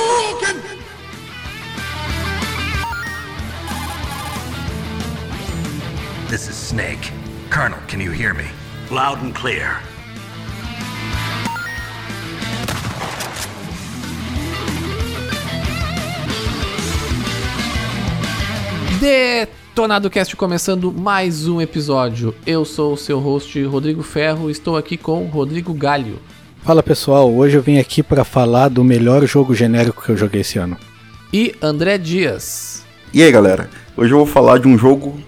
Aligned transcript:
Hadouken! 0.00 0.56
This 6.28 6.48
is 6.48 6.56
Snake. 6.56 7.12
Colonel, 7.50 7.78
can 7.88 8.00
you 8.00 8.10
hear 8.12 8.34
me? 8.34 8.46
Loud 8.90 9.22
and 9.22 9.34
clear. 9.34 9.80
Detonado 19.00 20.10
Cast 20.10 20.36
começando 20.36 20.92
mais 20.92 21.48
um 21.48 21.60
episódio. 21.60 22.34
Eu 22.46 22.64
sou 22.64 22.92
o 22.92 22.96
seu 22.98 23.18
host 23.18 23.62
Rodrigo 23.64 24.02
Ferro, 24.02 24.50
estou 24.50 24.76
aqui 24.76 24.96
com 24.96 25.24
Rodrigo 25.26 25.72
Galho. 25.72 26.18
Fala 26.62 26.82
pessoal, 26.82 27.32
hoje 27.32 27.56
eu 27.56 27.62
vim 27.62 27.78
aqui 27.78 28.02
para 28.02 28.22
falar 28.22 28.68
do 28.68 28.84
melhor 28.84 29.24
jogo 29.26 29.54
genérico 29.54 30.02
que 30.02 30.10
eu 30.10 30.16
joguei 30.16 30.42
esse 30.42 30.58
ano. 30.58 30.76
E 31.32 31.54
André 31.60 31.96
Dias. 31.96 32.84
E 33.14 33.22
aí 33.22 33.32
galera, 33.32 33.70
hoje 33.96 34.12
eu 34.12 34.18
vou 34.18 34.26
falar 34.26 34.58
de 34.58 34.68
um 34.68 34.76
jogo 34.76 35.18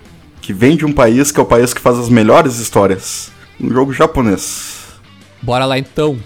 que 0.43 0.53
vem 0.53 0.77
de 0.77 0.85
um 0.85 0.93
país 0.93 1.33
que 1.33 1.41
é 1.41 1.43
o 1.43 1.47
país 1.47 1.73
que 1.73 1.81
faz 1.81 1.99
as 1.99 2.11
melhores 2.11 2.59
histórias. 2.59 3.33
Um 3.59 3.71
jogo 3.71 3.93
japonês. 3.93 4.89
Bora 5.41 5.65
lá 5.65 5.79
então. 5.79 6.19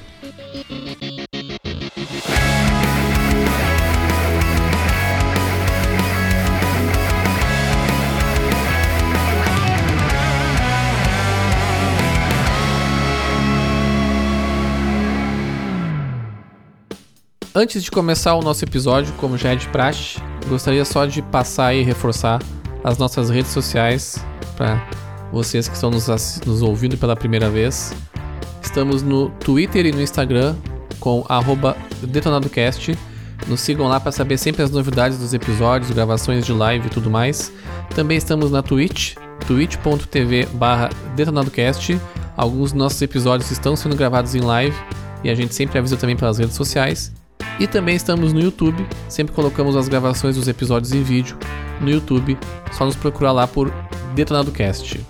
Antes 17.59 17.83
de 17.83 17.91
começar 17.91 18.35
o 18.35 18.43
nosso 18.43 18.63
episódio, 18.67 19.15
como 19.15 19.39
já 19.39 19.55
é 19.55 19.57
de 19.57 19.67
praxe, 19.69 20.19
gostaria 20.47 20.85
só 20.85 21.07
de 21.07 21.23
passar 21.23 21.75
e 21.75 21.83
reforçar 21.83 22.39
as 22.85 22.99
nossas 22.99 23.31
redes 23.31 23.51
sociais 23.51 24.23
para 24.59 24.87
vocês 25.33 25.67
que 25.67 25.75
estão 25.75 25.91
nos, 25.91 26.07
nos, 26.45 26.61
ouvindo 26.61 26.99
pela 26.99 27.17
primeira 27.17 27.49
vez. 27.49 27.95
Estamos 28.63 29.03
no 29.03 29.31
Twitter 29.31 29.87
e 29.87 29.91
no 29.91 30.03
Instagram 30.03 30.55
com 31.01 31.25
DetonadoCast. 32.03 32.95
Nos 33.47 33.63
sigam 33.63 33.89
lá 33.89 33.99
para 33.99 34.13
saber 34.13 34.37
sempre 34.37 34.63
as 34.63 34.71
novidades 34.71 35.17
dos 35.17 35.33
episódios, 35.33 35.91
gravações 35.91 36.45
de 36.45 36.53
live 36.53 36.89
e 36.89 36.91
tudo 36.91 37.09
mais. 37.09 37.51
Também 37.95 38.19
estamos 38.19 38.51
na 38.51 38.63
Twitch, 38.63 39.15
twitch.tv 39.47 40.47
detonadocast. 41.17 41.99
Alguns 42.37 42.73
dos 42.73 42.79
nossos 42.79 43.01
episódios 43.01 43.51
estão 43.51 43.75
sendo 43.75 43.97
gravados 43.97 44.35
em 44.35 44.41
live 44.41 44.77
e 45.25 45.31
a 45.31 45.35
gente 45.35 45.55
sempre 45.55 45.79
avisa 45.79 45.97
também 45.97 46.19
pelas 46.19 46.37
redes 46.37 46.55
sociais. 46.55 47.17
E 47.59 47.67
também 47.67 47.97
estamos 47.97 48.33
no 48.33 48.41
YouTube, 48.41 48.87
sempre 49.09 49.35
colocamos 49.35 49.77
as 49.77 49.89
gravações 49.89 50.37
dos 50.37 50.47
episódios 50.47 50.93
em 50.93 51.03
vídeo 51.03 51.39
no 51.81 51.89
YouTube, 51.91 52.39
só 52.73 52.85
nos 52.85 52.97
procurar 52.97 53.33
lá 53.33 53.47
por 53.47 53.73
Detonado 54.15 54.53
Cast. 54.53 55.01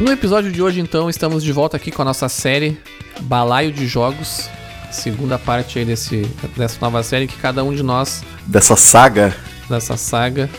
No 0.00 0.10
episódio 0.10 0.50
de 0.50 0.60
hoje, 0.60 0.80
então, 0.80 1.08
estamos 1.08 1.42
de 1.42 1.52
volta 1.52 1.76
aqui 1.76 1.90
com 1.90 2.02
a 2.02 2.04
nossa 2.04 2.28
série 2.28 2.78
Balaio 3.20 3.72
de 3.72 3.86
Jogos, 3.86 4.50
segunda 4.90 5.38
parte 5.38 5.78
aí 5.78 5.84
desse, 5.84 6.22
dessa 6.56 6.78
nova 6.80 7.02
série 7.02 7.26
que 7.26 7.36
cada 7.36 7.62
um 7.62 7.74
de 7.74 7.82
nós. 7.82 8.22
Dessa 8.46 8.76
saga. 8.76 9.36
Dessa 9.68 9.96
saga. 9.96 10.50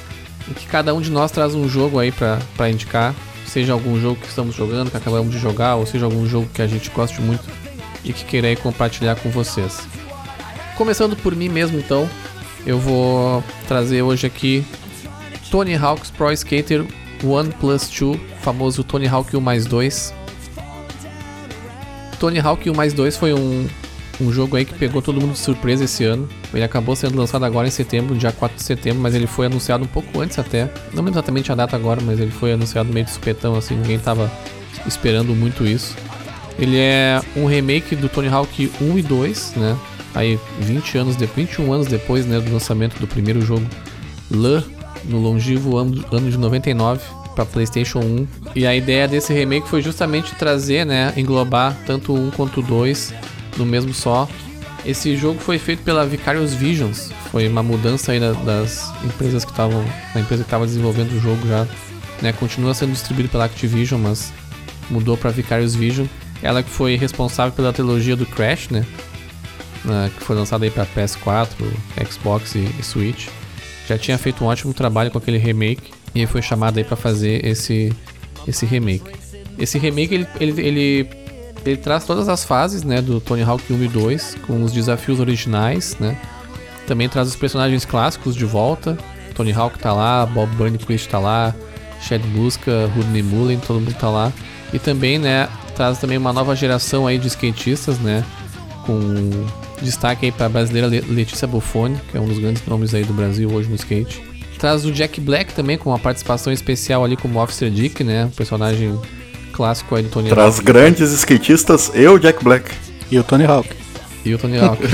E 0.50 0.53
que 0.53 0.66
cada 0.68 0.94
um 0.94 1.02
de 1.02 1.12
nós 1.12 1.31
traz 1.31 1.53
um 1.53 1.68
jogo 1.68 2.00
aí 2.00 2.12
para 2.12 2.69
indicar 2.69 3.14
seja 3.55 3.71
algum 3.71 3.97
jogo 4.01 4.19
que 4.19 4.27
estamos 4.27 4.53
jogando, 4.53 4.91
que 4.91 4.97
acabamos 4.97 5.31
de 5.31 5.39
jogar, 5.39 5.77
ou 5.77 5.85
seja 5.85 6.03
algum 6.03 6.27
jogo 6.27 6.45
que 6.53 6.61
a 6.61 6.67
gente 6.67 6.89
goste 6.89 7.21
muito 7.21 7.45
e 8.03 8.11
que 8.11 8.25
queira 8.25 8.53
compartilhar 8.57 9.16
com 9.16 9.29
vocês. 9.29 9.79
Começando 10.75 11.16
por 11.16 11.33
mim 11.33 11.47
mesmo, 11.47 11.79
então, 11.79 12.09
eu 12.66 12.77
vou 12.77 13.41
trazer 13.66 14.01
hoje 14.01 14.27
aqui 14.27 14.66
Tony 15.49 15.73
Hawk's 15.73 16.11
Pro 16.11 16.33
Skater 16.33 16.85
1 17.23 17.51
Plus 17.51 17.88
2, 17.88 18.19
famoso 18.41 18.83
Tony 18.83 19.07
Hawk 19.07 19.38
1 19.38 19.39
mais 19.39 19.66
2. 19.66 20.13
Tony 22.19 22.39
Hawk 22.39 22.69
1 22.69 22.73
mais 22.75 22.91
2 22.91 23.16
foi 23.16 23.33
um 23.33 23.69
um 24.19 24.31
jogo 24.31 24.55
aí 24.55 24.66
que 24.66 24.73
pegou 24.73 25.01
todo 25.01 25.19
mundo 25.19 25.33
de 25.33 25.39
surpresa 25.39 25.83
esse 25.83 26.03
ano. 26.03 26.27
Ele 26.55 26.63
acabou 26.63 26.95
sendo 26.95 27.17
lançado 27.17 27.43
agora 27.43 27.67
em 27.67 27.71
setembro, 27.71 28.16
dia 28.16 28.31
4 28.31 28.57
de 28.57 28.63
setembro, 28.63 29.01
mas 29.01 29.13
ele 29.13 29.27
foi 29.27 29.47
anunciado 29.47 29.83
um 29.83 29.88
pouco 29.88 30.21
antes 30.21 30.39
até. 30.39 30.66
Não 30.93 31.03
lembro 31.03 31.11
exatamente 31.11 31.51
a 31.51 31.55
data 31.55 31.75
agora, 31.75 32.01
mas 32.01 32.19
ele 32.19 32.31
foi 32.31 32.53
anunciado 32.53 32.91
meio 32.91 33.05
de 33.05 33.11
supetão, 33.11 33.55
assim, 33.55 33.75
ninguém 33.75 33.99
tava 33.99 34.31
esperando 34.88 35.35
muito 35.35 35.66
isso. 35.66 35.95
Ele 36.57 36.77
é 36.77 37.21
um 37.35 37.45
remake 37.45 37.95
do 37.95 38.07
Tony 38.07 38.29
Hawk 38.29 38.71
1 38.81 38.97
e 38.97 39.01
2, 39.01 39.53
né? 39.57 39.77
Aí 40.13 40.39
20 40.61 40.97
anos 40.97 41.16
depois, 41.17 41.47
21 41.47 41.73
anos 41.73 41.88
depois, 41.88 42.25
né, 42.25 42.39
do 42.39 42.51
lançamento 42.53 42.97
do 42.99 43.05
primeiro 43.05 43.41
jogo 43.41 43.66
LAN 44.31 44.63
no 45.03 45.19
longevo 45.19 45.77
ano, 45.77 46.03
ano 46.11 46.31
de 46.31 46.37
99 46.37 47.01
para 47.35 47.45
PlayStation 47.45 47.99
1. 47.99 48.27
E 48.55 48.66
a 48.66 48.73
ideia 48.73 49.09
desse 49.09 49.33
remake 49.33 49.67
foi 49.67 49.81
justamente 49.81 50.33
trazer, 50.35 50.85
né, 50.85 51.13
englobar 51.17 51.75
tanto 51.85 52.13
o 52.13 52.27
1 52.27 52.31
quanto 52.31 52.61
o 52.61 52.63
2 52.63 53.13
no 53.57 53.66
mesmo 53.66 53.93
só. 53.93 54.27
Esse 54.85 55.16
jogo 55.18 55.40
foi 55.40 55.57
feito 55.57 55.81
pela 55.84 56.06
Vicarious 56.06 56.53
Visions, 56.53 57.12
foi 57.31 57.47
uma 57.47 57.63
mudança 57.63 58.12
aí 58.12 58.19
das 58.19 58.94
empresas 59.03 59.44
que 59.44 59.50
estavam, 59.50 59.84
a 60.13 60.19
empresa 60.19 60.44
que 60.44 60.47
estava 60.47 60.66
desenvolvendo 60.66 61.12
o 61.13 61.19
jogo 61.19 61.47
já, 61.47 61.68
né, 62.22 62.31
continua 62.34 62.73
sendo 62.73 62.91
distribuído 62.91 63.29
pela 63.29 63.46
Activision, 63.46 64.00
mas 64.00 64.31
mudou 64.90 65.18
para 65.18 65.31
Vicarious 65.31 65.73
Vision. 65.75 66.06
Ela 66.41 66.62
que 66.62 66.69
foi 66.69 66.96
responsável 66.96 67.51
pela 67.51 67.73
trilogia 67.73 68.16
do 68.16 68.28
Crash, 68.28 68.69
né, 68.69 68.85
que 70.16 70.23
foi 70.23 70.35
lançada 70.35 70.66
aí 70.66 70.72
para 70.72 70.85
PS4, 70.85 71.50
Xbox 72.07 72.53
e, 72.53 72.69
e 72.79 72.84
Switch. 72.84 73.28
Já 73.88 73.97
tinha 73.97 74.17
feito 74.17 74.44
um 74.44 74.47
ótimo 74.47 74.73
trabalho 74.73 75.09
com 75.09 75.17
aquele 75.17 75.38
remake 75.38 75.91
e 76.13 76.25
foi 76.28 76.41
chamada 76.41 76.79
aí 76.79 76.84
para 76.84 76.96
fazer 76.96 77.46
esse 77.46 77.91
esse 78.47 78.66
remake. 78.66 79.12
Esse 79.57 79.78
remake 79.78 80.13
ele, 80.13 80.28
ele, 80.40 80.62
ele 80.62 81.09
ele 81.66 81.78
traz 81.78 82.06
todas 82.06 82.30
as 82.30 82.44
fases, 82.44 82.84
né, 82.84 83.02
do 83.02 83.20
Tony 83.20 83.42
Hawk 83.42 83.74
1 83.74 83.84
e 83.84 83.88
2, 83.88 84.38
com 84.46 84.64
os 84.64 84.72
desafios 84.72 85.20
originais, 85.20 85.98
né? 86.00 86.16
Também 86.86 87.09
traz 87.09 87.28
os 87.28 87.36
personagens 87.36 87.84
clássicos 87.84 88.36
de 88.36 88.46
volta. 88.46 88.98
Tony 89.34 89.52
Hawk 89.52 89.80
tá 89.80 89.92
lá, 89.92 90.26
Bob 90.26 90.50
Burnquist 90.56 91.09
tá 91.09 91.18
lá, 91.18 91.53
Chad 92.02 92.22
Busca, 92.28 92.90
Rodney 92.96 93.24
Mullen, 93.24 93.59
todo 93.59 93.80
mundo 93.80 93.96
tá 93.96 94.09
lá. 94.09 94.31
E 94.72 94.78
também, 94.78 95.18
né, 95.18 95.50
traz 95.76 95.98
também 95.98 96.18
uma 96.18 96.31
nova 96.31 96.56
geração 96.56 97.08
aí 97.08 97.18
de 97.18 97.28
skatistas, 97.28 97.97
né, 98.00 98.24
com 98.86 99.03
destaque 99.82 100.28
aí 100.28 100.32
para 100.32 100.46
a 100.46 100.50
brasileira 100.50 100.88
Letícia 100.88 101.47
Buffoni, 101.47 102.00
que 102.12 102.18
é 102.18 102.22
um 102.22 102.28
dos 102.28 102.38
grandes 102.38 102.66
nomes 102.68 102.94
aí 102.94 103.03
do 103.03 103.14
Brasil 103.14 103.52
hoje 103.52 103.68
no 103.68 103.76
skate. 103.76 104.22
Traz 104.59 104.86
o 104.86 104.92
Jack 104.92 105.20
Black 105.20 105.53
também 105.53 105.78
com 105.78 105.90
uma 105.90 106.00
participação 106.00 106.53
especial 106.53 107.03
ali 107.03 107.18
como 107.18 107.42
Officer 107.42 107.70
Dick, 107.70 108.03
né, 108.03 108.26
um 108.26 108.30
personagem 108.30 108.97
clássico 109.55 109.95
aí 109.95 110.03
do 110.03 110.09
Tony 110.09 110.29
Traz 110.29 110.55
Hawk. 110.55 110.66
grandes 110.66 111.11
skatistas, 111.11 111.89
eu, 111.93 112.19
Jack 112.19 112.43
Black. 112.43 112.71
E 113.09 113.17
o 113.17 113.23
Tony 113.23 113.45
Hawk. 113.45 113.69
E 114.25 114.33
o 114.33 114.38
Tony 114.38 114.59
Hawk. 114.59 114.81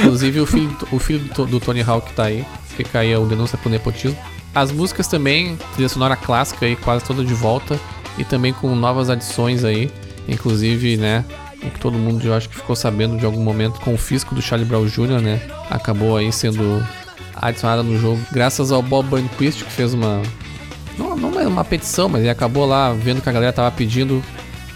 Inclusive 0.00 0.40
o 0.40 0.46
filho, 0.46 0.76
o 0.90 0.98
filho 0.98 1.20
do, 1.34 1.46
do, 1.46 1.60
Tony 1.60 1.82
Hawk 1.82 2.12
tá 2.14 2.24
aí. 2.24 2.44
Fica 2.76 2.98
aí 3.00 3.14
o 3.14 3.26
denúncia 3.26 3.56
pro 3.56 3.70
nepotismo. 3.70 4.18
As 4.54 4.72
músicas 4.72 5.06
também, 5.06 5.56
trilha 5.74 5.88
sonora 5.88 6.16
clássica 6.16 6.66
aí, 6.66 6.74
quase 6.74 7.04
toda 7.04 7.24
de 7.24 7.34
volta. 7.34 7.78
E 8.18 8.24
também 8.24 8.52
com 8.52 8.74
novas 8.74 9.08
adições 9.10 9.62
aí. 9.62 9.90
Inclusive, 10.26 10.96
né, 10.96 11.24
o 11.62 11.70
que 11.70 11.78
todo 11.78 11.96
mundo 11.96 12.26
eu 12.26 12.34
acho 12.34 12.48
que 12.48 12.56
ficou 12.56 12.74
sabendo 12.74 13.16
de 13.16 13.24
algum 13.24 13.42
momento 13.42 13.78
com 13.80 13.94
o 13.94 13.98
fisco 13.98 14.34
do 14.34 14.42
Charlie 14.42 14.66
Brown 14.66 14.86
Jr., 14.86 15.20
né? 15.20 15.40
Acabou 15.70 16.16
aí 16.16 16.32
sendo 16.32 16.82
adicionada 17.36 17.82
no 17.82 17.98
jogo. 17.98 18.20
Graças 18.32 18.72
ao 18.72 18.82
Bob 18.82 19.08
Burnquist, 19.08 19.64
que 19.64 19.70
fez 19.70 19.94
uma, 19.94 20.22
não, 20.98 21.16
não 21.16 21.40
é 21.40 21.46
uma 21.46 21.64
petição, 21.64 22.08
mas 22.08 22.22
ele 22.22 22.30
acabou 22.30 22.66
lá 22.66 22.92
vendo 22.92 23.20
que 23.20 23.28
a 23.28 23.32
galera 23.32 23.52
tava 23.52 23.70
pedindo, 23.70 24.22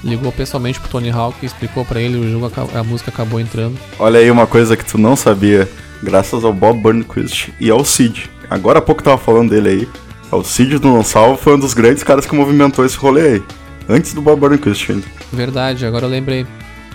ligou 0.05 0.31
pessoalmente 0.33 0.79
pro 0.81 0.89
Tony 0.89 1.11
Hawk, 1.11 1.45
explicou 1.45 1.85
para 1.85 2.01
ele, 2.01 2.17
o 2.17 2.31
jogo, 2.31 2.51
a 2.75 2.85
música 2.85 3.11
acabou 3.11 3.41
entrando. 3.41 3.79
Olha 3.99 4.21
aí 4.21 4.31
uma 4.31 4.47
coisa 4.47 4.77
que 4.77 4.85
tu 4.85 4.99
não 4.99 5.17
sabia, 5.17 5.69
graças 6.03 6.45
ao 6.45 6.53
Bob 6.53 6.81
Burnquist 6.81 7.53
e 7.59 7.71
ao 7.71 7.85
Cid. 7.85 8.31
Agora 8.49 8.79
há 8.79 8.83
pouco 8.83 9.03
tava 9.03 9.19
falando 9.19 9.51
dele 9.51 9.69
aí. 9.69 9.89
O 10.33 10.45
Cid 10.45 10.79
do 10.79 10.89
Não 10.89 11.03
Salvo 11.03 11.37
foi 11.37 11.55
um 11.55 11.59
dos 11.59 11.75
grandes 11.75 12.03
caras 12.03 12.25
que 12.25 12.35
movimentou 12.35 12.85
esse 12.85 12.97
rolê 12.97 13.35
aí. 13.35 13.43
Antes 13.89 14.15
do 14.15 14.23
Bob 14.23 14.41
Burnquist 14.41 14.91
ainda. 14.91 15.07
Verdade, 15.33 15.85
agora 15.85 16.07
eu 16.07 16.11
lembrei. 16.11 16.47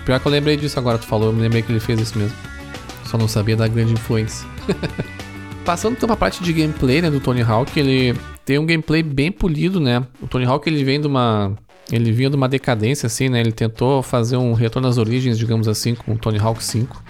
Pior 0.04 0.18
que 0.20 0.26
eu 0.26 0.32
lembrei 0.32 0.56
disso 0.56 0.78
agora, 0.78 0.96
tu 0.96 1.06
falou, 1.06 1.28
eu 1.28 1.32
me 1.32 1.42
lembrei 1.42 1.62
que 1.62 1.70
ele 1.70 1.80
fez 1.80 2.00
isso 2.00 2.18
mesmo. 2.18 2.34
Só 3.04 3.18
não 3.18 3.28
sabia 3.28 3.56
da 3.56 3.68
grande 3.68 3.92
influência. 3.92 4.46
Passando 5.64 5.94
então 5.94 6.06
pra 6.06 6.16
parte 6.16 6.42
de 6.42 6.52
gameplay, 6.52 7.02
né, 7.02 7.10
do 7.10 7.20
Tony 7.20 7.42
Hawk, 7.42 7.78
ele 7.78 8.14
tem 8.46 8.58
um 8.60 8.64
gameplay 8.64 9.02
bem 9.02 9.30
polido, 9.30 9.80
né? 9.80 10.06
O 10.22 10.28
Tony 10.28 10.46
Hawk 10.46 10.66
ele 10.68 10.82
vem 10.84 11.00
de 11.00 11.06
uma 11.08 11.52
ele 11.90 12.10
vinha 12.12 12.30
de 12.30 12.36
uma 12.36 12.48
decadência 12.48 13.08
assim, 13.08 13.28
né? 13.28 13.40
Ele 13.40 13.52
tentou 13.52 14.02
fazer 14.02 14.36
um 14.36 14.54
retorno 14.54 14.88
às 14.88 14.98
origens, 14.98 15.36
digamos 15.36 15.68
assim, 15.68 15.94
com 15.94 16.12
o 16.12 16.18
Tony 16.18 16.38
Hawk 16.38 16.64
5 16.64 17.02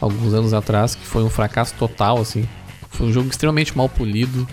alguns 0.00 0.32
anos 0.32 0.54
atrás, 0.54 0.94
que 0.94 1.04
foi 1.04 1.22
um 1.22 1.28
fracasso 1.28 1.74
total 1.78 2.18
assim. 2.18 2.48
Foi 2.90 3.08
um 3.08 3.12
jogo 3.12 3.28
extremamente 3.28 3.76
mal 3.76 3.88
polido, 3.88 4.46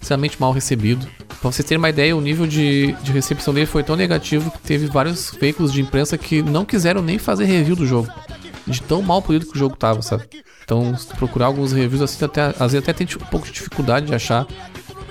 extremamente 0.00 0.38
mal 0.38 0.52
recebido. 0.52 1.06
Pra 1.40 1.50
vocês 1.50 1.66
terem 1.66 1.78
uma 1.78 1.88
ideia, 1.88 2.14
o 2.14 2.20
nível 2.20 2.46
de, 2.46 2.92
de 3.02 3.12
recepção 3.12 3.54
dele 3.54 3.66
foi 3.66 3.82
tão 3.82 3.96
negativo 3.96 4.50
que 4.50 4.58
teve 4.58 4.86
vários 4.86 5.30
veículos 5.40 5.72
de 5.72 5.80
imprensa 5.80 6.18
que 6.18 6.42
não 6.42 6.64
quiseram 6.64 7.00
nem 7.00 7.18
fazer 7.18 7.46
review 7.46 7.74
do 7.74 7.86
jogo. 7.86 8.08
De 8.66 8.82
tão 8.82 9.00
mal 9.00 9.22
polido 9.22 9.46
que 9.46 9.56
o 9.56 9.58
jogo 9.58 9.76
tava, 9.76 10.02
sabe? 10.02 10.24
Então, 10.62 10.94
procurar 11.16 11.46
alguns 11.46 11.72
reviews 11.72 12.02
assim, 12.02 12.24
até, 12.24 12.46
às 12.58 12.72
vezes 12.72 12.76
até 12.76 12.92
tem 12.92 13.06
um 13.16 13.26
pouco 13.26 13.46
de 13.46 13.52
dificuldade 13.52 14.06
de 14.06 14.14
achar. 14.14 14.46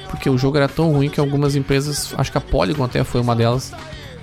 Porque 0.09 0.29
o 0.29 0.37
jogo 0.37 0.57
era 0.57 0.67
tão 0.67 0.91
ruim 0.91 1.09
que 1.09 1.19
algumas 1.19 1.55
empresas, 1.55 2.13
acho 2.17 2.31
que 2.31 2.37
a 2.37 2.41
Polygon 2.41 2.83
até 2.83 3.03
foi 3.03 3.21
uma 3.21 3.35
delas, 3.35 3.73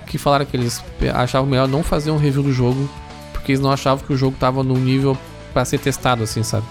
que 0.07 0.17
falaram 0.17 0.45
que 0.45 0.55
eles 0.55 0.83
achavam 1.13 1.49
melhor 1.49 1.67
não 1.67 1.83
fazer 1.83 2.11
um 2.11 2.17
review 2.17 2.43
do 2.43 2.51
jogo, 2.51 2.89
porque 3.31 3.51
eles 3.51 3.61
não 3.61 3.71
achavam 3.71 4.05
que 4.05 4.13
o 4.13 4.17
jogo 4.17 4.37
tava 4.39 4.63
no 4.63 4.75
nível 4.75 5.17
para 5.53 5.65
ser 5.65 5.79
testado, 5.79 6.23
assim, 6.23 6.43
sabe? 6.43 6.65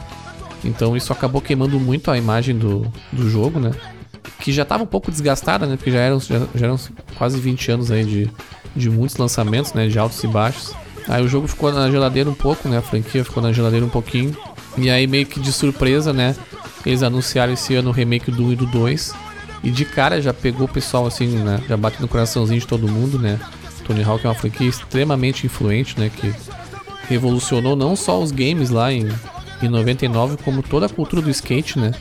Então 0.65 0.97
isso 0.97 1.13
acabou 1.13 1.41
queimando 1.41 1.79
muito 1.79 2.11
a 2.11 2.17
imagem 2.17 2.57
do, 2.57 2.87
do 3.13 3.29
jogo, 3.29 3.59
né? 3.59 3.73
Que 4.39 4.53
já 4.53 4.65
tava 4.65 4.83
um 4.83 4.87
pouco 4.87 5.11
desgastada, 5.11 5.67
né? 5.67 5.77
Porque 5.77 5.91
já 5.91 5.99
eram, 5.99 6.21
já, 6.21 6.39
já 6.55 6.67
eram 6.67 6.79
quase 7.17 7.39
20 7.39 7.73
anos 7.73 7.91
aí 7.91 8.05
de, 8.05 8.31
de 8.75 8.91
muitos 8.91 9.17
lançamentos, 9.17 9.73
né? 9.73 9.89
De 9.89 9.99
altos 9.99 10.23
e 10.23 10.27
baixos. 10.27 10.73
Aí 11.09 11.23
o 11.23 11.29
jogo 11.29 11.49
ficou 11.49 11.73
na 11.73 11.91
geladeira 11.91 12.31
um 12.31 12.35
pouco, 12.35 12.69
né? 12.69 12.79
A 12.79 12.83
franquia 12.83 13.25
ficou 13.25 13.43
na 13.43 13.53
geladeira 13.53 13.85
um 13.85 13.89
pouquinho. 13.89 14.37
E 14.77 14.91
aí 14.91 15.07
meio 15.07 15.27
que 15.27 15.41
de 15.41 15.53
surpresa, 15.53 16.13
né? 16.13 16.35
Eles 16.85 17.03
anunciaram 17.03 17.53
esse 17.53 17.75
ano 17.75 17.91
o 17.91 17.93
remake 17.93 18.31
do 18.31 18.47
1 18.47 18.53
e 18.53 18.57
do 18.57 18.67
2. 18.67 19.15
E 19.63 19.71
de 19.71 19.85
cara 19.85 20.21
já 20.21 20.35
pegou 20.35 20.67
o 20.67 20.73
pessoal 20.73 21.07
assim, 21.07 21.29
né? 21.29 21.63
Já 21.69 21.77
bateu 21.77 22.01
no 22.01 22.09
coraçãozinho 22.09 22.61
de 22.61 22.67
todo 22.67 22.89
mundo, 22.89 23.19
né? 23.19 23.39
Tony 23.87 24.03
Hawk 24.03 24.25
é 24.25 24.29
uma 24.29 24.35
franquia 24.35 24.69
extremamente 24.69 25.47
influente, 25.47 25.99
né? 25.99 26.11
Que 26.15 26.35
revolucionou 27.09 27.77
não 27.77 27.95
só 27.95 28.21
os 28.21 28.33
games 28.33 28.71
lá 28.71 28.93
em, 28.93 29.09
em 29.63 29.69
99, 29.69 30.37
como 30.39 30.63
toda 30.63 30.87
a 30.87 30.89
cultura 30.89 31.23
do 31.23 31.31
skate, 31.31 31.79
né? 31.79 31.93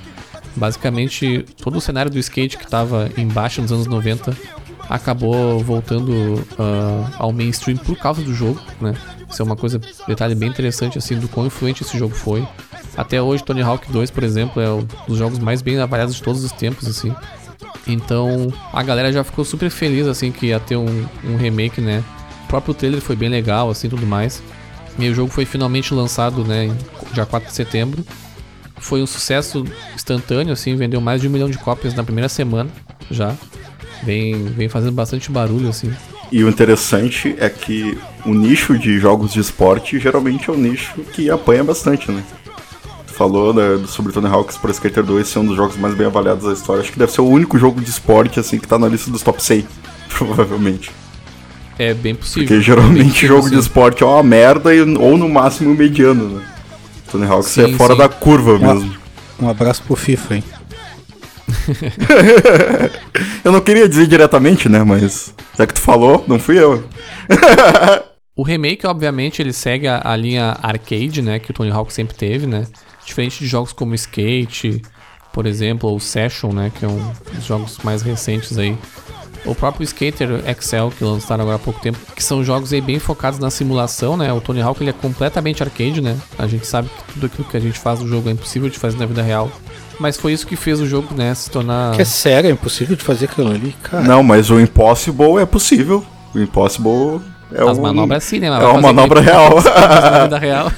Basicamente, 0.55 1.45
todo 1.61 1.77
o 1.77 1.81
cenário 1.81 2.11
do 2.11 2.19
skate 2.19 2.57
que 2.57 2.65
estava 2.65 3.09
embaixo 3.17 3.61
nos 3.61 3.71
anos 3.71 3.87
90 3.87 4.35
acabou 4.89 5.59
voltando 5.59 6.11
uh, 6.11 7.09
ao 7.17 7.31
mainstream 7.31 7.77
por 7.77 7.95
causa 7.97 8.21
do 8.21 8.33
jogo, 8.33 8.59
né? 8.81 8.93
Isso 9.31 9.41
é 9.41 9.45
uma 9.45 9.55
coisa, 9.55 9.79
detalhe 10.07 10.35
bem 10.35 10.49
interessante 10.49 10.97
assim 10.97 11.17
do 11.17 11.27
quão 11.27 11.47
influente 11.47 11.83
esse 11.83 11.97
jogo 11.97 12.13
foi. 12.13 12.45
Até 12.97 13.21
hoje, 13.21 13.43
Tony 13.43 13.61
Hawk 13.61 13.89
2, 13.91 14.11
por 14.11 14.23
exemplo, 14.23 14.61
é 14.61 14.69
um 14.69 14.85
dos 15.07 15.17
jogos 15.17 15.39
mais 15.39 15.61
bem 15.61 15.79
avaliados 15.79 16.15
de 16.15 16.21
todos 16.21 16.43
os 16.43 16.51
tempos, 16.51 16.87
assim. 16.87 17.13
Então, 17.87 18.53
a 18.73 18.83
galera 18.83 19.11
já 19.11 19.23
ficou 19.23 19.45
super 19.45 19.69
feliz, 19.69 20.07
assim, 20.07 20.31
que 20.31 20.47
ia 20.47 20.59
ter 20.59 20.75
um, 20.75 21.05
um 21.23 21.37
remake, 21.37 21.79
né? 21.79 22.03
O 22.43 22.47
próprio 22.47 22.73
trailer 22.73 23.01
foi 23.01 23.15
bem 23.15 23.29
legal, 23.29 23.69
assim, 23.69 23.87
tudo 23.87 24.05
mais. 24.05 24.43
E 24.99 25.07
o 25.09 25.15
jogo 25.15 25.31
foi 25.31 25.45
finalmente 25.45 25.93
lançado, 25.93 26.43
né, 26.43 26.69
dia 27.13 27.25
4 27.25 27.47
de 27.47 27.55
setembro. 27.55 28.05
Foi 28.77 29.01
um 29.01 29.07
sucesso 29.07 29.63
instantâneo, 29.95 30.51
assim, 30.51 30.75
vendeu 30.75 30.99
mais 30.99 31.21
de 31.21 31.27
um 31.27 31.31
milhão 31.31 31.49
de 31.49 31.57
cópias 31.57 31.93
na 31.93 32.03
primeira 32.03 32.27
semana 32.27 32.69
já. 33.09 33.35
Vem, 34.03 34.45
vem 34.45 34.67
fazendo 34.67 34.93
bastante 34.93 35.31
barulho, 35.31 35.69
assim. 35.69 35.93
E 36.31 36.43
o 36.43 36.49
interessante 36.49 37.35
é 37.37 37.49
que 37.49 37.97
o 38.25 38.33
nicho 38.33 38.77
de 38.77 38.97
jogos 38.99 39.33
de 39.33 39.39
esporte 39.41 39.99
geralmente 39.99 40.49
é 40.49 40.53
um 40.53 40.57
nicho 40.57 40.93
que 41.13 41.29
apanha 41.29 41.63
bastante, 41.63 42.09
né? 42.09 42.23
Tu 43.05 43.13
falou 43.13 43.53
né, 43.53 43.83
sobre 43.87 44.13
Tony 44.13 44.27
Hawk's 44.27 44.57
Pro 44.57 44.71
Skater 44.71 45.03
2 45.03 45.27
ser 45.27 45.39
um 45.39 45.45
dos 45.45 45.57
jogos 45.57 45.75
mais 45.75 45.93
bem 45.93 46.07
avaliados 46.07 46.45
da 46.45 46.53
história. 46.53 46.81
Acho 46.81 46.91
que 46.93 46.99
deve 46.99 47.11
ser 47.11 47.19
o 47.21 47.27
único 47.27 47.57
jogo 47.57 47.81
de 47.81 47.89
esporte, 47.89 48.39
assim, 48.39 48.57
que 48.59 48.67
tá 48.67 48.79
na 48.79 48.87
lista 48.87 49.11
dos 49.11 49.21
top 49.21 49.43
100, 49.43 49.67
provavelmente. 50.09 50.89
É 51.77 51.93
bem 51.93 52.15
possível. 52.15 52.47
Porque 52.47 52.61
geralmente 52.61 53.09
possível, 53.11 53.35
jogo 53.37 53.49
de 53.49 53.59
esporte 53.59 54.03
é 54.03 54.05
uma 54.05 54.23
merda 54.23 54.73
e- 54.73 54.81
ou 54.81 55.17
no 55.17 55.27
máximo 55.27 55.75
mediano, 55.75 56.29
né? 56.37 56.45
Tony 57.11 57.25
Hawk 57.25 57.49
Sim, 57.49 57.73
é 57.73 57.77
fora 57.77 57.93
sim. 57.93 57.99
da 57.99 58.07
curva 58.07 58.57
mesmo. 58.57 58.93
Um 59.41 59.49
abraço 59.49 59.83
pro 59.83 59.97
FIFA, 59.97 60.35
hein? 60.35 60.43
Eu 63.43 63.51
não 63.51 63.59
queria 63.59 63.89
dizer 63.89 64.07
diretamente, 64.07 64.69
né? 64.69 64.83
Mas 64.83 65.33
já 65.61 65.67
que 65.67 65.73
tu 65.75 65.81
falou, 65.81 66.23
não 66.27 66.39
fui 66.39 66.59
eu. 66.59 66.83
O 68.33 68.43
remake, 68.43 68.87
obviamente, 68.87 69.41
ele 69.41 69.51
segue 69.51 69.87
a, 69.87 70.01
a 70.05 70.15
linha 70.15 70.57
arcade, 70.63 71.21
né? 71.21 71.37
Que 71.37 71.51
o 71.51 71.53
Tony 71.53 71.69
Hawk 71.69 71.93
sempre 71.93 72.15
teve, 72.15 72.47
né? 72.47 72.65
Diferente 73.05 73.39
de 73.39 73.45
jogos 73.45 73.73
como 73.73 73.93
Skate, 73.93 74.81
por 75.33 75.45
exemplo, 75.45 75.89
ou 75.89 75.99
Session, 75.99 76.53
né? 76.53 76.71
Que 76.73 76.85
é 76.85 76.87
um 76.87 77.11
dos 77.35 77.45
jogos 77.45 77.77
mais 77.83 78.01
recentes 78.01 78.57
aí. 78.57 78.75
O 79.45 79.53
próprio 79.53 79.83
Skater 79.83 80.49
Excel, 80.49 80.91
que 80.97 81.03
lançaram 81.03 81.43
agora 81.43 81.57
há 81.57 81.59
pouco 81.59 81.81
tempo, 81.81 81.99
que 82.15 82.23
são 82.23 82.41
jogos 82.41 82.71
aí 82.71 82.79
bem 82.79 82.99
focados 82.99 83.37
na 83.37 83.51
simulação, 83.51 84.15
né? 84.15 84.31
O 84.31 84.39
Tony 84.39 84.61
Hawk 84.61 84.81
ele 84.81 84.91
é 84.91 84.93
completamente 84.93 85.61
arcade, 85.61 85.99
né? 85.99 86.17
A 86.39 86.47
gente 86.47 86.65
sabe 86.65 86.89
que 86.89 87.13
tudo 87.13 87.25
aquilo 87.25 87.47
que 87.47 87.57
a 87.57 87.61
gente 87.61 87.77
faz 87.77 87.99
no 87.99 88.07
jogo 88.07 88.29
é 88.29 88.31
impossível 88.31 88.69
de 88.69 88.79
fazer 88.79 88.97
na 88.97 89.05
vida 89.05 89.21
real. 89.21 89.51
Mas 90.01 90.17
foi 90.17 90.33
isso 90.33 90.47
que 90.47 90.55
fez 90.55 90.81
o 90.81 90.87
jogo, 90.87 91.13
né, 91.13 91.31
se 91.35 91.51
tornar. 91.51 91.95
Que 91.95 92.01
é 92.01 92.05
sério, 92.05 92.49
é 92.49 92.51
impossível 92.51 92.95
de 92.95 93.03
fazer 93.03 93.25
aquilo 93.25 93.51
ali, 93.51 93.75
cara. 93.83 94.03
Não, 94.03 94.23
mas 94.23 94.49
o 94.49 94.59
Impossible 94.59 95.37
é 95.37 95.45
possível. 95.45 96.03
O 96.33 96.39
Impossible 96.39 97.21
é 97.53 97.61
As 97.61 97.77
um... 97.77 97.83
manobras 97.83 98.23
sim, 98.23 98.39
né? 98.39 98.47
É 98.47 98.65
uma 98.65 98.81
manobra 98.81 99.21
real. 99.21 99.57
vida 99.59 100.39
real. 100.41 100.71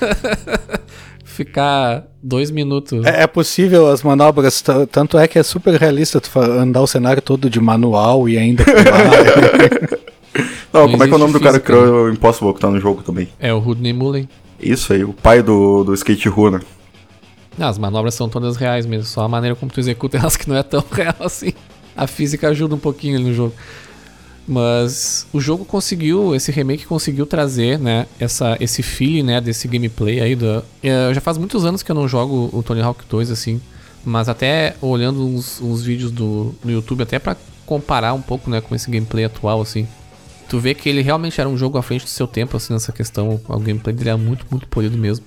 Ficar 1.23 2.03
dois 2.21 2.51
minutos. 2.51 3.05
É, 3.05 3.23
é 3.23 3.27
possível 3.27 3.87
as 3.87 4.03
manobras, 4.03 4.61
tanto 4.91 5.17
é 5.17 5.25
que 5.25 5.39
é 5.39 5.43
super 5.43 5.79
realista 5.79 6.19
tu 6.19 6.29
andar 6.37 6.81
o 6.81 6.87
cenário 6.87 7.21
todo 7.21 7.49
de 7.49 7.61
manual 7.61 8.27
e 8.27 8.37
ainda 8.37 8.65
pular. 8.65 10.03
Não, 10.73 10.81
Não 10.81 10.91
como 10.91 11.03
é 11.03 11.07
que 11.07 11.13
é 11.13 11.15
o 11.15 11.19
nome 11.19 11.31
do 11.31 11.37
existe 11.37 11.43
cara 11.43 11.59
que 11.59 11.67
física, 11.67 11.87
criou 11.87 12.07
o 12.07 12.11
Impossible 12.11 12.53
que 12.53 12.59
tá 12.59 12.69
no 12.69 12.79
jogo 12.79 13.03
também? 13.03 13.29
É 13.39 13.53
o 13.53 13.59
Rudney 13.59 13.93
Mullen. 13.93 14.27
Isso 14.59 14.91
aí, 14.91 15.03
o 15.03 15.13
pai 15.13 15.41
do, 15.41 15.83
do 15.83 15.93
skate 15.93 16.27
rua, 16.27 16.51
né? 16.51 16.59
As 17.59 17.77
manobras 17.77 18.15
são 18.15 18.27
todas 18.27 18.55
reais 18.55 18.85
mesmo, 18.85 19.05
só 19.05 19.21
a 19.21 19.27
maneira 19.27 19.55
como 19.55 19.71
tu 19.71 19.79
executa 19.79 20.17
elas 20.19 20.35
que 20.35 20.49
não 20.49 20.55
é 20.55 20.63
tão 20.63 20.83
real 20.91 21.15
assim. 21.19 21.53
A 21.95 22.07
física 22.07 22.49
ajuda 22.49 22.75
um 22.75 22.79
pouquinho 22.79 23.17
ali 23.17 23.25
no 23.25 23.33
jogo. 23.33 23.53
Mas 24.45 25.25
o 25.31 25.39
jogo 25.39 25.63
conseguiu, 25.63 26.35
esse 26.35 26.51
remake 26.51 26.85
conseguiu 26.85 27.25
trazer, 27.25 27.79
né, 27.79 28.05
essa, 28.19 28.57
esse 28.59 28.83
feeling, 28.83 29.23
né, 29.23 29.39
desse 29.39 29.67
gameplay 29.67 30.19
aí. 30.19 30.35
Da, 30.35 30.63
é, 30.81 31.13
já 31.13 31.21
faz 31.21 31.37
muitos 31.37 31.63
anos 31.63 31.81
que 31.81 31.89
eu 31.89 31.95
não 31.95 32.07
jogo 32.07 32.49
o 32.51 32.61
Tony 32.61 32.81
Hawk 32.81 33.05
2 33.07 33.31
assim, 33.31 33.61
mas 34.03 34.27
até 34.27 34.75
olhando 34.81 35.25
uns, 35.25 35.61
uns 35.61 35.81
vídeos 35.83 36.11
do, 36.11 36.53
no 36.63 36.71
YouTube, 36.71 37.03
até 37.03 37.19
pra 37.19 37.37
comparar 37.65 38.13
um 38.13 38.21
pouco, 38.21 38.49
né, 38.49 38.59
com 38.59 38.75
esse 38.75 38.89
gameplay 38.91 39.23
atual, 39.23 39.61
assim. 39.61 39.87
Tu 40.49 40.59
vê 40.59 40.73
que 40.73 40.89
ele 40.89 41.01
realmente 41.01 41.39
era 41.39 41.49
um 41.49 41.57
jogo 41.57 41.77
à 41.77 41.81
frente 41.81 42.03
do 42.03 42.09
seu 42.09 42.27
tempo, 42.27 42.57
assim, 42.57 42.73
nessa 42.73 42.91
questão. 42.91 43.39
O 43.47 43.59
gameplay 43.59 43.95
dele 43.95 44.09
era 44.09 44.17
muito, 44.17 44.45
muito 44.51 44.67
polido 44.67 44.97
mesmo. 44.97 45.25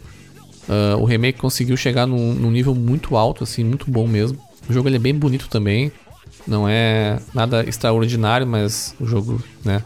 Ah, 0.68 0.96
o 0.96 1.04
remake 1.04 1.38
conseguiu 1.38 1.76
chegar 1.76 2.06
num, 2.06 2.34
num 2.34 2.50
nível 2.50 2.74
muito 2.74 3.16
alto, 3.16 3.44
assim, 3.44 3.64
muito 3.64 3.90
bom 3.90 4.06
mesmo. 4.06 4.38
O 4.68 4.72
jogo 4.72 4.88
ele 4.88 4.96
é 4.96 5.00
bem 5.00 5.14
bonito 5.14 5.48
também. 5.48 5.92
Não 6.46 6.68
é 6.68 7.18
nada 7.34 7.64
extraordinário, 7.68 8.46
mas 8.46 8.94
o 9.00 9.06
jogo, 9.06 9.40
né, 9.64 9.82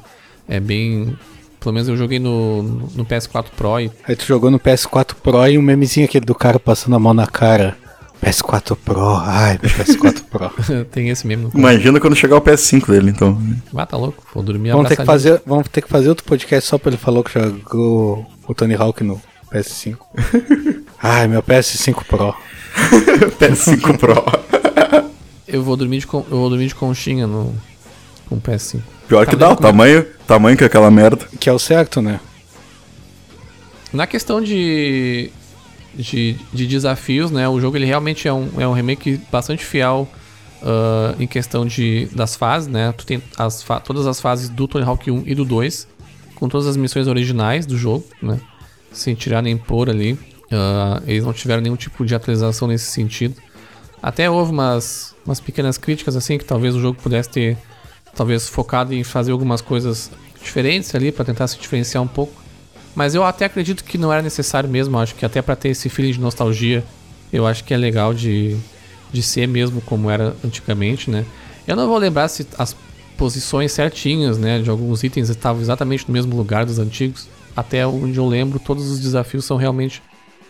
é 0.48 0.60
bem. 0.60 1.16
Pelo 1.58 1.74
menos 1.74 1.88
eu 1.88 1.96
joguei 1.96 2.18
no, 2.18 2.62
no 2.62 3.04
PS4 3.04 3.46
Pro 3.54 3.78
e 3.78 3.90
Aí 4.04 4.16
tu 4.16 4.24
jogou 4.24 4.50
no 4.50 4.58
PS4 4.58 5.14
Pro 5.22 5.46
e 5.46 5.58
um 5.58 5.62
memezinho 5.62 6.06
aquele 6.06 6.24
do 6.24 6.34
cara 6.34 6.58
passando 6.58 6.96
a 6.96 6.98
mão 6.98 7.12
na 7.12 7.26
cara. 7.26 7.76
PS4 8.22 8.76
Pro, 8.76 9.16
ai, 9.16 9.58
meu 9.62 9.70
PS4 9.70 10.22
Pro. 10.24 10.50
tem 10.90 11.08
esse 11.08 11.26
mesmo. 11.26 11.50
No... 11.52 11.58
Imagina 11.58 12.00
quando 12.00 12.16
chegar 12.16 12.36
o 12.36 12.40
PS5 12.40 12.86
dele, 12.90 13.10
então. 13.10 13.38
Ah, 13.74 13.86
tá 13.86 13.96
louco. 13.96 14.22
Vou 14.34 14.42
dormir 14.42 14.72
Vamos 14.72 14.88
ter, 14.88 14.96
que 14.96 15.04
fazer, 15.04 15.42
vamos 15.44 15.68
ter 15.68 15.82
que 15.82 15.88
fazer 15.88 16.08
outro 16.08 16.24
podcast 16.24 16.68
só 16.68 16.78
pra 16.78 16.90
ele 16.90 16.98
falar 16.98 17.22
que 17.22 17.32
jogou 17.32 18.26
o 18.46 18.54
Tony 18.54 18.74
Hawk 18.74 19.02
no 19.04 19.20
PS5. 19.52 19.96
ai, 21.02 21.26
meu 21.28 21.42
PS5 21.42 22.04
Pro. 22.04 22.34
PS5 23.38 23.98
Pro. 23.98 24.14
Eu 25.46 25.62
vou 25.62 25.76
dormir 25.76 25.98
de, 25.98 26.06
con- 26.06 26.24
eu 26.30 26.36
vou 26.38 26.48
dormir 26.48 26.68
de 26.68 26.74
conchinha 26.74 27.26
no 27.26 27.54
com 28.28 28.36
o 28.36 28.40
PS5. 28.40 28.80
Pior 29.08 29.24
Tá 29.24 29.30
que 29.30 29.36
dá, 29.36 29.50
o 29.50 29.52
é- 29.52 29.56
tamanho, 29.56 30.06
tamanho 30.26 30.56
que 30.56 30.62
é 30.62 30.66
aquela 30.66 30.90
merda. 30.90 31.26
Que 31.40 31.48
é 31.48 31.52
o 31.52 31.58
certo, 31.58 32.00
né? 32.00 32.20
Na 33.92 34.06
questão 34.06 34.40
de, 34.40 35.30
de, 35.94 36.36
de 36.52 36.66
desafios, 36.66 37.30
né? 37.32 37.48
O 37.48 37.60
jogo 37.60 37.76
ele 37.76 37.86
realmente 37.86 38.28
é 38.28 38.32
um, 38.32 38.48
é 38.58 38.68
um 38.68 38.72
remake 38.72 39.20
bastante 39.32 39.64
fiel 39.64 40.08
ah, 40.62 41.16
em 41.18 41.26
questão 41.26 41.66
de, 41.66 42.06
das 42.14 42.36
fases, 42.36 42.68
né? 42.68 42.92
Tu 42.96 43.04
tem 43.04 43.20
as 43.36 43.62
fa- 43.64 43.80
todas 43.80 44.06
as 44.06 44.20
fases 44.20 44.48
do 44.48 44.68
Tony 44.68 44.84
Hawk 44.84 45.10
1 45.10 45.24
e 45.26 45.34
do 45.34 45.44
2, 45.44 45.88
com 46.36 46.48
todas 46.48 46.68
as 46.68 46.76
missões 46.76 47.08
originais 47.08 47.66
do 47.66 47.76
jogo, 47.76 48.04
né? 48.22 48.38
Sem 48.92 49.14
tirar 49.14 49.42
nem 49.42 49.56
pôr 49.56 49.88
ali. 49.88 50.18
Ah, 50.50 51.02
eles 51.06 51.24
não 51.24 51.32
tiveram 51.32 51.62
nenhum 51.62 51.76
tipo 51.76 52.04
de 52.04 52.14
atualização 52.14 52.68
nesse 52.68 52.86
sentido. 52.86 53.34
Até 54.02 54.30
houve 54.30 54.50
umas, 54.50 55.14
umas 55.24 55.40
pequenas 55.40 55.76
críticas 55.76 56.16
assim 56.16 56.38
que 56.38 56.44
talvez 56.44 56.74
o 56.74 56.80
jogo 56.80 57.00
pudesse 57.00 57.28
ter 57.28 57.58
talvez 58.14 58.48
focado 58.48 58.94
em 58.94 59.04
fazer 59.04 59.32
algumas 59.32 59.60
coisas 59.60 60.10
diferentes 60.42 60.94
ali 60.94 61.12
para 61.12 61.24
tentar 61.24 61.46
se 61.46 61.58
diferenciar 61.58 62.02
um 62.02 62.08
pouco. 62.08 62.32
Mas 62.94 63.14
eu 63.14 63.24
até 63.24 63.44
acredito 63.44 63.84
que 63.84 63.96
não 63.96 64.12
era 64.12 64.22
necessário 64.22 64.68
mesmo. 64.68 64.98
Acho 64.98 65.14
que 65.14 65.24
até 65.24 65.40
para 65.40 65.54
ter 65.54 65.68
esse 65.68 65.88
feeling 65.88 66.12
de 66.12 66.20
nostalgia, 66.20 66.84
eu 67.32 67.46
acho 67.46 67.62
que 67.62 67.72
é 67.72 67.76
legal 67.76 68.12
de, 68.12 68.56
de 69.12 69.22
ser 69.22 69.46
mesmo 69.46 69.80
como 69.82 70.10
era 70.10 70.34
antigamente, 70.44 71.10
né? 71.10 71.24
Eu 71.66 71.76
não 71.76 71.86
vou 71.86 71.98
lembrar 71.98 72.26
se 72.28 72.46
as 72.58 72.74
posições 73.16 73.70
certinhas, 73.72 74.38
né, 74.38 74.60
de 74.60 74.70
alguns 74.70 75.04
itens 75.04 75.28
estavam 75.28 75.60
exatamente 75.60 76.08
no 76.08 76.12
mesmo 76.12 76.34
lugar 76.34 76.64
dos 76.64 76.78
antigos. 76.78 77.28
Até 77.56 77.86
onde 77.86 78.18
eu 78.18 78.26
lembro, 78.26 78.58
todos 78.58 78.90
os 78.90 79.00
desafios 79.00 79.44
são 79.44 79.56
realmente 79.56 80.02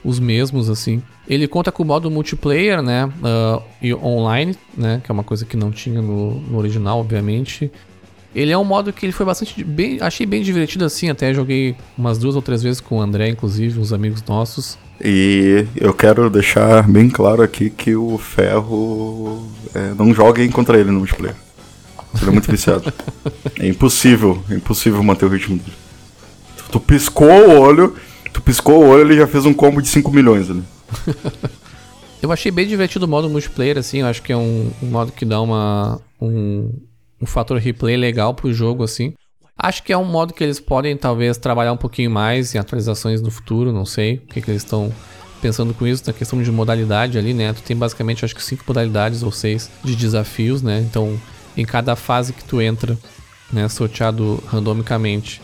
os 0.04 0.19
mesmos, 0.19 0.71
assim. 0.71 1.02
Ele 1.28 1.47
conta 1.47 1.71
com 1.71 1.83
o 1.83 1.87
modo 1.87 2.11
multiplayer, 2.11 2.83
né? 2.83 3.07
Uh, 3.07 3.62
e 3.80 3.95
online, 3.95 4.57
né? 4.76 5.00
Que 5.04 5.11
é 5.11 5.12
uma 5.12 5.23
coisa 5.23 5.45
que 5.45 5.57
não 5.57 5.71
tinha 5.71 6.00
no, 6.00 6.40
no, 6.40 6.59
original, 6.59 7.00
obviamente. 7.00 7.71
Ele 8.35 8.52
é 8.52 8.59
um 8.59 8.64
modo 8.64 8.92
que 8.92 9.04
ele 9.04 9.12
foi 9.12 9.26
bastante. 9.26 9.62
Bem, 9.62 9.99
achei 10.00 10.25
bem 10.25 10.42
divertido 10.42 10.85
assim. 10.85 11.11
Até 11.11 11.35
joguei 11.35 11.76
umas 11.97 12.19
duas 12.19 12.37
ou 12.37 12.42
três 12.42 12.62
vezes 12.62 12.80
com 12.80 12.99
o 12.99 13.00
André, 13.00 13.28
inclusive, 13.28 13.78
uns 13.78 13.92
amigos 13.92 14.23
nossos. 14.25 14.78
E 15.02 15.66
eu 15.76 15.92
quero 15.92 16.28
deixar 16.30 16.88
bem 16.88 17.09
claro 17.09 17.42
aqui 17.42 17.71
que 17.71 17.95
o 17.95 18.19
Ferro 18.19 19.49
é, 19.75 19.95
não 19.95 20.14
joguem 20.14 20.50
contra 20.50 20.78
ele 20.78 20.90
no 20.90 20.99
multiplayer. 20.99 21.37
Ele 22.21 22.30
é 22.30 22.33
muito 22.33 22.50
viciado. 22.50 22.92
é 23.59 23.66
impossível, 23.66 24.42
é 24.50 24.54
impossível 24.54 25.02
manter 25.02 25.26
o 25.26 25.28
ritmo 25.28 25.57
dele. 25.57 25.73
Tu, 26.70 26.80
piscou 26.80 27.28
o 27.28 27.60
olho, 27.60 27.96
tu 28.32 28.40
piscou 28.40 28.82
o 28.82 28.88
olho, 28.88 29.02
ele 29.02 29.16
já 29.16 29.26
fez 29.26 29.44
um 29.44 29.52
combo 29.52 29.80
de 29.82 29.88
5 29.88 30.10
milhões 30.10 30.50
ali. 30.50 30.62
eu 32.22 32.30
achei 32.30 32.50
bem 32.50 32.66
divertido 32.66 33.06
o 33.06 33.08
modo 33.08 33.28
multiplayer, 33.28 33.78
assim, 33.78 33.98
eu 33.98 34.06
acho 34.06 34.22
que 34.22 34.32
é 34.32 34.36
um, 34.36 34.70
um 34.82 34.86
modo 34.86 35.12
que 35.12 35.24
dá 35.24 35.40
uma, 35.40 36.00
um, 36.20 36.72
um 37.20 37.26
fator 37.26 37.58
replay 37.58 37.96
legal 37.96 38.34
pro 38.34 38.52
jogo, 38.52 38.84
assim. 38.84 39.14
Acho 39.56 39.82
que 39.82 39.92
é 39.92 39.98
um 39.98 40.04
modo 40.04 40.32
que 40.32 40.42
eles 40.42 40.58
podem 40.58 40.96
talvez 40.96 41.36
trabalhar 41.36 41.72
um 41.72 41.76
pouquinho 41.76 42.10
mais 42.10 42.54
em 42.54 42.58
atualizações 42.58 43.20
no 43.20 43.30
futuro, 43.30 43.72
não 43.72 43.84
sei 43.84 44.14
o 44.14 44.20
que, 44.20 44.40
que 44.40 44.50
eles 44.50 44.62
estão 44.62 44.90
pensando 45.42 45.74
com 45.74 45.86
isso, 45.86 46.04
na 46.06 46.12
questão 46.12 46.42
de 46.42 46.50
modalidade 46.50 47.18
ali, 47.18 47.34
né? 47.34 47.52
Tu 47.52 47.62
tem 47.62 47.76
basicamente 47.76 48.24
acho 48.24 48.34
que 48.34 48.42
cinco 48.42 48.64
modalidades 48.66 49.22
ou 49.22 49.32
seis 49.32 49.70
de 49.84 49.94
desafios, 49.96 50.62
né? 50.62 50.80
Então, 50.80 51.20
em 51.56 51.64
cada 51.64 51.94
fase 51.96 52.32
que 52.32 52.44
tu 52.44 52.60
entra, 52.60 52.96
né, 53.52 53.68
sorteado 53.68 54.42
randomicamente, 54.46 55.42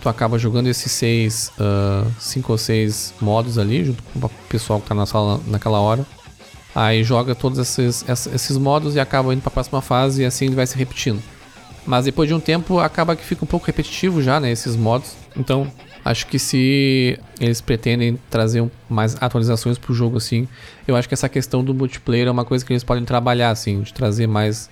tu 0.00 0.08
acaba 0.08 0.38
jogando 0.38 0.68
esses 0.68 0.90
seis, 0.92 1.52
uh, 1.58 2.10
cinco 2.18 2.52
ou 2.52 2.58
seis 2.58 3.14
modos 3.20 3.58
ali, 3.58 3.84
junto 3.84 4.02
com 4.02 4.26
o 4.26 4.30
pessoal 4.48 4.80
que 4.80 4.88
tá 4.88 4.94
na 4.94 5.06
sala 5.06 5.40
naquela 5.46 5.80
hora. 5.80 6.06
Aí 6.74 7.02
joga 7.02 7.34
todos 7.34 7.58
esses, 7.58 8.04
esses 8.08 8.56
modos 8.56 8.94
e 8.94 9.00
acaba 9.00 9.32
indo 9.32 9.40
para 9.40 9.48
a 9.48 9.52
próxima 9.52 9.82
fase 9.82 10.22
e 10.22 10.24
assim 10.24 10.46
ele 10.46 10.54
vai 10.54 10.66
se 10.66 10.76
repetindo. 10.76 11.20
Mas 11.86 12.04
depois 12.04 12.28
de 12.28 12.34
um 12.34 12.40
tempo 12.40 12.78
acaba 12.78 13.16
que 13.16 13.24
fica 13.24 13.44
um 13.44 13.48
pouco 13.48 13.66
repetitivo 13.66 14.22
já, 14.22 14.38
né, 14.38 14.50
esses 14.50 14.76
modos. 14.76 15.16
Então, 15.36 15.66
acho 16.04 16.26
que 16.26 16.38
se 16.38 17.18
eles 17.40 17.60
pretendem 17.60 18.18
trazer 18.28 18.68
mais 18.88 19.16
atualizações 19.20 19.78
pro 19.78 19.94
jogo 19.94 20.18
assim, 20.18 20.46
eu 20.86 20.94
acho 20.94 21.08
que 21.08 21.14
essa 21.14 21.28
questão 21.28 21.64
do 21.64 21.74
multiplayer 21.74 22.28
é 22.28 22.30
uma 22.30 22.44
coisa 22.44 22.64
que 22.64 22.72
eles 22.72 22.84
podem 22.84 23.04
trabalhar 23.04 23.50
assim, 23.50 23.80
de 23.80 23.92
trazer 23.92 24.26
mais 24.26 24.68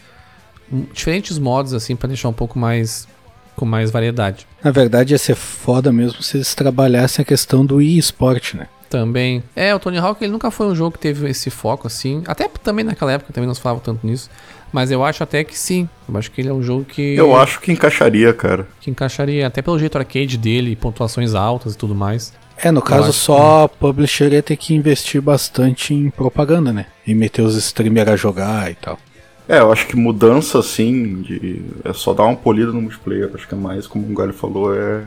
diferentes 0.92 1.38
modos 1.38 1.72
assim 1.72 1.96
para 1.96 2.08
deixar 2.08 2.28
um 2.28 2.32
pouco 2.32 2.58
mais 2.58 3.08
com 3.56 3.64
mais 3.64 3.90
variedade. 3.90 4.46
Na 4.62 4.70
verdade, 4.70 5.14
ia 5.14 5.18
ser 5.18 5.34
foda 5.34 5.92
mesmo 5.92 6.22
se 6.22 6.36
eles 6.36 6.54
trabalhassem 6.54 7.22
a 7.22 7.26
questão 7.26 7.64
do 7.64 7.80
e-sport, 7.80 8.54
né? 8.54 8.68
Também. 8.88 9.42
É, 9.54 9.74
o 9.74 9.78
Tony 9.80 9.98
Hawk 9.98 10.22
ele 10.22 10.32
nunca 10.32 10.50
foi 10.50 10.66
um 10.66 10.74
jogo 10.74 10.92
que 10.92 10.98
teve 10.98 11.28
esse 11.28 11.50
foco 11.50 11.86
assim. 11.86 12.22
Até 12.26 12.48
também 12.62 12.84
naquela 12.84 13.12
época 13.12 13.32
também 13.32 13.48
não 13.48 13.54
se 13.54 13.60
falava 13.60 13.80
tanto 13.80 14.06
nisso. 14.06 14.30
Mas 14.72 14.90
eu 14.90 15.04
acho 15.04 15.22
até 15.22 15.42
que 15.42 15.58
sim. 15.58 15.88
Eu 16.08 16.16
acho 16.16 16.30
que 16.30 16.40
ele 16.40 16.48
é 16.48 16.52
um 16.52 16.62
jogo 16.62 16.84
que. 16.84 17.14
Eu 17.14 17.36
acho 17.36 17.60
que 17.60 17.72
encaixaria, 17.72 18.32
cara. 18.32 18.66
Que 18.80 18.90
encaixaria. 18.90 19.46
Até 19.46 19.62
pelo 19.62 19.78
jeito 19.78 19.96
arcade 19.96 20.36
dele, 20.36 20.76
pontuações 20.76 21.34
altas 21.34 21.74
e 21.74 21.78
tudo 21.78 21.94
mais. 21.94 22.32
É, 22.58 22.70
no 22.70 22.80
caso 22.80 23.12
só 23.12 23.64
a 23.64 23.68
publisher 23.68 24.32
ia 24.32 24.42
ter 24.42 24.56
que 24.56 24.74
investir 24.74 25.20
bastante 25.20 25.92
em 25.92 26.08
propaganda, 26.08 26.72
né? 26.72 26.86
E 27.06 27.14
meter 27.14 27.42
os 27.42 27.54
streamers 27.56 28.08
a 28.08 28.16
jogar 28.16 28.70
e 28.70 28.74
tal. 28.74 28.98
É, 29.48 29.60
eu 29.60 29.70
acho 29.72 29.86
que 29.86 29.96
mudança 29.96 30.58
assim, 30.58 31.22
de. 31.22 31.62
É 31.84 31.92
só 31.92 32.12
dar 32.12 32.24
uma 32.24 32.36
polida 32.36 32.72
no 32.72 32.82
multiplayer. 32.82 33.30
Acho 33.34 33.46
que 33.46 33.54
é 33.54 33.58
mais, 33.58 33.86
como 33.86 34.10
o 34.10 34.14
Galho 34.14 34.32
falou, 34.32 34.74
é. 34.74 35.04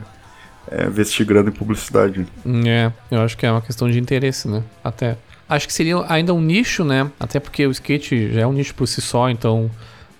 É 0.70 0.86
investir 0.86 1.26
grande 1.26 1.48
em 1.48 1.52
publicidade. 1.52 2.24
É, 2.66 2.92
eu 3.10 3.20
acho 3.22 3.36
que 3.36 3.44
é 3.44 3.50
uma 3.50 3.62
questão 3.62 3.90
de 3.90 3.98
interesse, 3.98 4.46
né? 4.46 4.62
Até. 4.84 5.16
Acho 5.48 5.66
que 5.66 5.72
seria 5.72 6.04
ainda 6.08 6.32
um 6.32 6.40
nicho, 6.40 6.84
né? 6.84 7.10
Até 7.18 7.40
porque 7.40 7.66
o 7.66 7.72
skate 7.72 8.32
já 8.32 8.42
é 8.42 8.46
um 8.46 8.52
nicho 8.52 8.74
por 8.74 8.86
si 8.86 9.00
só, 9.00 9.28
então 9.28 9.68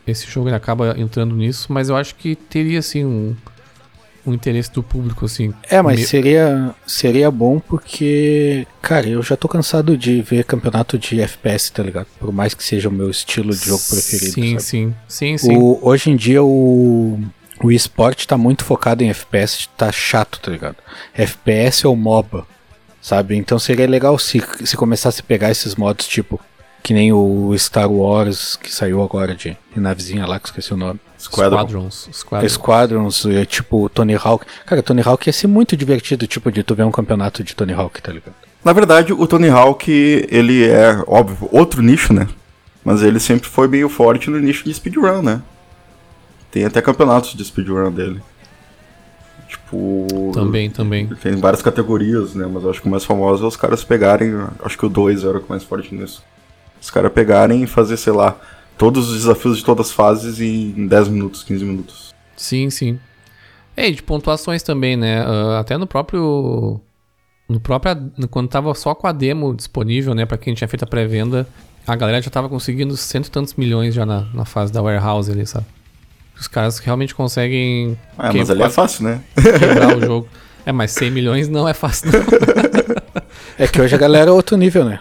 esse 0.07 0.29
jogo 0.29 0.53
acaba 0.53 0.99
entrando 0.99 1.37
nisso, 1.37 1.73
mas 1.73 1.89
eu 1.89 1.97
acho 1.97 2.17
que 2.17 2.35
teria 2.35 2.81
assim 2.81 3.05
um, 3.05 3.37
um 4.27 4.35
interesse 4.35 4.71
do 4.73 4.83
público 4.83 5.25
assim. 5.25 5.53
É, 5.69 5.81
mas 5.81 6.09
seria 6.09 6.75
seria 6.87 7.31
bom 7.31 7.59
porque, 7.59 8.67
cara, 8.83 9.09
eu 9.09 9.23
já 9.23 9.37
tô 9.37 9.49
cansado 9.49 9.97
de 9.97 10.23
ver 10.23 10.45
campeonato 10.45 10.99
de 10.99 11.21
FPS, 11.21 11.73
tá 11.73 11.83
ligado? 11.83 12.07
Por 12.19 12.33
mais 12.33 12.55
que 12.55 12.63
seja 12.63 12.89
o 12.89 12.93
meu 12.93 13.11
estilo 13.11 13.55
de 13.55 13.67
jogo 13.67 13.83
preferido. 13.89 14.33
Sim, 14.33 14.51
sabe? 14.51 14.63
sim. 14.63 14.95
Sim, 15.09 15.39
sim. 15.39 15.57
O, 15.57 15.79
hoje 15.83 16.11
em 16.11 16.17
dia 16.17 16.43
o 16.43 17.19
o 17.63 17.71
esporte 17.71 18.27
tá 18.27 18.39
muito 18.39 18.65
focado 18.65 19.05
em 19.05 19.11
FPS, 19.11 19.69
tá 19.77 19.93
chato, 19.93 20.41
tá 20.41 20.51
ligado? 20.51 20.77
FPS 21.15 21.87
ou 21.87 21.95
MOBA 21.95 22.47
sabe? 23.01 23.37
Então 23.37 23.59
seria 23.59 23.87
legal 23.87 24.19
se, 24.19 24.43
se 24.65 24.77
começasse 24.77 25.21
a 25.21 25.25
pegar 25.25 25.51
esses 25.51 25.75
modos, 25.75 26.07
tipo, 26.07 26.41
que 26.83 26.93
nem 26.93 27.13
o 27.13 27.57
Star 27.57 27.91
Wars 27.91 28.57
que 28.57 28.73
saiu 28.73 29.03
agora 29.03 29.35
de, 29.35 29.57
de 29.75 29.81
navezinha 29.81 30.27
lá, 30.27 30.39
que 30.39 30.49
esqueci 30.49 30.73
o 30.73 30.77
nome. 30.77 31.01
Squadrons. 31.21 32.09
Squadrons, 32.13 32.53
Squadrons 32.53 33.27
é, 33.27 33.45
tipo 33.45 33.89
Tony 33.89 34.15
Hawk. 34.15 34.47
Cara, 34.65 34.83
Tony 34.83 35.03
Hawk 35.05 35.29
ia 35.29 35.33
ser 35.33 35.47
muito 35.47 35.77
divertido, 35.77 36.27
tipo, 36.27 36.51
de 36.51 36.63
tu 36.63 36.75
ver 36.75 36.85
um 36.85 36.91
campeonato 36.91 37.45
de 37.45 37.55
Tony 37.55 37.73
Hawk, 37.73 38.01
tá 38.01 38.13
ligado? 38.13 38.35
Na 38.65 38.73
verdade, 38.73 39.13
o 39.13 39.27
Tony 39.27 39.49
Hawk, 39.49 39.91
ele 40.31 40.67
é, 40.67 41.03
óbvio, 41.07 41.49
outro 41.53 41.83
nicho, 41.83 42.13
né? 42.13 42.27
Mas 42.85 43.03
ele 43.03 43.21
sempre 43.21 43.49
foi 43.49 43.69
meio 43.69 43.89
forte 43.89 44.31
no 44.31 44.39
nicho 44.39 44.65
de 44.65 44.73
speedrun, 44.73 45.23
né? 45.23 45.43
Tem 46.51 46.65
até 46.65 46.81
campeonatos 46.81 47.35
de 47.35 47.45
speedrun 47.45 47.93
dele. 47.93 48.21
Tipo. 49.47 50.33
Também, 50.33 50.71
também. 50.71 51.07
Tem 51.07 51.37
várias 51.37 51.63
categorias, 51.63 52.35
né? 52.35 52.49
Mas 52.51 52.65
eu 52.65 52.71
acho 52.71 52.81
que 52.81 52.89
o 52.89 52.91
mais 52.91 53.05
famoso 53.05 53.45
é 53.45 53.49
os 53.49 53.57
caras 53.57 53.85
pegarem. 53.85 54.33
Acho 54.65 54.79
que 54.79 54.87
o 54.87 54.89
2 54.89 55.25
era 55.25 55.39
o 55.39 55.45
mais 55.49 55.63
forte 55.63 55.95
nisso. 55.95 56.23
Os 56.81 56.91
caras 56.91 57.13
pegarem 57.13 57.63
e 57.63 57.67
fazer, 57.67 57.97
sei 57.97 58.13
lá, 58.13 58.37
todos 58.81 59.11
os 59.11 59.19
desafios 59.19 59.59
de 59.59 59.65
todas 59.65 59.89
as 59.89 59.93
fases 59.93 60.41
em 60.41 60.87
10 60.87 61.09
minutos, 61.09 61.43
15 61.43 61.65
minutos. 61.67 62.15
Sim, 62.35 62.71
sim. 62.71 62.99
É, 63.77 63.91
de 63.91 64.03
pontuações 64.03 64.63
também, 64.63 64.97
né? 64.97 65.23
Uh, 65.23 65.51
até 65.59 65.77
no 65.77 65.87
próprio. 65.87 66.81
No 67.47 67.61
próprio. 67.61 68.11
Quando 68.31 68.49
tava 68.49 68.75
só 68.75 68.95
com 68.95 69.07
a 69.07 69.13
demo 69.13 69.55
disponível, 69.55 70.15
né? 70.15 70.25
Pra 70.25 70.39
quem 70.39 70.55
tinha 70.55 70.67
feito 70.67 70.83
a 70.85 70.87
pré-venda, 70.87 71.47
a 71.87 71.95
galera 71.95 72.23
já 72.23 72.31
tava 72.31 72.49
conseguindo 72.49 72.97
cento 72.97 73.27
e 73.27 73.31
tantos 73.31 73.53
milhões 73.55 73.95
já 73.95 74.07
na, 74.07 74.23
na 74.33 74.47
fase 74.47 74.73
da 74.73 74.81
warehouse 74.81 75.31
ali, 75.31 75.47
sabe? 75.47 75.67
Os 76.41 76.49
caras 76.49 76.79
realmente 76.79 77.15
conseguem. 77.15 77.99
Ah, 78.17 78.33
mas 78.33 78.49
ali 78.49 78.63
é 78.63 78.71
fácil, 78.71 79.05
né? 79.05 79.21
Quebrar 79.35 79.95
o 79.95 80.01
jogo. 80.07 80.29
É, 80.65 80.73
mas 80.73 80.93
100 80.93 81.11
milhões 81.11 81.49
não 81.49 81.69
é 81.69 81.75
fácil, 81.75 82.11
não. 82.13 82.21
é 83.59 83.69
que 83.69 83.81
hoje 83.81 83.95
a 83.95 83.99
galera 83.99 84.31
é 84.31 84.33
outro 84.33 84.57
nível, 84.57 84.85
né? 84.87 85.01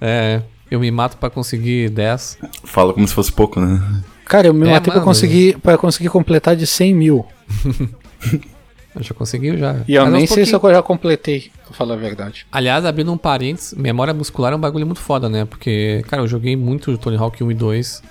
É, 0.00 0.42
eu 0.70 0.78
me 0.78 0.90
mato 0.90 1.16
para 1.16 1.30
conseguir 1.30 1.90
10. 1.90 2.38
Fala 2.64 2.92
como 2.92 3.06
se 3.06 3.14
fosse 3.14 3.32
pouco, 3.32 3.60
né? 3.60 3.80
Cara, 4.24 4.46
eu 4.46 4.54
me 4.54 4.68
é, 4.68 4.70
matei 4.70 4.92
pra 4.92 5.02
conseguir, 5.02 5.58
pra 5.58 5.76
conseguir 5.76 6.08
completar 6.08 6.54
de 6.54 6.66
100 6.66 6.94
mil. 6.94 7.26
eu 8.94 9.02
já 9.02 9.12
consegui 9.12 9.56
já. 9.58 9.82
E 9.88 9.94
eu 9.94 10.04
Mas 10.04 10.12
nem 10.12 10.26
sei 10.26 10.46
se 10.46 10.54
eu 10.54 10.60
já 10.70 10.82
completei, 10.82 11.50
pra 11.64 11.74
falar 11.74 11.94
a 11.94 11.96
verdade. 11.96 12.46
Aliás, 12.52 12.84
abrindo 12.84 13.12
um 13.12 13.18
parênteses, 13.18 13.74
memória 13.74 14.14
muscular 14.14 14.52
é 14.52 14.56
um 14.56 14.60
bagulho 14.60 14.86
muito 14.86 15.00
foda, 15.00 15.28
né? 15.28 15.44
Porque, 15.44 16.04
cara, 16.08 16.22
eu 16.22 16.28
joguei 16.28 16.54
muito 16.54 16.96
Tony 16.98 17.16
Hawk 17.16 17.42
1 17.42 17.50
e 17.50 17.54
2. 17.54 18.02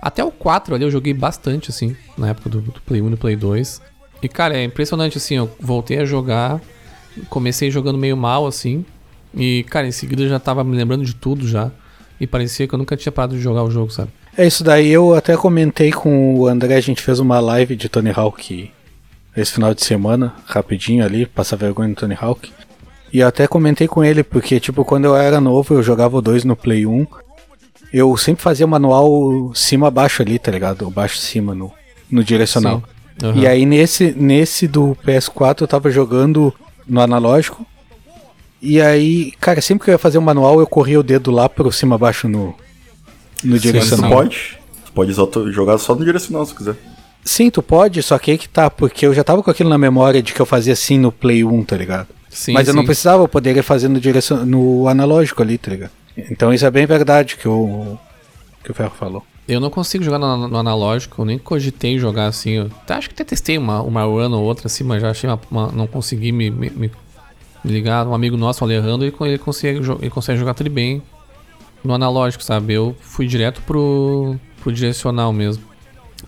Até 0.00 0.22
o 0.22 0.30
4 0.30 0.74
ali 0.74 0.84
eu 0.84 0.90
joguei 0.90 1.14
bastante, 1.14 1.70
assim, 1.70 1.96
na 2.18 2.28
época 2.28 2.50
do, 2.50 2.60
do 2.60 2.80
Play 2.82 3.00
1 3.00 3.06
e 3.06 3.10
do 3.10 3.16
Play 3.16 3.36
2. 3.36 3.80
E, 4.22 4.28
cara, 4.28 4.56
é 4.56 4.64
impressionante, 4.64 5.16
assim, 5.16 5.36
eu 5.36 5.50
voltei 5.58 5.98
a 5.98 6.04
jogar, 6.04 6.60
comecei 7.30 7.70
jogando 7.70 7.96
meio 7.98 8.16
mal, 8.16 8.46
assim, 8.46 8.84
e, 9.34 9.64
cara, 9.70 9.86
em 9.86 9.92
seguida 9.92 10.22
eu 10.22 10.28
já 10.28 10.38
tava 10.38 10.62
me 10.62 10.76
lembrando 10.76 11.04
de 11.04 11.14
tudo 11.14 11.48
já. 11.48 11.70
E 12.22 12.26
parecia 12.26 12.68
que 12.68 12.74
eu 12.74 12.78
nunca 12.78 12.96
tinha 12.96 13.10
parado 13.10 13.34
de 13.34 13.42
jogar 13.42 13.64
o 13.64 13.70
jogo, 13.70 13.90
sabe? 13.90 14.10
É 14.38 14.46
isso 14.46 14.62
daí, 14.62 14.88
eu 14.88 15.12
até 15.12 15.36
comentei 15.36 15.90
com 15.90 16.38
o 16.38 16.46
André, 16.46 16.76
a 16.76 16.80
gente 16.80 17.02
fez 17.02 17.18
uma 17.18 17.40
live 17.40 17.74
de 17.74 17.88
Tony 17.88 18.12
Hawk 18.14 18.70
esse 19.36 19.52
final 19.52 19.74
de 19.74 19.82
semana, 19.82 20.34
rapidinho 20.46 21.04
ali, 21.04 21.26
passar 21.26 21.56
vergonha 21.56 21.88
no 21.88 21.94
Tony 21.94 22.16
Hawk. 22.18 22.52
E 23.12 23.18
eu 23.18 23.26
até 23.26 23.48
comentei 23.48 23.88
com 23.88 24.04
ele, 24.04 24.22
porque, 24.22 24.60
tipo, 24.60 24.84
quando 24.84 25.06
eu 25.06 25.16
era 25.16 25.40
novo, 25.40 25.74
eu 25.74 25.82
jogava 25.82 26.16
o 26.16 26.22
2 26.22 26.44
no 26.44 26.54
Play 26.54 26.86
1 26.86 27.06
eu 27.92 28.16
sempre 28.16 28.42
fazia 28.42 28.66
manual 28.66 29.52
cima-baixo 29.54 30.22
ali, 30.22 30.38
tá 30.38 30.50
ligado? 30.50 30.90
Baixo-cima 30.90 31.54
no, 31.54 31.70
no 32.10 32.24
direcional. 32.24 32.82
Uhum. 33.22 33.36
E 33.36 33.46
aí 33.46 33.66
nesse, 33.66 34.12
nesse 34.16 34.66
do 34.66 34.96
PS4 35.04 35.60
eu 35.60 35.68
tava 35.68 35.90
jogando 35.90 36.54
no 36.86 37.00
analógico. 37.00 37.66
E 38.62 38.80
aí, 38.80 39.32
cara, 39.40 39.60
sempre 39.60 39.84
que 39.84 39.90
eu 39.90 39.94
ia 39.94 39.98
fazer 39.98 40.18
o 40.18 40.20
um 40.20 40.24
manual, 40.24 40.60
eu 40.60 40.66
corria 40.68 41.00
o 41.00 41.02
dedo 41.02 41.32
lá 41.32 41.48
pro 41.48 41.72
cima-baixo 41.72 42.28
no, 42.28 42.54
no 43.42 43.56
Sim, 43.56 43.62
direcional. 43.62 44.08
Tu 44.08 44.14
pode. 44.14 44.58
Tu 44.86 44.92
pode 44.92 45.52
jogar 45.52 45.78
só 45.78 45.96
no 45.96 46.04
direcional 46.04 46.46
se 46.46 46.54
quiser. 46.54 46.76
Sim, 47.24 47.50
tu 47.50 47.60
pode, 47.60 48.00
só 48.02 48.18
que 48.18 48.30
aí 48.30 48.38
que 48.38 48.48
tá, 48.48 48.70
porque 48.70 49.04
eu 49.04 49.12
já 49.12 49.24
tava 49.24 49.42
com 49.42 49.50
aquilo 49.50 49.68
na 49.68 49.78
memória 49.78 50.22
de 50.22 50.32
que 50.32 50.40
eu 50.40 50.46
fazia 50.46 50.72
assim 50.74 50.96
no 50.96 51.10
Play 51.10 51.42
1, 51.42 51.64
tá 51.64 51.76
ligado? 51.76 52.08
Sim, 52.30 52.52
Mas 52.52 52.68
eu 52.68 52.74
não 52.74 52.84
precisava, 52.84 53.22
eu 53.22 53.28
poderia 53.28 53.62
fazer 53.62 53.88
no, 53.88 54.00
direcion... 54.00 54.44
no 54.44 54.88
analógico 54.88 55.42
ali, 55.42 55.58
tá 55.58 55.70
ligado? 55.70 55.90
Então 56.16 56.52
isso 56.52 56.64
é 56.64 56.70
bem 56.70 56.86
verdade 56.86 57.36
que 57.36 57.48
o, 57.48 57.98
que 58.64 58.70
o 58.70 58.74
Ferro 58.74 58.92
falou. 58.98 59.24
Eu 59.46 59.60
não 59.60 59.70
consigo 59.70 60.04
jogar 60.04 60.18
no, 60.18 60.48
no 60.48 60.56
analógico, 60.56 61.20
eu 61.20 61.26
nem 61.26 61.38
cogitei 61.38 61.98
jogar 61.98 62.26
assim. 62.26 62.52
Eu 62.52 62.70
acho 62.88 63.08
que 63.08 63.14
até 63.14 63.24
testei 63.24 63.58
uma, 63.58 63.82
uma 63.82 64.02
run 64.04 64.32
ou 64.32 64.44
outra 64.44 64.66
assim, 64.66 64.84
mas 64.84 65.02
já 65.02 65.10
achei 65.10 65.28
uma, 65.28 65.40
uma, 65.50 65.72
não 65.72 65.86
consegui 65.86 66.32
me, 66.32 66.50
me, 66.50 66.70
me 66.70 66.90
ligar 67.64 68.06
um 68.06 68.14
amigo 68.14 68.36
nosso, 68.36 68.64
o 68.64 68.66
Alejandro, 68.66 69.06
e 69.06 69.12
ele 69.28 69.38
consegue, 69.38 69.80
ele 70.00 70.10
consegue 70.10 70.38
jogar 70.38 70.54
tudo 70.54 70.70
bem 70.70 71.02
no 71.84 71.94
analógico, 71.94 72.42
sabe? 72.42 72.74
Eu 72.74 72.96
fui 73.00 73.26
direto 73.26 73.60
pro, 73.62 74.36
pro 74.60 74.72
direcional 74.72 75.32
mesmo. 75.32 75.64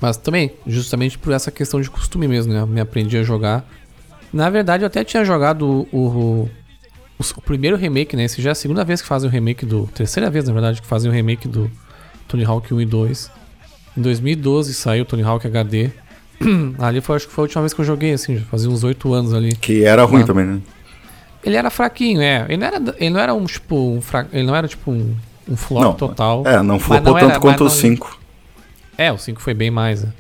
Mas 0.01 0.17
também, 0.17 0.53
justamente 0.67 1.19
por 1.19 1.33
essa 1.33 1.51
questão 1.51 1.81
de 1.81 1.91
costume 1.91 2.27
mesmo, 2.27 2.53
né? 2.53 2.65
Me 2.67 2.81
aprendi 2.81 3.17
a 3.17 3.23
jogar. 3.23 3.69
Na 4.33 4.51
verdade, 4.51 4.83
eu 4.83 4.87
até 4.87 5.05
tinha 5.05 5.25
jogado 5.25 5.87
o, 5.93 5.99
o, 5.99 6.51
o, 7.19 7.41
primeiro 7.43 7.77
remake, 7.77 8.17
né? 8.17 8.25
Esse 8.25 8.43
já 8.43 8.51
é 8.51 8.53
a 8.53 8.57
segunda 8.57 8.85
vez 8.85 9.01
que 9.01 9.07
fazem 9.07 9.29
o 9.29 9.33
remake 9.33 9.65
do. 9.65 9.89
Terceira 9.95 10.29
vez, 10.31 10.47
na 10.47 10.53
verdade, 10.53 10.81
que 10.81 10.87
fazem 10.87 11.11
o 11.11 11.15
remake 11.15 11.47
do 11.47 11.71
Tony 12.27 12.45
Hawk 12.45 12.75
1 12.75 12.81
e 12.81 12.87
2. 12.87 13.31
Em 13.97 14.03
2012 14.03 14.75
saiu 14.75 15.03
o 15.03 15.07
Tony 15.07 15.23
Hawk 15.23 15.47
HD. 15.47 15.91
ali 16.81 17.01
foi, 17.01 17.17
acho 17.17 17.29
que 17.29 17.33
foi 17.33 17.43
a 17.43 17.45
última 17.45 17.63
vez 17.63 17.73
que 17.73 17.81
eu 17.81 17.85
joguei, 17.85 18.13
assim, 18.13 18.39
já 18.39 18.45
fazia 18.47 18.69
uns 18.69 18.83
8 18.83 19.15
anos 19.15 19.33
ali. 19.33 19.55
Que 19.55 19.85
era 19.85 20.05
ruim 20.05 20.25
também, 20.25 20.45
né? 20.45 20.61
Ele 21.45 21.57
era 21.57 21.71
fraquinho, 21.71 22.23
é. 22.23 22.47
Ele 22.49 22.57
não 22.57 22.67
era, 22.67 22.77
ele 22.99 23.11
não 23.11 23.21
era 23.21 23.35
um, 23.35 23.45
tipo, 23.45 23.77
um 23.77 24.01
fra... 24.01 24.27
ele 24.33 24.45
não 24.45 24.57
era 24.57 24.67
tipo 24.67 24.91
um, 24.91 25.15
um 25.49 25.57
flop 25.57 25.83
não, 25.83 25.95
total. 25.95 26.43
É, 26.47 26.63
não 26.63 26.79
flopou 26.79 27.13
não 27.13 27.21
tanto 27.21 27.31
era, 27.33 27.41
quanto 27.41 27.65
o 27.65 27.71
5. 27.71 28.19
É, 28.97 29.13
o 29.13 29.19
5 29.19 29.41
foi 29.41 29.55
bem 29.55 29.71
mais. 29.71 30.03
Né? 30.03 30.13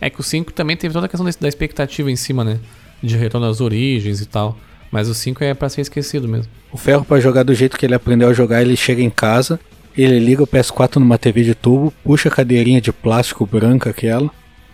É 0.00 0.10
que 0.10 0.20
o 0.20 0.22
5 0.22 0.52
também 0.52 0.76
teve 0.76 0.92
toda 0.92 1.06
a 1.06 1.08
questão 1.08 1.28
da 1.40 1.48
expectativa 1.48 2.10
em 2.10 2.16
cima, 2.16 2.42
né? 2.42 2.58
De 3.02 3.16
retorno 3.16 3.46
às 3.46 3.60
origens 3.60 4.20
e 4.20 4.26
tal. 4.26 4.56
Mas 4.90 5.08
o 5.08 5.14
5 5.14 5.42
é 5.44 5.54
para 5.54 5.68
ser 5.68 5.82
esquecido 5.82 6.28
mesmo. 6.28 6.50
O 6.72 6.76
Ferro, 6.76 7.04
para 7.04 7.20
jogar 7.20 7.44
do 7.44 7.54
jeito 7.54 7.78
que 7.78 7.86
ele 7.86 7.94
aprendeu 7.94 8.28
a 8.28 8.32
jogar, 8.32 8.60
ele 8.60 8.76
chega 8.76 9.00
em 9.00 9.10
casa, 9.10 9.60
ele 9.96 10.18
liga 10.18 10.42
o 10.42 10.46
PS4 10.46 10.96
numa 10.96 11.16
TV 11.16 11.44
de 11.44 11.54
tubo, 11.54 11.92
puxa 12.04 12.28
a 12.28 12.32
cadeirinha 12.32 12.80
de 12.80 12.92
plástico 12.92 13.46
branca 13.46 13.90
aquela, 13.90 14.30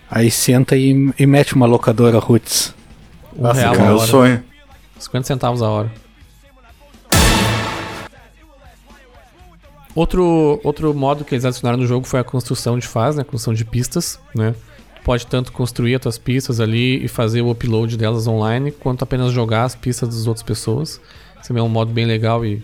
aí 0.09 0.31
senta 0.31 0.75
e, 0.75 1.13
e 1.17 1.25
mete 1.25 1.55
uma 1.55 1.65
locadora 1.65 2.19
Roots. 2.19 2.73
Um 3.37 3.43
Nossa, 3.43 3.71
real 3.71 3.75
é 3.75 3.93
o 3.93 3.99
sonho. 3.99 4.43
50 4.99 5.27
centavos 5.27 5.61
a 5.61 5.69
hora. 5.69 5.91
Outro, 9.95 10.61
outro 10.63 10.93
modo 10.93 11.25
que 11.25 11.33
eles 11.33 11.45
adicionaram 11.45 11.77
no 11.77 11.87
jogo 11.87 12.05
foi 12.05 12.19
a 12.19 12.23
construção 12.23 12.77
de 12.77 12.87
fase, 12.87 13.17
né? 13.17 13.21
A 13.21 13.25
construção 13.25 13.53
de 13.53 13.65
pistas, 13.65 14.19
né? 14.35 14.53
Tu 14.95 15.01
pode 15.03 15.25
tanto 15.25 15.51
construir 15.51 15.95
as 15.95 16.01
tuas 16.01 16.17
pistas 16.17 16.59
ali 16.59 17.03
e 17.03 17.07
fazer 17.07 17.41
o 17.41 17.49
upload 17.49 17.97
delas 17.97 18.27
online, 18.27 18.71
quanto 18.71 19.03
apenas 19.03 19.31
jogar 19.31 19.63
as 19.63 19.75
pistas 19.75 20.09
das 20.09 20.27
outras 20.27 20.43
pessoas. 20.43 21.01
Esse 21.41 21.57
é 21.57 21.61
um 21.61 21.69
modo 21.69 21.91
bem 21.91 22.05
legal 22.05 22.45
e, 22.45 22.63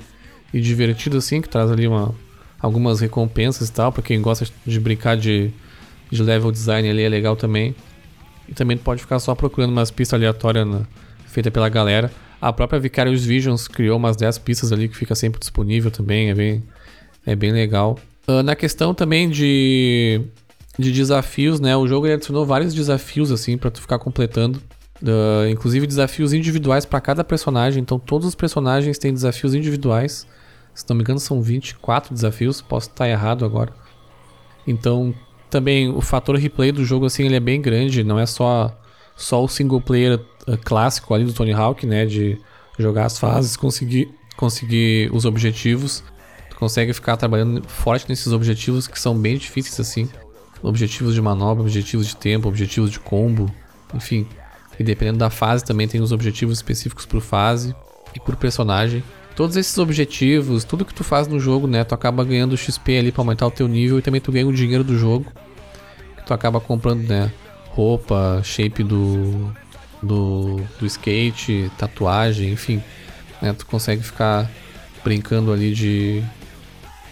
e 0.54 0.62
divertido, 0.62 1.18
assim, 1.18 1.42
que 1.42 1.50
traz 1.50 1.72
ali 1.72 1.88
uma, 1.88 2.14
algumas 2.62 3.00
recompensas 3.00 3.70
e 3.70 3.72
tal. 3.72 3.92
Pra 3.92 4.04
quem 4.04 4.22
gosta 4.22 4.48
de 4.66 4.80
brincar 4.80 5.18
de, 5.18 5.52
de 6.12 6.22
level 6.22 6.52
design 6.52 6.88
ali, 6.90 7.02
é 7.02 7.10
legal 7.10 7.36
também. 7.36 7.76
E 8.48 8.54
também 8.54 8.78
tu 8.78 8.84
pode 8.84 9.02
ficar 9.02 9.20
só 9.20 9.34
procurando 9.34 9.72
umas 9.72 9.90
pistas 9.90 10.18
aleatórias 10.18 10.68
na, 10.68 10.82
feita 11.26 11.50
pela 11.50 11.68
galera. 11.68 12.12
A 12.46 12.54
própria 12.54 12.80
Vicarious 12.80 13.26
Visions 13.26 13.68
criou 13.68 13.98
umas 13.98 14.16
10 14.16 14.38
pistas 14.38 14.72
ali 14.72 14.88
que 14.88 14.96
fica 14.96 15.16
sempre 15.16 15.40
disponível 15.40 15.90
também, 15.90 16.30
é 16.30 16.36
bem, 16.36 16.64
é 17.26 17.36
bem 17.36 17.52
legal. 17.52 17.98
Uh, 18.28 18.44
na 18.44 18.56
questão 18.56 18.94
também 18.94 19.28
de, 19.28 20.22
de 20.78 20.92
desafios, 20.92 21.60
né? 21.60 21.76
O 21.76 21.88
jogo 21.88 22.06
adicionou 22.06 22.46
vários 22.46 22.72
desafios 22.72 23.32
assim 23.32 23.58
para 23.58 23.72
tu 23.72 23.82
ficar 23.82 23.98
completando. 23.98 24.62
Uh, 25.02 25.50
inclusive 25.50 25.88
desafios 25.88 26.34
individuais 26.34 26.86
para 26.86 27.02
cada 27.02 27.24
personagem. 27.24 27.82
Então 27.82 27.98
todos 27.98 28.28
os 28.28 28.36
personagens 28.36 29.00
têm 29.00 29.12
desafios 29.12 29.56
individuais. 29.56 30.28
Se 30.72 30.86
não 30.88 30.96
me 30.96 31.02
engano, 31.02 31.20
são 31.20 31.42
24 31.42 32.14
desafios. 32.14 32.62
Posso 32.62 32.90
estar 32.90 33.10
errado 33.10 33.44
agora. 33.44 33.74
Então 34.68 35.16
também 35.50 35.90
o 35.90 36.00
fator 36.00 36.36
replay 36.36 36.72
do 36.72 36.86
jogo 36.86 37.08
assim 37.08 37.26
ele 37.26 37.38
é 37.38 37.40
bem 37.40 37.60
grande. 37.60 38.04
Não 38.04 38.20
é 38.20 38.28
só 38.28 38.80
só 39.16 39.44
o 39.44 39.48
single 39.48 39.82
player 39.82 40.20
uh, 40.48 40.58
clássico 40.58 41.14
ali 41.14 41.24
do 41.24 41.34
Tony 41.34 41.54
Hawk, 41.54 41.86
né? 41.86 42.06
De 42.06 42.38
jogar 42.78 43.06
as 43.06 43.18
fases, 43.18 43.56
conseguir, 43.56 44.10
conseguir 44.36 45.10
os 45.14 45.26
objetivos. 45.26 46.04
Tu 46.50 46.56
consegue 46.58 46.94
ficar 46.94 47.18
trabalhando 47.18 47.68
forte 47.68 48.08
nesses 48.10 48.32
objetivos 48.32 48.88
que 48.88 49.00
são 49.00 49.18
bem 49.18 49.38
difíceis 49.38 49.80
assim. 49.80 50.10
Objetivos 50.62 51.14
de 51.14 51.22
manobra, 51.22 51.64
objetivos 51.64 52.08
de 52.08 52.16
tempo, 52.16 52.48
objetivos 52.48 52.92
de 52.92 53.00
combo, 53.00 53.52
enfim. 53.94 54.28
E 54.80 54.84
dependendo 54.84 55.20
da 55.20 55.30
fase 55.30 55.64
também 55.64 55.88
tem 55.88 56.02
os 56.02 56.12
objetivos 56.12 56.58
específicos 56.58 57.06
por 57.06 57.22
fase 57.22 57.76
e 58.16 58.20
por 58.20 58.36
personagem. 58.36 59.04
Todos 59.36 59.58
esses 59.58 59.78
objetivos, 59.78 60.64
tudo 60.64 60.86
que 60.86 60.94
tu 60.94 61.04
faz 61.04 61.28
no 61.28 61.40
jogo, 61.40 61.68
né, 61.68 61.84
tu 61.84 61.94
acaba 61.94 62.24
ganhando 62.24 62.56
XP 62.56 62.98
ali 62.98 63.12
para 63.12 63.22
aumentar 63.22 63.48
o 63.48 63.52
teu 63.52 63.68
nível 63.68 64.00
e 64.00 64.02
também 64.02 64.22
tu 64.22 64.32
ganha 64.32 64.48
o 64.48 64.54
dinheiro 64.54 64.84
do 64.84 64.98
jogo. 64.98 65.26
Que 66.18 66.26
tu 66.26 66.34
acaba 66.34 66.62
comprando, 66.62 67.06
né, 67.06 67.32
roupa, 67.76 68.42
shape 68.44 68.84
do, 68.84 69.52
do, 70.02 70.62
do 70.80 70.86
skate, 70.86 71.70
tatuagem, 71.78 72.52
enfim. 72.52 72.82
Né? 73.42 73.54
Tu 73.54 73.66
consegue 73.66 74.02
ficar 74.02 74.50
brincando 75.04 75.52
ali 75.52 75.74
de, 75.74 76.24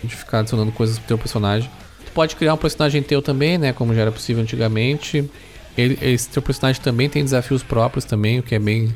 de 0.03 0.15
ficar 0.15 0.39
adicionando 0.39 0.71
coisas 0.71 0.97
pro 0.97 1.07
teu 1.07 1.17
personagem. 1.17 1.69
Tu 2.05 2.11
pode 2.13 2.35
criar 2.35 2.53
um 2.53 2.57
personagem 2.57 3.03
teu 3.03 3.21
também, 3.21 3.57
né? 3.57 3.73
Como 3.73 3.93
já 3.93 4.01
era 4.01 4.11
possível 4.11 4.41
antigamente. 4.41 5.29
Ele, 5.77 5.97
esse 6.01 6.29
teu 6.29 6.41
personagem 6.41 6.81
também 6.81 7.09
tem 7.09 7.23
desafios 7.23 7.61
próprios 7.61 8.05
também, 8.05 8.39
o 8.39 8.43
que 8.43 8.55
é 8.55 8.59
bem 8.59 8.95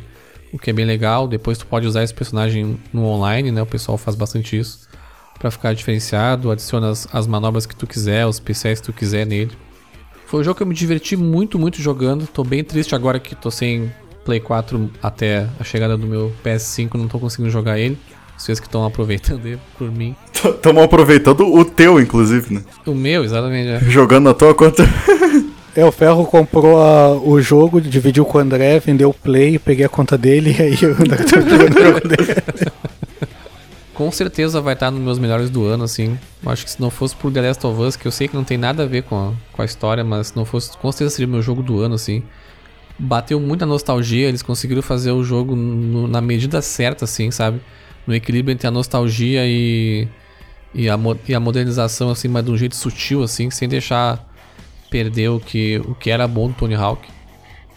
o 0.54 0.58
que 0.58 0.70
é 0.70 0.74
bem 0.74 0.86
legal. 0.86 1.28
Depois 1.28 1.58
tu 1.58 1.66
pode 1.66 1.86
usar 1.86 2.04
esse 2.04 2.14
personagem 2.14 2.80
no 2.94 3.04
online, 3.04 3.52
né? 3.52 3.62
O 3.62 3.66
pessoal 3.66 3.98
faz 3.98 4.16
bastante 4.16 4.58
isso 4.58 4.88
para 5.38 5.52
ficar 5.52 5.74
diferenciado. 5.74 6.50
Adiciona 6.50 6.90
as, 6.90 7.08
as 7.14 7.28
manobras 7.28 7.66
que 7.66 7.76
tu 7.76 7.86
quiser, 7.86 8.26
os 8.26 8.40
PCs 8.40 8.80
que 8.80 8.86
tu 8.86 8.94
quiser 8.94 9.26
nele. 9.26 9.52
Foi 10.28 10.42
um 10.42 10.44
jogo 10.44 10.58
que 10.58 10.64
eu 10.64 10.68
me 10.68 10.76
diverti 10.76 11.16
muito, 11.16 11.58
muito 11.58 11.82
jogando. 11.82 12.28
Tô 12.28 12.44
bem 12.44 12.62
triste 12.62 12.94
agora 12.94 13.18
que 13.18 13.34
tô 13.34 13.50
sem 13.50 13.90
Play 14.26 14.42
4 14.42 14.92
até 15.02 15.48
a 15.58 15.64
chegada 15.64 15.98
do 15.98 16.06
meu 16.06 16.34
PS5, 16.44 16.96
não 16.96 17.08
tô 17.08 17.18
conseguindo 17.18 17.50
jogar 17.50 17.80
ele. 17.80 17.98
Vocês 18.38 18.60
que 18.60 18.68
estão 18.68 18.86
aproveitando 18.86 19.46
ele 19.46 19.60
por 19.78 19.90
mim. 19.90 20.16
Estamos 20.34 20.84
aproveitando 20.84 21.48
o 21.48 21.64
teu, 21.64 21.98
inclusive, 22.00 22.56
né? 22.56 22.62
O 22.86 22.94
meu, 22.94 23.24
exatamente. 23.24 23.70
É. 23.70 23.80
Jogando 23.90 24.26
na 24.26 24.34
tua 24.34 24.54
conta. 24.54 24.84
É, 25.74 25.86
o 25.86 25.92
Ferro 25.94 26.26
comprou 26.26 26.82
a, 26.82 27.14
o 27.14 27.40
jogo, 27.40 27.80
dividiu 27.80 28.26
com 28.26 28.38
o 28.38 28.42
André, 28.42 28.80
vendeu 28.80 29.10
o 29.10 29.14
Play, 29.14 29.58
peguei 29.58 29.86
a 29.86 29.90
conta 29.90 30.18
dele 30.18 30.54
e 30.60 30.62
aí 30.62 30.78
eu 30.82 30.96
tô 30.96 31.40
jogando 31.40 31.78
o 31.78 31.84
jogo 31.84 32.08
dele 32.08 32.42
com 33.98 34.12
certeza 34.12 34.62
vai 34.62 34.76
estar 34.76 34.92
nos 34.92 35.02
meus 35.02 35.18
melhores 35.18 35.50
do 35.50 35.66
ano, 35.66 35.84
assim. 35.84 36.20
Acho 36.46 36.64
que 36.64 36.70
se 36.70 36.80
não 36.80 36.92
fosse 36.92 37.16
por 37.16 37.32
The 37.32 37.42
Last 37.42 37.66
of 37.66 37.82
Us, 37.82 37.96
que 37.96 38.08
eu 38.08 38.12
sei 38.12 38.28
que 38.28 38.36
não 38.36 38.44
tem 38.44 38.56
nada 38.56 38.84
a 38.84 38.86
ver 38.86 39.02
com 39.02 39.16
a, 39.16 39.34
com 39.52 39.62
a 39.64 39.66
história, 39.66 40.04
mas 40.04 40.28
se 40.28 40.36
não 40.36 40.46
fosse, 40.46 40.78
com 40.78 40.92
certeza 40.92 41.16
seria 41.16 41.28
meu 41.28 41.42
jogo 41.42 41.64
do 41.64 41.82
ano, 41.82 41.96
assim. 41.96 42.22
Bateu 43.00 43.40
muita 43.40 43.66
nostalgia, 43.66 44.28
eles 44.28 44.44
conseguiram 44.44 44.84
fazer 44.84 45.12
o 45.12 45.24
jogo 45.24 45.56
no, 45.56 46.08
na 46.08 46.22
medida 46.22 46.62
certa, 46.62 47.06
assim, 47.06 47.32
sabe? 47.32 47.60
No 48.06 48.14
equilíbrio 48.14 48.54
entre 48.54 48.68
a 48.68 48.72
nostalgia 48.72 49.48
e, 49.48 50.08
e, 50.76 50.88
a, 50.88 51.00
e 51.28 51.34
a 51.34 51.40
modernização, 51.40 52.12
assim, 52.12 52.28
mas 52.28 52.46
de 52.46 52.52
um 52.52 52.58
jeito 52.58 52.76
sutil, 52.76 53.24
assim, 53.24 53.50
sem 53.50 53.68
deixar 53.68 54.32
perder 54.92 55.30
o 55.30 55.40
que, 55.40 55.82
o 55.88 55.96
que 55.96 56.12
era 56.12 56.28
bom 56.28 56.50
do 56.50 56.54
Tony 56.54 56.76
Hawk. 56.76 57.08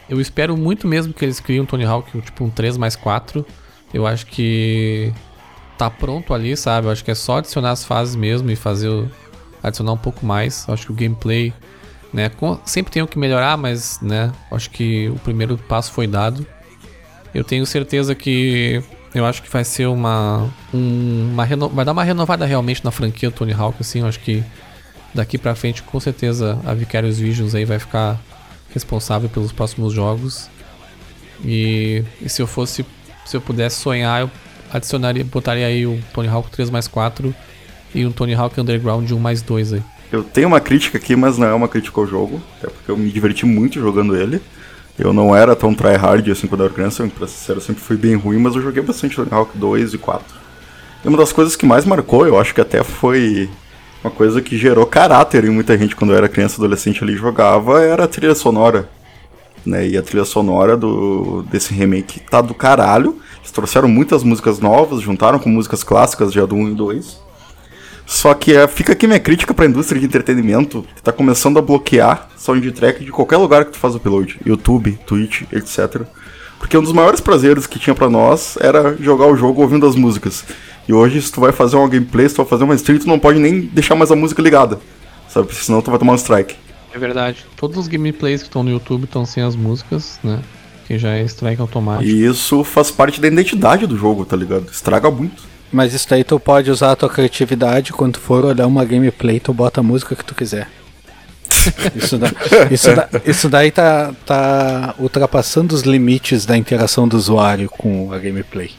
Eu 0.06 0.20
espero 0.20 0.54
muito 0.54 0.87
mesmo 0.87 1.14
que 1.14 1.24
eles 1.24 1.40
criem 1.40 1.62
um 1.62 1.66
Tony 1.66 1.85
Hawk, 1.85 2.20
tipo 2.20 2.44
um 2.44 2.50
3 2.50 2.76
mais 2.76 2.94
4. 2.94 3.46
Eu 3.94 4.06
acho 4.06 4.26
que 4.26 5.12
tá 5.80 5.88
pronto 5.88 6.34
ali, 6.34 6.54
sabe? 6.58 6.86
Eu 6.86 6.90
acho 6.90 7.02
que 7.02 7.10
é 7.10 7.14
só 7.14 7.38
adicionar 7.38 7.70
as 7.70 7.86
fases 7.86 8.14
mesmo 8.14 8.50
e 8.50 8.56
fazer 8.56 8.88
o, 8.88 9.10
adicionar 9.62 9.92
um 9.92 9.96
pouco 9.96 10.26
mais. 10.26 10.66
Eu 10.68 10.74
acho 10.74 10.84
que 10.84 10.92
o 10.92 10.94
gameplay, 10.94 11.54
né, 12.12 12.28
com, 12.28 12.60
sempre 12.66 12.92
tem 12.92 13.02
o 13.02 13.06
que 13.06 13.18
melhorar, 13.18 13.56
mas, 13.56 13.98
né, 14.02 14.30
acho 14.52 14.68
que 14.68 15.08
o 15.08 15.18
primeiro 15.20 15.56
passo 15.56 15.90
foi 15.92 16.06
dado. 16.06 16.46
Eu 17.34 17.42
tenho 17.42 17.64
certeza 17.64 18.14
que 18.14 18.82
eu 19.14 19.24
acho 19.24 19.42
que 19.42 19.48
vai 19.50 19.64
ser 19.64 19.86
uma, 19.86 20.50
um, 20.74 21.30
uma 21.32 21.44
reno, 21.46 21.66
vai 21.70 21.82
dar 21.82 21.92
uma 21.92 22.04
renovada 22.04 22.44
realmente 22.44 22.84
na 22.84 22.90
franquia 22.90 23.30
Tony 23.30 23.54
Hawk, 23.54 23.78
assim, 23.80 24.00
eu 24.00 24.06
acho 24.06 24.20
que 24.20 24.44
daqui 25.14 25.38
para 25.38 25.54
frente 25.54 25.82
com 25.82 25.98
certeza 25.98 26.60
a 26.66 26.74
Vicarious 26.74 27.18
Visions 27.18 27.54
aí 27.54 27.64
vai 27.64 27.78
ficar 27.78 28.20
responsável 28.74 29.30
pelos 29.30 29.50
próximos 29.50 29.94
jogos. 29.94 30.50
E, 31.42 32.04
e 32.20 32.28
se 32.28 32.42
eu 32.42 32.46
fosse, 32.46 32.84
se 33.24 33.34
eu 33.34 33.40
pudesse 33.40 33.76
sonhar, 33.76 34.20
eu 34.20 34.30
adicionaria, 34.72 35.24
botaria 35.24 35.66
aí 35.66 35.87
o 35.87 35.98
Tony 36.12 36.28
Hawk 36.28 36.50
3 36.50 36.70
mais 36.70 36.88
4 36.88 37.35
e 37.94 38.06
um 38.06 38.12
Tony 38.12 38.35
Hawk 38.35 38.61
Underground 38.61 39.11
1 39.11 39.18
mais 39.18 39.42
2 39.42 39.74
aí. 39.74 39.83
Eu 40.12 40.24
tenho 40.24 40.48
uma 40.48 40.61
crítica 40.61 40.98
aqui, 40.98 41.14
mas 41.14 41.38
não 41.38 41.46
é 41.46 41.54
uma 41.54 41.68
crítica 41.68 42.00
ao 42.00 42.06
jogo, 42.06 42.40
até 42.59 42.68
porque 42.68 42.90
eu 42.90 42.96
me 42.96 43.11
diverti 43.11 43.46
muito 43.46 43.78
jogando 43.78 44.16
ele. 44.16 44.40
Eu 44.98 45.12
não 45.12 45.35
era 45.35 45.54
tão 45.54 45.74
tryhard 45.74 46.30
assim 46.30 46.46
quando 46.46 46.61
eu 46.61 46.66
era 46.66 46.74
criança, 46.74 47.06
pra 47.16 47.26
ser 47.26 47.35
sincero, 47.35 47.61
sempre 47.61 47.83
fui 47.83 47.96
bem 47.96 48.16
ruim, 48.16 48.38
mas 48.38 48.54
eu 48.54 48.62
joguei 48.62 48.83
bastante 48.83 49.16
Tony 49.16 49.28
Hawk 49.30 49.56
2 49.56 49.94
e 49.94 49.98
4. 49.98 50.24
E 51.04 51.09
uma 51.09 51.16
das 51.16 51.33
coisas 51.33 51.56
que 51.56 51.64
mais 51.64 51.85
marcou, 51.85 52.26
eu 52.26 52.38
acho 52.38 52.54
que 52.54 52.61
até 52.61 52.83
foi 52.83 53.48
uma 54.04 54.11
coisa 54.11 54.42
que 54.42 54.59
gerou 54.59 54.85
caráter 54.85 55.44
em 55.44 55.50
muita 55.50 55.76
gente 55.78 55.94
quando 55.94 56.12
eu 56.12 56.16
era 56.16 56.28
criança 56.28 56.56
adolescente 56.56 57.02
ali 57.02 57.16
jogava, 57.16 57.83
era 57.83 58.04
a 58.04 58.09
trilha 58.09 58.35
sonora. 58.35 58.88
Né? 59.64 59.88
E 59.88 59.96
a 59.96 60.03
trilha 60.03 60.25
sonora 60.25 60.77
do, 60.77 61.42
desse 61.51 61.73
remake 61.75 62.20
tá 62.20 62.40
do 62.40 62.55
caralho. 62.55 63.16
Eles 63.38 63.51
trouxeram 63.51 63.88
muitas 63.88 64.23
músicas 64.23 64.59
novas, 64.59 65.01
juntaram 65.01 65.38
com 65.38 65.49
músicas 65.49 65.83
clássicas 65.83 66.33
de 66.33 66.40
do 66.40 66.55
1 66.55 66.68
e 66.70 66.75
2. 66.75 67.31
Só 68.07 68.35
que 68.35 68.57
é, 68.57 68.66
fica 68.66 68.92
aqui 68.92 69.07
minha 69.07 69.20
crítica 69.20 69.55
para 69.55 69.64
a 69.64 69.68
indústria 69.68 70.01
de 70.01 70.07
entretenimento, 70.07 70.85
que 70.96 71.03
tá 71.03 71.12
começando 71.12 71.59
a 71.59 71.62
bloquear 71.62 72.29
soundtrack 72.37 73.05
de 73.05 73.12
qualquer 73.12 73.37
lugar 73.37 73.64
que 73.64 73.70
tu 73.70 73.79
faz 73.79 73.94
upload, 73.94 74.40
YouTube, 74.44 74.99
Twitch, 75.07 75.42
etc. 75.53 76.03
Porque 76.59 76.77
um 76.77 76.83
dos 76.83 76.92
maiores 76.92 77.20
prazeres 77.20 77.68
que 77.68 77.79
tinha 77.79 77.94
pra 77.94 78.11
nós 78.11 78.59
era 78.61 78.96
jogar 79.01 79.27
o 79.27 79.37
jogo 79.37 79.62
ouvindo 79.62 79.87
as 79.87 79.94
músicas. 79.94 80.44
E 80.88 80.92
hoje, 80.92 81.23
se 81.23 81.31
tu 81.31 81.40
vai 81.40 81.53
fazer 81.53 81.77
uma 81.77 81.88
gameplay, 81.88 82.29
se 82.29 82.35
tu 82.35 82.38
vai 82.38 82.46
fazer 82.46 82.64
uma 82.64 82.75
stream, 82.75 82.99
tu 82.99 83.07
não 83.07 83.18
pode 83.18 83.38
nem 83.38 83.61
deixar 83.61 83.94
mais 83.94 84.11
a 84.11 84.16
música 84.16 84.42
ligada. 84.42 84.81
Sabe? 85.29 85.46
Porque 85.46 85.62
senão 85.62 85.81
tu 85.81 85.90
vai 85.90 85.99
tomar 85.99 86.14
um 86.14 86.16
strike. 86.16 86.57
É 86.92 86.98
verdade. 86.98 87.46
Todos 87.57 87.76
os 87.76 87.88
gameplays 87.88 88.42
que 88.42 88.48
estão 88.48 88.62
no 88.62 88.70
YouTube 88.70 89.05
estão 89.05 89.24
sem 89.24 89.42
as 89.42 89.55
músicas, 89.55 90.18
né? 90.22 90.40
Que 90.87 90.98
já 90.98 91.11
é 91.11 91.22
strike 91.22 91.61
automático. 91.61 92.09
E 92.09 92.24
isso 92.24 92.64
faz 92.64 92.90
parte 92.90 93.20
da 93.20 93.29
identidade 93.29 93.87
do 93.87 93.96
jogo, 93.96 94.24
tá 94.24 94.37
ligado? 94.37 94.70
Estraga 94.70 95.11
muito. 95.11 95.42
Mas 95.72 95.94
isso 95.94 96.09
daí 96.09 96.24
tu 96.24 96.40
pode 96.40 96.70
usar 96.70 96.92
a 96.92 96.96
tua 96.96 97.09
criatividade 97.09 97.92
quando 97.92 98.18
for 98.18 98.44
olhar 98.44 98.66
uma 98.66 98.85
gameplay, 98.85 99.38
tu 99.38 99.55
bota 99.55 99.81
a 99.81 99.83
música 99.83 100.16
que 100.16 100.24
tu 100.24 100.35
quiser. 100.35 100.68
Isso, 101.94 102.16
da, 102.16 102.29
isso, 102.70 102.94
da, 102.94 103.09
isso 103.26 103.48
daí 103.48 103.70
tá, 103.70 104.14
tá 104.24 104.94
ultrapassando 104.98 105.74
os 105.74 105.83
limites 105.83 106.46
da 106.46 106.57
interação 106.57 107.07
do 107.09 107.16
usuário 107.16 107.68
com 107.68 108.12
a 108.12 108.18
gameplay. 108.18 108.70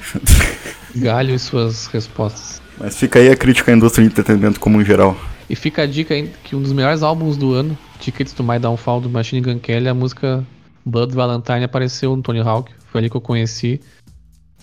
Galho 0.96 1.36
e 1.36 1.38
suas 1.38 1.88
respostas. 1.88 2.62
Mas 2.80 2.96
fica 2.96 3.20
aí 3.20 3.30
a 3.30 3.36
crítica 3.36 3.72
à 3.72 3.76
indústria 3.76 4.04
de 4.04 4.12
entretenimento 4.12 4.60
como 4.60 4.82
em 4.82 4.86
geral. 4.86 5.16
E 5.50 5.56
fica 5.56 5.84
a 5.84 5.86
dica 5.86 6.14
aí 6.14 6.30
que 6.44 6.56
um 6.56 6.62
dos 6.62 6.74
melhores 6.74 7.04
álbuns 7.04 7.38
do 7.38 7.54
ano, 7.54 7.78
Tickets 8.00 8.34
to 8.34 8.44
My 8.44 8.60
Downfall 8.60 9.02
do 9.02 9.10
Machine 9.10 9.42
Gun 9.42 9.60
Kelly, 9.60 9.88
a 9.88 9.94
música 9.94 10.46
Blood 10.86 11.14
Valentine 11.14 11.64
apareceu 11.64 12.16
no 12.16 12.22
Tony 12.22 12.40
Hawk. 12.40 12.72
Foi 12.88 13.00
ali 13.00 13.10
que 13.10 13.18
eu 13.18 13.22
conheci. 13.22 13.80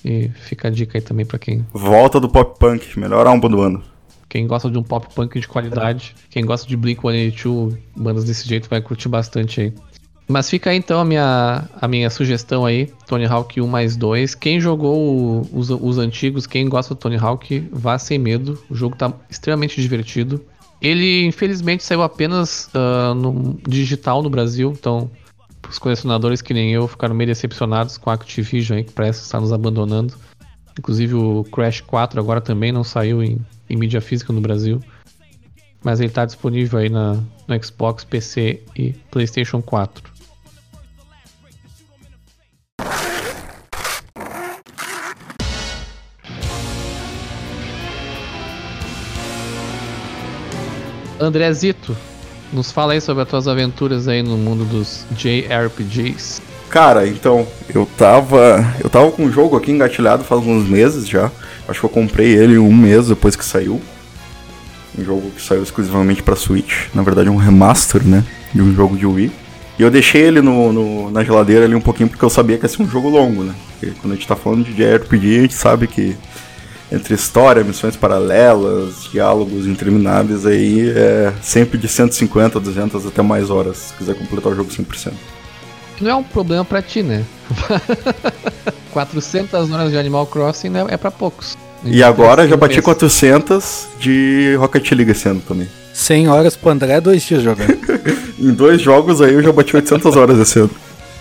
E 0.05 0.29
fica 0.29 0.69
a 0.69 0.71
dica 0.71 0.97
aí 0.97 1.03
também 1.03 1.27
pra 1.27 1.39
quem, 1.39 1.67
Volta 1.73 2.21
do 2.21 2.29
pop 2.29 2.59
punk, 2.59 2.99
melhor 2.99 3.27
álbum 3.27 3.49
do 3.49 3.61
ano. 3.61 3.83
quem 4.29 4.47
gosta 4.47 4.71
de 4.71 4.79
um 4.79 4.83
pop 4.83 5.13
punk 5.13 5.41
de 5.41 5.49
qualidade. 5.49 6.15
Quem 6.31 6.45
gosta 6.45 6.69
de 6.69 6.77
Blink-182, 6.77 7.77
bandas 7.97 8.25
desse 8.25 8.49
jeito, 8.49 8.69
vai 8.69 8.81
curtir 8.81 9.09
bastante 9.09 9.61
aí. 9.61 9.73
Mas 10.29 10.51
fica 10.51 10.71
aí 10.71 10.77
então 10.77 11.01
a 11.01 11.05
minha, 11.05 11.65
a 11.81 11.89
minha 11.89 12.11
sugestão 12.11 12.67
aí, 12.67 12.93
Tony 13.07 13.25
Hawk 13.25 13.61
1 13.61 13.67
mais 13.67 13.97
2. 13.97 14.35
Quem 14.35 14.61
jogou 14.61 15.49
os, 15.53 15.71
os 15.71 15.97
antigos, 15.97 16.47
quem 16.47 16.69
gosta 16.69 16.95
do 16.95 16.99
Tony 16.99 17.17
Hawk, 17.17 17.67
vá 17.73 17.99
sem 17.99 18.19
medo. 18.19 18.63
O 18.69 18.75
jogo 18.75 18.95
tá 18.95 19.13
extremamente 19.31 19.81
divertido. 19.81 20.45
Ele, 20.81 21.27
infelizmente, 21.27 21.83
saiu 21.83 22.03
apenas 22.03 22.71
ah, 22.75 23.13
no 23.15 23.59
digital 23.67 24.23
no 24.23 24.31
Brasil, 24.31 24.73
então 24.79 25.11
os 25.69 25.79
colecionadores 25.79 26.41
que 26.41 26.55
nem 26.55 26.73
eu 26.73 26.87
ficaram 26.89 27.15
meio 27.15 27.29
decepcionados 27.29 27.99
com 27.99 28.11
a 28.11 28.15
Activision 28.15 28.79
aí, 28.79 28.85
que 28.85 28.93
parece 28.93 29.23
estar 29.23 29.41
nos 29.41 29.53
abandonando. 29.53 30.15
Inclusive 30.79 31.15
o 31.15 31.45
Crash 31.45 31.81
4 31.81 32.21
agora 32.21 32.41
também 32.41 32.71
não 32.71 32.85
saiu 32.85 33.23
em, 33.23 33.39
em 33.69 33.77
mídia 33.77 34.01
física 34.01 34.33
no 34.33 34.41
Brasil. 34.41 34.81
Mas 35.83 36.01
ele 36.01 36.09
está 36.09 36.25
disponível 36.25 36.79
aí 36.79 36.89
na, 36.89 37.15
no 37.47 37.65
Xbox, 37.65 38.05
PC 38.05 38.63
e 38.77 38.93
PlayStation 39.11 39.61
4. 39.61 40.18
Andrezito, 51.21 51.97
nos 52.53 52.71
fala 52.73 52.93
aí 52.95 53.01
sobre 53.01 53.23
as 53.23 53.29
tuas 53.29 53.47
aventuras 53.49 54.09
aí 54.09 54.23
no 54.23 54.37
mundo 54.37 54.65
dos 54.65 55.05
JRPGs. 55.13 56.41
Cara, 56.71 57.07
então, 57.07 57.47
eu 57.75 57.87
tava. 57.97 58.65
Eu 58.83 58.91
tava 58.91 59.11
com 59.11 59.25
um 59.25 59.33
jogo 59.33 59.57
aqui 59.57 59.71
engatilhado 59.73 60.23
faz 60.25 60.43
uns 60.43 60.69
meses 60.69 61.09
já. 61.09 61.31
Acho 61.67 61.81
que 61.81 61.87
eu 61.87 61.91
comprei 61.91 62.35
ele 62.35 62.59
um 62.59 62.73
mês 62.75 63.09
depois 63.09 63.35
que 63.37 63.45
saiu. 63.45 63.81
Um 64.99 65.05
jogo 65.05 65.31
que 65.31 65.41
saiu 65.43 65.63
exclusivamente 65.63 66.23
pra 66.23 66.37
Switch. 66.37 66.89
Na 66.95 67.03
verdade, 67.03 67.29
um 67.31 67.37
remaster, 67.37 68.03
né? 68.05 68.23
De 68.53 68.61
um 68.61 68.75
jogo 68.75 68.97
de 68.97 69.07
Wii. 69.07 69.31
E 69.79 69.83
eu 69.83 69.91
deixei 69.91 70.23
ele 70.23 70.41
no, 70.43 70.73
no- 70.73 71.11
na 71.11 71.23
geladeira 71.23 71.65
ali 71.65 71.75
um 71.75 71.81
pouquinho 71.81 72.09
porque 72.09 72.25
eu 72.25 72.31
sabia 72.31 72.59
que 72.59 72.65
ia 72.65 72.69
ser 72.69 72.83
um 72.83 72.89
jogo 72.89 73.09
longo, 73.09 73.45
né? 73.45 73.55
Porque 73.79 73.95
quando 74.01 74.13
a 74.13 74.17
gente 74.17 74.27
tá 74.27 74.35
falando 74.37 74.65
de 74.65 74.73
JRPG, 74.75 75.39
a 75.39 75.43
gente 75.43 75.55
sabe 75.55 75.87
que 75.87 76.17
entre 76.91 77.15
história, 77.15 77.63
missões 77.63 77.97
paralelas, 77.97 79.09
diálogos 79.13 79.67
intermináveis 79.67 80.47
aí 80.47 80.91
é 80.91 81.33
sempre 81.43 81.79
de 81.79 81.89
150, 81.89 82.59
200 82.59 83.07
até 83.07 83.23
mais 83.23 83.51
horas, 83.51 83.77
se 83.77 83.95
quiser 83.95 84.15
completar 84.15 84.53
o 84.53 84.57
jogo 84.57 84.71
100%. 84.71 85.13
Não 86.01 86.11
é 86.11 86.15
um 86.15 86.23
problema 86.23 86.65
pra 86.65 86.81
ti, 86.81 87.03
né? 87.03 87.25
400 88.93 89.71
horas 89.71 89.91
de 89.91 89.99
Animal 89.99 90.27
Crossing 90.27 90.71
né, 90.71 90.87
é 90.89 90.97
pra 90.97 91.11
poucos. 91.11 91.57
E 91.85 92.03
agora 92.03 92.49
já 92.49 92.57
bati 92.57 92.75
preço. 92.75 92.85
400 92.85 93.89
de 94.01 94.57
Rocket 94.59 94.91
League 94.93 95.13
esse 95.13 95.29
ano 95.29 95.41
também. 95.47 95.69
100 95.93 96.29
horas 96.29 96.57
pro 96.57 96.71
André, 96.71 97.01
dois 97.01 97.23
dias 97.23 97.43
jogando. 97.43 97.77
Em 98.39 98.53
dois 98.53 98.81
jogos 98.81 99.21
aí 99.21 99.35
eu 99.35 99.43
já 99.43 99.53
bati 99.53 99.75
800 99.77 100.17
horas 100.17 100.39
esse 100.39 100.61
ano. 100.61 100.71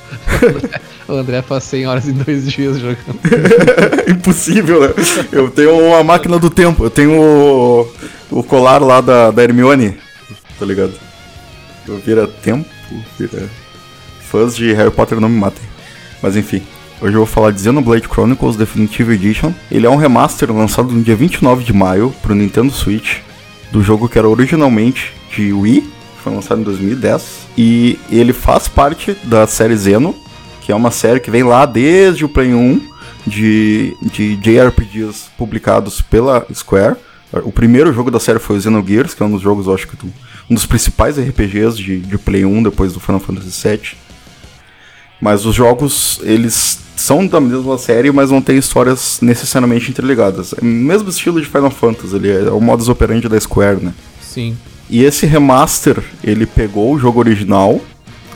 O 1.08 1.13
André 1.13 1.41
faz 1.41 1.63
100 1.63 1.88
horas 1.88 2.08
em 2.08 2.13
dois 2.13 2.52
dias 2.52 2.78
jogando. 2.78 3.20
Impossível, 4.12 4.82
né? 4.82 4.93
Eu 5.32 5.50
tenho 5.50 5.96
a 5.96 6.04
máquina 6.04 6.38
do 6.38 6.50
tempo, 6.50 6.84
eu 6.84 6.89
tenho 6.89 7.13
o, 7.17 7.88
o 8.30 8.43
colar 8.43 8.82
lá 8.82 9.00
da, 9.00 9.32
da 9.32 9.41
Hermione, 9.41 9.98
tá 10.60 10.65
ligado? 10.65 10.93
Eu 11.88 11.98
vira 12.00 12.28
tempo, 12.28 12.67
vira. 13.17 13.50
Fãs 14.20 14.54
de 14.54 14.74
Harry 14.74 14.91
Potter 14.91 15.22
não 15.22 15.30
me 15.30 15.39
matem. 15.39 15.63
Mas 16.22 16.36
enfim, 16.36 16.62
hoje 17.00 17.13
eu 17.13 17.20
vou 17.20 17.26
falar 17.26 17.52
de 17.52 17.62
Xenoblade 17.62 18.10
Chronicles 18.10 18.58
Definitive 18.58 19.13
Edition. 19.13 19.54
Ele 19.72 19.88
é 19.88 19.89
um 19.89 19.96
remaster 19.96 20.52
lançado 20.52 20.91
no 20.91 21.02
dia 21.02 21.15
29 21.15 21.63
de 21.63 21.72
maio 21.72 22.13
pro 22.22 22.36
Nintendo 22.36 22.74
Switch, 22.74 23.20
do 23.72 23.82
jogo 23.82 24.10
que 24.10 24.20
era 24.20 24.28
originalmente 24.28 25.13
de 25.34 25.54
Wii, 25.54 25.89
foi 26.28 26.36
lançado 26.36 26.62
em 26.62 26.63
2010. 26.63 27.48
E 27.58 27.98
ele 28.10 28.34
faz 28.34 28.68
parte 28.68 29.16
da 29.24 29.48
série 29.48 29.78
Xeno, 29.78 30.16
que 30.62 30.72
é 30.72 30.76
uma 30.76 30.92
série 30.92 31.20
que 31.20 31.32
vem 31.32 31.44
lá 31.44 31.66
desde 31.66 32.26
o 32.26 32.30
Play 32.30 32.54
1 32.54 32.82
de, 33.26 33.96
de 34.02 34.36
JRPGs 34.38 35.30
publicados 35.38 36.02
pela 36.02 36.46
Square. 36.54 36.98
O 37.44 37.52
primeiro 37.52 37.94
jogo 37.94 38.12
da 38.12 38.20
série 38.20 38.40
foi 38.40 38.58
o 38.58 38.62
Xenogears, 38.62 39.13
que 39.13 39.24
é 39.24 39.26
um 39.26 39.32
dos 39.32 39.42
jogos, 39.42 39.68
acho 39.68 39.88
que 39.88 39.98
um 40.50 40.54
dos 40.54 40.66
principais 40.66 41.18
RPGs 41.18 41.78
de, 41.78 42.00
de 42.00 42.18
Play 42.18 42.46
1 42.46 42.63
depois 42.63 42.94
do 42.94 43.00
Final 43.00 43.20
Fantasy 43.20 43.68
VII. 43.68 43.98
Mas 45.20 45.46
os 45.46 45.56
jogos, 45.56 46.20
eles 46.24 46.80
são 46.96 47.26
da 47.26 47.40
mesma 47.40 47.78
série, 47.78 48.12
mas 48.12 48.32
não 48.32 48.42
têm 48.42 48.58
histórias 48.58 49.20
necessariamente 49.22 49.90
interligadas. 49.90 50.54
É 50.54 50.62
o 50.62 50.66
mesmo 50.66 51.10
estilo 51.10 51.42
de 51.42 51.48
Final 51.48 51.72
Fantasy, 51.72 52.16
ele 52.16 52.32
é 52.32 52.52
o 52.52 52.62
modus 52.62 52.88
operandi 52.88 53.28
da 53.28 53.40
Square, 53.40 53.84
né? 53.84 53.94
Sim. 54.22 54.58
E 54.89 55.04
esse 55.04 55.26
remaster, 55.26 56.02
ele 56.23 56.45
pegou 56.45 56.93
o 56.93 57.00
jogo 57.00 57.19
original, 57.19 57.82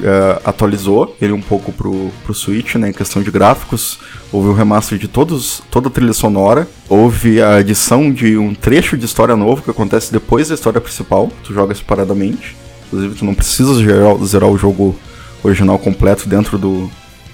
eh, 0.03 0.41
atualizou 0.43 1.15
ele 1.21 1.31
um 1.31 1.41
pouco 1.41 1.71
pro, 1.71 2.11
pro 2.23 2.33
Switch, 2.33 2.75
né, 2.75 2.89
em 2.89 2.93
questão 2.93 3.21
de 3.21 3.31
gráficos. 3.31 3.99
Houve 4.31 4.49
o 4.49 4.53
remaster 4.53 4.97
de 4.97 5.07
todos, 5.07 5.61
toda 5.71 5.87
a 5.87 5.91
trilha 5.91 6.13
sonora. 6.13 6.67
Houve 6.89 7.41
a 7.41 7.59
edição 7.59 8.11
de 8.11 8.37
um 8.37 8.53
trecho 8.53 8.97
de 8.97 9.05
história 9.05 9.35
novo 9.35 9.61
que 9.61 9.69
acontece 9.71 10.11
depois 10.11 10.49
da 10.49 10.55
história 10.55 10.81
principal. 10.81 11.31
Tu 11.43 11.53
joga 11.53 11.73
separadamente. 11.73 12.55
Inclusive, 12.87 13.15
tu 13.15 13.25
não 13.25 13.33
precisa 13.33 13.73
zerar, 13.75 14.17
zerar 14.25 14.49
o 14.49 14.57
jogo 14.57 14.95
original 15.43 15.79
completo 15.79 16.27
dentro 16.27 16.57
do, 16.57 16.91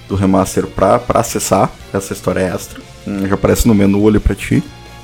do 0.08 0.16
remaster 0.16 0.68
pra 0.68 1.02
acessar 1.16 1.72
essa 1.92 2.14
história 2.14 2.42
extra. 2.42 2.80
Hum, 3.08 3.28
Já 3.28 3.34
aparece 3.34 3.68
no 3.68 3.74
menu 3.74 4.08
ali 4.08 4.20
pra 4.20 4.36
ti. 4.36 4.64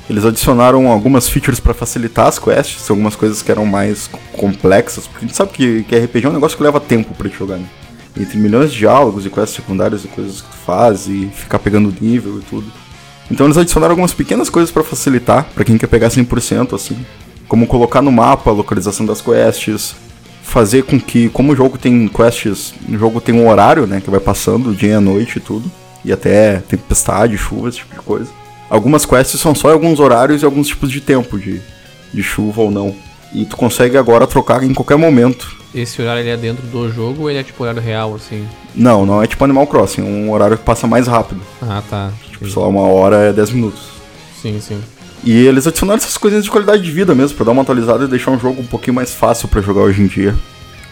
Eles 0.10 0.26
adicionaram 0.26 0.88
algumas 0.88 1.30
features 1.30 1.60
pra 1.60 1.74
facilitar 1.74 2.28
as 2.28 2.38
quests, 2.38 2.90
algumas 2.90 3.16
coisas 3.16 3.42
que 3.42 3.50
eram 3.50 3.66
mais 3.66 4.10
complexas, 4.34 5.08
porque 5.08 5.26
a 5.26 5.28
gente 5.28 5.38
sabe 5.38 5.52
que, 5.52 5.84
que 5.84 5.98
RPG 5.98 6.26
é 6.26 6.30
um 6.30 6.34
negócio 6.34 6.58
que 6.58 6.64
leva 6.64 6.80
tempo 6.80 7.14
te 7.24 7.38
jogar, 7.38 7.58
né? 7.58 7.68
Entre 8.18 8.38
milhões 8.38 8.72
de 8.72 8.80
diálogos 8.80 9.26
e 9.26 9.30
quests 9.30 9.56
secundárias 9.56 10.04
e 10.04 10.08
coisas 10.08 10.42
que 10.42 10.50
tu 10.50 10.58
faz 10.58 11.08
e 11.08 11.32
ficar 11.34 11.58
pegando 11.60 11.94
nível 12.02 12.40
e 12.40 12.42
tudo. 12.42 12.72
Então 13.32 13.48
eles 13.48 13.58
adicionaram 13.58 13.94
algumas 13.94 14.14
pequenas 14.14 14.50
coisas 14.50 14.72
pra 14.72 14.84
facilitar, 14.84 15.48
pra 15.56 15.64
quem 15.64 15.78
quer 15.78 15.88
pegar 15.88 16.10
100% 16.10 16.76
assim, 16.76 16.98
como 17.48 17.66
colocar 17.66 18.02
no 18.02 18.12
mapa 18.12 18.50
a 18.50 18.54
localização 18.54 19.06
das 19.06 19.22
quests, 19.22 19.96
fazer 20.44 20.84
com 20.84 21.00
que, 21.00 21.30
como 21.30 21.54
o 21.54 21.56
jogo 21.56 21.78
tem 21.78 22.08
quests, 22.08 22.74
o 22.88 22.98
jogo 22.98 23.22
tem 23.22 23.34
um 23.34 23.50
horário, 23.50 23.88
né, 23.88 24.02
que 24.02 24.12
vai 24.12 24.20
passando 24.20 24.76
dia 24.76 24.98
e 24.98 25.00
noite 25.00 25.38
e 25.38 25.42
tudo, 25.42 25.72
e 26.04 26.12
até 26.12 26.58
tempestade, 26.68 27.38
chuva, 27.38 27.70
esse 27.70 27.80
tipo 27.80 27.96
de 27.96 28.02
coisa. 28.02 28.43
Algumas 28.74 29.06
quests 29.06 29.40
são 29.40 29.54
só 29.54 29.70
em 29.70 29.74
alguns 29.74 30.00
horários 30.00 30.42
e 30.42 30.46
alguns 30.46 30.68
tipos 30.68 30.92
de 30.92 31.00
tempo, 31.00 31.38
de, 31.38 31.62
de 32.12 32.24
chuva 32.24 32.64
ou 32.64 32.72
não. 32.72 32.96
E 33.32 33.46
tu 33.46 33.56
consegue 33.56 33.96
agora 34.00 34.26
trocar 34.26 34.64
em 34.64 34.74
qualquer 34.74 34.98
momento. 34.98 35.56
Esse 35.76 36.02
horário 36.02 36.24
ele 36.24 36.32
é 36.32 36.38
dentro 36.38 36.66
do 36.66 36.92
jogo 36.92 37.22
ou 37.22 37.30
ele 37.30 37.38
é 37.38 37.44
tipo 37.44 37.62
horário 37.62 37.80
real, 37.80 38.16
assim? 38.16 38.48
Não, 38.74 39.06
não 39.06 39.22
é 39.22 39.28
tipo 39.28 39.44
Animal 39.44 39.68
Crossing, 39.68 40.02
é 40.02 40.04
um 40.04 40.32
horário 40.32 40.58
que 40.58 40.64
passa 40.64 40.88
mais 40.88 41.06
rápido. 41.06 41.40
Ah, 41.62 41.84
tá. 41.88 42.12
Tipo, 42.32 42.60
lá, 42.60 42.68
uma 42.68 42.82
hora 42.82 43.18
é 43.18 43.32
10 43.32 43.52
minutos. 43.52 43.84
Sim, 44.42 44.60
sim. 44.60 44.82
E 45.24 45.46
eles 45.46 45.68
adicionaram 45.68 46.00
essas 46.00 46.18
coisinhas 46.18 46.44
de 46.44 46.50
qualidade 46.50 46.82
de 46.82 46.90
vida 46.90 47.14
mesmo, 47.14 47.38
pra 47.38 47.46
dar 47.46 47.52
uma 47.52 47.62
atualizada 47.62 48.06
e 48.06 48.08
deixar 48.08 48.32
um 48.32 48.40
jogo 48.40 48.60
um 48.60 48.66
pouquinho 48.66 48.96
mais 48.96 49.14
fácil 49.14 49.48
pra 49.48 49.62
jogar 49.62 49.82
hoje 49.82 50.02
em 50.02 50.08
dia. 50.08 50.36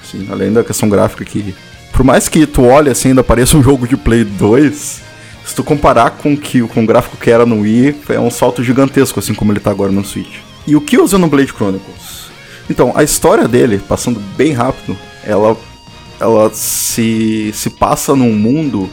Assim, 0.03 0.27
além 0.31 0.53
da 0.53 0.63
questão 0.63 0.87
gráfica 0.87 1.25
que. 1.25 1.55
Por 1.91 2.03
mais 2.03 2.29
que 2.29 2.45
tu 2.45 2.63
olhe 2.63 2.91
assim, 2.91 3.09
ainda 3.09 3.23
pareça 3.23 3.57
um 3.57 3.63
jogo 3.65 3.87
de 3.87 3.97
Play 3.97 4.23
2, 4.23 5.01
se 5.45 5.55
tu 5.55 5.63
comparar 5.63 6.11
com, 6.11 6.35
que, 6.37 6.61
com 6.61 6.83
o 6.83 6.85
gráfico 6.85 7.17
que 7.17 7.29
era 7.29 7.45
no 7.45 7.61
Wii, 7.61 7.95
é 8.09 8.19
um 8.19 8.31
salto 8.31 8.63
gigantesco, 8.63 9.19
assim 9.19 9.33
como 9.33 9.51
ele 9.51 9.59
tá 9.59 9.71
agora 9.71 9.91
no 9.91 10.05
Switch. 10.05 10.39
E 10.67 10.75
o 10.75 10.81
que 10.81 10.97
usa 10.97 11.17
no 11.17 11.27
Blade 11.27 11.51
Chronicles? 11.51 12.31
Então, 12.69 12.93
a 12.95 13.03
história 13.03 13.47
dele, 13.47 13.79
passando 13.79 14.19
bem 14.37 14.53
rápido, 14.53 14.97
ela, 15.23 15.57
ela 16.19 16.49
se, 16.53 17.51
se 17.53 17.69
passa 17.71 18.15
num 18.15 18.33
mundo 18.33 18.89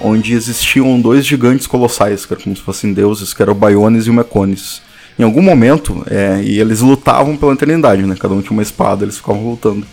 onde 0.00 0.34
existiam 0.34 1.00
dois 1.00 1.24
gigantes 1.24 1.66
colossais, 1.66 2.26
que 2.26 2.32
eram 2.32 2.42
como 2.42 2.56
se 2.56 2.62
fossem 2.62 2.92
deuses, 2.92 3.32
que 3.32 3.42
eram 3.42 3.52
o 3.52 3.56
Baiones 3.56 4.06
e 4.06 4.10
o 4.10 4.14
Mecones. 4.14 4.82
Em 5.18 5.22
algum 5.22 5.42
momento, 5.42 6.02
é, 6.10 6.42
e 6.42 6.58
eles 6.58 6.80
lutavam 6.80 7.36
pela 7.36 7.52
eternidade, 7.52 8.02
né? 8.02 8.16
Cada 8.18 8.34
um 8.34 8.40
tinha 8.40 8.52
uma 8.52 8.62
espada, 8.62 9.04
eles 9.04 9.18
ficavam 9.18 9.50
lutando. 9.50 9.86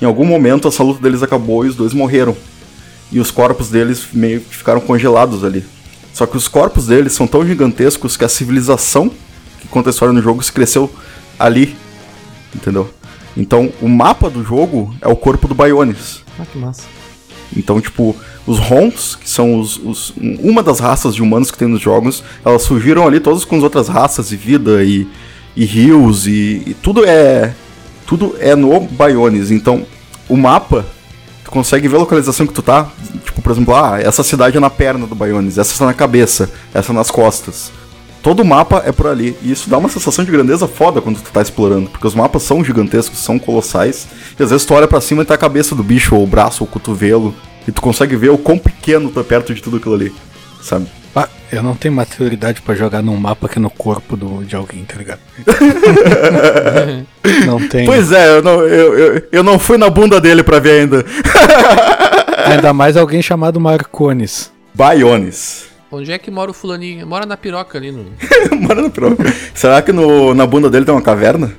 Em 0.00 0.04
algum 0.04 0.24
momento, 0.24 0.68
essa 0.68 0.82
luta 0.82 1.02
deles 1.02 1.22
acabou 1.22 1.64
e 1.64 1.68
os 1.68 1.74
dois 1.74 1.92
morreram. 1.92 2.36
E 3.10 3.18
os 3.20 3.30
corpos 3.30 3.68
deles 3.70 4.06
meio 4.12 4.40
que 4.40 4.54
ficaram 4.56 4.80
congelados 4.80 5.42
ali. 5.44 5.64
Só 6.12 6.26
que 6.26 6.36
os 6.36 6.48
corpos 6.48 6.86
deles 6.86 7.12
são 7.12 7.26
tão 7.26 7.46
gigantescos 7.46 8.16
que 8.16 8.24
a 8.24 8.28
civilização 8.28 9.10
que 9.60 9.68
conta 9.68 9.88
a 9.88 9.92
história 9.92 10.12
no 10.12 10.20
jogo 10.22 10.42
se 10.42 10.52
cresceu 10.52 10.90
ali. 11.38 11.76
Entendeu? 12.54 12.90
Então, 13.36 13.72
o 13.80 13.88
mapa 13.88 14.28
do 14.28 14.42
jogo 14.44 14.94
é 15.00 15.08
o 15.08 15.14
corpo 15.16 15.46
do 15.46 15.54
Baiones. 15.54 16.22
Ah, 16.38 16.44
que 16.50 16.58
massa. 16.58 16.82
Então, 17.56 17.80
tipo, 17.80 18.14
os 18.46 18.58
Rons, 18.58 19.16
que 19.16 19.28
são 19.28 19.58
os, 19.58 19.76
os- 19.78 20.12
uma 20.18 20.62
das 20.62 20.80
raças 20.80 21.14
de 21.14 21.22
humanos 21.22 21.50
que 21.50 21.56
tem 21.58 21.68
nos 21.68 21.80
jogos, 21.80 22.22
elas 22.44 22.62
surgiram 22.62 23.06
ali 23.06 23.20
todas 23.20 23.44
com 23.44 23.56
as 23.56 23.62
outras 23.62 23.88
raças 23.88 24.32
e 24.32 24.36
vida 24.36 24.82
e, 24.84 25.06
e 25.56 25.64
rios 25.64 26.26
e, 26.26 26.62
e 26.66 26.76
tudo 26.82 27.04
é 27.06 27.54
tudo 28.06 28.34
é 28.40 28.54
no 28.56 28.80
Baiones. 28.80 29.50
Então, 29.50 29.86
o 30.28 30.36
mapa 30.36 30.84
tu 31.48 31.50
consegue 31.50 31.88
ver 31.88 31.96
a 31.96 32.00
localização 32.00 32.46
que 32.46 32.52
tu 32.52 32.60
tá, 32.60 32.86
tipo, 33.24 33.40
por 33.40 33.50
exemplo, 33.50 33.74
ah, 33.74 33.98
essa 33.98 34.22
cidade 34.22 34.58
é 34.58 34.60
na 34.60 34.68
perna 34.68 35.06
do 35.06 35.14
Baiones, 35.14 35.56
essa 35.56 35.78
tá 35.78 35.86
na 35.86 35.94
cabeça, 35.94 36.50
essa 36.74 36.92
nas 36.92 37.10
costas. 37.10 37.72
Todo 38.22 38.40
o 38.40 38.44
mapa 38.44 38.82
é 38.84 38.92
por 38.92 39.06
ali, 39.06 39.34
e 39.40 39.50
isso 39.50 39.70
dá 39.70 39.78
uma 39.78 39.88
sensação 39.88 40.22
de 40.22 40.30
grandeza 40.30 40.68
foda 40.68 41.00
quando 41.00 41.20
tu 41.20 41.30
tá 41.32 41.40
explorando, 41.40 41.88
porque 41.88 42.06
os 42.06 42.14
mapas 42.14 42.42
são 42.42 42.62
gigantescos, 42.62 43.18
são 43.20 43.38
colossais, 43.38 44.06
e 44.38 44.42
às 44.42 44.50
vezes 44.50 44.66
tu 44.66 44.74
olha 44.74 44.86
pra 44.86 45.00
cima 45.00 45.22
e 45.22 45.24
tá 45.24 45.34
a 45.34 45.38
cabeça 45.38 45.74
do 45.74 45.82
bicho, 45.82 46.14
ou 46.14 46.24
o 46.24 46.26
braço, 46.26 46.62
ou 46.62 46.68
o 46.68 46.70
cotovelo, 46.70 47.34
e 47.66 47.72
tu 47.72 47.80
consegue 47.80 48.14
ver 48.14 48.28
o 48.28 48.36
quão 48.36 48.58
pequeno 48.58 49.10
é 49.16 49.22
perto 49.22 49.54
de 49.54 49.62
tudo 49.62 49.78
aquilo 49.78 49.94
ali, 49.94 50.12
sabe? 50.60 50.86
Ah, 51.14 51.28
eu 51.50 51.62
não 51.62 51.74
tenho 51.74 51.94
maturidade 51.94 52.62
pra 52.62 52.74
jogar 52.74 53.02
num 53.02 53.16
mapa 53.16 53.48
que 53.48 53.58
é 53.58 53.62
no 53.62 53.70
corpo 53.70 54.16
do, 54.16 54.44
de 54.44 54.54
alguém, 54.54 54.84
tá 54.84 54.96
ligado? 54.96 55.20
não 57.46 57.66
tem. 57.68 57.86
Pois 57.86 58.12
é, 58.12 58.36
eu 58.36 58.42
não, 58.42 58.62
eu, 58.62 58.98
eu, 58.98 59.28
eu 59.32 59.42
não 59.42 59.58
fui 59.58 59.78
na 59.78 59.90
bunda 59.90 60.20
dele 60.20 60.42
pra 60.42 60.58
ver 60.58 60.82
ainda. 60.82 61.04
Ainda 62.46 62.72
mais 62.72 62.96
alguém 62.96 63.20
chamado 63.20 63.60
Marcones. 63.60 64.50
Baiones. 64.72 65.66
Onde 65.90 66.12
é 66.12 66.18
que 66.18 66.30
mora 66.30 66.50
o 66.50 66.54
fulaninho? 66.54 67.06
Mora 67.06 67.26
na 67.26 67.36
piroca 67.36 67.76
ali 67.76 67.90
no. 67.90 68.06
Mora 68.60 68.80
no 68.80 68.90
piroca. 68.90 69.24
Será 69.54 69.82
que 69.82 69.92
no, 69.92 70.34
na 70.34 70.46
bunda 70.46 70.70
dele 70.70 70.84
tem 70.84 70.94
uma 70.94 71.02
caverna? 71.02 71.52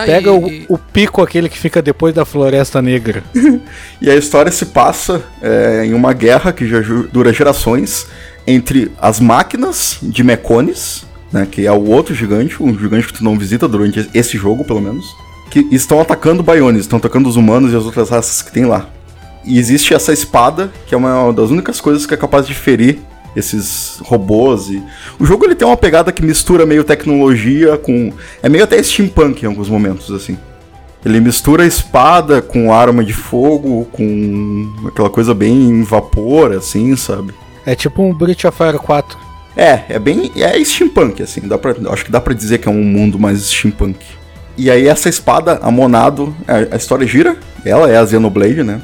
Tá 0.00 0.04
Pega 0.04 0.30
aí. 0.30 0.66
o, 0.68 0.74
o 0.74 0.78
pico 0.78 1.22
aquele 1.22 1.48
que 1.48 1.58
fica 1.58 1.80
depois 1.80 2.14
da 2.14 2.24
Floresta 2.24 2.82
Negra. 2.82 3.22
E 3.98 4.10
a 4.10 4.14
história 4.14 4.52
se 4.52 4.66
passa 4.66 5.24
é, 5.40 5.86
em 5.86 5.94
uma 5.94 6.12
guerra 6.12 6.52
que 6.52 6.68
já 6.68 6.80
dura 7.10 7.32
gerações 7.32 8.06
entre 8.46 8.92
as 9.00 9.18
máquinas 9.18 9.96
de 10.02 10.22
Mecones, 10.22 11.06
né, 11.32 11.48
que 11.50 11.66
é 11.66 11.72
o 11.72 11.86
outro 11.86 12.14
gigante, 12.14 12.62
um 12.62 12.78
gigante 12.78 13.06
que 13.06 13.14
tu 13.14 13.24
não 13.24 13.38
visita 13.38 13.66
durante 13.66 14.08
esse 14.12 14.36
jogo, 14.36 14.64
pelo 14.64 14.82
menos, 14.82 15.06
que 15.50 15.66
estão 15.72 15.98
atacando 15.98 16.42
Baiones, 16.42 16.82
estão 16.82 16.98
atacando 16.98 17.26
os 17.26 17.36
humanos 17.36 17.72
e 17.72 17.76
as 17.76 17.84
outras 17.84 18.10
raças 18.10 18.42
que 18.42 18.52
tem 18.52 18.66
lá. 18.66 18.86
E 19.44 19.58
existe 19.58 19.94
essa 19.94 20.12
espada, 20.12 20.70
que 20.86 20.94
é 20.94 20.98
uma 20.98 21.32
das 21.32 21.50
únicas 21.50 21.80
coisas 21.80 22.04
que 22.04 22.12
é 22.12 22.16
capaz 22.16 22.46
de 22.46 22.52
ferir 22.52 22.98
esses 23.36 24.00
robôs 24.02 24.70
e 24.70 24.82
o 25.20 25.26
jogo 25.26 25.44
ele 25.44 25.54
tem 25.54 25.68
uma 25.68 25.76
pegada 25.76 26.10
que 26.10 26.24
mistura 26.24 26.64
meio 26.64 26.82
tecnologia 26.82 27.76
com 27.76 28.10
é 28.42 28.48
meio 28.48 28.64
até 28.64 28.82
steampunk 28.82 29.42
em 29.42 29.46
alguns 29.46 29.68
momentos 29.68 30.10
assim. 30.10 30.36
Ele 31.04 31.20
mistura 31.20 31.62
a 31.62 31.66
espada 31.66 32.42
com 32.42 32.72
arma 32.72 33.04
de 33.04 33.12
fogo, 33.12 33.86
com 33.92 34.88
aquela 34.88 35.08
coisa 35.08 35.32
bem 35.32 35.84
vapor, 35.84 36.50
assim, 36.50 36.96
sabe? 36.96 37.32
É 37.64 37.76
tipo 37.76 38.02
um 38.02 38.12
Breath 38.12 38.44
of 38.44 38.58
Fire 38.58 38.76
4. 38.76 39.16
É, 39.56 39.84
é 39.88 39.98
bem. 40.00 40.32
É 40.34 40.62
steampunk, 40.64 41.22
assim. 41.22 41.42
Dá 41.42 41.56
pra, 41.56 41.76
acho 41.92 42.04
que 42.04 42.10
dá 42.10 42.20
pra 42.20 42.34
dizer 42.34 42.58
que 42.58 42.68
é 42.68 42.70
um 42.70 42.82
mundo 42.82 43.20
mais 43.20 43.40
steampunk. 43.40 43.98
E 44.56 44.70
aí, 44.70 44.88
essa 44.88 45.08
espada, 45.08 45.60
a 45.62 45.70
Monado, 45.70 46.34
a, 46.46 46.74
a 46.74 46.76
história 46.76 47.06
gira. 47.06 47.36
Ela 47.64 47.90
é 47.90 47.96
a 47.98 48.06
Xenoblade, 48.06 48.62
né? 48.62 48.80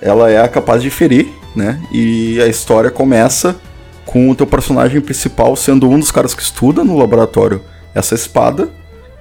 Ela 0.00 0.30
é 0.30 0.46
capaz 0.48 0.82
de 0.82 0.90
ferir, 0.90 1.28
né? 1.56 1.80
E 1.90 2.40
a 2.40 2.46
história 2.46 2.90
começa 2.90 3.56
com 4.04 4.30
o 4.30 4.34
teu 4.34 4.46
personagem 4.46 5.00
principal 5.00 5.56
sendo 5.56 5.88
um 5.90 5.98
dos 5.98 6.10
caras 6.10 6.34
que 6.34 6.42
estuda 6.42 6.84
no 6.84 6.96
laboratório 6.96 7.60
essa 7.94 8.14
espada. 8.14 8.68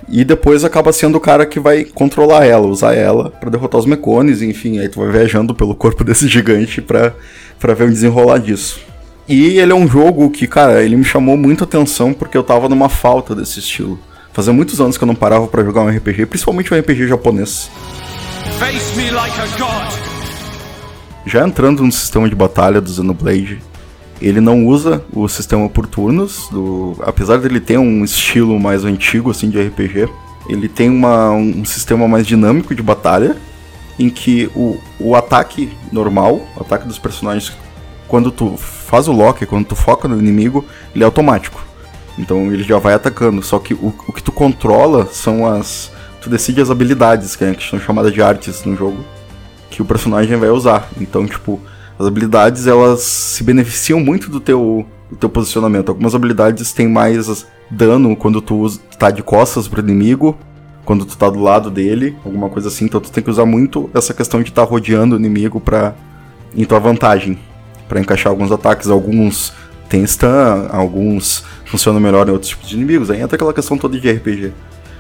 E 0.08 0.24
depois 0.24 0.64
acaba 0.64 0.94
sendo 0.94 1.16
o 1.16 1.20
cara 1.20 1.48
que 1.48 1.60
vai 1.60 1.84
controlar 1.84 2.46
ela, 2.46 2.68
usar 2.68 2.94
ela 2.94 3.32
pra 3.32 3.50
derrotar 3.50 3.80
os 3.80 3.88
mecones, 3.88 4.44
enfim, 4.44 4.78
aí 4.78 4.88
tu 4.88 5.00
vai 5.00 5.10
viajando 5.10 5.56
pelo 5.56 5.74
corpo 5.74 6.04
desse 6.06 6.28
gigante 6.28 6.80
pra, 6.80 7.14
pra 7.60 7.74
ver 7.74 7.86
o 7.86 7.90
desenrolar 7.90 8.38
disso. 8.38 8.80
E 9.28 9.58
ele 9.58 9.72
é 9.72 9.76
um 9.76 9.88
jogo 9.88 10.30
que, 10.30 10.46
cara, 10.46 10.84
ele 10.84 10.96
me 10.96 11.04
chamou 11.04 11.36
muita 11.36 11.64
atenção 11.64 12.14
porque 12.14 12.38
eu 12.38 12.44
tava 12.44 12.70
numa 12.70 12.90
falta 12.90 13.34
desse 13.34 13.60
estilo. 13.60 14.00
Fazia 14.32 14.54
muitos 14.54 14.80
anos 14.80 14.98
que 14.98 15.04
eu 15.04 15.08
não 15.08 15.16
parava 15.16 15.48
pra 15.48 15.64
jogar 15.64 15.82
um 15.82 15.90
RPG, 15.90 16.28
principalmente 16.28 16.72
um 16.72 16.78
RPG 16.78 17.08
japonês. 17.08 17.72
Face 18.60 18.96
me 18.96 19.10
like 19.10 19.40
a 19.40 19.48
god. 19.58 20.15
Já 21.26 21.46
entrando 21.46 21.84
no 21.84 21.92
sistema 21.92 22.30
de 22.30 22.36
batalha 22.36 22.80
do 22.80 22.90
Xenoblade, 22.90 23.62
ele 24.22 24.40
não 24.40 24.66
usa 24.66 25.04
o 25.14 25.28
sistema 25.28 25.68
por 25.68 25.88
turnos, 25.88 26.48
do... 26.52 26.96
apesar 27.02 27.38
dele 27.38 27.60
ter 27.60 27.78
um 27.78 28.04
estilo 28.04 28.60
mais 28.60 28.86
antigo 28.86 29.32
assim 29.32 29.50
de 29.50 29.62
RPG, 29.62 30.08
ele 30.48 30.70
tem 30.70 30.90
uma, 30.90 31.32
um 31.32 31.66
sistema 31.66 32.08
mais 32.08 32.26
dinâmico 32.28 32.74
de 32.76 32.84
batalha, 32.84 33.36
em 33.98 34.10
que 34.10 34.50
o, 34.56 34.78
o 35.00 35.16
ataque 35.16 35.72
normal, 35.92 36.42
o 36.56 36.62
ataque 36.62 36.88
dos 36.88 37.00
personagens, 37.00 37.52
quando 38.08 38.32
tu 38.32 38.56
faz 38.58 39.08
o 39.08 39.12
lock, 39.12 39.46
quando 39.46 39.66
tu 39.66 39.76
foca 39.76 40.08
no 40.08 40.20
inimigo, 40.20 40.64
ele 40.94 41.04
é 41.04 41.06
automático. 41.06 41.64
Então 42.18 42.52
ele 42.54 42.64
já 42.64 42.78
vai 42.78 42.94
atacando. 42.94 43.42
Só 43.42 43.58
que 43.58 43.74
o, 43.74 43.94
o 44.08 44.14
que 44.14 44.22
tu 44.22 44.32
controla 44.32 45.08
são 45.12 45.48
as. 45.48 45.92
Tu 46.22 46.30
decide 46.30 46.62
as 46.62 46.70
habilidades, 46.70 47.36
que, 47.36 47.44
é, 47.44 47.54
que 47.54 47.68
são 47.68 47.80
chamadas 47.80 48.14
de 48.14 48.22
artes 48.22 48.64
no 48.64 48.76
jogo 48.76 49.04
que 49.76 49.82
o 49.82 49.86
personagem 49.86 50.38
vai 50.38 50.50
usar. 50.50 50.90
Então, 51.00 51.26
tipo, 51.26 51.60
as 52.00 52.06
habilidades 52.06 52.68
elas 52.68 53.02
se 53.02 53.44
beneficiam 53.44 54.00
muito 54.00 54.30
do 54.30 54.40
teu, 54.40 54.86
do 55.10 55.18
teu 55.18 55.30
posicionamento. 55.30 55.90
Algumas 55.90 56.16
habilidades 56.16 56.72
têm 56.72 56.88
mais 56.88 57.46
dano 57.70 58.16
quando 58.16 58.42
tu 58.42 58.68
tá 58.98 59.12
de 59.12 59.24
costas 59.24 59.68
pro 59.68 59.82
inimigo, 59.82 60.38
quando 60.84 61.06
tu 61.06 61.18
tá 61.18 61.30
do 61.30 61.40
lado 61.40 61.72
dele, 61.72 62.16
alguma 62.24 62.50
coisa 62.50 62.68
assim. 62.68 62.86
Então 62.86 63.02
tu 63.02 63.12
tem 63.12 63.24
que 63.24 63.30
usar 63.30 63.46
muito 63.46 63.90
essa 63.94 64.14
questão 64.14 64.42
de 64.42 64.50
estar 64.50 64.66
tá 64.66 64.70
rodeando 64.70 65.16
o 65.16 65.20
inimigo 65.20 65.60
pra, 65.60 65.96
em 66.56 66.64
tua 66.64 66.80
vantagem, 66.80 67.40
para 67.88 68.00
encaixar 68.00 68.32
alguns 68.32 68.52
ataques. 68.52 68.90
Alguns 68.90 69.54
tem 69.90 70.06
stun, 70.06 70.68
alguns 70.70 71.44
funcionam 71.66 72.00
melhor 72.00 72.28
em 72.28 72.32
outros 72.32 72.50
tipos 72.50 72.70
de 72.70 72.76
inimigos. 72.76 73.10
Aí 73.10 73.22
entra 73.22 73.36
aquela 73.36 73.54
questão 73.54 73.78
toda 73.78 74.00
de 74.00 74.12
RPG. 74.12 74.54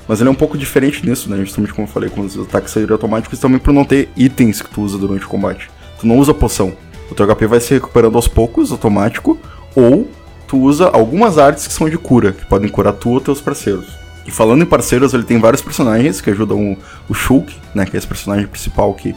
Mas 0.07 0.19
ele 0.19 0.29
é 0.29 0.31
um 0.31 0.35
pouco 0.35 0.57
diferente 0.57 1.07
nisso, 1.07 1.29
né? 1.29 1.37
Justamente 1.37 1.73
como 1.73 1.87
eu 1.87 1.91
falei, 1.91 2.09
com 2.09 2.21
os 2.21 2.37
ataques 2.37 2.71
saírem 2.71 2.91
automáticos 2.91 3.39
também 3.39 3.59
por 3.59 3.73
não 3.73 3.83
ter 3.83 4.09
itens 4.15 4.61
que 4.61 4.69
tu 4.69 4.81
usa 4.81 4.97
durante 4.97 5.25
o 5.25 5.29
combate. 5.29 5.69
Tu 5.99 6.05
não 6.05 6.17
usa 6.17 6.33
poção. 6.33 6.73
O 7.09 7.15
teu 7.15 7.27
HP 7.27 7.47
vai 7.47 7.59
se 7.59 7.73
recuperando 7.73 8.15
aos 8.15 8.27
poucos, 8.27 8.71
automático, 8.71 9.37
ou 9.75 10.09
tu 10.47 10.59
usa 10.59 10.87
algumas 10.89 11.37
artes 11.37 11.65
que 11.67 11.73
são 11.73 11.89
de 11.89 11.97
cura, 11.97 12.31
que 12.31 12.45
podem 12.45 12.69
curar 12.69 12.93
tu 12.93 13.09
ou 13.09 13.21
teus 13.21 13.41
parceiros. 13.41 13.87
E 14.25 14.31
falando 14.31 14.63
em 14.63 14.65
parceiros, 14.65 15.13
ele 15.13 15.23
tem 15.23 15.39
vários 15.39 15.61
personagens 15.61 16.19
que 16.19 16.29
ajudam 16.29 16.73
o, 16.73 16.77
o 17.09 17.13
Shulk, 17.13 17.55
né? 17.73 17.85
Que 17.85 17.95
é 17.95 17.99
esse 17.99 18.07
personagem 18.07 18.47
principal 18.47 18.93
que 18.93 19.15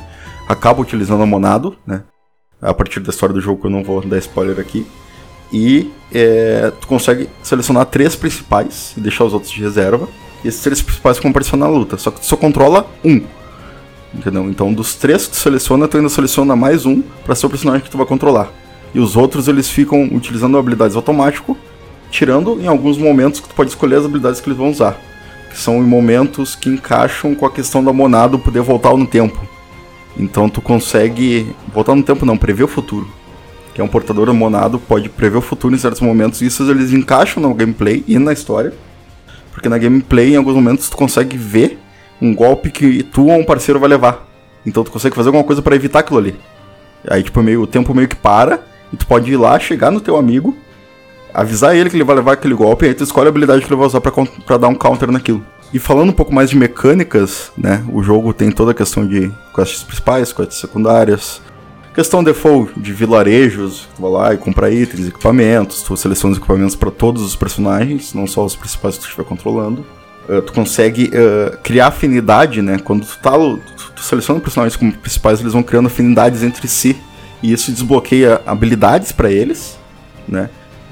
acaba 0.48 0.80
utilizando 0.80 1.22
a 1.22 1.26
Monado, 1.26 1.76
né? 1.86 2.02
A 2.60 2.74
partir 2.74 3.00
da 3.00 3.10
história 3.10 3.32
do 3.32 3.40
jogo, 3.40 3.66
eu 3.66 3.70
não 3.70 3.82
vou 3.82 4.04
dar 4.04 4.18
spoiler 4.18 4.58
aqui. 4.58 4.86
E 5.52 5.90
é, 6.12 6.72
tu 6.80 6.86
consegue 6.86 7.28
selecionar 7.42 7.86
três 7.86 8.14
principais 8.16 8.92
e 8.96 9.00
deixar 9.00 9.24
os 9.24 9.32
outros 9.32 9.50
de 9.50 9.60
reserva. 9.62 10.08
E 10.44 10.48
esses 10.48 10.62
três 10.62 10.80
principais 10.80 11.18
vão 11.18 11.30
aparecer 11.30 11.56
na 11.56 11.68
luta. 11.68 11.96
Só 11.96 12.10
que 12.10 12.20
tu 12.20 12.26
só 12.26 12.36
controla 12.36 12.88
um. 13.04 13.20
Entendeu? 14.14 14.48
Então, 14.48 14.72
dos 14.72 14.94
três 14.94 15.26
que 15.26 15.32
tu 15.32 15.36
seleciona, 15.36 15.86
tu 15.86 15.96
ainda 15.96 16.08
seleciona 16.08 16.56
mais 16.56 16.86
um 16.86 17.02
para 17.24 17.34
ser 17.34 17.46
o 17.46 17.50
personagem 17.50 17.82
que 17.82 17.90
tu 17.90 17.98
vai 17.98 18.06
controlar. 18.06 18.50
E 18.94 19.00
os 19.00 19.16
outros, 19.16 19.48
eles 19.48 19.68
ficam 19.68 20.04
utilizando 20.12 20.56
habilidades 20.56 20.96
automático, 20.96 21.56
tirando 22.10 22.58
em 22.60 22.66
alguns 22.66 22.96
momentos 22.96 23.40
que 23.40 23.48
tu 23.48 23.54
pode 23.54 23.70
escolher 23.70 23.96
as 23.96 24.04
habilidades 24.04 24.40
que 24.40 24.48
eles 24.48 24.58
vão 24.58 24.70
usar. 24.70 24.98
Que 25.50 25.58
são 25.58 25.78
em 25.78 25.86
momentos 25.86 26.54
que 26.54 26.70
encaixam 26.70 27.34
com 27.34 27.44
a 27.44 27.50
questão 27.50 27.84
da 27.84 27.92
monado 27.92 28.38
poder 28.38 28.62
voltar 28.62 28.96
no 28.96 29.06
tempo. 29.06 29.46
Então, 30.16 30.48
tu 30.48 30.60
consegue. 30.60 31.54
Voltar 31.72 31.94
no 31.94 32.02
tempo 32.02 32.24
não, 32.24 32.36
prever 32.36 32.64
o 32.64 32.68
futuro. 32.68 33.08
Que 33.74 33.80
é 33.80 33.84
um 33.84 33.88
portador 33.88 34.32
monado, 34.32 34.78
pode 34.78 35.08
prever 35.08 35.38
o 35.38 35.42
futuro 35.42 35.74
em 35.74 35.78
certos 35.78 36.00
momentos. 36.00 36.40
Isso 36.40 36.68
eles 36.70 36.92
encaixam 36.92 37.42
no 37.42 37.54
gameplay 37.54 38.02
e 38.08 38.18
na 38.18 38.32
história. 38.32 38.72
Porque 39.58 39.68
na 39.68 39.76
gameplay, 39.76 40.34
em 40.34 40.36
alguns 40.36 40.54
momentos, 40.54 40.88
tu 40.88 40.96
consegue 40.96 41.36
ver 41.36 41.80
um 42.22 42.32
golpe 42.32 42.70
que 42.70 43.02
tu 43.02 43.26
ou 43.26 43.40
um 43.40 43.44
parceiro 43.44 43.80
vai 43.80 43.88
levar. 43.88 44.24
Então 44.64 44.84
tu 44.84 44.92
consegue 44.92 45.16
fazer 45.16 45.30
alguma 45.30 45.42
coisa 45.42 45.60
para 45.60 45.74
evitar 45.74 45.98
aquilo 45.98 46.20
ali. 46.20 46.36
Aí, 47.10 47.24
tipo, 47.24 47.42
meio, 47.42 47.62
o 47.62 47.66
tempo 47.66 47.92
meio 47.92 48.06
que 48.06 48.14
para, 48.14 48.60
e 48.92 48.96
tu 48.96 49.04
pode 49.04 49.32
ir 49.32 49.36
lá, 49.36 49.58
chegar 49.58 49.90
no 49.90 50.00
teu 50.00 50.16
amigo, 50.16 50.56
avisar 51.34 51.74
ele 51.74 51.90
que 51.90 51.96
ele 51.96 52.04
vai 52.04 52.14
levar 52.14 52.34
aquele 52.34 52.54
golpe, 52.54 52.84
e 52.84 52.88
aí 52.88 52.94
tu 52.94 53.02
escolhe 53.02 53.26
a 53.26 53.30
habilidade 53.30 53.62
que 53.62 53.66
ele 53.66 53.74
vai 53.74 53.86
usar 53.86 54.00
pra, 54.00 54.12
pra 54.46 54.56
dar 54.56 54.68
um 54.68 54.76
counter 54.76 55.10
naquilo. 55.10 55.44
E 55.74 55.80
falando 55.80 56.10
um 56.10 56.14
pouco 56.14 56.32
mais 56.32 56.50
de 56.50 56.56
mecânicas, 56.56 57.50
né, 57.58 57.84
o 57.92 58.00
jogo 58.00 58.32
tem 58.32 58.52
toda 58.52 58.70
a 58.70 58.74
questão 58.74 59.04
de 59.04 59.28
quests 59.52 59.82
principais, 59.82 60.32
quests 60.32 60.60
secundárias, 60.60 61.42
questão 61.98 62.22
default 62.22 62.78
de 62.78 62.92
vilarejos, 62.92 63.88
vai 63.98 64.08
lá 64.08 64.32
e 64.32 64.36
compra 64.36 64.70
itens, 64.70 65.08
equipamentos, 65.08 65.82
tu 65.82 65.96
seleciona 65.96 66.30
os 66.30 66.38
equipamentos 66.38 66.76
para 66.76 66.92
todos 66.92 67.24
os 67.24 67.34
personagens, 67.34 68.14
não 68.14 68.24
só 68.24 68.44
os 68.44 68.54
principais 68.54 68.94
que 68.94 69.00
tu 69.00 69.06
estiver 69.06 69.24
controlando. 69.24 69.84
Uh, 70.28 70.40
tu 70.40 70.52
consegue 70.52 71.06
uh, 71.06 71.58
criar 71.58 71.88
afinidade, 71.88 72.62
né? 72.62 72.78
Quando 72.78 73.04
tu, 73.04 73.18
tá, 73.20 73.32
tu, 73.32 73.92
tu 73.96 74.02
seleciona 74.04 74.38
personagens 74.38 74.76
como 74.76 74.92
principais, 74.92 75.40
eles 75.40 75.52
vão 75.52 75.62
criando 75.64 75.86
afinidades 75.86 76.44
entre 76.44 76.68
si. 76.68 76.96
E 77.42 77.52
isso 77.52 77.72
desbloqueia 77.72 78.42
habilidades 78.46 79.10
para 79.10 79.28
eles, 79.28 79.76
né? 80.28 80.50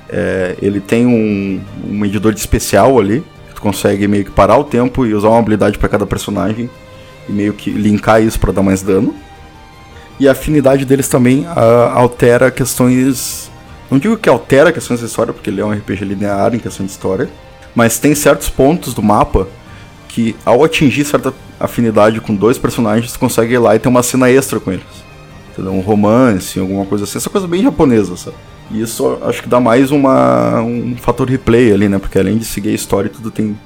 É, 0.08 0.56
ele 0.60 0.80
tem 0.80 1.06
um, 1.06 1.60
um 1.88 1.98
medidor 1.98 2.32
de 2.34 2.40
especial 2.40 2.98
ali, 2.98 3.22
tu 3.54 3.60
consegue 3.60 4.08
meio 4.08 4.24
que 4.24 4.32
parar 4.32 4.58
o 4.58 4.64
tempo 4.64 5.06
e 5.06 5.14
usar 5.14 5.28
uma 5.28 5.38
habilidade 5.38 5.78
para 5.78 5.88
cada 5.88 6.04
personagem 6.04 6.68
e 7.28 7.32
meio 7.32 7.52
que 7.52 7.70
linkar 7.70 8.20
isso 8.20 8.40
para 8.40 8.50
dar 8.50 8.62
mais 8.62 8.82
dano. 8.82 9.14
E 10.18 10.28
a 10.28 10.32
afinidade 10.32 10.84
deles 10.84 11.08
também 11.08 11.46
uh, 11.46 11.90
altera 11.94 12.50
questões. 12.50 13.50
Não 13.90 13.98
digo 13.98 14.16
que 14.16 14.28
altera 14.28 14.72
questões 14.72 15.00
da 15.00 15.06
história, 15.06 15.32
porque 15.32 15.50
ele 15.50 15.60
é 15.60 15.64
um 15.64 15.72
RPG 15.72 16.04
linear 16.04 16.54
em 16.54 16.58
questão 16.58 16.84
de 16.84 16.92
história, 16.92 17.28
mas 17.74 17.98
tem 17.98 18.14
certos 18.14 18.48
pontos 18.48 18.94
do 18.94 19.02
mapa 19.02 19.46
que, 20.08 20.34
ao 20.44 20.64
atingir 20.64 21.04
certa 21.04 21.32
afinidade 21.60 22.20
com 22.20 22.34
dois 22.34 22.56
personagens, 22.56 23.16
consegue 23.16 23.54
ir 23.54 23.58
lá 23.58 23.76
e 23.76 23.78
ter 23.78 23.88
uma 23.88 24.02
cena 24.02 24.30
extra 24.30 24.58
com 24.58 24.72
eles. 24.72 24.84
Entendeu? 25.52 25.72
Um 25.72 25.80
romance, 25.80 26.58
alguma 26.58 26.86
coisa 26.86 27.04
assim. 27.04 27.18
Essa 27.18 27.30
coisa 27.30 27.46
bem 27.46 27.62
japonesa, 27.62 28.16
sabe? 28.16 28.36
E 28.70 28.80
isso 28.80 29.18
acho 29.22 29.42
que 29.42 29.48
dá 29.48 29.60
mais 29.60 29.90
uma, 29.90 30.60
um 30.60 30.96
fator 30.96 31.28
replay 31.28 31.72
ali, 31.72 31.88
né? 31.88 31.98
Porque 31.98 32.18
além 32.18 32.38
de 32.38 32.44
seguir 32.44 32.70
a 32.70 32.74
história, 32.74 33.10
tudo 33.10 33.30
tem. 33.30 33.56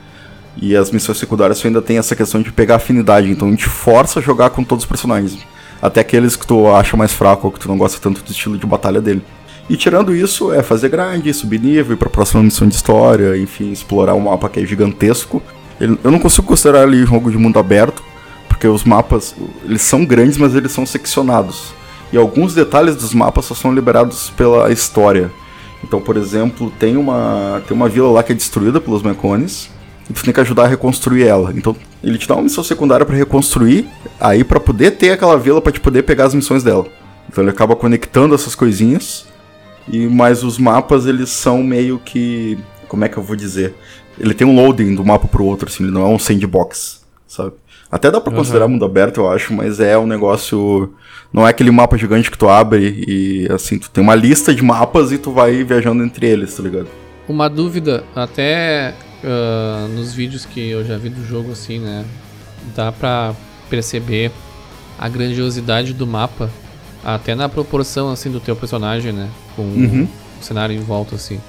E 0.61 0.77
as 0.77 0.91
missões 0.91 1.19
secundárias 1.19 1.65
ainda 1.65 1.81
tem 1.81 1.97
essa 1.97 2.15
questão 2.15 2.43
de 2.43 2.53
pegar 2.53 2.77
afinidade. 2.77 3.31
Então 3.31 3.49
a 3.49 3.51
gente 3.51 3.67
força 3.67 4.19
a 4.19 4.23
jogar 4.23 4.51
com 4.51 4.63
todos 4.63 4.85
os 4.85 4.89
personagens. 4.89 5.39
Até 5.81 6.01
aqueles 6.01 6.37
que 6.37 6.47
tu 6.47 6.69
acha 6.69 6.97
mais 6.97 7.13
fraco 7.13 7.47
ou 7.47 7.53
que 7.53 7.59
tu 7.59 7.69
não 7.69 7.79
gosta 7.79 7.99
tanto 8.01 8.23
do 8.23 8.31
estilo 8.31 8.59
de 8.59 8.67
batalha 8.67 9.01
dele. 9.01 9.23
E 9.69 9.77
tirando 9.77 10.15
isso, 10.15 10.53
é 10.53 10.63
fazer 10.63 10.89
grind, 10.89 11.33
subir 11.33 11.61
nível, 11.61 11.95
ir 11.95 11.97
pra 11.97 12.11
próxima 12.11 12.43
missão 12.43 12.67
de 12.67 12.75
história, 12.75 13.39
enfim, 13.39 13.71
explorar 13.71 14.15
um 14.15 14.21
mapa 14.21 14.49
que 14.49 14.61
é 14.61 14.67
gigantesco. 14.67 15.41
Eu 15.79 16.11
não 16.11 16.19
consigo 16.19 16.47
considerar 16.47 16.87
ele 16.87 17.07
jogo 17.07 17.31
de 17.31 17.39
mundo 17.39 17.59
aberto, 17.59 18.03
porque 18.49 18.67
os 18.67 18.85
mapas, 18.85 19.35
eles 19.65 19.81
são 19.83 20.05
grandes, 20.05 20.37
mas 20.37 20.55
eles 20.55 20.73
são 20.73 20.85
seccionados. 20.85 21.73
E 22.13 22.17
alguns 22.19 22.53
detalhes 22.53 22.97
dos 22.97 23.15
mapas 23.15 23.45
só 23.45 23.55
são 23.55 23.73
liberados 23.73 24.31
pela 24.31 24.71
história. 24.73 25.31
Então, 25.83 26.01
por 26.01 26.17
exemplo, 26.17 26.71
tem 26.79 26.97
uma, 26.97 27.63
tem 27.67 27.77
uma 27.77 27.89
vila 27.89 28.11
lá 28.11 28.23
que 28.23 28.33
é 28.33 28.35
destruída 28.35 28.81
pelos 28.81 29.03
Mecones, 29.03 29.71
e 30.11 30.13
tu 30.13 30.25
tem 30.25 30.35
que 30.35 30.41
ajudar 30.41 30.65
a 30.65 30.67
reconstruir 30.67 31.23
ela. 31.23 31.53
Então, 31.57 31.75
ele 32.03 32.19
te 32.19 32.27
dá 32.27 32.35
uma 32.35 32.43
missão 32.43 32.65
secundária 32.65 33.07
para 33.07 33.17
reconstruir, 33.17 33.87
aí 34.19 34.43
para 34.43 34.59
poder 34.59 34.93
ter 34.93 35.13
aquela 35.13 35.39
vila 35.39 35.63
para 35.63 35.71
te 35.71 35.79
poder 35.79 36.03
pegar 36.03 36.25
as 36.25 36.35
missões 36.35 36.65
dela. 36.65 36.87
Então 37.29 37.45
ele 37.45 37.51
acaba 37.51 37.77
conectando 37.77 38.35
essas 38.35 38.57
coisinhas. 38.57 39.27
E 39.89 40.07
mas 40.09 40.43
os 40.43 40.59
mapas 40.59 41.07
eles 41.07 41.31
são 41.31 41.63
meio 41.63 41.99
que, 41.99 42.59
como 42.89 43.05
é 43.05 43.09
que 43.09 43.17
eu 43.17 43.23
vou 43.23 43.37
dizer? 43.37 43.75
Ele 44.19 44.35
tem 44.35 44.47
um 44.47 44.55
loading 44.55 44.95
do 44.95 45.05
mapa 45.05 45.29
pro 45.29 45.45
outro 45.45 45.69
assim, 45.69 45.85
ele 45.85 45.93
não 45.93 46.03
é 46.03 46.09
um 46.09 46.19
sandbox, 46.19 47.05
sabe? 47.27 47.53
Até 47.91 48.11
dá 48.11 48.21
para 48.21 48.31
uhum. 48.31 48.39
considerar 48.39 48.69
mundo 48.69 48.85
aberto, 48.85 49.21
eu 49.21 49.31
acho, 49.31 49.53
mas 49.55 49.81
é 49.81 49.97
um 49.97 50.07
negócio 50.07 50.93
não 51.33 51.47
é 51.47 51.51
aquele 51.51 51.71
mapa 51.71 51.97
gigante 51.97 52.31
que 52.31 52.39
tu 52.39 52.49
abre 52.49 53.05
e 53.07 53.49
assim, 53.51 53.79
tu 53.79 53.91
tem 53.91 54.03
uma 54.03 54.15
lista 54.15 54.55
de 54.55 54.63
mapas 54.63 55.13
e 55.13 55.19
tu 55.19 55.33
vai 55.33 55.63
viajando 55.65 56.03
entre 56.03 56.27
eles, 56.27 56.55
tá 56.55 56.63
ligado? 56.63 56.89
Uma 57.29 57.49
dúvida, 57.49 58.05
até 58.15 58.95
uh, 59.25 59.89
nos 59.89 60.13
vídeos 60.13 60.45
que 60.45 60.71
eu 60.71 60.85
já 60.85 60.97
vi 60.97 61.09
do 61.09 61.25
jogo, 61.25 61.53
assim, 61.53 61.79
né? 61.79 62.05
Dá 62.75 62.93
pra 62.93 63.35
perceber 63.69 64.31
a 64.99 65.09
grandiosidade 65.09 65.95
do 65.95 66.07
mapa, 66.07 66.51
até 67.05 67.35
na 67.35 67.49
proporção, 67.49 68.11
assim, 68.11 68.31
do 68.31 68.41
teu 68.41 68.55
personagem, 68.55 69.13
né? 69.13 69.29
Com 69.57 69.63
uhum. 69.63 70.09
o 70.41 70.45
cenário 70.45 70.75
em 70.75 70.81
volta, 70.81 71.15
assim. 71.15 71.41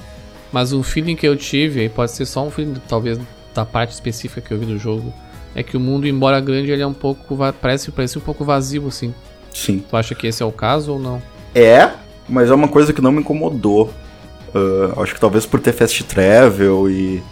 Mas 0.50 0.72
o 0.72 0.82
feeling 0.82 1.16
que 1.16 1.26
eu 1.26 1.36
tive, 1.36 1.80
aí 1.80 1.88
pode 1.88 2.12
ser 2.12 2.26
só 2.26 2.46
um 2.46 2.50
feeling, 2.50 2.74
talvez, 2.88 3.18
da 3.54 3.64
parte 3.64 3.92
específica 3.92 4.40
que 4.40 4.52
eu 4.52 4.58
vi 4.58 4.66
do 4.66 4.78
jogo, 4.78 5.12
é 5.54 5.62
que 5.62 5.76
o 5.76 5.80
mundo, 5.80 6.06
embora 6.06 6.40
grande, 6.40 6.70
ele 6.70 6.82
é 6.82 6.86
um 6.86 6.94
pouco. 6.94 7.36
Parece, 7.60 7.90
parece 7.90 8.18
um 8.18 8.22
pouco 8.22 8.44
vazio, 8.44 8.86
assim. 8.86 9.14
Sim. 9.52 9.84
Tu 9.88 9.96
acha 9.96 10.14
que 10.14 10.26
esse 10.26 10.42
é 10.42 10.46
o 10.46 10.52
caso 10.52 10.92
ou 10.92 10.98
não? 10.98 11.22
É, 11.54 11.90
mas 12.28 12.50
é 12.50 12.54
uma 12.54 12.68
coisa 12.68 12.92
que 12.92 13.02
não 13.02 13.12
me 13.12 13.20
incomodou. 13.20 13.92
Uh, 14.54 15.00
acho 15.02 15.14
que 15.14 15.20
talvez 15.20 15.46
por 15.46 15.60
ter 15.60 15.72
fast 15.72 16.04
travel 16.04 16.90
e 16.90 17.22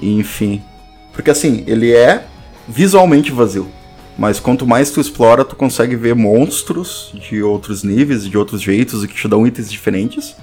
enfim. 0.00 0.62
Porque 1.12 1.30
assim, 1.30 1.64
ele 1.66 1.92
é 1.92 2.24
visualmente 2.68 3.32
vazio. 3.32 3.68
Mas 4.18 4.38
quanto 4.38 4.66
mais 4.66 4.90
tu 4.90 5.00
explora, 5.00 5.44
tu 5.44 5.56
consegue 5.56 5.96
ver 5.96 6.14
monstros 6.14 7.10
de 7.14 7.42
outros 7.42 7.82
níveis, 7.82 8.28
de 8.28 8.36
outros 8.36 8.60
jeitos, 8.60 9.02
e 9.02 9.08
que 9.08 9.14
te 9.14 9.26
dão 9.26 9.46
itens 9.46 9.70
diferentes. 9.70 10.36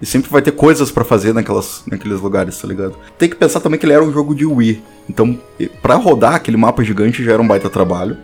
E 0.00 0.06
sempre 0.06 0.30
vai 0.30 0.42
ter 0.42 0.52
coisas 0.52 0.90
para 0.90 1.04
fazer 1.04 1.32
naquelas, 1.32 1.82
naqueles 1.86 2.20
lugares, 2.20 2.60
tá 2.60 2.66
ligado? 2.66 2.96
Tem 3.16 3.28
que 3.28 3.36
pensar 3.36 3.60
também 3.60 3.78
que 3.78 3.86
ele 3.86 3.92
era 3.92 4.04
um 4.04 4.12
jogo 4.12 4.34
de 4.34 4.44
Wii. 4.44 4.82
Então, 5.08 5.38
para 5.80 5.94
rodar 5.94 6.34
aquele 6.34 6.56
mapa 6.56 6.82
gigante 6.82 7.24
já 7.24 7.32
era 7.32 7.40
um 7.42 7.46
baita 7.46 7.70
trabalho. 7.70 8.16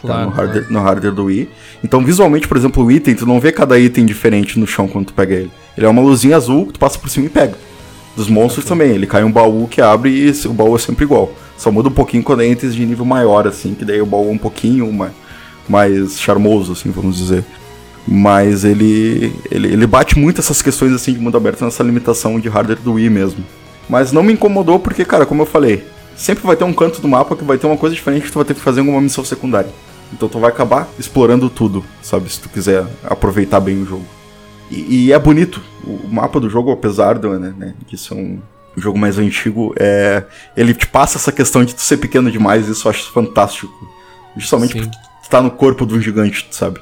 Claro, 0.00 0.20
tá, 0.20 0.26
no, 0.26 0.30
hardware, 0.30 0.66
no 0.70 0.80
hardware 0.80 1.14
do 1.14 1.24
Wii. 1.24 1.48
Então, 1.82 2.04
visualmente, 2.04 2.46
por 2.46 2.58
exemplo, 2.58 2.84
o 2.84 2.92
item, 2.92 3.14
tu 3.14 3.26
não 3.26 3.40
vê 3.40 3.50
cada 3.50 3.78
item 3.78 4.04
diferente 4.04 4.58
no 4.58 4.66
chão 4.66 4.86
quando 4.86 5.06
tu 5.06 5.14
pega 5.14 5.34
ele. 5.34 5.50
Ele 5.76 5.86
é 5.86 5.88
uma 5.88 6.02
luzinha 6.02 6.36
azul 6.36 6.66
que 6.66 6.74
tu 6.74 6.78
passa 6.78 6.98
por 6.98 7.08
cima 7.08 7.26
e 7.26 7.30
pega. 7.30 7.54
Dos 8.16 8.28
monstros 8.28 8.64
também, 8.64 8.90
ele 8.90 9.06
cai 9.06 9.24
um 9.24 9.32
baú 9.32 9.66
que 9.66 9.80
abre 9.80 10.10
e 10.10 10.46
o 10.46 10.52
baú 10.52 10.76
é 10.76 10.78
sempre 10.78 11.04
igual. 11.04 11.32
Só 11.56 11.70
muda 11.70 11.88
um 11.88 11.92
pouquinho 11.92 12.22
quando 12.22 12.42
é 12.42 12.46
itens 12.46 12.74
de 12.74 12.84
nível 12.84 13.04
maior, 13.04 13.46
assim, 13.46 13.74
que 13.74 13.84
daí 13.84 14.00
o 14.00 14.06
baú 14.06 14.28
é 14.28 14.32
um 14.32 14.38
pouquinho 14.38 14.92
mais, 14.92 15.12
mais 15.68 16.20
charmoso, 16.20 16.72
assim, 16.72 16.90
vamos 16.90 17.16
dizer. 17.16 17.44
Mas 18.06 18.64
ele, 18.64 19.32
ele, 19.50 19.72
ele 19.72 19.86
bate 19.86 20.18
muito 20.18 20.40
essas 20.40 20.60
questões 20.60 20.92
assim 20.92 21.14
de 21.14 21.18
mundo 21.18 21.36
aberto 21.36 21.64
nessa 21.64 21.82
limitação 21.82 22.38
de 22.38 22.48
hardware 22.48 22.80
do 22.80 22.92
Wii 22.94 23.10
mesmo. 23.10 23.44
Mas 23.88 24.12
não 24.12 24.22
me 24.22 24.32
incomodou 24.32 24.78
porque, 24.78 25.04
cara, 25.04 25.26
como 25.26 25.42
eu 25.42 25.46
falei, 25.46 25.84
sempre 26.16 26.46
vai 26.46 26.56
ter 26.56 26.64
um 26.64 26.72
canto 26.72 27.00
do 27.00 27.08
mapa 27.08 27.34
que 27.34 27.44
vai 27.44 27.56
ter 27.56 27.66
uma 27.66 27.76
coisa 27.76 27.94
diferente 27.94 28.26
que 28.26 28.32
tu 28.32 28.38
vai 28.38 28.44
ter 28.44 28.54
que 28.54 28.60
fazer 28.60 28.80
alguma 28.80 29.00
missão 29.00 29.24
secundária. 29.24 29.70
Então 30.12 30.28
tu 30.28 30.38
vai 30.38 30.50
acabar 30.50 30.88
explorando 30.98 31.48
tudo, 31.48 31.84
sabe? 32.02 32.30
Se 32.30 32.40
tu 32.40 32.48
quiser 32.48 32.86
aproveitar 33.02 33.60
bem 33.60 33.82
o 33.82 33.86
jogo. 33.86 34.04
E, 34.74 35.06
e, 35.06 35.12
é 35.12 35.18
bonito. 35.18 35.62
O 35.86 36.08
mapa 36.08 36.40
do 36.40 36.50
jogo, 36.50 36.72
apesar 36.72 37.18
de, 37.18 37.28
né, 37.28 37.54
né, 37.56 37.74
de 37.86 37.96
ser 37.96 38.14
um 38.14 38.40
jogo 38.76 38.98
mais 38.98 39.18
antigo, 39.18 39.74
é, 39.78 40.24
ele 40.56 40.74
te 40.74 40.86
passa 40.86 41.16
essa 41.16 41.30
questão 41.30 41.64
de 41.64 41.74
tu 41.74 41.80
ser 41.80 41.98
pequeno 41.98 42.30
demais, 42.30 42.68
isso 42.68 42.88
eu 42.88 42.90
acho 42.90 43.12
fantástico. 43.12 43.72
Justamente 44.36 44.72
Sim. 44.72 44.80
porque 44.80 44.96
tu 45.22 45.30
tá 45.30 45.40
no 45.40 45.50
corpo 45.50 45.86
de 45.86 45.94
um 45.94 46.00
gigante, 46.00 46.46
sabe? 46.50 46.80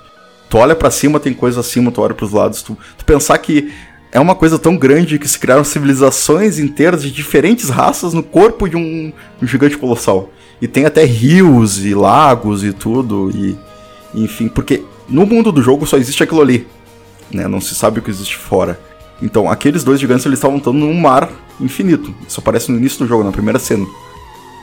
Tu 0.49 0.57
olha 0.57 0.75
para 0.75 0.91
cima, 0.91 1.21
tem 1.21 1.35
coisa 1.35 1.61
acima, 1.61 1.91
tu 1.91 2.01
olha 2.01 2.15
pros 2.15 2.33
lados, 2.33 2.63
tu, 2.63 2.77
tu 2.97 3.05
pensar 3.05 3.37
que 3.39 3.73
é 4.11 4.21
uma 4.21 4.35
coisa 4.35 4.59
tão 4.59 4.77
grande 4.77 5.19
que 5.19 5.29
se 5.29 5.39
criaram 5.39 5.65
civilizações 5.65 6.59
inteiras 6.59 7.03
de 7.03 7.11
diferentes 7.11 7.69
raças 7.69 8.13
no 8.15 8.23
corpo 8.23 8.69
de 8.69 8.77
um, 8.77 9.13
um 9.41 9.47
gigante 9.47 9.77
colossal. 9.77 10.31
E 10.61 10.69
tem 10.69 10.85
até 10.85 11.05
rios 11.05 11.85
e 11.85 11.95
lagos 11.95 12.63
e 12.63 12.73
tudo, 12.73 13.31
e 13.35 13.59
enfim, 14.15 14.49
porque 14.49 14.83
no 15.09 15.27
mundo 15.27 15.51
do 15.51 15.63
jogo 15.63 15.87
só 15.87 15.97
existe 15.97 16.23
aquilo 16.23 16.41
ali 16.41 16.67
né? 17.33 17.49
Não 17.49 17.61
se 17.61 17.75
sabe 17.75 17.99
o 17.99 18.03
que 18.03 18.11
existe 18.11 18.37
fora. 18.37 18.79
Então, 19.21 19.51
aqueles 19.51 19.85
dois 19.85 20.01
gigantes 20.01 20.27
eles 20.27 20.39
estavam 20.39 20.57
lutando 20.57 20.79
num 20.79 20.95
mar 20.95 21.31
infinito. 21.61 22.15
Isso 22.27 22.41
aparece 22.41 22.73
no 22.73 22.79
início 22.79 22.99
do 22.99 23.07
jogo, 23.07 23.23
na 23.23 23.33
primeira 23.33 23.59
cena. 23.59 23.87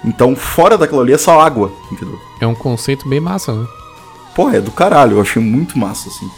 Então, 0.04 0.36
fora 0.36 0.78
daquilo 0.78 1.02
ali 1.02 1.14
é 1.14 1.18
só 1.18 1.40
água, 1.40 1.72
entendeu? 1.92 2.20
É 2.40 2.48
um 2.48 2.56
conceito 2.56 3.08
bem 3.08 3.20
massa, 3.20 3.54
né? 3.54 3.66
Pô, 4.36 4.50
é 4.50 4.62
do 4.62 4.72
caralho, 4.72 5.18
eu 5.18 5.22
achei 5.22 5.42
muito 5.42 5.78
massa, 5.78 6.10
assim. 6.10 6.30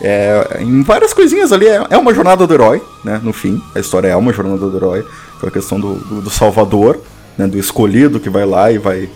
É, 0.00 0.58
em 0.60 0.82
várias 0.82 1.12
coisinhas 1.12 1.52
ali, 1.52 1.66
é, 1.66 1.84
é, 1.90 1.98
uma 1.98 2.14
jornada 2.14 2.46
do 2.46 2.54
herói, 2.54 2.82
né? 3.04 3.20
No 3.22 3.32
fim, 3.32 3.62
a 3.74 3.80
história 3.80 4.08
é 4.08 4.16
uma 4.16 4.32
jornada 4.32 4.68
do 4.68 4.76
herói. 4.76 5.06
Aquela 5.36 5.52
questão 5.52 5.78
do, 5.78 5.94
do, 5.94 6.22
do 6.22 6.30
salvador, 6.30 6.98
né? 7.36 7.46
Do 7.46 7.58
escolhido 7.58 8.20
que 8.20 8.30
vai 8.30 8.46
lá 8.46 8.72
e 8.72 8.78
vai 8.78 9.08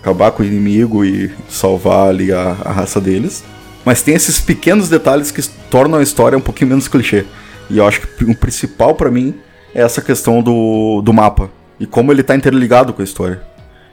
acabar 0.00 0.30
com 0.30 0.42
o 0.42 0.46
inimigo 0.46 1.04
e 1.04 1.30
salvar 1.48 2.08
ali 2.08 2.32
a, 2.32 2.56
a 2.64 2.72
raça 2.72 3.00
deles. 3.00 3.44
Mas 3.86 4.02
tem 4.02 4.16
esses 4.16 4.40
pequenos 4.40 4.88
detalhes 4.88 5.30
que 5.30 5.40
tornam 5.70 6.00
a 6.00 6.02
história 6.02 6.36
um 6.36 6.40
pouquinho 6.40 6.70
menos 6.70 6.88
clichê. 6.88 7.24
E 7.70 7.78
eu 7.78 7.86
acho 7.86 8.00
que 8.00 8.24
o 8.24 8.34
principal 8.34 8.96
para 8.96 9.12
mim 9.12 9.32
é 9.72 9.80
essa 9.80 10.02
questão 10.02 10.42
do, 10.42 11.00
do 11.02 11.12
mapa 11.12 11.48
e 11.78 11.86
como 11.86 12.10
ele 12.10 12.24
tá 12.24 12.34
interligado 12.34 12.92
com 12.92 13.00
a 13.00 13.04
história. 13.04 13.40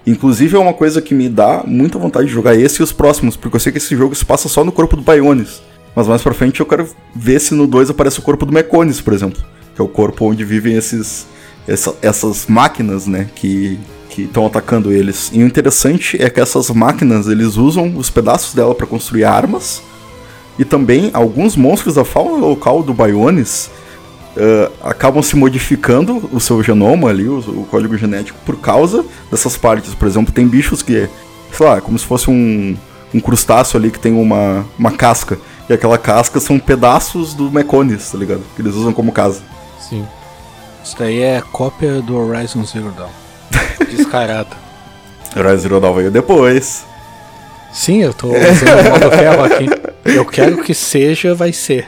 Inclusive 0.06 0.56
é 0.56 0.60
uma 0.60 0.74
coisa 0.74 1.00
que 1.00 1.14
me 1.14 1.30
dá 1.30 1.64
muita 1.66 2.00
vontade 2.00 2.26
de 2.26 2.34
jogar 2.34 2.56
esse 2.56 2.82
e 2.82 2.84
os 2.84 2.92
próximos, 2.92 3.38
porque 3.38 3.56
eu 3.56 3.60
sei 3.60 3.72
que 3.72 3.78
esse 3.78 3.96
jogo 3.96 4.16
se 4.16 4.26
passa 4.26 4.50
só 4.50 4.64
no 4.64 4.72
corpo 4.72 4.96
do 4.96 5.04
Bionis. 5.04 5.62
Mas 5.96 6.08
mais 6.08 6.24
pra 6.24 6.34
frente 6.34 6.60
eu 6.60 6.66
quero 6.66 6.90
ver 7.16 7.40
se 7.40 7.54
no 7.54 7.68
2 7.68 7.92
aparece 7.92 8.18
o 8.18 8.24
corpo 8.24 8.48
do 8.48 8.52
Meconis, 8.52 9.00
por 9.00 9.14
exemplo. 9.14 9.42
Que 9.76 9.82
é 9.82 9.84
o 9.84 9.88
corpo 9.88 10.26
onde 10.26 10.44
vivem 10.44 10.76
esses, 10.76 11.28
essa, 11.68 11.96
essas 12.02 12.48
máquinas, 12.48 13.06
né? 13.06 13.30
Que 13.36 13.80
estão 14.22 14.46
atacando 14.46 14.92
eles. 14.92 15.30
E 15.34 15.44
o 15.44 15.48
interessante 15.48 16.22
é 16.22 16.30
que 16.30 16.40
essas 16.40 16.70
máquinas 16.70 17.28
eles 17.28 17.58
usam 17.58 17.98
os 17.98 18.10
pedaços 18.10 18.54
dela 18.54 18.74
para 18.74 18.88
construir 18.88 19.26
armas. 19.26 19.82
E 20.58 20.64
também 20.64 21.10
alguns 21.14 21.56
monstros 21.56 21.96
da 21.96 22.06
fauna 22.06 22.38
local 22.38 22.84
do 22.84 22.94
Bionis 22.94 23.72
uh, 24.38 24.72
acabam 24.84 25.22
se 25.24 25.36
modificando 25.36 26.30
o 26.32 26.40
seu 26.40 26.62
genoma 26.62 27.10
ali, 27.10 27.28
o, 27.28 27.40
o, 27.40 27.68
código 27.70 27.98
genético, 27.98 28.38
por 28.46 28.58
causa 28.58 29.04
dessas 29.32 29.58
partes. 29.58 29.96
Por 29.96 30.08
exemplo, 30.08 30.34
tem 30.34 30.48
bichos 30.48 30.82
que, 30.82 31.10
sei 31.52 31.66
lá, 31.66 31.82
como 31.82 31.98
se 31.98 32.06
fosse 32.06 32.30
um, 32.30 32.78
um 33.14 33.20
crustáceo 33.20 33.78
ali 33.78 33.90
que 33.90 34.00
tem 34.00 34.14
uma, 34.14 34.66
uma 34.78 34.92
casca. 34.92 35.40
E 35.70 35.74
aquela 35.74 35.98
casca 35.98 36.40
são 36.40 36.60
pedaços 36.60 37.34
do 37.34 37.50
Mecones, 37.50 38.12
tá 38.12 38.18
ligado? 38.18 38.44
Que 38.56 38.62
eles 38.62 38.76
usam 38.76 38.94
como 38.94 39.12
casa. 39.12 39.42
Sim. 39.80 40.06
Isso 40.84 40.96
daí 41.00 41.22
é 41.22 41.42
cópia 41.42 42.02
do 42.02 42.18
Horizon 42.18 42.66
Zero 42.66 42.92
Dawn. 42.92 43.23
Descarada. 43.96 44.56
Horizon 45.36 45.58
Zero 45.58 45.80
Dawn 45.80 45.94
veio 45.96 46.12
depois. 46.12 46.86
Sim, 47.72 48.04
eu 48.04 48.14
tô 48.14 48.28
usando 48.28 48.88
o 48.88 48.90
modo 48.92 49.10
ferro 49.12 49.44
aqui. 49.44 49.66
Eu 50.06 50.26
quero 50.26 50.62
que 50.62 50.74
seja, 50.76 51.34
vai 51.34 51.52
ser. 51.52 51.88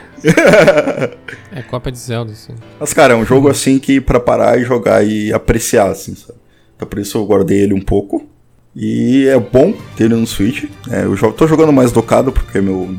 É 1.52 1.62
cópia 1.62 1.92
de 1.92 1.98
Zelda, 1.98 2.32
assim. 2.32 2.54
Mas, 2.80 2.92
cara, 2.92 3.14
é 3.14 3.16
um 3.16 3.24
jogo 3.24 3.48
assim 3.48 3.78
que 3.78 4.00
pra 4.00 4.18
parar 4.18 4.58
e 4.58 4.64
jogar 4.64 5.06
e 5.06 5.32
apreciar, 5.32 5.88
assim, 5.90 6.14
sabe? 6.16 6.38
Então 6.74 6.88
por 6.88 6.98
isso 6.98 7.16
eu 7.18 7.24
guardei 7.24 7.60
ele 7.60 7.72
um 7.74 7.80
pouco. 7.80 8.26
E 8.74 9.26
é 9.28 9.38
bom 9.38 9.72
ter 9.96 10.04
ele 10.04 10.16
no 10.16 10.26
Switch. 10.26 10.64
É, 10.90 11.04
eu 11.04 11.14
jo- 11.14 11.32
tô 11.32 11.46
jogando 11.46 11.72
mais 11.72 11.92
docado, 11.92 12.32
porque 12.32 12.60
meu. 12.60 12.94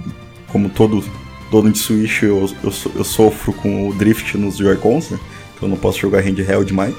Como 0.47 0.70
todo 0.70 1.03
dono 1.51 1.70
de 1.72 1.78
Switch, 1.78 2.24
eu, 2.24 2.49
eu, 2.64 2.74
eu 2.95 3.03
sofro 3.03 3.51
com 3.53 3.89
o 3.89 3.93
drift 3.93 4.38
nos 4.38 4.58
Joy-Cons, 4.58 5.10
né? 5.12 5.20
Então 5.55 5.68
eu 5.68 5.70
não 5.70 5.78
posso 5.78 5.99
jogar 5.99 6.22
handheld 6.22 6.74
mais. 6.74 6.95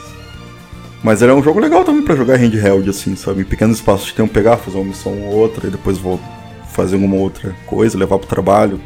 Mas 1.02 1.22
é 1.22 1.32
um 1.32 1.42
jogo 1.42 1.60
legal 1.60 1.84
também 1.84 2.02
pra 2.02 2.16
jogar 2.16 2.36
handheld, 2.36 2.88
assim, 2.90 3.14
sabe? 3.14 3.42
Em 3.42 3.44
pequenos 3.44 3.76
espaços 3.76 4.06
de 4.08 4.14
tempo 4.14 4.32
pegar, 4.32 4.56
fazer 4.56 4.76
uma 4.78 4.86
missão 4.86 5.12
ou 5.22 5.34
outra, 5.36 5.68
e 5.68 5.70
depois 5.70 5.96
vou 5.98 6.18
fazer 6.72 6.96
alguma 6.96 7.16
outra 7.16 7.54
coisa, 7.66 7.96
levar 7.96 8.18
pro 8.18 8.28
trabalho. 8.28 8.80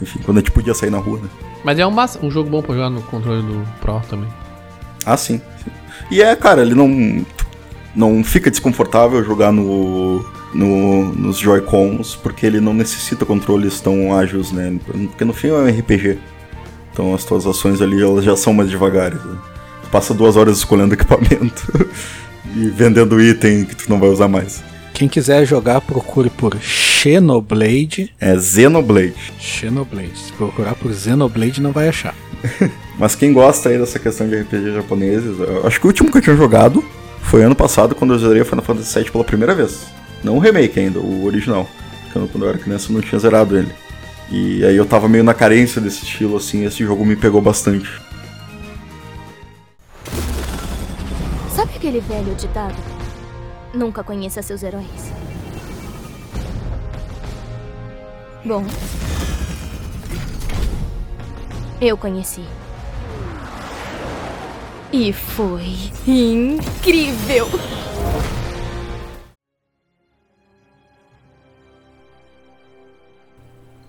Enfim, 0.00 0.18
quando 0.24 0.38
a 0.38 0.40
gente 0.40 0.50
podia 0.50 0.72
sair 0.74 0.90
na 0.90 0.98
rua, 0.98 1.20
né? 1.22 1.28
Mas 1.64 1.78
é 1.78 1.86
um, 1.86 1.90
massa- 1.90 2.18
um 2.24 2.30
jogo 2.30 2.48
bom 2.50 2.62
pra 2.62 2.74
jogar 2.74 2.90
no 2.90 3.02
controle 3.02 3.42
do 3.42 3.64
Pro 3.80 4.00
também. 4.08 4.28
Ah, 5.06 5.16
sim, 5.16 5.40
sim. 5.62 5.70
E 6.10 6.20
é, 6.22 6.34
cara, 6.34 6.62
ele 6.62 6.74
não. 6.74 7.24
Não 7.94 8.24
fica 8.24 8.50
desconfortável 8.50 9.22
jogar 9.22 9.52
no, 9.52 10.24
no, 10.54 11.12
nos 11.12 11.36
Joy-Cons, 11.36 12.16
porque 12.16 12.46
ele 12.46 12.58
não 12.58 12.72
necessita 12.72 13.26
controles 13.26 13.80
tão 13.82 14.16
ágeis, 14.16 14.50
né? 14.50 14.74
Porque 14.86 15.24
no 15.26 15.34
fim 15.34 15.48
é 15.48 15.52
um 15.52 15.68
RPG. 15.68 16.18
Então 16.90 17.14
as 17.14 17.22
tuas 17.22 17.46
ações 17.46 17.82
ali 17.82 18.02
elas 18.02 18.24
já 18.24 18.34
são 18.34 18.54
mais 18.54 18.70
devagares. 18.70 19.22
Né? 19.22 19.36
Passa 19.92 20.12
duas 20.14 20.36
horas 20.36 20.56
escolhendo 20.56 20.94
equipamento 20.94 21.88
e 22.56 22.70
vendendo 22.70 23.20
item 23.20 23.66
que 23.66 23.76
tu 23.76 23.90
não 23.90 24.00
vai 24.00 24.08
usar 24.08 24.26
mais. 24.26 24.64
Quem 24.94 25.06
quiser 25.06 25.46
jogar, 25.46 25.80
procure 25.82 26.30
por 26.30 26.56
Xenoblade. 26.60 28.12
É 28.18 28.38
Xenoblade. 28.38 29.32
Xenoblade. 29.38 30.18
Se 30.18 30.32
procurar 30.32 30.74
por 30.74 30.92
Xenoblade, 30.94 31.60
não 31.60 31.72
vai 31.72 31.88
achar. 31.88 32.14
Mas 32.98 33.14
quem 33.14 33.32
gosta 33.32 33.68
aí 33.68 33.78
dessa 33.78 33.98
questão 33.98 34.28
de 34.28 34.36
RPG 34.36 34.72
japoneses, 34.74 35.36
acho 35.64 35.78
que 35.78 35.86
o 35.86 35.88
último 35.88 36.10
que 36.10 36.18
eu 36.18 36.22
tinha 36.22 36.36
jogado 36.36 36.84
foi 37.22 37.42
ano 37.42 37.54
passado, 37.54 37.94
quando 37.94 38.14
eu 38.14 38.18
zerei 38.18 38.44
Final 38.44 38.64
Fantasy 38.64 38.98
VII 38.98 39.10
pela 39.10 39.24
primeira 39.24 39.54
vez. 39.54 39.86
Não 40.24 40.36
o 40.36 40.38
remake 40.38 40.80
ainda, 40.80 41.00
o 41.00 41.24
original. 41.24 41.68
Porque 42.04 42.28
quando 42.32 42.44
eu 42.44 42.48
era 42.48 42.58
criança 42.58 42.90
eu 42.90 42.94
não 42.94 43.00
tinha 43.02 43.18
zerado 43.18 43.58
ele. 43.58 43.72
E 44.30 44.64
aí 44.64 44.76
eu 44.76 44.86
tava 44.86 45.08
meio 45.08 45.22
na 45.22 45.34
carência 45.34 45.80
desse 45.80 46.04
estilo, 46.04 46.36
assim, 46.36 46.64
esse 46.64 46.82
jogo 46.84 47.04
me 47.04 47.16
pegou 47.16 47.42
bastante. 47.42 47.90
Aquele 51.82 51.98
velho 51.98 52.32
ditado? 52.36 52.76
Nunca 53.74 54.04
conheça 54.04 54.40
seus 54.40 54.62
heróis. 54.62 55.12
Bom. 58.44 58.64
Eu 61.80 61.96
conheci. 61.98 62.44
E 64.92 65.12
foi 65.12 65.74
incrível! 66.06 67.48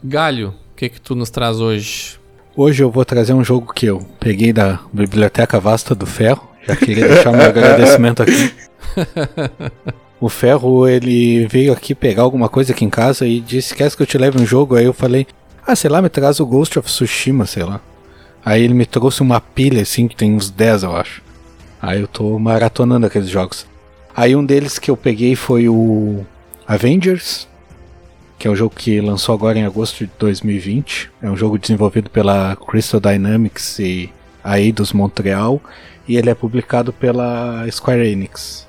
Galho, 0.03 0.55
o 0.71 0.75
que 0.75 0.89
que 0.89 0.99
tu 0.99 1.13
nos 1.13 1.29
traz 1.29 1.59
hoje? 1.59 2.19
Hoje 2.55 2.83
eu 2.83 2.89
vou 2.89 3.05
trazer 3.05 3.33
um 3.33 3.43
jogo 3.43 3.71
que 3.71 3.85
eu 3.85 3.99
peguei 4.19 4.51
da 4.51 4.79
Biblioteca 4.91 5.59
Vasta 5.59 5.93
do 5.93 6.07
Ferro. 6.07 6.52
Já 6.67 6.75
queria 6.75 7.07
deixar 7.07 7.31
meu 7.31 7.45
agradecimento 7.45 8.23
aqui. 8.23 8.53
O 10.23 10.29
Ferro, 10.29 10.87
ele 10.87 11.45
veio 11.47 11.73
aqui 11.73 11.93
pegar 11.93 12.23
alguma 12.23 12.47
coisa 12.47 12.71
aqui 12.71 12.85
em 12.85 12.89
casa 12.89 13.27
e 13.27 13.41
disse: 13.41 13.75
Quer 13.75 13.93
que 13.93 14.01
eu 14.01 14.07
te 14.07 14.17
leve 14.17 14.41
um 14.41 14.45
jogo? 14.45 14.77
Aí 14.77 14.85
eu 14.85 14.93
falei: 14.93 15.27
Ah, 15.67 15.75
sei 15.75 15.89
lá, 15.89 16.01
me 16.01 16.07
traz 16.07 16.39
o 16.39 16.45
Ghost 16.45 16.79
of 16.79 16.87
Tsushima, 16.87 17.45
sei 17.45 17.63
lá. 17.63 17.81
Aí 18.45 18.63
ele 18.63 18.73
me 18.73 18.85
trouxe 18.85 19.21
uma 19.21 19.41
pilha 19.41 19.81
assim, 19.81 20.07
que 20.07 20.15
tem 20.15 20.33
uns 20.33 20.49
10, 20.49 20.83
eu 20.83 20.95
acho. 20.95 21.21
Aí 21.81 21.99
eu 21.99 22.07
tô 22.07 22.39
maratonando 22.39 23.05
aqueles 23.05 23.27
jogos. 23.27 23.65
Aí 24.15 24.33
um 24.33 24.45
deles 24.45 24.79
que 24.79 24.89
eu 24.89 24.95
peguei 24.95 25.35
foi 25.35 25.67
o 25.67 26.25
Avengers, 26.65 27.45
que 28.39 28.47
é 28.47 28.51
um 28.51 28.55
jogo 28.55 28.73
que 28.73 29.01
lançou 29.01 29.35
agora 29.35 29.59
em 29.59 29.65
agosto 29.65 30.05
de 30.05 30.11
2020. 30.17 31.11
É 31.21 31.29
um 31.29 31.35
jogo 31.35 31.59
desenvolvido 31.59 32.09
pela 32.09 32.55
Crystal 32.55 33.01
Dynamics 33.01 33.77
e 33.79 34.09
a 34.41 34.57
Eidos 34.57 34.93
Montreal, 34.93 35.61
e 36.07 36.17
ele 36.17 36.29
é 36.29 36.35
publicado 36.35 36.91
pela 36.91 37.65
Square 37.69 38.07
Enix. 38.07 38.67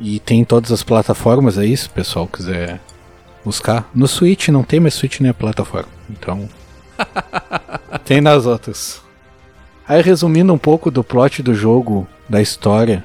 E 0.00 0.18
tem 0.20 0.40
em 0.40 0.44
todas 0.44 0.72
as 0.72 0.82
plataformas, 0.82 1.58
é 1.58 1.64
isso, 1.64 1.88
pessoal, 1.90 2.26
quiser 2.26 2.80
buscar. 3.44 3.88
No 3.94 4.08
Switch 4.08 4.48
não 4.48 4.62
tem, 4.62 4.80
mas 4.80 4.94
Switch 4.94 5.20
não 5.20 5.30
é 5.30 5.32
plataforma. 5.32 5.88
Então, 6.10 6.48
tem 8.04 8.20
nas 8.20 8.46
outras. 8.46 9.00
Aí 9.86 10.02
resumindo 10.02 10.52
um 10.52 10.58
pouco 10.58 10.90
do 10.90 11.04
plot 11.04 11.42
do 11.42 11.54
jogo, 11.54 12.06
da 12.28 12.40
história. 12.40 13.04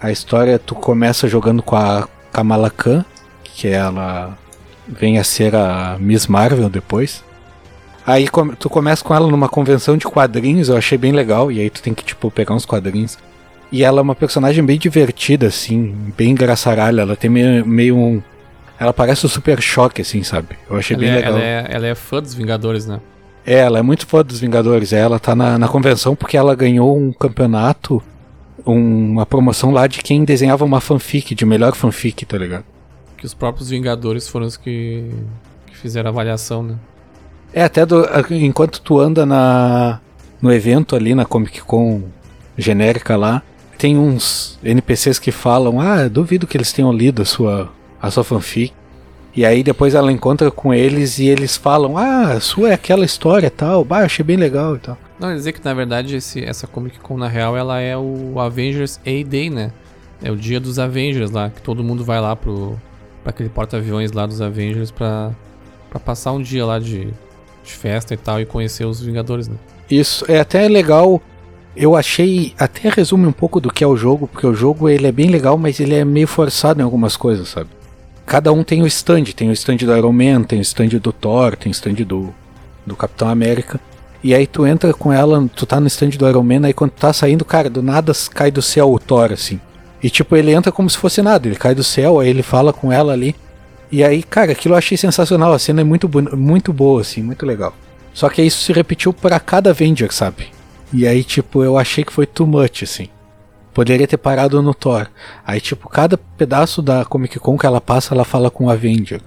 A 0.00 0.10
história 0.10 0.58
tu 0.58 0.74
começa 0.74 1.28
jogando 1.28 1.62
com 1.62 1.76
a 1.76 2.08
Kamala 2.32 2.70
Khan, 2.70 3.04
que 3.44 3.68
ela 3.68 4.36
vem 4.86 5.18
a 5.18 5.24
ser 5.24 5.54
a 5.54 5.96
Miss 5.98 6.26
Marvel 6.26 6.68
depois. 6.68 7.24
Aí 8.06 8.26
tu 8.58 8.68
começa 8.68 9.04
com 9.04 9.14
ela 9.14 9.28
numa 9.28 9.48
convenção 9.48 9.96
de 9.96 10.04
quadrinhos, 10.06 10.68
eu 10.68 10.76
achei 10.76 10.98
bem 10.98 11.12
legal, 11.12 11.52
e 11.52 11.60
aí 11.60 11.70
tu 11.70 11.80
tem 11.82 11.94
que, 11.94 12.04
tipo, 12.04 12.30
pegar 12.30 12.54
uns 12.54 12.66
quadrinhos. 12.66 13.16
E 13.70 13.84
ela 13.84 14.00
é 14.00 14.02
uma 14.02 14.14
personagem 14.14 14.64
bem 14.64 14.78
divertida, 14.78 15.46
assim, 15.46 15.94
bem 16.16 16.30
engraçaralha, 16.32 17.02
ela 17.02 17.16
tem 17.16 17.30
meio, 17.30 17.64
meio 17.66 17.96
um... 17.96 18.22
Ela 18.78 18.92
parece 18.92 19.24
o 19.24 19.28
Super 19.28 19.60
Choque, 19.62 20.02
assim, 20.02 20.22
sabe? 20.24 20.56
Eu 20.68 20.76
achei 20.76 20.94
Ela 20.96 21.00
bem 21.04 21.10
é, 21.12 21.14
legal. 21.16 21.32
ela, 21.34 21.42
é, 21.42 21.66
ela 21.70 21.86
é 21.86 21.94
fã 21.94 22.20
dos 22.20 22.34
Vingadores, 22.34 22.86
né? 22.86 23.00
É, 23.46 23.58
ela 23.60 23.78
é 23.78 23.82
muito 23.82 24.06
fã 24.06 24.22
dos 24.24 24.40
Vingadores. 24.40 24.92
Ela 24.92 25.20
tá 25.20 25.36
na, 25.36 25.56
na 25.56 25.68
convenção 25.68 26.16
porque 26.16 26.36
ela 26.36 26.54
ganhou 26.56 26.98
um 26.98 27.12
campeonato, 27.12 28.02
um- 28.66 29.12
uma 29.12 29.24
promoção 29.24 29.70
lá 29.70 29.86
de 29.86 30.00
quem 30.00 30.24
desenhava 30.24 30.64
uma 30.64 30.80
fanfic, 30.80 31.32
de 31.34 31.46
melhor 31.46 31.74
fanfic, 31.76 32.26
tá 32.26 32.36
ligado? 32.36 32.64
Que 33.16 33.24
os 33.24 33.34
próprios 33.34 33.68
Vingadores 33.70 34.26
foram 34.28 34.46
os 34.46 34.56
que, 34.56 35.08
que 35.66 35.76
fizeram 35.76 36.08
a 36.08 36.12
avaliação, 36.12 36.62
né? 36.64 36.74
É, 37.52 37.62
até 37.62 37.84
do- 37.84 38.06
enquanto 38.30 38.80
tu 38.80 38.98
anda 38.98 39.26
na, 39.26 40.00
no 40.40 40.52
evento 40.52 40.96
ali, 40.96 41.14
na 41.14 41.24
Comic 41.24 41.60
Con 41.62 42.02
genérica 42.56 43.16
lá, 43.16 43.42
tem 43.78 43.98
uns 43.98 44.58
NPCs 44.62 45.18
que 45.18 45.30
falam, 45.32 45.80
ah, 45.80 46.08
duvido 46.08 46.46
que 46.46 46.56
eles 46.56 46.72
tenham 46.72 46.92
lido 46.92 47.22
a 47.22 47.24
sua, 47.24 47.70
a 48.00 48.10
sua 48.10 48.24
fanfic. 48.24 48.72
E 49.34 49.46
aí 49.46 49.62
depois 49.62 49.94
ela 49.94 50.12
encontra 50.12 50.50
com 50.50 50.74
eles 50.74 51.18
e 51.18 51.26
eles 51.26 51.56
falam, 51.56 51.96
ah, 51.96 52.32
a 52.32 52.40
sua 52.40 52.70
é 52.70 52.74
aquela 52.74 53.04
história 53.04 53.46
e 53.46 53.50
tal, 53.50 53.84
bah, 53.84 54.00
achei 54.00 54.24
bem 54.24 54.36
legal 54.36 54.76
e 54.76 54.78
tal. 54.78 54.96
Não, 55.18 55.34
dizer 55.34 55.52
que 55.52 55.64
na 55.64 55.72
verdade 55.72 56.16
esse, 56.16 56.44
essa 56.44 56.66
Comic 56.66 56.98
Con 57.00 57.16
na 57.16 57.28
real 57.28 57.56
ela 57.56 57.80
é 57.80 57.96
o 57.96 58.38
Avengers 58.38 58.98
A-Day, 59.06 59.48
né? 59.50 59.72
É 60.22 60.30
o 60.30 60.36
dia 60.36 60.60
dos 60.60 60.78
Avengers 60.78 61.30
lá, 61.30 61.48
que 61.50 61.62
todo 61.62 61.82
mundo 61.82 62.04
vai 62.04 62.20
lá 62.20 62.36
pro 62.36 62.78
pra 63.22 63.30
aquele 63.30 63.48
porta-aviões 63.48 64.10
lá 64.12 64.26
dos 64.26 64.40
Avengers 64.40 64.90
pra, 64.90 65.30
pra 65.88 66.00
passar 66.00 66.32
um 66.32 66.42
dia 66.42 66.66
lá 66.66 66.78
de, 66.80 67.08
de 67.62 67.72
festa 67.72 68.14
e 68.14 68.16
tal 68.16 68.40
e 68.40 68.46
conhecer 68.46 68.84
os 68.84 69.00
Vingadores, 69.00 69.48
né? 69.48 69.56
Isso, 69.90 70.24
é 70.28 70.40
até 70.40 70.68
legal. 70.68 71.20
Eu 71.76 71.96
achei, 71.96 72.54
até 72.58 72.88
resume 72.88 73.26
um 73.26 73.32
pouco 73.32 73.60
do 73.60 73.72
que 73.72 73.82
é 73.82 73.86
o 73.86 73.96
jogo, 73.96 74.26
porque 74.26 74.46
o 74.46 74.54
jogo 74.54 74.88
ele 74.88 75.06
é 75.06 75.12
bem 75.12 75.28
legal, 75.28 75.56
mas 75.56 75.80
ele 75.80 75.94
é 75.94 76.04
meio 76.04 76.26
forçado 76.26 76.80
em 76.80 76.84
algumas 76.84 77.16
coisas, 77.16 77.48
sabe? 77.48 77.70
Cada 78.26 78.52
um 78.52 78.62
tem 78.62 78.82
o 78.82 78.86
stand, 78.86 79.24
tem 79.34 79.48
o 79.48 79.52
stand 79.52 79.76
do 79.76 79.96
Iron 79.96 80.12
Man, 80.12 80.42
tem 80.44 80.58
o 80.58 80.62
stand 80.62 80.88
do 80.88 81.12
Thor, 81.12 81.56
tem 81.56 81.70
o 81.70 81.72
stand 81.74 81.94
do, 82.06 82.32
do 82.86 82.94
Capitão 82.94 83.28
América. 83.28 83.80
E 84.22 84.34
aí 84.34 84.46
tu 84.46 84.66
entra 84.66 84.94
com 84.94 85.12
ela, 85.12 85.48
tu 85.54 85.66
tá 85.66 85.80
no 85.80 85.88
stand 85.88 86.10
do 86.10 86.28
Iron 86.28 86.42
Man, 86.42 86.66
aí 86.66 86.72
quando 86.72 86.92
tu 86.92 87.00
tá 87.00 87.12
saindo, 87.12 87.44
cara, 87.44 87.68
do 87.68 87.82
nada 87.82 88.12
cai 88.32 88.50
do 88.50 88.62
céu 88.62 88.92
o 88.92 88.98
Thor, 88.98 89.32
assim. 89.32 89.60
E 90.02 90.10
tipo, 90.10 90.36
ele 90.36 90.52
entra 90.52 90.70
como 90.70 90.88
se 90.88 90.98
fosse 90.98 91.22
nada, 91.22 91.46
ele 91.46 91.56
cai 91.56 91.74
do 91.74 91.82
céu, 91.82 92.20
aí 92.20 92.28
ele 92.28 92.42
fala 92.42 92.72
com 92.72 92.92
ela 92.92 93.12
ali. 93.12 93.34
E 93.92 94.02
aí, 94.02 94.22
cara, 94.22 94.52
aquilo 94.52 94.72
eu 94.72 94.78
achei 94.78 94.96
sensacional, 94.96 95.52
a 95.52 95.58
cena 95.58 95.82
é 95.82 95.84
muito, 95.84 96.08
muito 96.34 96.72
boa, 96.72 97.02
assim, 97.02 97.22
muito 97.22 97.44
legal. 97.44 97.74
Só 98.14 98.30
que 98.30 98.40
isso 98.40 98.64
se 98.64 98.72
repetiu 98.72 99.12
pra 99.12 99.38
cada 99.38 99.68
Avenger, 99.68 100.10
sabe? 100.10 100.48
E 100.90 101.06
aí, 101.06 101.22
tipo, 101.22 101.62
eu 101.62 101.76
achei 101.76 102.02
que 102.02 102.12
foi 102.12 102.24
too 102.24 102.46
much, 102.46 102.84
assim. 102.84 103.08
Poderia 103.74 104.06
ter 104.06 104.16
parado 104.16 104.62
no 104.62 104.72
Thor. 104.72 105.08
Aí, 105.46 105.60
tipo, 105.60 105.90
cada 105.90 106.16
pedaço 106.16 106.80
da 106.80 107.04
Comic 107.04 107.38
Con 107.38 107.58
que 107.58 107.66
ela 107.66 107.82
passa, 107.82 108.14
ela 108.14 108.24
fala 108.24 108.50
com 108.50 108.64
o 108.64 108.70
Avenger. 108.70 109.20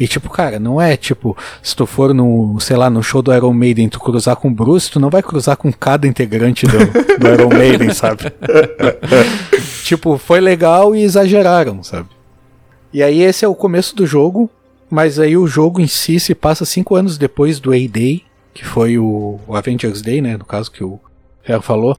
E, 0.00 0.08
tipo, 0.08 0.30
cara, 0.30 0.58
não 0.58 0.80
é 0.80 0.96
tipo, 0.96 1.36
se 1.62 1.76
tu 1.76 1.84
for 1.84 2.14
no, 2.14 2.58
sei 2.58 2.76
lá, 2.76 2.88
no 2.88 3.02
show 3.02 3.20
do 3.20 3.34
Iron 3.34 3.52
Maiden, 3.52 3.88
tu 3.88 4.00
cruzar 4.00 4.36
com 4.36 4.48
o 4.48 4.50
Bruce, 4.50 4.90
tu 4.90 4.98
não 4.98 5.10
vai 5.10 5.22
cruzar 5.22 5.58
com 5.58 5.70
cada 5.70 6.06
integrante 6.06 6.66
do, 6.66 6.78
do 7.18 7.28
Iron 7.28 7.48
Maiden, 7.48 7.92
sabe? 7.92 8.32
tipo, 9.84 10.16
foi 10.16 10.40
legal 10.40 10.94
e 10.94 11.02
exageraram, 11.02 11.82
sabe? 11.82 12.15
E 12.96 13.02
aí 13.02 13.20
esse 13.20 13.44
é 13.44 13.48
o 13.48 13.54
começo 13.54 13.94
do 13.94 14.06
jogo. 14.06 14.48
Mas 14.88 15.18
aí 15.18 15.36
o 15.36 15.46
jogo 15.46 15.82
em 15.82 15.86
si 15.86 16.18
se 16.18 16.34
passa 16.34 16.64
cinco 16.64 16.94
anos 16.94 17.18
depois 17.18 17.60
do 17.60 17.72
A-Day, 17.72 18.24
que 18.54 18.64
foi 18.64 18.96
o, 18.96 19.38
o 19.46 19.54
Avengers 19.54 20.00
Day, 20.00 20.22
né? 20.22 20.38
No 20.38 20.46
caso 20.46 20.70
que 20.70 20.82
o 20.82 20.98
Ferro 21.42 21.60
falou. 21.60 21.98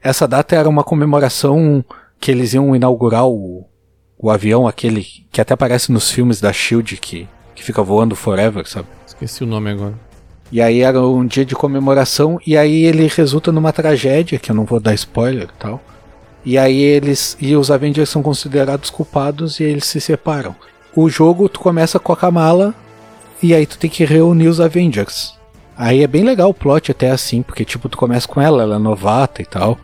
Essa 0.00 0.26
data 0.26 0.56
era 0.56 0.66
uma 0.66 0.82
comemoração 0.82 1.84
que 2.18 2.30
eles 2.30 2.54
iam 2.54 2.74
inaugurar 2.74 3.26
o, 3.26 3.66
o 4.18 4.30
avião, 4.30 4.66
aquele 4.66 5.04
que 5.30 5.38
até 5.38 5.52
aparece 5.52 5.92
nos 5.92 6.10
filmes 6.10 6.40
da 6.40 6.50
Shield, 6.50 6.96
que, 6.96 7.28
que 7.54 7.62
fica 7.62 7.82
voando 7.82 8.16
forever, 8.16 8.66
sabe? 8.66 8.88
Esqueci 9.06 9.44
o 9.44 9.46
nome 9.46 9.70
agora. 9.70 9.98
E 10.50 10.62
aí 10.62 10.80
era 10.80 11.02
um 11.02 11.26
dia 11.26 11.44
de 11.44 11.54
comemoração, 11.54 12.38
e 12.46 12.56
aí 12.56 12.84
ele 12.84 13.06
resulta 13.06 13.52
numa 13.52 13.70
tragédia, 13.70 14.38
que 14.38 14.50
eu 14.50 14.56
não 14.56 14.64
vou 14.64 14.80
dar 14.80 14.94
spoiler 14.94 15.50
e 15.54 15.58
tal. 15.58 15.82
E 16.44 16.56
aí 16.56 16.80
eles. 16.80 17.36
E 17.40 17.56
os 17.56 17.70
Avengers 17.70 18.08
são 18.08 18.22
considerados 18.22 18.90
culpados 18.90 19.60
e 19.60 19.64
eles 19.64 19.84
se 19.84 20.00
separam. 20.00 20.54
O 20.94 21.08
jogo 21.08 21.48
tu 21.48 21.60
começa 21.60 21.98
com 21.98 22.12
a 22.12 22.16
Kamala 22.16 22.74
e 23.42 23.54
aí 23.54 23.66
tu 23.66 23.78
tem 23.78 23.90
que 23.90 24.04
reunir 24.04 24.48
os 24.48 24.60
Avengers. 24.60 25.34
Aí 25.76 26.02
é 26.02 26.06
bem 26.06 26.24
legal 26.24 26.50
o 26.50 26.54
plot 26.54 26.90
até 26.90 27.10
assim, 27.10 27.40
porque 27.40 27.64
tipo, 27.64 27.88
tu 27.88 27.96
começa 27.96 28.26
com 28.26 28.40
ela, 28.40 28.62
ela 28.64 28.76
é 28.76 28.78
novata 28.78 29.40
e 29.40 29.46
tal. 29.46 29.78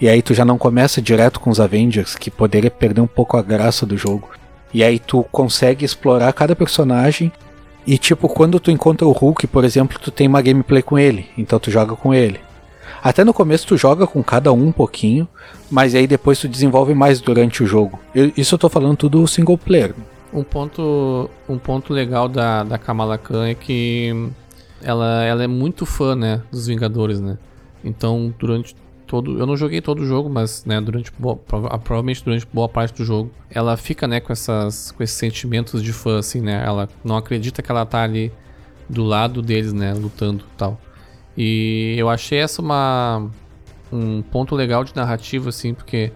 E 0.00 0.08
aí 0.08 0.22
tu 0.22 0.32
já 0.34 0.44
não 0.44 0.56
começa 0.56 1.02
direto 1.02 1.38
com 1.38 1.50
os 1.50 1.60
Avengers, 1.60 2.14
que 2.16 2.30
poderia 2.30 2.70
perder 2.70 3.00
um 3.00 3.06
pouco 3.06 3.36
a 3.36 3.42
graça 3.42 3.84
do 3.84 3.96
jogo. 3.96 4.30
E 4.72 4.82
aí 4.82 4.98
tu 4.98 5.24
consegue 5.30 5.84
explorar 5.84 6.32
cada 6.32 6.56
personagem. 6.56 7.30
E 7.86 7.98
tipo, 7.98 8.28
quando 8.28 8.58
tu 8.58 8.70
encontra 8.70 9.06
o 9.06 9.12
Hulk, 9.12 9.46
por 9.46 9.64
exemplo, 9.64 9.98
tu 10.00 10.10
tem 10.10 10.26
uma 10.26 10.42
gameplay 10.42 10.82
com 10.82 10.98
ele, 10.98 11.28
então 11.36 11.58
tu 11.58 11.70
joga 11.70 11.94
com 11.94 12.14
ele. 12.14 12.40
Até 13.04 13.22
no 13.22 13.34
começo 13.34 13.66
tu 13.66 13.76
joga 13.76 14.06
com 14.06 14.22
cada 14.24 14.50
um 14.50 14.68
um 14.68 14.72
pouquinho, 14.72 15.28
mas 15.70 15.94
aí 15.94 16.06
depois 16.06 16.38
tu 16.38 16.48
desenvolve 16.48 16.94
mais 16.94 17.20
durante 17.20 17.62
o 17.62 17.66
jogo. 17.66 18.00
Eu- 18.14 18.32
isso 18.34 18.54
eu 18.54 18.58
tô 18.58 18.70
falando 18.70 18.96
tudo 18.96 19.26
single 19.28 19.58
player. 19.58 19.94
Um 20.32 20.42
ponto, 20.42 21.28
um 21.46 21.58
ponto 21.58 21.92
legal 21.92 22.30
da, 22.30 22.64
da 22.64 22.78
Kamala 22.78 23.18
Khan 23.18 23.46
é 23.48 23.54
que 23.54 24.30
ela, 24.82 25.22
ela 25.22 25.44
é 25.44 25.46
muito 25.46 25.84
fã, 25.84 26.16
né, 26.16 26.40
dos 26.50 26.66
Vingadores, 26.66 27.20
né? 27.20 27.36
Então, 27.84 28.34
durante 28.38 28.74
todo... 29.06 29.38
Eu 29.38 29.44
não 29.44 29.54
joguei 29.56 29.82
todo 29.82 30.00
o 30.00 30.06
jogo, 30.06 30.30
mas, 30.30 30.64
né, 30.64 30.80
durante... 30.80 31.12
boa- 31.18 31.36
prova- 31.36 31.78
provavelmente 31.78 32.24
durante 32.24 32.46
boa 32.50 32.70
parte 32.70 32.94
do 32.96 33.04
jogo, 33.04 33.30
ela 33.50 33.76
fica, 33.76 34.08
né, 34.08 34.18
com, 34.18 34.32
essas, 34.32 34.92
com 34.92 35.02
esses 35.02 35.16
sentimentos 35.16 35.82
de 35.82 35.92
fã, 35.92 36.18
assim, 36.18 36.40
né? 36.40 36.64
Ela 36.66 36.88
não 37.04 37.18
acredita 37.18 37.60
que 37.60 37.70
ela 37.70 37.84
tá 37.84 38.02
ali 38.02 38.32
do 38.88 39.04
lado 39.04 39.42
deles, 39.42 39.74
né, 39.74 39.92
lutando 39.92 40.42
tal. 40.56 40.80
E 41.36 41.94
eu 41.98 42.08
achei 42.08 42.38
essa 42.38 42.62
uma... 42.62 43.30
Um 43.92 44.22
ponto 44.22 44.56
legal 44.56 44.82
de 44.82 44.94
narrativa, 44.96 45.50
assim, 45.50 45.72
porque 45.72 46.10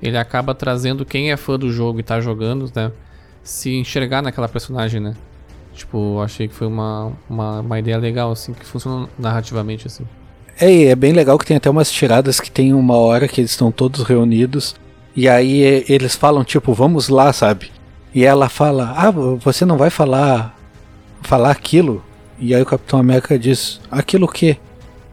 ele 0.00 0.16
acaba 0.16 0.54
trazendo 0.54 1.04
quem 1.04 1.30
é 1.30 1.36
fã 1.36 1.58
do 1.58 1.70
jogo 1.70 2.00
e 2.00 2.02
tá 2.02 2.20
jogando, 2.20 2.70
né? 2.74 2.90
se 3.48 3.74
enxergar 3.74 4.22
naquela 4.22 4.46
personagem, 4.46 5.00
né? 5.00 5.14
Tipo, 5.74 6.20
achei 6.20 6.48
que 6.48 6.54
foi 6.54 6.66
uma, 6.66 7.12
uma, 7.28 7.60
uma 7.60 7.78
ideia 7.78 7.96
legal, 7.96 8.30
assim, 8.30 8.52
que 8.52 8.64
funciona 8.64 9.08
narrativamente, 9.18 9.86
assim. 9.86 10.04
É, 10.60 10.84
é 10.84 10.94
bem 10.94 11.12
legal 11.12 11.38
que 11.38 11.46
tem 11.46 11.56
até 11.56 11.70
umas 11.70 11.90
tiradas 11.90 12.40
que 12.40 12.50
tem 12.50 12.74
uma 12.74 12.96
hora 12.96 13.26
que 13.26 13.40
eles 13.40 13.52
estão 13.52 13.72
todos 13.72 14.02
reunidos. 14.02 14.74
E 15.16 15.28
aí 15.28 15.84
eles 15.88 16.14
falam, 16.14 16.44
tipo, 16.44 16.74
vamos 16.74 17.08
lá, 17.08 17.32
sabe? 17.32 17.70
E 18.14 18.24
ela 18.24 18.48
fala, 18.48 18.92
ah, 18.96 19.10
você 19.10 19.64
não 19.64 19.78
vai 19.78 19.88
falar 19.88 20.54
falar 21.22 21.50
aquilo? 21.50 22.02
E 22.40 22.54
aí 22.54 22.62
o 22.62 22.66
Capitão 22.66 22.98
América 22.98 23.38
diz, 23.38 23.80
aquilo 23.90 24.26
o 24.26 24.28
quê? 24.28 24.56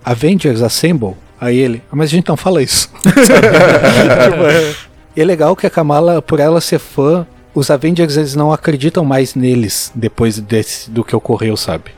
Avengers 0.04 0.62
Assemble? 0.62 1.16
Aí 1.40 1.58
ele, 1.58 1.82
ah, 1.92 1.96
mas 1.96 2.10
a 2.10 2.16
gente 2.16 2.30
não 2.30 2.38
fala 2.38 2.62
isso. 2.62 2.90
Tipo, 3.02 4.44
é. 4.46 4.76
E 5.16 5.22
é 5.22 5.26
legal 5.26 5.56
que 5.56 5.66
a 5.66 5.70
Kamala, 5.70 6.22
por 6.22 6.40
ela 6.40 6.60
ser 6.60 6.80
fã, 6.80 7.26
os 7.54 7.72
Avengers 7.72 8.18
eles 8.18 8.36
não 8.36 8.52
acreditam 8.52 9.06
mais 9.06 9.34
neles 9.34 9.92
depois 9.96 10.40
desse, 10.40 10.92
do 10.92 11.04
que 11.04 11.16
ocorreu, 11.16 11.56
sabe? 11.56 11.92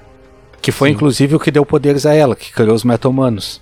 Que 0.62 0.72
foi 0.72 0.90
Sim. 0.90 0.96
inclusive 0.96 1.36
o 1.36 1.40
que 1.40 1.52
deu 1.52 1.66
poderes 1.66 2.06
a 2.06 2.14
ela, 2.14 2.36
que 2.36 2.54
criou 2.54 2.76
os 2.76 2.84
Meta-Humanos. 2.84 3.62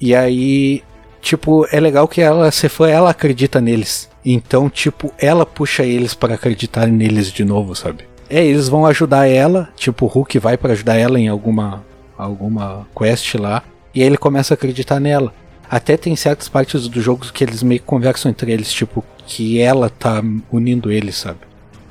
E 0.00 0.14
aí, 0.14 0.82
tipo, 1.20 1.66
é 1.70 1.78
legal 1.78 2.08
que 2.08 2.20
ela 2.20 2.50
ser 2.50 2.70
fã, 2.70 2.88
ela 2.88 3.10
acredita 3.10 3.60
neles. 3.60 4.08
Então, 4.24 4.70
tipo, 4.70 5.12
ela 5.18 5.44
puxa 5.44 5.84
eles 5.84 6.14
para 6.14 6.34
acreditar 6.34 6.86
neles 6.86 7.30
de 7.30 7.44
novo, 7.44 7.74
sabe? 7.74 8.04
É, 8.28 8.44
eles 8.44 8.68
vão 8.68 8.86
ajudar 8.86 9.26
ela, 9.26 9.68
tipo, 9.76 10.04
o 10.04 10.08
Hulk 10.08 10.38
vai 10.38 10.56
para 10.56 10.72
ajudar 10.72 10.96
ela 10.96 11.18
em 11.18 11.28
alguma 11.28 11.84
alguma 12.18 12.86
quest 12.96 13.34
lá, 13.34 13.62
e 13.94 14.00
aí 14.00 14.06
ele 14.06 14.16
começa 14.16 14.54
a 14.54 14.56
acreditar 14.56 14.98
nela. 14.98 15.32
Até 15.68 15.96
tem 15.96 16.14
certas 16.16 16.48
partes 16.48 16.88
do 16.88 17.00
jogo 17.00 17.26
que 17.32 17.44
eles 17.44 17.62
meio 17.62 17.80
que 17.80 17.86
conversam 17.86 18.30
entre 18.30 18.52
eles, 18.52 18.72
tipo, 18.72 19.04
que 19.26 19.60
ela 19.60 19.90
tá 19.90 20.22
unindo 20.50 20.90
eles, 20.90 21.16
sabe? 21.16 21.40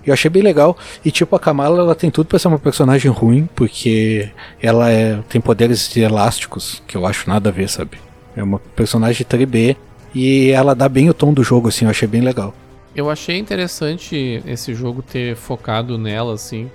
Eu 0.06 0.14
achei 0.14 0.30
bem 0.30 0.44
legal. 0.44 0.78
E 1.04 1.12
tipo, 1.12 1.36
a 1.36 1.40
Kamala 1.40 1.80
ela 1.80 1.96
tem 1.96 2.12
tudo 2.12 2.28
pra 2.28 2.40
ser 2.40 2.48
uma 2.48 2.60
personagem 2.60 3.12
ruim, 3.12 3.50
porque 3.56 4.30
ela 4.62 4.90
é, 4.92 5.20
tem 5.28 5.42
poderes 5.42 5.96
elásticos, 5.98 6.82
que 6.88 6.96
eu 6.96 7.06
acho 7.06 7.30
nada 7.30 7.50
a 7.50 7.52
ver, 7.52 7.68
sabe? 7.68 7.98
É 8.36 8.44
uma 8.44 8.60
personagem 8.76 9.26
3B 9.26 9.76
e 10.14 10.52
ela 10.52 10.76
dá 10.76 10.88
bem 10.88 11.10
o 11.10 11.14
tom 11.14 11.34
do 11.34 11.44
jogo, 11.44 11.70
assim, 11.70 11.86
eu 11.86 11.92
achei 11.92 12.08
bem 12.08 12.22
legal. 12.22 12.54
Eu 12.96 13.10
achei 13.10 13.38
interessante 13.38 14.42
esse 14.46 14.74
jogo 14.74 15.02
ter 15.02 15.36
focado 15.36 15.98
nela, 15.98 16.34
assim, 16.34 16.72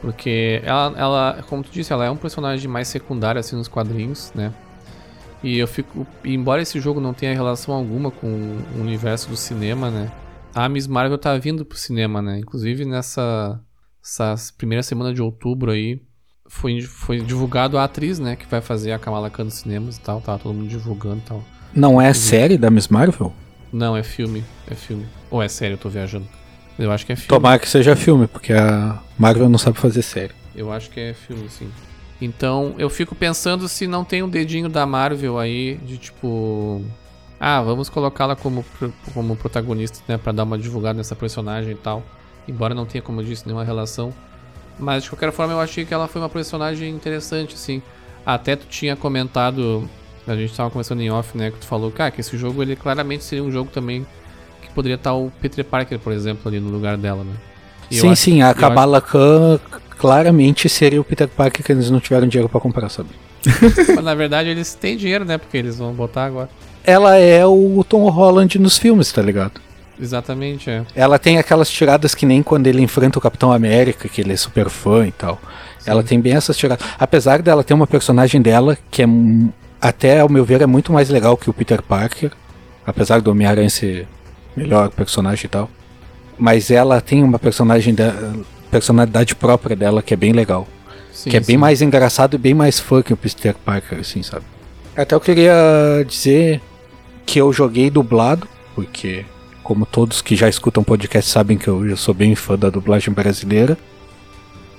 porque 0.00 0.60
ela, 0.64 0.92
ela, 0.96 1.44
como 1.48 1.62
tu 1.62 1.70
disse, 1.70 1.92
ela 1.92 2.04
é 2.04 2.10
um 2.10 2.16
personagem 2.16 2.68
mais 2.68 2.88
secundário, 2.88 3.38
assim, 3.38 3.54
nos 3.54 3.68
quadrinhos, 3.68 4.32
né? 4.34 4.52
E 5.42 5.58
eu 5.58 5.66
fico. 5.66 6.06
Embora 6.24 6.62
esse 6.62 6.80
jogo 6.80 7.00
não 7.00 7.12
tenha 7.14 7.32
relação 7.32 7.74
alguma 7.74 8.10
com 8.10 8.26
o 8.26 8.80
universo 8.80 9.28
do 9.28 9.36
cinema, 9.36 9.90
né? 9.90 10.10
A 10.54 10.68
Miss 10.68 10.86
Marvel 10.86 11.18
tá 11.18 11.36
vindo 11.36 11.64
pro 11.64 11.78
cinema, 11.78 12.20
né? 12.20 12.38
Inclusive 12.38 12.84
nessa 12.84 13.60
essa 14.02 14.34
primeira 14.56 14.82
semana 14.82 15.14
de 15.14 15.22
outubro 15.22 15.70
aí. 15.70 16.00
Foi, 16.48 16.82
foi 16.82 17.20
divulgado 17.20 17.78
a 17.78 17.84
atriz, 17.84 18.18
né? 18.18 18.36
Que 18.36 18.46
vai 18.46 18.60
fazer 18.60 18.92
a 18.92 18.98
Kamala 18.98 19.30
Khan 19.30 19.44
nos 19.44 19.54
cinemas 19.54 19.96
e 19.96 20.00
tal. 20.00 20.20
Tá 20.20 20.36
todo 20.36 20.54
mundo 20.54 20.68
divulgando 20.68 21.18
e 21.18 21.28
tal. 21.28 21.44
Não 21.74 22.00
é 22.00 22.12
série 22.12 22.58
da 22.58 22.70
Miss 22.70 22.88
Marvel? 22.88 23.32
Não, 23.72 23.96
é 23.96 24.02
filme. 24.02 24.44
É 24.70 24.74
filme. 24.74 25.06
Ou 25.32 25.42
é 25.42 25.48
sério, 25.48 25.74
eu 25.74 25.78
tô 25.78 25.88
viajando. 25.88 26.28
Eu 26.78 26.92
acho 26.92 27.06
que 27.06 27.12
é 27.12 27.16
filme. 27.16 27.28
Tomara 27.28 27.58
que 27.58 27.66
seja 27.66 27.96
filme, 27.96 28.26
porque 28.26 28.52
a 28.52 28.98
Marvel 29.18 29.48
não 29.48 29.58
sabe 29.58 29.78
fazer 29.78 30.02
série. 30.02 30.34
Eu 30.54 30.70
acho 30.70 30.90
que 30.90 31.00
é 31.00 31.14
filme, 31.14 31.48
sim. 31.48 31.70
Então 32.20 32.74
eu 32.76 32.90
fico 32.90 33.14
pensando 33.14 33.66
se 33.66 33.86
não 33.86 34.04
tem 34.04 34.22
um 34.22 34.28
dedinho 34.28 34.68
da 34.68 34.84
Marvel 34.84 35.38
aí 35.38 35.76
de 35.76 35.96
tipo. 35.96 36.84
Ah, 37.40 37.62
vamos 37.62 37.88
colocá-la 37.88 38.36
como, 38.36 38.62
como 39.14 39.34
protagonista, 39.34 40.00
né? 40.06 40.18
Pra 40.18 40.32
dar 40.32 40.44
uma 40.44 40.58
divulgada 40.58 40.98
nessa 40.98 41.16
personagem 41.16 41.72
e 41.72 41.76
tal. 41.76 42.02
Embora 42.46 42.74
não 42.74 42.84
tenha, 42.84 43.00
como 43.00 43.22
eu 43.22 43.24
disse, 43.24 43.46
nenhuma 43.46 43.64
relação. 43.64 44.12
Mas 44.78 45.02
de 45.04 45.08
qualquer 45.08 45.32
forma 45.32 45.54
eu 45.54 45.60
achei 45.60 45.86
que 45.86 45.94
ela 45.94 46.06
foi 46.08 46.20
uma 46.20 46.28
personagem 46.28 46.94
interessante, 46.94 47.54
assim. 47.54 47.80
Até 48.24 48.54
tu 48.54 48.66
tinha 48.66 48.94
comentado. 48.96 49.88
A 50.26 50.36
gente 50.36 50.54
tava 50.54 50.70
conversando 50.70 51.00
em 51.00 51.10
off, 51.10 51.36
né? 51.38 51.50
Que 51.50 51.58
tu 51.58 51.66
falou, 51.66 51.90
cara, 51.90 52.10
que 52.10 52.20
esse 52.20 52.36
jogo 52.36 52.62
ele 52.62 52.76
claramente 52.76 53.24
seria 53.24 53.42
um 53.42 53.50
jogo 53.50 53.70
também 53.72 54.06
poderia 54.72 54.96
estar 54.96 55.14
o 55.14 55.30
Peter 55.40 55.64
Parker, 55.64 55.98
por 55.98 56.12
exemplo, 56.12 56.42
ali 56.48 56.58
no 56.60 56.70
lugar 56.70 56.96
dela, 56.96 57.22
né? 57.24 57.32
E 57.90 57.96
sim, 57.96 58.08
acho- 58.10 58.22
sim, 58.22 58.40
eu 58.40 58.46
a 58.46 58.50
acho- 58.50 58.60
Kamala 58.60 59.00
Khan 59.00 59.60
claramente 59.98 60.68
seria 60.68 61.00
o 61.00 61.04
Peter 61.04 61.28
Parker 61.28 61.64
que 61.64 61.70
eles 61.72 61.90
não 61.90 62.00
tiveram 62.00 62.26
dinheiro 62.26 62.48
pra 62.48 62.60
comprar, 62.60 62.88
sabe? 62.88 63.10
Mas 63.94 64.04
na 64.04 64.14
verdade 64.14 64.48
eles 64.48 64.74
têm 64.74 64.96
dinheiro, 64.96 65.24
né? 65.24 65.38
Porque 65.38 65.56
eles 65.56 65.76
vão 65.78 65.92
botar 65.92 66.24
agora. 66.24 66.48
Ela 66.84 67.16
é 67.16 67.44
o 67.46 67.84
Tom 67.88 68.08
Holland 68.08 68.58
nos 68.58 68.76
filmes, 68.78 69.12
tá 69.12 69.22
ligado? 69.22 69.60
Exatamente, 70.00 70.68
é. 70.68 70.84
Ela 70.96 71.18
tem 71.18 71.38
aquelas 71.38 71.70
tiradas 71.70 72.14
que 72.14 72.26
nem 72.26 72.42
quando 72.42 72.66
ele 72.66 72.82
enfrenta 72.82 73.18
o 73.18 73.22
Capitão 73.22 73.52
América, 73.52 74.08
que 74.08 74.20
ele 74.20 74.32
é 74.32 74.36
super 74.36 74.68
fã 74.68 75.06
e 75.06 75.12
tal. 75.12 75.40
Ela 75.86 76.02
tem 76.02 76.20
bem 76.20 76.34
essas 76.34 76.56
tiradas. 76.56 76.84
Apesar 76.98 77.40
dela 77.42 77.62
ter 77.62 77.74
uma 77.74 77.86
personagem 77.86 78.40
dela 78.42 78.76
que 78.90 79.02
é, 79.02 79.06
até 79.80 80.20
ao 80.20 80.28
meu 80.28 80.44
ver, 80.44 80.60
é 80.62 80.66
muito 80.66 80.92
mais 80.92 81.08
legal 81.08 81.36
que 81.36 81.48
o 81.50 81.52
Peter 81.52 81.82
Parker. 81.82 82.32
Apesar 82.84 83.20
do 83.20 83.30
Homem-Aranha 83.30 83.70
ser 83.70 84.08
melhor 84.56 84.90
personagem 84.90 85.46
e 85.46 85.48
tal. 85.48 85.70
Mas 86.38 86.70
ela 86.70 87.00
tem 87.00 87.22
uma 87.22 87.38
personagem 87.38 87.94
da, 87.94 88.12
personalidade 88.72 89.34
própria 89.34 89.76
dela 89.76 90.02
que 90.02 90.14
é 90.14 90.16
bem 90.16 90.32
legal. 90.32 90.66
Sim, 91.12 91.28
que 91.28 91.36
é 91.36 91.40
bem 91.40 91.56
sim. 91.56 91.58
mais 91.58 91.82
engraçado 91.82 92.34
e 92.34 92.38
bem 92.38 92.54
mais 92.54 92.80
fã 92.80 93.02
que 93.02 93.12
o 93.12 93.16
Peter 93.16 93.54
Parker, 93.54 94.00
assim, 94.00 94.22
sabe? 94.22 94.46
Até 94.96 95.14
eu 95.14 95.20
queria 95.20 95.54
dizer 96.08 96.60
que 97.26 97.38
eu 97.38 97.52
joguei 97.52 97.90
dublado, 97.90 98.48
porque, 98.74 99.24
como 99.62 99.84
todos 99.84 100.22
que 100.22 100.34
já 100.34 100.48
escutam 100.48 100.82
podcast 100.82 101.30
sabem 101.30 101.58
que 101.58 101.68
eu, 101.68 101.86
eu 101.86 101.96
sou 101.96 102.14
bem 102.14 102.34
fã 102.34 102.58
da 102.58 102.70
dublagem 102.70 103.12
brasileira. 103.12 103.76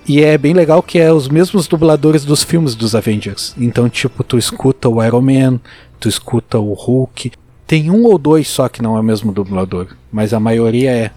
E 0.05 0.21
é 0.21 0.38
bem 0.38 0.53
legal 0.53 0.84
que 0.84 0.99
é 0.99 1.13
os 1.13 1.30
mesmos 1.30 1.67
dubladores 1.67 2.26
dos 2.26 2.43
filmes 2.43 2.76
dos 2.76 2.93
Avengers. 2.93 3.55
Então, 3.57 3.88
tipo, 3.88 4.24
tu 4.24 4.38
escuta 4.38 4.89
o 4.89 5.01
Iron 5.01 5.21
Man, 5.21 5.59
tu 5.99 6.09
escuta 6.09 6.59
o 6.59 6.74
Hulk. 6.74 7.32
Tem 7.74 7.89
um 7.89 8.03
ou 8.03 8.19
dois 8.19 8.47
só 8.47 8.69
que 8.69 8.84
não 8.84 8.95
é 8.95 8.99
o 8.99 9.03
mesmo 9.03 9.32
dublador, 9.32 9.88
mas 10.11 10.32
a 10.32 10.39
maioria 10.39 10.91
é. 10.91 11.09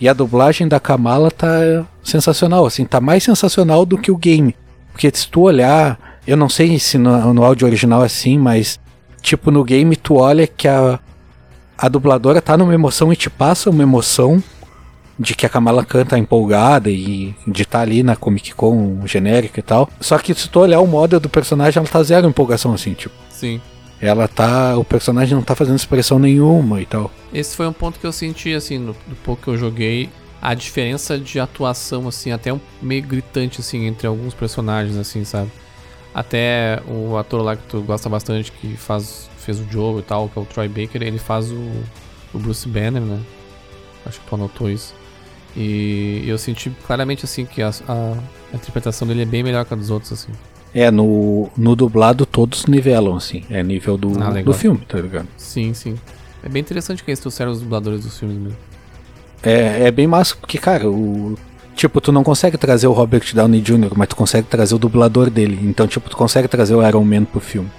E 0.00 0.08
a 0.08 0.12
dublagem 0.12 0.66
da 0.66 0.80
Kamala 0.80 1.30
tá 1.30 1.86
sensacional, 2.02 2.66
assim, 2.66 2.84
tá 2.84 3.00
mais 3.00 3.22
sensacional 3.22 3.86
do 3.86 3.96
que 3.96 4.10
o 4.10 4.16
game. 4.16 4.56
Porque 4.90 5.08
se 5.14 5.28
tu 5.28 5.42
olhar, 5.42 6.18
eu 6.26 6.36
não 6.36 6.48
sei 6.48 6.80
se 6.80 6.98
no, 6.98 7.32
no 7.32 7.44
áudio 7.44 7.64
original 7.64 8.02
é 8.02 8.06
assim, 8.06 8.36
mas 8.36 8.80
tipo 9.22 9.52
no 9.52 9.62
game 9.62 9.94
tu 9.94 10.16
olha 10.16 10.48
que 10.48 10.66
a, 10.66 10.98
a 11.78 11.88
dubladora 11.88 12.42
tá 12.42 12.56
numa 12.56 12.74
emoção 12.74 13.12
e 13.12 13.16
te 13.16 13.30
passa 13.30 13.70
uma 13.70 13.84
emoção 13.84 14.42
de 15.16 15.36
que 15.36 15.46
a 15.46 15.48
Kamala 15.48 15.84
Khan 15.84 16.04
tá 16.04 16.18
empolgada 16.18 16.90
e 16.90 17.36
de 17.46 17.62
estar 17.62 17.78
tá 17.78 17.82
ali 17.82 18.02
na 18.02 18.16
Comic 18.16 18.52
Con 18.52 19.00
genérica 19.06 19.60
e 19.60 19.62
tal. 19.62 19.88
Só 20.00 20.18
que 20.18 20.34
se 20.34 20.48
tu 20.48 20.58
olhar 20.58 20.80
o 20.80 20.88
model 20.88 21.20
do 21.20 21.28
personagem, 21.28 21.78
ela 21.78 21.88
tá 21.88 22.02
zero 22.02 22.26
empolgação, 22.26 22.74
assim, 22.74 22.94
tipo. 22.94 23.14
Sim. 23.30 23.60
Ela 24.00 24.26
tá. 24.26 24.76
O 24.78 24.84
personagem 24.84 25.34
não 25.34 25.42
tá 25.42 25.54
fazendo 25.54 25.76
expressão 25.76 26.18
nenhuma 26.18 26.80
e 26.80 26.86
tal. 26.86 27.10
Esse 27.32 27.54
foi 27.54 27.66
um 27.66 27.72
ponto 27.72 27.98
que 27.98 28.06
eu 28.06 28.12
senti, 28.12 28.54
assim, 28.54 28.78
no, 28.78 28.96
no 29.06 29.16
pouco 29.16 29.42
que 29.42 29.48
eu 29.48 29.56
joguei. 29.56 30.08
A 30.40 30.54
diferença 30.54 31.18
de 31.18 31.38
atuação, 31.38 32.08
assim, 32.08 32.32
até 32.32 32.50
um, 32.50 32.60
meio 32.80 33.02
gritante, 33.02 33.60
assim, 33.60 33.84
entre 33.84 34.06
alguns 34.06 34.32
personagens, 34.32 34.96
assim, 34.96 35.22
sabe? 35.22 35.50
Até 36.14 36.82
o 36.88 37.16
ator 37.18 37.42
lá 37.42 37.56
que 37.56 37.62
tu 37.64 37.82
gosta 37.82 38.08
bastante, 38.08 38.50
que 38.50 38.74
faz, 38.74 39.28
fez 39.36 39.60
o 39.60 39.66
Joe 39.70 40.00
e 40.00 40.02
tal, 40.02 40.30
que 40.30 40.38
é 40.38 40.42
o 40.42 40.46
Troy 40.46 40.66
Baker, 40.66 41.02
ele 41.02 41.18
faz 41.18 41.50
o, 41.52 41.70
o 42.32 42.38
Bruce 42.38 42.66
Banner, 42.66 43.02
né? 43.02 43.20
Acho 44.06 44.18
que 44.18 44.26
tu 44.26 44.34
anotou 44.34 44.70
isso. 44.70 44.94
E 45.56 46.24
eu 46.26 46.38
senti 46.38 46.70
claramente 46.86 47.24
assim 47.24 47.44
que 47.44 47.60
a, 47.60 47.68
a, 47.68 48.16
a, 48.52 48.56
interpretação 48.56 49.06
dele 49.06 49.22
é 49.22 49.26
bem 49.26 49.42
melhor 49.42 49.64
que 49.64 49.74
a 49.74 49.76
dos 49.76 49.90
outros, 49.90 50.12
assim. 50.12 50.32
É, 50.74 50.90
no, 50.90 51.50
no 51.56 51.74
dublado 51.74 52.24
todos 52.24 52.66
nivelam, 52.66 53.16
assim. 53.16 53.44
É 53.50 53.62
nível 53.62 53.96
do, 53.96 54.12
ah, 54.22 54.40
do 54.42 54.52
filme, 54.52 54.80
tá 54.86 54.98
ligado? 54.98 55.26
Sim, 55.36 55.74
sim. 55.74 55.96
É 56.42 56.48
bem 56.48 56.60
interessante 56.60 57.02
que 57.02 57.10
eles 57.10 57.18
trouxeram 57.18 57.50
os 57.50 57.60
dubladores 57.60 58.04
dos 58.04 58.18
filmes 58.18 58.38
mesmo. 58.38 58.58
É, 59.42 59.84
é 59.86 59.90
bem 59.90 60.06
massa, 60.06 60.36
porque, 60.36 60.58
cara, 60.58 60.88
o. 60.88 61.36
Tipo, 61.74 62.00
tu 62.00 62.12
não 62.12 62.22
consegue 62.22 62.58
trazer 62.58 62.86
o 62.86 62.92
Robert 62.92 63.24
Downey 63.34 63.60
Jr., 63.60 63.92
mas 63.96 64.08
tu 64.08 64.16
consegue 64.16 64.46
trazer 64.46 64.74
o 64.74 64.78
dublador 64.78 65.30
dele. 65.30 65.58
Então, 65.62 65.88
tipo, 65.88 66.10
tu 66.10 66.16
consegue 66.16 66.46
trazer 66.46 66.74
o 66.74 66.86
Iron 66.86 67.04
Man 67.04 67.24
pro 67.24 67.40
filme. 67.40 67.70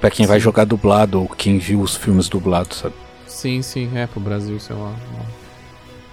Pra 0.00 0.10
quem 0.10 0.24
sim. 0.24 0.28
vai 0.28 0.38
jogar 0.38 0.64
dublado 0.64 1.20
ou 1.20 1.28
quem 1.28 1.58
viu 1.58 1.80
os 1.80 1.96
filmes 1.96 2.28
dublados, 2.28 2.78
sabe? 2.78 2.94
Sim, 3.26 3.60
sim, 3.60 3.90
é, 3.94 4.06
pro 4.06 4.20
Brasil 4.20 4.56
isso 4.56 4.72
é 4.72 4.76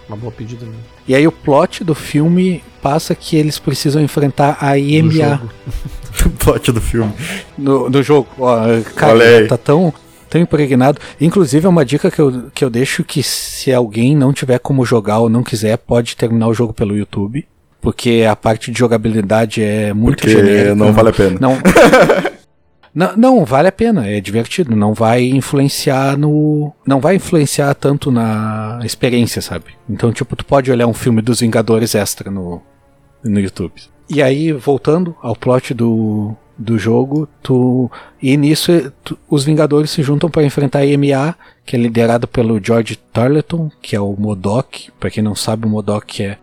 uma, 0.08 0.16
boa 0.16 0.32
pedida 0.32 0.64
mesmo. 0.64 0.80
E 1.06 1.14
aí 1.14 1.26
o 1.26 1.32
plot 1.32 1.84
do 1.84 1.94
filme 1.94 2.62
passa 2.82 3.14
que 3.14 3.36
eles 3.36 3.58
precisam 3.58 4.02
enfrentar 4.02 4.58
a 4.60 4.78
IMA. 4.78 5.42
o 6.24 6.30
plot 6.30 6.72
do 6.72 6.80
filme. 6.80 7.12
No, 7.56 7.90
do 7.90 8.02
jogo. 8.02 8.28
Ó, 8.38 8.58
cara, 8.94 9.46
tá 9.46 9.56
tão, 9.56 9.92
tão 10.28 10.40
impregnado. 10.40 11.00
Inclusive 11.20 11.66
é 11.66 11.68
uma 11.68 11.84
dica 11.84 12.10
que 12.10 12.20
eu, 12.20 12.50
que 12.54 12.64
eu 12.64 12.70
deixo 12.70 13.04
que 13.04 13.22
se 13.22 13.72
alguém 13.72 14.16
não 14.16 14.32
tiver 14.32 14.58
como 14.58 14.84
jogar 14.84 15.18
ou 15.18 15.28
não 15.28 15.42
quiser, 15.42 15.76
pode 15.78 16.16
terminar 16.16 16.48
o 16.48 16.54
jogo 16.54 16.72
pelo 16.72 16.96
YouTube. 16.96 17.46
Porque 17.80 18.26
a 18.28 18.34
parte 18.34 18.72
de 18.72 18.78
jogabilidade 18.78 19.62
é 19.62 19.92
muito 19.92 20.18
porque 20.18 20.30
genérica. 20.30 20.74
não 20.74 20.92
vale 20.92 21.10
a 21.10 21.12
pena. 21.12 21.38
Não, 21.40 21.58
Não, 22.94 23.16
não, 23.16 23.44
vale 23.44 23.68
a 23.68 23.72
pena, 23.72 24.06
é 24.06 24.20
divertido, 24.20 24.74
não 24.74 24.94
vai 24.94 25.24
influenciar 25.24 26.16
no. 26.16 26.72
Não 26.86 27.00
vai 27.00 27.16
influenciar 27.16 27.74
tanto 27.74 28.10
na 28.10 28.80
experiência, 28.82 29.40
sabe? 29.42 29.66
Então, 29.88 30.12
tipo, 30.12 30.34
tu 30.34 30.44
pode 30.44 30.70
olhar 30.70 30.86
um 30.86 30.94
filme 30.94 31.22
dos 31.22 31.40
Vingadores 31.40 31.94
extra 31.94 32.30
no, 32.30 32.62
no 33.22 33.40
YouTube. 33.40 33.74
E 34.08 34.22
aí, 34.22 34.52
voltando 34.52 35.14
ao 35.22 35.36
plot 35.36 35.74
do, 35.74 36.34
do 36.56 36.78
jogo, 36.78 37.28
tu. 37.42 37.90
E 38.20 38.36
nisso 38.36 38.92
tu, 39.04 39.18
os 39.28 39.44
Vingadores 39.44 39.90
se 39.90 40.02
juntam 40.02 40.30
para 40.30 40.44
enfrentar 40.44 40.80
a 40.80 40.86
EMA, 40.86 41.36
que 41.64 41.76
é 41.76 41.78
liderado 41.78 42.26
pelo 42.26 42.62
George 42.62 42.96
Tarleton, 43.12 43.70
que 43.82 43.94
é 43.94 44.00
o 44.00 44.16
Modok. 44.18 44.90
Para 44.98 45.10
quem 45.10 45.22
não 45.22 45.34
sabe, 45.34 45.66
o 45.66 45.68
Modok 45.68 46.22
é. 46.22 46.38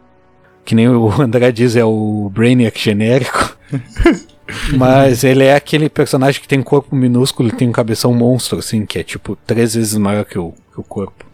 Que 0.64 0.76
nem 0.76 0.88
o 0.88 1.10
André 1.22 1.52
diz, 1.52 1.76
é 1.76 1.84
o 1.84 2.30
Brainiac 2.34 2.80
genérico. 2.80 3.58
Mas 4.78 5.24
ele 5.24 5.44
é 5.44 5.56
aquele 5.56 5.90
personagem 5.90 6.42
que 6.42 6.48
tem 6.48 6.62
corpo 6.62 6.96
minúsculo 6.96 7.50
e 7.50 7.52
tem 7.52 7.68
um 7.68 7.72
cabeção 7.72 8.14
monstro, 8.14 8.60
assim, 8.60 8.86
que 8.86 9.00
é 9.00 9.04
tipo 9.04 9.36
três 9.46 9.74
vezes 9.76 9.98
maior 9.98 10.26
que 10.26 10.38
o, 10.38 10.54
que 10.74 10.80
o 10.80 10.84
corpo. 10.84 11.26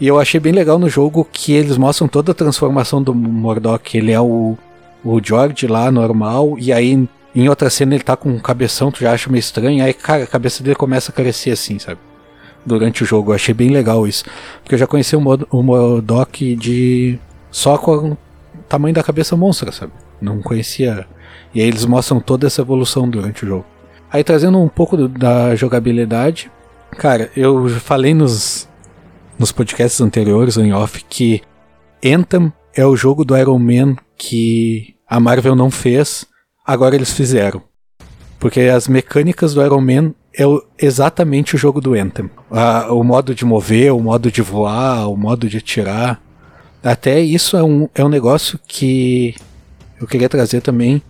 E 0.00 0.06
eu 0.06 0.20
achei 0.20 0.38
bem 0.38 0.52
legal 0.52 0.78
no 0.78 0.88
jogo 0.88 1.28
que 1.30 1.52
eles 1.52 1.76
mostram 1.76 2.06
toda 2.06 2.30
a 2.30 2.34
transformação 2.34 3.02
do 3.02 3.12
Mordok. 3.12 3.98
Ele 3.98 4.12
é 4.12 4.20
o, 4.20 4.56
o 5.04 5.20
George 5.22 5.66
lá, 5.66 5.90
normal, 5.90 6.56
e 6.58 6.72
aí 6.72 7.08
em 7.34 7.48
outra 7.48 7.68
cena 7.68 7.94
ele 7.94 8.04
tá 8.04 8.16
com 8.16 8.30
um 8.30 8.38
cabeção, 8.38 8.90
tu 8.90 9.00
já 9.00 9.12
acha 9.12 9.28
meio 9.28 9.40
estranho, 9.40 9.84
aí 9.84 9.92
cara, 9.92 10.24
a 10.24 10.26
cabeça 10.26 10.62
dele 10.62 10.76
começa 10.76 11.10
a 11.10 11.14
crescer 11.14 11.50
assim, 11.50 11.78
sabe? 11.78 12.00
Durante 12.64 13.02
o 13.02 13.06
jogo. 13.06 13.32
Eu 13.32 13.34
achei 13.34 13.54
bem 13.54 13.70
legal 13.70 14.06
isso. 14.06 14.24
Porque 14.62 14.74
eu 14.74 14.78
já 14.78 14.86
conheci 14.86 15.16
o, 15.16 15.20
Mod 15.20 15.44
o 15.50 15.62
Mordok 15.62 16.54
de. 16.54 17.18
só 17.50 17.76
com 17.76 18.12
o 18.12 18.18
tamanho 18.68 18.94
da 18.94 19.02
cabeça 19.02 19.36
monstra, 19.36 19.72
sabe? 19.72 19.92
Não 20.20 20.40
conhecia 20.40 21.06
e 21.54 21.60
aí 21.60 21.68
eles 21.68 21.84
mostram 21.84 22.20
toda 22.20 22.46
essa 22.46 22.62
evolução 22.62 23.08
durante 23.08 23.44
o 23.44 23.48
jogo. 23.48 23.64
Aí 24.10 24.24
trazendo 24.24 24.58
um 24.58 24.68
pouco 24.68 24.96
do, 24.96 25.08
da 25.08 25.54
jogabilidade, 25.54 26.50
cara, 26.92 27.30
eu 27.36 27.68
falei 27.68 28.14
nos, 28.14 28.68
nos 29.38 29.52
podcasts 29.52 30.00
anteriores, 30.00 30.56
em 30.56 30.72
off, 30.72 31.04
que 31.08 31.42
Anthem 32.04 32.52
é 32.74 32.86
o 32.86 32.96
jogo 32.96 33.24
do 33.24 33.36
Iron 33.36 33.58
Man 33.58 33.96
que 34.16 34.94
a 35.08 35.20
Marvel 35.20 35.54
não 35.54 35.70
fez, 35.70 36.26
agora 36.66 36.94
eles 36.94 37.12
fizeram. 37.12 37.62
Porque 38.38 38.60
as 38.60 38.86
mecânicas 38.86 39.54
do 39.54 39.64
Iron 39.64 39.80
Man 39.80 40.14
é 40.36 40.44
exatamente 40.78 41.54
o 41.54 41.58
jogo 41.58 41.80
do 41.80 41.94
Anthem. 41.94 42.30
A, 42.50 42.92
o 42.92 43.02
modo 43.02 43.34
de 43.34 43.44
mover, 43.44 43.92
o 43.92 44.00
modo 44.00 44.30
de 44.30 44.42
voar, 44.42 45.08
o 45.08 45.16
modo 45.16 45.48
de 45.48 45.56
atirar. 45.56 46.20
Até 46.82 47.20
isso 47.20 47.56
é 47.56 47.62
um, 47.62 47.88
é 47.94 48.04
um 48.04 48.08
negócio 48.08 48.58
que 48.66 49.34
eu 50.00 50.06
queria 50.06 50.28
trazer 50.28 50.60
também 50.60 51.02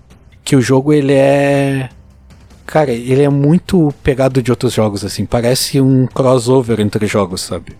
que 0.48 0.56
o 0.56 0.62
jogo 0.62 0.94
ele 0.94 1.12
é 1.12 1.90
cara, 2.64 2.90
ele 2.90 3.20
é 3.20 3.28
muito 3.28 3.92
pegado 4.02 4.42
de 4.42 4.50
outros 4.50 4.72
jogos 4.72 5.04
assim, 5.04 5.26
parece 5.26 5.78
um 5.78 6.06
crossover 6.06 6.80
entre 6.80 7.06
jogos, 7.06 7.42
sabe? 7.42 7.76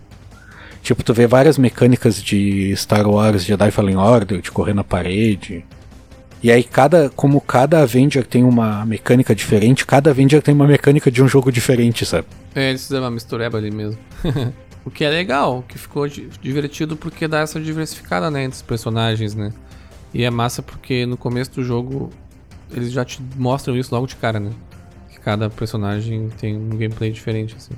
Tipo, 0.83 1.01
tu 1.03 1.11
vê 1.11 1.25
várias 1.25 1.57
mecânicas 1.57 2.21
de 2.21 2.71
Star 2.75 3.09
Wars 3.09 3.43
Jedi 3.43 3.71
Fallen 3.71 3.97
Order, 3.97 4.39
de 4.39 4.51
correr 4.51 4.75
na 4.75 4.83
parede. 4.83 5.65
E 6.43 6.51
aí 6.51 6.63
cada, 6.63 7.09
como 7.09 7.41
cada 7.41 7.81
Avenger 7.81 8.23
tem 8.23 8.43
uma 8.43 8.85
mecânica 8.85 9.33
diferente, 9.33 9.83
cada 9.83 10.11
Avenger 10.11 10.39
tem 10.39 10.53
uma 10.53 10.67
mecânica 10.67 11.09
de 11.09 11.23
um 11.23 11.27
jogo 11.27 11.51
diferente, 11.51 12.05
sabe? 12.05 12.27
É, 12.53 12.69
eles 12.69 12.83
fizeram 12.83 13.05
uma 13.05 13.11
mistureba 13.11 13.57
ali 13.57 13.71
mesmo. 13.71 13.97
o 14.85 14.91
que 14.91 15.03
é 15.03 15.09
legal, 15.09 15.65
que 15.67 15.79
ficou 15.79 16.07
divertido 16.07 16.95
porque 16.95 17.27
dá 17.27 17.39
essa 17.39 17.59
diversificada, 17.59 18.29
né, 18.29 18.43
entre 18.43 18.57
os 18.57 18.61
personagens, 18.61 19.33
né? 19.33 19.51
E 20.13 20.23
é 20.23 20.29
massa 20.29 20.61
porque 20.61 21.07
no 21.07 21.17
começo 21.17 21.49
do 21.55 21.63
jogo 21.63 22.11
eles 22.71 22.91
já 22.91 23.03
te 23.03 23.21
mostram 23.35 23.75
isso 23.75 23.93
logo 23.93 24.07
de 24.07 24.15
cara, 24.15 24.39
né? 24.39 24.51
Que 25.11 25.19
cada 25.19 25.49
personagem 25.49 26.29
tem 26.39 26.55
um 26.55 26.69
gameplay 26.69 27.11
diferente, 27.11 27.55
assim. 27.57 27.73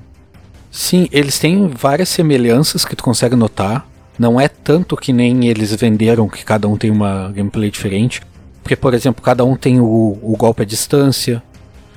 Sim, 0.70 1.08
eles 1.12 1.38
têm 1.38 1.68
várias 1.68 2.08
semelhanças 2.08 2.84
que 2.84 2.96
tu 2.96 3.04
consegue 3.04 3.36
notar. 3.36 3.86
Não 4.18 4.40
é 4.40 4.48
tanto 4.48 4.96
que 4.96 5.12
nem 5.12 5.46
eles 5.46 5.74
venderam 5.74 6.28
que 6.28 6.44
cada 6.44 6.66
um 6.68 6.76
tem 6.76 6.90
uma 6.90 7.30
gameplay 7.32 7.70
diferente. 7.70 8.22
Porque, 8.62 8.76
por 8.76 8.94
exemplo, 8.94 9.22
cada 9.22 9.44
um 9.44 9.56
tem 9.56 9.80
o, 9.80 10.18
o 10.22 10.34
golpe 10.36 10.62
à 10.62 10.64
distância. 10.64 11.42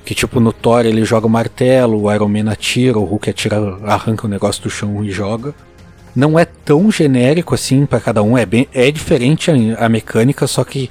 Que 0.04 0.14
tipo, 0.14 0.40
no 0.40 0.52
Thor 0.52 0.84
ele 0.84 1.04
joga 1.04 1.26
o 1.26 1.30
martelo, 1.30 2.02
o 2.02 2.12
Iron 2.12 2.28
Man 2.28 2.50
atira, 2.50 2.98
o 2.98 3.04
Hulk 3.04 3.30
atira, 3.30 3.56
arranca 3.84 4.26
o 4.26 4.30
negócio 4.30 4.62
do 4.62 4.70
chão 4.70 5.04
e 5.04 5.10
joga. 5.10 5.54
Não 6.14 6.38
é 6.38 6.44
tão 6.44 6.90
genérico 6.90 7.54
assim 7.54 7.84
para 7.84 8.00
cada 8.00 8.22
um, 8.22 8.38
é 8.38 8.46
bem 8.46 8.68
é 8.72 8.90
diferente 8.90 9.50
a, 9.50 9.84
a 9.84 9.88
mecânica, 9.88 10.46
só 10.46 10.64
que 10.64 10.90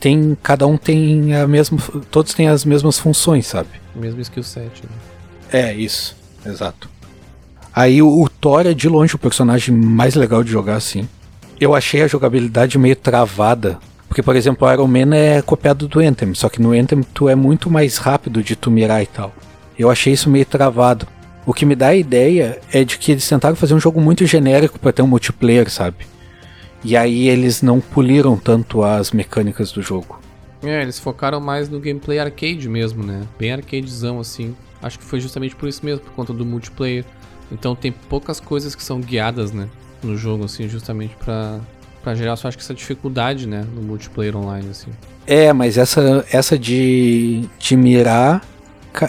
tem 0.00 0.36
cada 0.42 0.66
um 0.66 0.76
tem 0.76 1.34
a 1.34 1.46
mesma 1.46 1.78
todos 2.10 2.32
têm 2.32 2.48
as 2.48 2.64
mesmas 2.64 2.98
funções, 2.98 3.46
sabe? 3.46 3.68
Mesmo 3.94 4.20
skill 4.22 4.42
set. 4.42 4.82
Né? 4.82 4.90
É, 5.52 5.74
isso. 5.74 6.16
Exato. 6.44 6.88
Aí 7.72 8.02
o, 8.02 8.08
o, 8.08 8.28
Thor 8.28 8.66
é 8.66 8.74
de 8.74 8.88
longe 8.88 9.14
o 9.14 9.18
personagem 9.18 9.74
mais 9.74 10.14
legal 10.14 10.42
de 10.42 10.50
jogar 10.50 10.76
assim. 10.76 11.08
Eu 11.60 11.74
achei 11.74 12.02
a 12.02 12.08
jogabilidade 12.08 12.78
meio 12.78 12.96
travada, 12.96 13.78
porque 14.08 14.22
por 14.22 14.34
exemplo, 14.34 14.66
o 14.66 14.72
Iron 14.72 14.86
Man 14.86 15.14
é 15.14 15.42
copiado 15.42 15.86
do 15.86 16.00
Anthem, 16.00 16.34
só 16.34 16.48
que 16.48 16.60
no 16.60 16.72
Anthem 16.72 17.02
tu 17.14 17.28
é 17.28 17.34
muito 17.34 17.70
mais 17.70 17.98
rápido 17.98 18.42
de 18.42 18.56
tu 18.56 18.70
mirar 18.70 19.02
e 19.02 19.06
tal. 19.06 19.32
Eu 19.78 19.90
achei 19.90 20.12
isso 20.12 20.30
meio 20.30 20.46
travado. 20.46 21.06
O 21.46 21.54
que 21.54 21.66
me 21.66 21.76
dá 21.76 21.88
a 21.88 21.96
ideia 21.96 22.58
é 22.72 22.84
de 22.84 22.98
que 22.98 23.12
eles 23.12 23.28
tentaram 23.28 23.56
fazer 23.56 23.74
um 23.74 23.80
jogo 23.80 24.00
muito 24.00 24.26
genérico 24.26 24.78
para 24.78 24.92
ter 24.92 25.02
um 25.02 25.06
multiplayer, 25.06 25.70
sabe? 25.70 26.09
E 26.82 26.96
aí 26.96 27.28
eles 27.28 27.62
não 27.62 27.80
poliram 27.80 28.36
tanto 28.36 28.82
as 28.82 29.10
mecânicas 29.10 29.70
do 29.70 29.82
jogo. 29.82 30.20
É, 30.62 30.82
eles 30.82 30.98
focaram 30.98 31.40
mais 31.40 31.68
no 31.68 31.80
gameplay 31.80 32.18
arcade 32.18 32.68
mesmo, 32.68 33.02
né? 33.02 33.22
Bem 33.38 33.52
arcadezão 33.52 34.20
assim. 34.20 34.54
Acho 34.82 34.98
que 34.98 35.04
foi 35.04 35.20
justamente 35.20 35.54
por 35.54 35.68
isso 35.68 35.84
mesmo, 35.84 36.04
por 36.04 36.12
conta 36.12 36.32
do 36.32 36.44
multiplayer. 36.44 37.04
Então 37.52 37.74
tem 37.74 37.92
poucas 37.92 38.40
coisas 38.40 38.74
que 38.74 38.82
são 38.82 39.00
guiadas, 39.00 39.52
né? 39.52 39.68
No 40.02 40.16
jogo, 40.16 40.44
assim, 40.44 40.68
justamente 40.68 41.14
pra, 41.16 41.60
pra 42.02 42.14
gerar, 42.14 42.36
só 42.36 42.48
acho 42.48 42.56
que 42.56 42.62
essa 42.62 42.74
dificuldade, 42.74 43.46
né? 43.46 43.66
No 43.74 43.82
multiplayer 43.82 44.36
online, 44.36 44.68
assim. 44.70 44.90
É, 45.26 45.52
mas 45.52 45.76
essa, 45.76 46.24
essa 46.32 46.58
de, 46.58 47.44
de 47.58 47.76
mirar, 47.76 48.42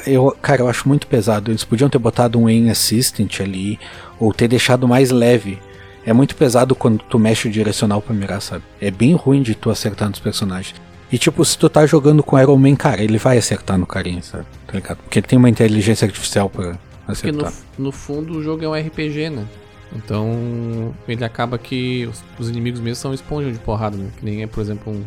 eu, 0.05 0.35
cara, 0.41 0.61
eu 0.61 0.67
acho 0.67 0.87
muito 0.87 1.07
pesado. 1.07 1.51
Eles 1.51 1.63
podiam 1.63 1.89
ter 1.89 1.99
botado 1.99 2.37
um 2.37 2.47
aim 2.47 2.69
assistant 2.69 3.39
ali, 3.39 3.79
ou 4.19 4.33
ter 4.33 4.47
deixado 4.47 4.87
mais 4.87 5.11
leve 5.11 5.59
é 6.05 6.13
muito 6.13 6.35
pesado 6.35 6.75
quando 6.75 6.99
tu 7.03 7.19
mexe 7.19 7.47
o 7.47 7.51
direcional 7.51 8.01
pra 8.01 8.13
mirar, 8.13 8.41
sabe? 8.41 8.63
É 8.79 8.89
bem 8.89 9.13
ruim 9.13 9.41
de 9.41 9.53
tu 9.55 9.69
acertar 9.69 10.09
nos 10.09 10.19
personagens. 10.19 10.79
E 11.11 11.17
tipo, 11.17 11.43
se 11.43 11.57
tu 11.57 11.69
tá 11.69 11.85
jogando 11.85 12.23
com 12.23 12.39
Iron 12.39 12.57
Man, 12.57 12.75
cara, 12.75 13.03
ele 13.03 13.17
vai 13.17 13.37
acertar 13.37 13.77
no 13.77 13.85
carinha, 13.85 14.21
sabe? 14.21 14.45
Tá 14.65 14.73
ligado? 14.73 14.97
Porque 14.97 15.19
ele 15.19 15.27
tem 15.27 15.37
uma 15.37 15.49
inteligência 15.49 16.05
artificial 16.05 16.49
pra 16.49 16.77
acertar. 17.07 17.51
Porque 17.51 17.71
no, 17.77 17.85
no 17.85 17.91
fundo 17.91 18.37
o 18.37 18.43
jogo 18.43 18.63
é 18.63 18.67
um 18.69 18.73
RPG, 18.73 19.29
né? 19.29 19.45
Então 19.93 20.93
ele 21.07 21.23
acaba 21.23 21.57
que 21.57 22.07
os, 22.09 22.23
os 22.39 22.49
inimigos 22.49 22.79
mesmo 22.79 22.95
são 22.95 23.13
esponja 23.13 23.51
de 23.51 23.59
porrada, 23.59 23.97
né? 23.97 24.09
Que 24.17 24.23
nem 24.23 24.41
é, 24.41 24.47
por 24.47 24.61
exemplo, 24.61 24.93
um, 24.93 25.03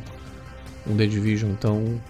um 0.92 0.96
The 0.96 1.06
Division. 1.06 1.50
Então 1.50 2.00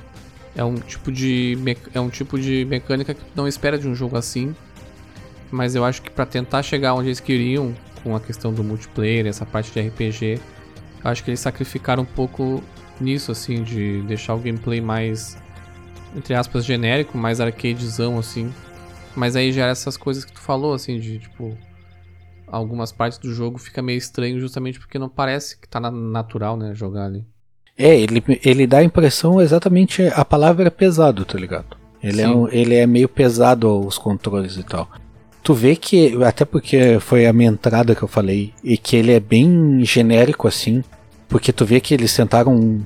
é 0.56 0.64
um 0.64 0.74
tipo 0.74 1.12
de 1.12 1.56
é 1.94 2.00
um 2.00 2.08
tipo 2.08 2.38
de 2.38 2.66
mecânica 2.68 3.14
que 3.14 3.20
tu 3.20 3.30
não 3.34 3.46
espera 3.46 3.78
de 3.78 3.88
um 3.88 3.94
jogo 3.94 4.16
assim. 4.16 4.54
Mas 5.50 5.76
eu 5.76 5.84
acho 5.84 6.02
que 6.02 6.10
para 6.10 6.26
tentar 6.26 6.62
chegar 6.64 6.94
onde 6.94 7.08
eles 7.08 7.20
queriam 7.20 7.74
com 8.04 8.14
a 8.14 8.20
questão 8.20 8.52
do 8.52 8.62
multiplayer, 8.62 9.26
essa 9.26 9.44
parte 9.44 9.72
de 9.72 9.80
RPG, 9.80 10.38
acho 11.02 11.24
que 11.24 11.30
eles 11.30 11.40
sacrificaram 11.40 12.02
um 12.02 12.06
pouco 12.06 12.62
nisso 13.00 13.32
assim 13.32 13.64
de 13.64 14.02
deixar 14.02 14.34
o 14.34 14.38
gameplay 14.38 14.80
mais 14.80 15.36
entre 16.14 16.34
aspas 16.34 16.64
genérico, 16.64 17.18
mais 17.18 17.40
arcadezão 17.40 18.18
assim. 18.18 18.52
Mas 19.16 19.34
aí 19.34 19.50
gera 19.50 19.72
essas 19.72 19.96
coisas 19.96 20.24
que 20.24 20.32
tu 20.32 20.40
falou 20.40 20.74
assim 20.74 21.00
de 21.00 21.18
tipo 21.18 21.56
algumas 22.46 22.92
partes 22.92 23.18
do 23.18 23.32
jogo 23.32 23.58
fica 23.58 23.82
meio 23.82 23.98
estranho 23.98 24.38
justamente 24.38 24.78
porque 24.78 24.98
não 24.98 25.08
parece 25.08 25.58
que 25.58 25.68
tá 25.68 25.80
natural, 25.80 26.56
né, 26.56 26.72
jogar 26.74 27.06
ali. 27.06 27.26
É, 27.76 27.98
ele, 27.98 28.22
ele 28.44 28.66
dá 28.66 28.78
a 28.78 28.84
impressão 28.84 29.40
exatamente 29.40 30.02
a 30.14 30.24
palavra 30.24 30.70
pesado, 30.70 31.24
tá 31.24 31.36
ligado? 31.36 31.76
Ele 32.00 32.20
é, 32.20 32.28
um, 32.28 32.48
ele 32.48 32.74
é 32.74 32.86
meio 32.86 33.08
pesado 33.08 33.80
os 33.80 33.98
controles 33.98 34.56
e 34.56 34.62
tal. 34.62 34.88
Tu 35.44 35.54
vê 35.54 35.76
que, 35.76 36.20
até 36.24 36.44
porque 36.44 36.98
foi 36.98 37.26
a 37.26 37.32
minha 37.32 37.50
entrada 37.50 37.94
que 37.94 38.02
eu 38.02 38.08
falei, 38.08 38.52
e 38.64 38.76
que 38.76 38.96
ele 38.96 39.12
é 39.12 39.20
bem 39.20 39.84
genérico 39.84 40.48
assim, 40.48 40.82
porque 41.28 41.52
tu 41.52 41.66
vê 41.66 41.80
que 41.80 41.92
eles 41.92 42.16
tentaram 42.16 42.80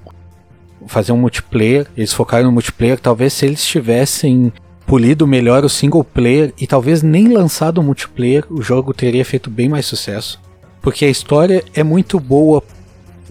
fazer 0.86 1.12
um 1.12 1.16
multiplayer, 1.16 1.86
eles 1.96 2.12
focaram 2.12 2.46
no 2.46 2.52
multiplayer, 2.52 2.98
talvez 2.98 3.32
se 3.32 3.46
eles 3.46 3.64
tivessem 3.64 4.52
polido 4.86 5.26
melhor 5.26 5.64
o 5.64 5.68
single 5.68 6.02
player 6.02 6.52
e 6.58 6.66
talvez 6.66 7.02
nem 7.02 7.28
lançado 7.28 7.78
o 7.78 7.82
multiplayer, 7.82 8.44
o 8.50 8.60
jogo 8.60 8.92
teria 8.92 9.24
feito 9.24 9.48
bem 9.48 9.68
mais 9.68 9.86
sucesso. 9.86 10.40
Porque 10.80 11.04
a 11.04 11.10
história 11.10 11.62
é 11.74 11.84
muito 11.84 12.18
boa, 12.18 12.62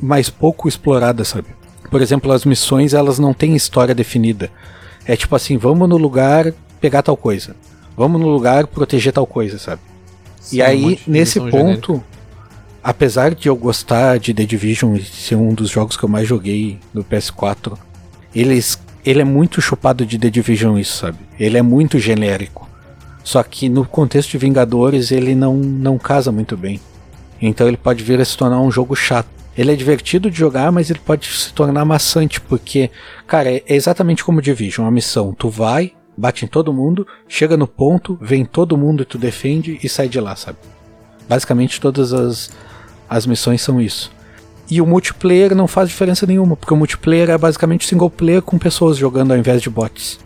mas 0.02 0.30
pouco 0.30 0.68
explorada, 0.68 1.26
sabe? 1.26 1.48
Por 1.90 2.02
exemplo, 2.02 2.32
as 2.32 2.46
missões 2.46 2.94
elas 2.94 3.18
não 3.18 3.34
têm 3.34 3.56
história 3.56 3.96
definida. 3.96 4.50
É 5.06 5.16
tipo 5.16 5.36
assim, 5.36 5.58
vamos 5.58 5.90
no 5.90 5.98
lugar 5.98 6.54
pegar 6.80 7.02
tal 7.02 7.18
coisa. 7.18 7.56
Vamos 7.98 8.22
no 8.22 8.28
lugar 8.30 8.68
proteger 8.68 9.12
tal 9.12 9.26
coisa, 9.26 9.58
sabe? 9.58 9.82
Sim, 10.40 10.58
e 10.58 10.62
aí, 10.62 11.00
um 11.08 11.12
nesse 11.12 11.40
ponto, 11.40 11.94
genérica. 11.94 12.06
apesar 12.84 13.34
de 13.34 13.50
eu 13.50 13.56
gostar 13.56 14.20
de 14.20 14.34
The 14.34 14.46
Division 14.46 14.96
e 14.96 15.04
ser 15.04 15.36
um 15.36 15.54
dos 15.54 15.70
jogos 15.70 15.98
que 15.98 16.04
eu 16.04 16.10
mais 16.10 16.28
joguei 16.28 16.80
no 16.94 17.04
PS4, 17.04 17.76
eles 18.36 18.80
ele 19.04 19.22
é 19.22 19.26
muito 19.26 19.62
chupado 19.62 20.06
de 20.06 20.20
The 20.20 20.30
Division 20.30 20.78
isso, 20.78 20.98
sabe? 20.98 21.18
Ele 21.40 21.58
é 21.58 21.62
muito 21.62 21.98
genérico. 21.98 22.70
Só 23.24 23.42
que 23.42 23.70
no 23.70 23.86
contexto 23.86 24.32
de 24.32 24.38
Vingadores 24.38 25.12
ele 25.12 25.34
não, 25.34 25.56
não 25.56 25.98
casa 25.98 26.32
muito 26.32 26.56
bem. 26.58 26.80
Então 27.42 27.68
ele 27.68 27.78
pode 27.78 28.04
vir 28.04 28.20
a 28.20 28.26
se 28.26 28.38
tornar 28.38 28.60
um 28.60 28.72
jogo 28.72 28.96
chato. 28.96 29.30
Ele 29.58 29.72
é 29.72 29.76
divertido 29.76 30.30
de 30.30 30.38
jogar, 30.38 30.72
mas 30.72 30.90
ele 30.90 31.00
pode 31.00 31.28
se 31.28 31.52
tornar 31.52 31.84
maçante, 31.84 32.40
porque, 32.40 32.92
cara, 33.26 33.50
é 33.50 33.64
exatamente 33.68 34.24
como 34.24 34.42
Division, 34.42 34.86
uma 34.86 34.92
missão. 34.92 35.34
Tu 35.34 35.50
vai, 35.50 35.94
bate 36.18 36.44
em 36.44 36.48
todo 36.48 36.74
mundo, 36.74 37.06
chega 37.28 37.56
no 37.56 37.68
ponto, 37.68 38.18
vem 38.20 38.44
todo 38.44 38.78
mundo 38.78 39.04
e 39.04 39.06
tu 39.06 39.18
defende 39.18 39.80
e 39.84 39.88
sai 39.88 40.10
de 40.10 40.20
lá, 40.20 40.36
sabe? 40.36 40.58
Basicamente 41.30 41.80
todas 41.80 42.12
as, 42.12 42.50
as 43.08 43.26
missões 43.26 43.62
são 43.62 43.80
isso. 43.80 44.12
E 44.70 44.82
o 44.82 44.86
multiplayer 44.86 45.56
não 45.56 45.68
faz 45.68 45.88
diferença 45.90 46.26
nenhuma, 46.26 46.58
porque 46.58 46.74
o 46.74 46.78
multiplayer 46.78 47.30
é 47.30 47.38
basicamente 47.38 47.88
single 47.88 48.10
player 48.10 48.42
com 48.42 48.58
pessoas 48.58 48.98
jogando 48.98 49.32
ao 49.32 49.38
invés 49.38 49.62
de 49.62 49.70
bots. 49.70 50.20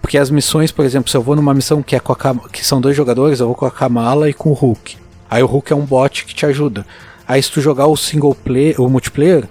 Porque 0.00 0.16
as 0.16 0.30
missões, 0.30 0.72
por 0.72 0.84
exemplo, 0.84 1.10
se 1.10 1.16
eu 1.16 1.22
vou 1.22 1.36
numa 1.36 1.52
missão 1.52 1.82
que, 1.82 1.94
é 1.94 2.00
com 2.00 2.12
a, 2.12 2.34
que 2.50 2.64
são 2.64 2.80
dois 2.80 2.96
jogadores, 2.96 3.40
eu 3.40 3.46
vou 3.46 3.54
com 3.54 3.66
a 3.66 3.70
Kamala 3.70 4.30
e 4.30 4.32
com 4.32 4.50
o 4.50 4.54
Hulk. 4.54 4.96
Aí 5.28 5.42
o 5.42 5.46
Hulk 5.46 5.72
é 5.72 5.76
um 5.76 5.84
bot 5.84 6.24
que 6.24 6.34
te 6.34 6.46
ajuda. 6.46 6.86
Aí 7.28 7.42
se 7.42 7.50
tu 7.50 7.60
jogar 7.60 7.86
o 7.86 7.96
single 7.96 8.34
player, 8.34 8.80
o 8.80 8.88
multiplayer, 8.88 9.46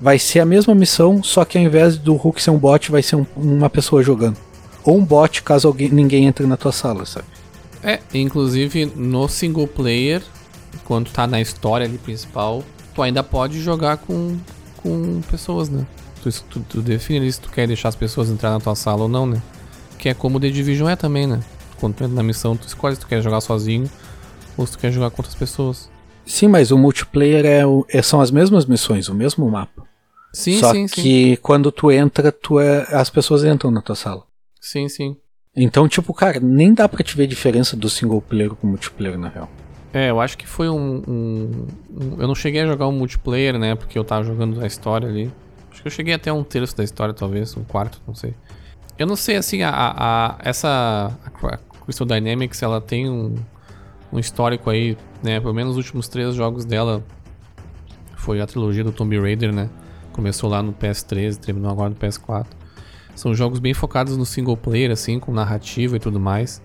vai 0.00 0.18
ser 0.18 0.40
a 0.40 0.44
mesma 0.44 0.74
missão, 0.74 1.22
só 1.22 1.44
que 1.44 1.56
ao 1.56 1.64
invés 1.64 1.96
do 1.96 2.14
Hulk 2.14 2.42
ser 2.42 2.50
um 2.50 2.58
bot, 2.58 2.90
vai 2.90 3.02
ser 3.02 3.16
um, 3.16 3.26
uma 3.34 3.70
pessoa 3.70 4.02
jogando. 4.02 4.36
Ou 4.84 4.98
um 4.98 5.04
bot 5.04 5.42
caso 5.42 5.66
alguém, 5.66 5.88
ninguém 5.88 6.26
entre 6.26 6.46
na 6.46 6.56
tua 6.56 6.72
sala, 6.72 7.06
sabe? 7.06 7.26
É, 7.82 8.00
inclusive 8.14 8.86
no 8.86 9.28
single 9.28 9.66
player, 9.66 10.22
quando 10.84 11.10
tá 11.10 11.26
na 11.26 11.40
história 11.40 11.86
ali 11.86 11.98
principal, 11.98 12.62
tu 12.94 13.02
ainda 13.02 13.22
pode 13.22 13.60
jogar 13.60 13.98
com, 13.98 14.38
com 14.76 15.20
pessoas, 15.30 15.68
né? 15.68 15.86
Tu, 16.22 16.30
tu, 16.44 16.60
tu 16.60 16.82
define 16.82 17.30
se 17.30 17.40
tu 17.40 17.50
quer 17.50 17.66
deixar 17.66 17.88
as 17.88 17.96
pessoas 17.96 18.30
entrar 18.30 18.50
na 18.50 18.60
tua 18.60 18.74
sala 18.74 19.02
ou 19.02 19.08
não, 19.08 19.26
né? 19.26 19.42
Que 19.98 20.08
é 20.08 20.14
como 20.14 20.38
o 20.38 20.40
The 20.40 20.48
Division 20.48 20.88
é 20.88 20.96
também, 20.96 21.26
né? 21.26 21.40
Quando 21.78 21.94
tu 21.94 22.04
entra 22.04 22.16
na 22.16 22.22
missão, 22.22 22.56
tu 22.56 22.66
escolhe 22.66 22.94
se 22.94 23.00
tu 23.00 23.06
quer 23.06 23.20
jogar 23.22 23.40
sozinho 23.40 23.90
ou 24.56 24.66
se 24.66 24.72
tu 24.72 24.78
quer 24.78 24.90
jogar 24.90 25.10
com 25.10 25.20
outras 25.20 25.34
pessoas. 25.34 25.90
Sim, 26.24 26.48
mas 26.48 26.70
o 26.70 26.78
multiplayer 26.78 27.44
é, 27.44 27.66
o, 27.66 27.84
é 27.90 28.00
são 28.00 28.20
as 28.20 28.30
mesmas 28.30 28.64
missões, 28.64 29.08
o 29.08 29.14
mesmo 29.14 29.50
mapa. 29.50 29.82
Sim, 30.32 30.58
Só 30.58 30.72
sim, 30.72 30.86
que 30.86 31.02
sim. 31.02 31.38
quando 31.42 31.70
tu 31.70 31.92
entra, 31.92 32.32
tu 32.32 32.58
é, 32.58 32.86
as 32.94 33.10
pessoas 33.10 33.44
entram 33.44 33.70
na 33.70 33.82
tua 33.82 33.94
sala. 33.94 34.22
Sim, 34.64 34.88
sim. 34.88 35.14
Então, 35.54 35.86
tipo, 35.86 36.14
cara, 36.14 36.40
nem 36.40 36.72
dá 36.72 36.88
pra 36.88 37.04
te 37.04 37.14
ver 37.14 37.26
diferença 37.26 37.76
do 37.76 37.90
single 37.90 38.22
player 38.22 38.54
com 38.54 38.66
multiplayer, 38.66 39.18
na 39.18 39.28
real. 39.28 39.50
É, 39.92 40.08
eu 40.08 40.18
acho 40.18 40.38
que 40.38 40.46
foi 40.46 40.70
um, 40.70 41.02
um, 41.06 41.66
um, 41.90 42.16
Eu 42.18 42.26
não 42.26 42.34
cheguei 42.34 42.62
a 42.62 42.66
jogar 42.66 42.86
o 42.86 42.88
um 42.88 42.92
multiplayer, 42.92 43.58
né? 43.58 43.74
Porque 43.74 43.98
eu 43.98 44.02
tava 44.02 44.24
jogando 44.24 44.62
a 44.62 44.66
história 44.66 45.06
ali. 45.06 45.30
Acho 45.70 45.82
que 45.82 45.88
eu 45.88 45.92
cheguei 45.92 46.14
até 46.14 46.32
um 46.32 46.42
terço 46.42 46.74
da 46.74 46.82
história, 46.82 47.12
talvez, 47.12 47.54
um 47.58 47.62
quarto, 47.62 48.00
não 48.06 48.14
sei. 48.14 48.34
Eu 48.98 49.06
não 49.06 49.16
sei, 49.16 49.36
assim, 49.36 49.62
a, 49.62 49.70
a 49.70 50.38
essa. 50.42 51.12
A 51.26 51.58
Crystal 51.84 52.06
Dynamics, 52.06 52.62
ela 52.62 52.80
tem 52.80 53.10
um, 53.10 53.34
um 54.10 54.18
histórico 54.18 54.70
aí, 54.70 54.96
né? 55.22 55.40
Pelo 55.40 55.52
menos 55.52 55.72
os 55.72 55.76
últimos 55.76 56.08
três 56.08 56.34
jogos 56.34 56.64
dela 56.64 57.04
foi 58.16 58.40
a 58.40 58.46
trilogia 58.46 58.82
do 58.82 58.92
Tomb 58.92 59.20
Raider, 59.20 59.52
né? 59.52 59.68
Começou 60.10 60.48
lá 60.48 60.62
no 60.62 60.72
PS3 60.72 61.36
terminou 61.36 61.70
agora 61.70 61.90
no 61.90 61.96
PS4. 61.96 62.46
São 63.14 63.34
jogos 63.34 63.58
bem 63.58 63.74
focados 63.74 64.16
no 64.16 64.26
single 64.26 64.56
player, 64.56 64.90
assim, 64.90 65.20
com 65.20 65.32
narrativa 65.32 65.96
e 65.96 66.00
tudo 66.00 66.18
mais. 66.18 66.60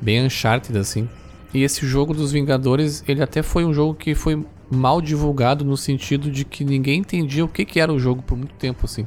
Bem 0.00 0.24
Uncharted, 0.24 0.76
assim. 0.78 1.08
E 1.54 1.62
esse 1.62 1.86
jogo 1.86 2.14
dos 2.14 2.32
Vingadores, 2.32 3.04
ele 3.06 3.22
até 3.22 3.42
foi 3.42 3.64
um 3.64 3.72
jogo 3.72 3.94
que 3.94 4.14
foi 4.14 4.44
mal 4.70 5.02
divulgado 5.02 5.64
no 5.64 5.76
sentido 5.76 6.30
de 6.30 6.44
que 6.44 6.64
ninguém 6.64 7.00
entendia 7.00 7.44
o 7.44 7.48
que, 7.48 7.64
que 7.64 7.78
era 7.78 7.92
o 7.92 7.98
jogo 7.98 8.22
por 8.22 8.36
muito 8.36 8.54
tempo, 8.54 8.86
assim. 8.86 9.06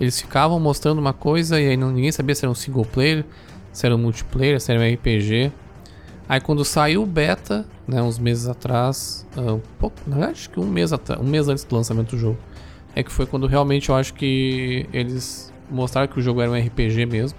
Eles 0.00 0.20
ficavam 0.20 0.58
mostrando 0.58 0.98
uma 0.98 1.12
coisa 1.12 1.60
e 1.60 1.68
aí 1.68 1.76
não, 1.76 1.90
ninguém 1.90 2.10
sabia 2.10 2.34
se 2.34 2.44
era 2.44 2.50
um 2.50 2.54
single 2.54 2.84
player, 2.84 3.24
se 3.72 3.86
era 3.86 3.94
um 3.94 3.98
multiplayer, 3.98 4.60
se 4.60 4.72
era 4.72 4.80
um 4.80 4.94
RPG. 4.94 5.52
Aí 6.28 6.40
quando 6.40 6.64
saiu 6.64 7.02
o 7.02 7.06
beta, 7.06 7.66
né, 7.86 8.02
uns 8.02 8.18
meses 8.18 8.48
atrás, 8.48 9.26
uh, 9.36 9.54
um 9.54 9.60
pouco, 9.78 9.96
na 10.06 10.16
verdade 10.16 10.38
acho 10.38 10.50
que 10.50 10.58
um 10.58 10.66
mês, 10.66 10.90
um 10.92 11.24
mês 11.24 11.48
antes 11.48 11.64
do 11.64 11.76
lançamento 11.76 12.16
do 12.16 12.18
jogo, 12.18 12.38
é 12.96 13.02
que 13.02 13.12
foi 13.12 13.26
quando 13.26 13.46
realmente 13.46 13.90
eu 13.90 13.94
acho 13.94 14.14
que 14.14 14.88
eles 14.92 15.52
mostraram 15.74 16.08
que 16.08 16.18
o 16.18 16.22
jogo 16.22 16.40
era 16.40 16.50
um 16.50 16.54
RPG 16.54 17.06
mesmo, 17.06 17.38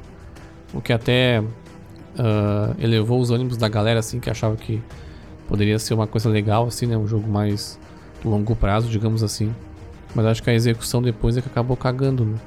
o 0.74 0.82
que 0.82 0.92
até 0.94 1.42
uh, 1.42 2.76
elevou 2.80 3.20
os 3.20 3.32
ânimos 3.32 3.58
da 3.58 3.68
galera, 3.68 4.00
assim, 4.00 4.20
que 4.20 4.30
achava 4.30 4.56
que 4.56 4.82
poderia 5.48 5.80
ser 5.80 5.94
uma 5.94 6.08
coisa 6.08 6.30
legal, 6.30 6.68
assim, 6.68 6.86
né? 6.86 6.98
Um 6.98 7.08
jogo 7.08 7.30
mais 7.30 7.80
longo 8.24 8.56
prazo, 8.56 8.90
digamos 8.90 9.24
assim. 9.24 9.54
Mas 10.14 10.26
acho 10.26 10.44
que 10.44 10.50
a 10.50 10.54
execução 10.54 11.02
depois 11.02 11.38
é 11.38 11.42
que 11.42 11.48
acabou 11.48 11.78
cagando, 11.78 12.26
né? 12.26 12.38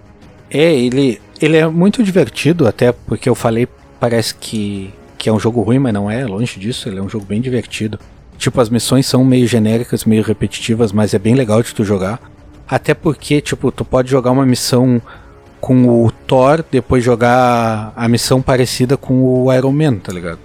É, 0.51 0.75
ele, 0.75 1.21
ele 1.41 1.57
é 1.57 1.67
muito 1.69 2.03
divertido, 2.03 2.67
até 2.67 2.91
porque 2.91 3.29
eu 3.29 3.35
falei, 3.35 3.69
parece 4.01 4.35
que, 4.35 4.93
que 5.19 5.29
é 5.29 5.33
um 5.33 5.39
jogo 5.39 5.61
ruim, 5.61 5.79
mas 5.79 5.93
não 5.93 6.11
é, 6.11 6.25
longe 6.25 6.59
disso, 6.59 6.89
ele 6.89 6.99
é 6.99 7.03
um 7.03 7.09
jogo 7.09 7.27
bem 7.27 7.41
divertido. 7.41 7.99
Tipo, 8.39 8.61
as 8.61 8.71
missões 8.71 9.07
são 9.07 9.25
meio 9.25 9.47
genéricas, 9.47 10.05
meio 10.05 10.23
repetitivas, 10.23 10.93
mas 10.93 11.13
é 11.13 11.19
bem 11.19 11.35
legal 11.35 11.63
de 11.63 11.75
tu 11.75 11.85
jogar. 11.85 12.21
Até 12.67 12.95
porque, 12.95 13.41
tipo, 13.41 13.71
tu 13.71 13.85
pode 13.85 14.11
jogar 14.11 14.31
uma 14.31 14.47
missão 14.47 15.03
com 15.61 16.05
o 16.05 16.11
Thor, 16.11 16.65
depois 16.71 17.03
jogar 17.05 17.93
a 17.95 18.09
missão 18.09 18.41
parecida 18.41 18.97
com 18.97 19.23
o 19.23 19.53
Iron 19.53 19.73
Man, 19.73 19.99
tá 19.99 20.13
ligado? 20.13 20.41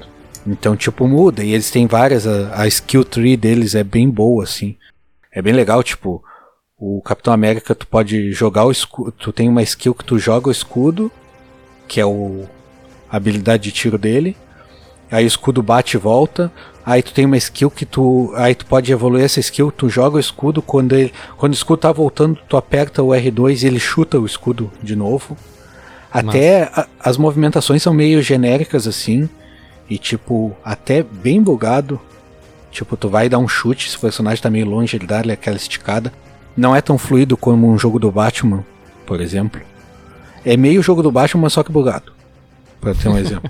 Então, 0.46 0.76
tipo, 0.76 1.08
muda. 1.08 1.44
E 1.44 1.54
eles 1.54 1.72
têm 1.72 1.88
várias. 1.88 2.28
A, 2.28 2.62
a 2.62 2.68
skill 2.68 3.04
tree 3.04 3.38
deles 3.38 3.76
é 3.76 3.84
bem 3.84 4.10
boa, 4.10 4.44
assim. 4.44 4.76
É 5.32 5.42
bem 5.42 5.54
legal, 5.54 5.82
tipo. 5.82 6.24
O 6.78 7.02
Capitão 7.02 7.34
América, 7.34 7.74
tu 7.74 7.88
pode 7.88 8.34
jogar 8.34 8.66
o 8.66 8.72
escudo. 8.72 9.12
Tu 9.12 9.32
tem 9.32 9.48
uma 9.48 9.64
skill 9.64 9.96
que 9.96 10.04
tu 10.04 10.20
joga 10.20 10.50
o 10.50 10.52
escudo, 10.52 11.10
que 11.88 12.02
é 12.02 12.06
o, 12.06 12.46
a 13.10 13.16
habilidade 13.16 13.64
de 13.64 13.72
tiro 13.72 13.98
dele. 13.98 14.36
Aí 15.10 15.24
o 15.24 15.28
escudo 15.28 15.64
bate 15.64 15.96
e 15.96 16.00
volta. 16.00 16.52
Aí 16.86 17.02
tu 17.02 17.14
tem 17.14 17.26
uma 17.26 17.38
skill 17.38 17.72
que 17.72 17.86
tu. 17.86 18.32
Aí 18.36 18.54
tu 18.54 18.66
pode 18.66 18.92
evoluir 18.92 19.24
essa 19.24 19.40
skill, 19.40 19.72
tu 19.72 19.90
joga 19.90 20.18
o 20.18 20.20
escudo, 20.20 20.62
quando 20.62 20.94
ele. 20.94 21.14
Quando 21.38 21.54
o 21.54 21.56
escudo 21.56 21.80
tá 21.80 21.92
voltando, 21.92 22.38
tu 22.48 22.58
aperta 22.58 23.02
o 23.02 23.10
R2 23.10 23.64
e 23.64 23.68
ele 23.68 23.80
chuta 23.80 24.20
o 24.20 24.26
escudo 24.26 24.72
de 24.82 24.96
novo. 24.96 25.38
Até 26.12 26.64
a, 26.64 26.88
as 27.00 27.18
movimentações 27.18 27.82
são 27.82 27.94
meio 27.94 28.22
genéricas 28.22 28.86
assim. 28.86 29.30
E 29.90 29.98
tipo, 29.98 30.56
até 30.64 31.04
bem 31.04 31.42
bugado. 31.42 32.00
Tipo, 32.70 32.98
tu 32.98 33.08
vai 33.08 33.30
dar 33.30 33.38
um 33.38 33.48
chute, 33.48 33.90
se 33.90 33.98
o 33.98 34.00
personagem 34.00 34.42
tá 34.42 34.50
meio 34.50 34.66
longe, 34.66 34.98
ele 34.98 35.06
dá 35.06 35.20
aquela 35.20 35.56
esticada. 35.56 36.12
Não 36.58 36.76
é 36.76 36.82
tão 36.82 36.98
fluido 36.98 37.38
como 37.38 37.72
um 37.72 37.78
jogo 37.78 38.00
do 38.00 38.12
Batman, 38.12 38.66
por 39.06 39.22
exemplo. 39.22 39.62
É 40.44 40.58
meio 40.58 40.82
jogo 40.82 41.02
do 41.02 41.12
Batman, 41.12 41.50
só 41.50 41.64
que 41.64 41.72
bugado. 41.72 42.12
Pra 42.82 42.94
ter 42.94 43.10
um 43.10 43.18
exemplo. 43.18 43.50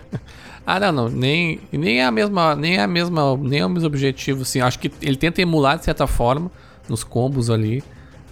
Ah, 0.66 0.80
não, 0.80 0.92
não. 0.92 1.10
Nem, 1.10 1.60
nem 1.72 2.00
é 2.00 2.06
a 2.06 2.12
mesma. 2.12 2.56
Nem 2.56 2.78
é 2.78 2.82
a 2.82 2.88
mesma. 2.88 3.36
Nem 3.38 3.60
é 3.60 3.66
o 3.66 3.70
mesmo 3.70 3.88
objetivo, 3.88 4.44
assim. 4.44 4.62
Acho 4.62 4.80
que 4.80 4.92
ele 5.02 5.18
tenta 5.18 5.42
emular 5.42 5.78
de 5.78 5.86
certa 5.86 6.08
forma 6.08 6.50
nos 6.88 7.04
combos 7.04 7.50
ali. 7.50 7.84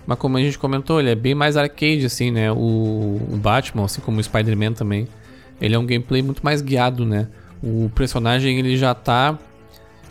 Mas 0.06 0.18
como 0.18 0.38
a 0.38 0.42
gente 0.42 0.58
comentou, 0.58 1.00
ele 1.00 1.10
é 1.10 1.16
bem 1.16 1.36
mais 1.36 1.56
arcade, 1.58 2.06
assim, 2.06 2.32
né? 2.32 2.52
O, 2.52 2.56
o 3.32 3.38
Batman, 3.38 3.86
assim 3.86 4.02
como 4.02 4.20
o 4.20 4.24
Spider-Man 4.24 4.74
também. 4.74 5.08
Ele 5.60 5.76
é 5.76 5.80
um 5.80 5.86
gameplay 5.86 6.22
muito 6.22 6.44
mais 6.44 6.62
guiado, 6.62 7.06
né? 7.06 7.28
O 7.62 7.92
personagem 7.94 8.58
ele 8.58 8.76
já 8.78 8.96
tá. 8.96 9.38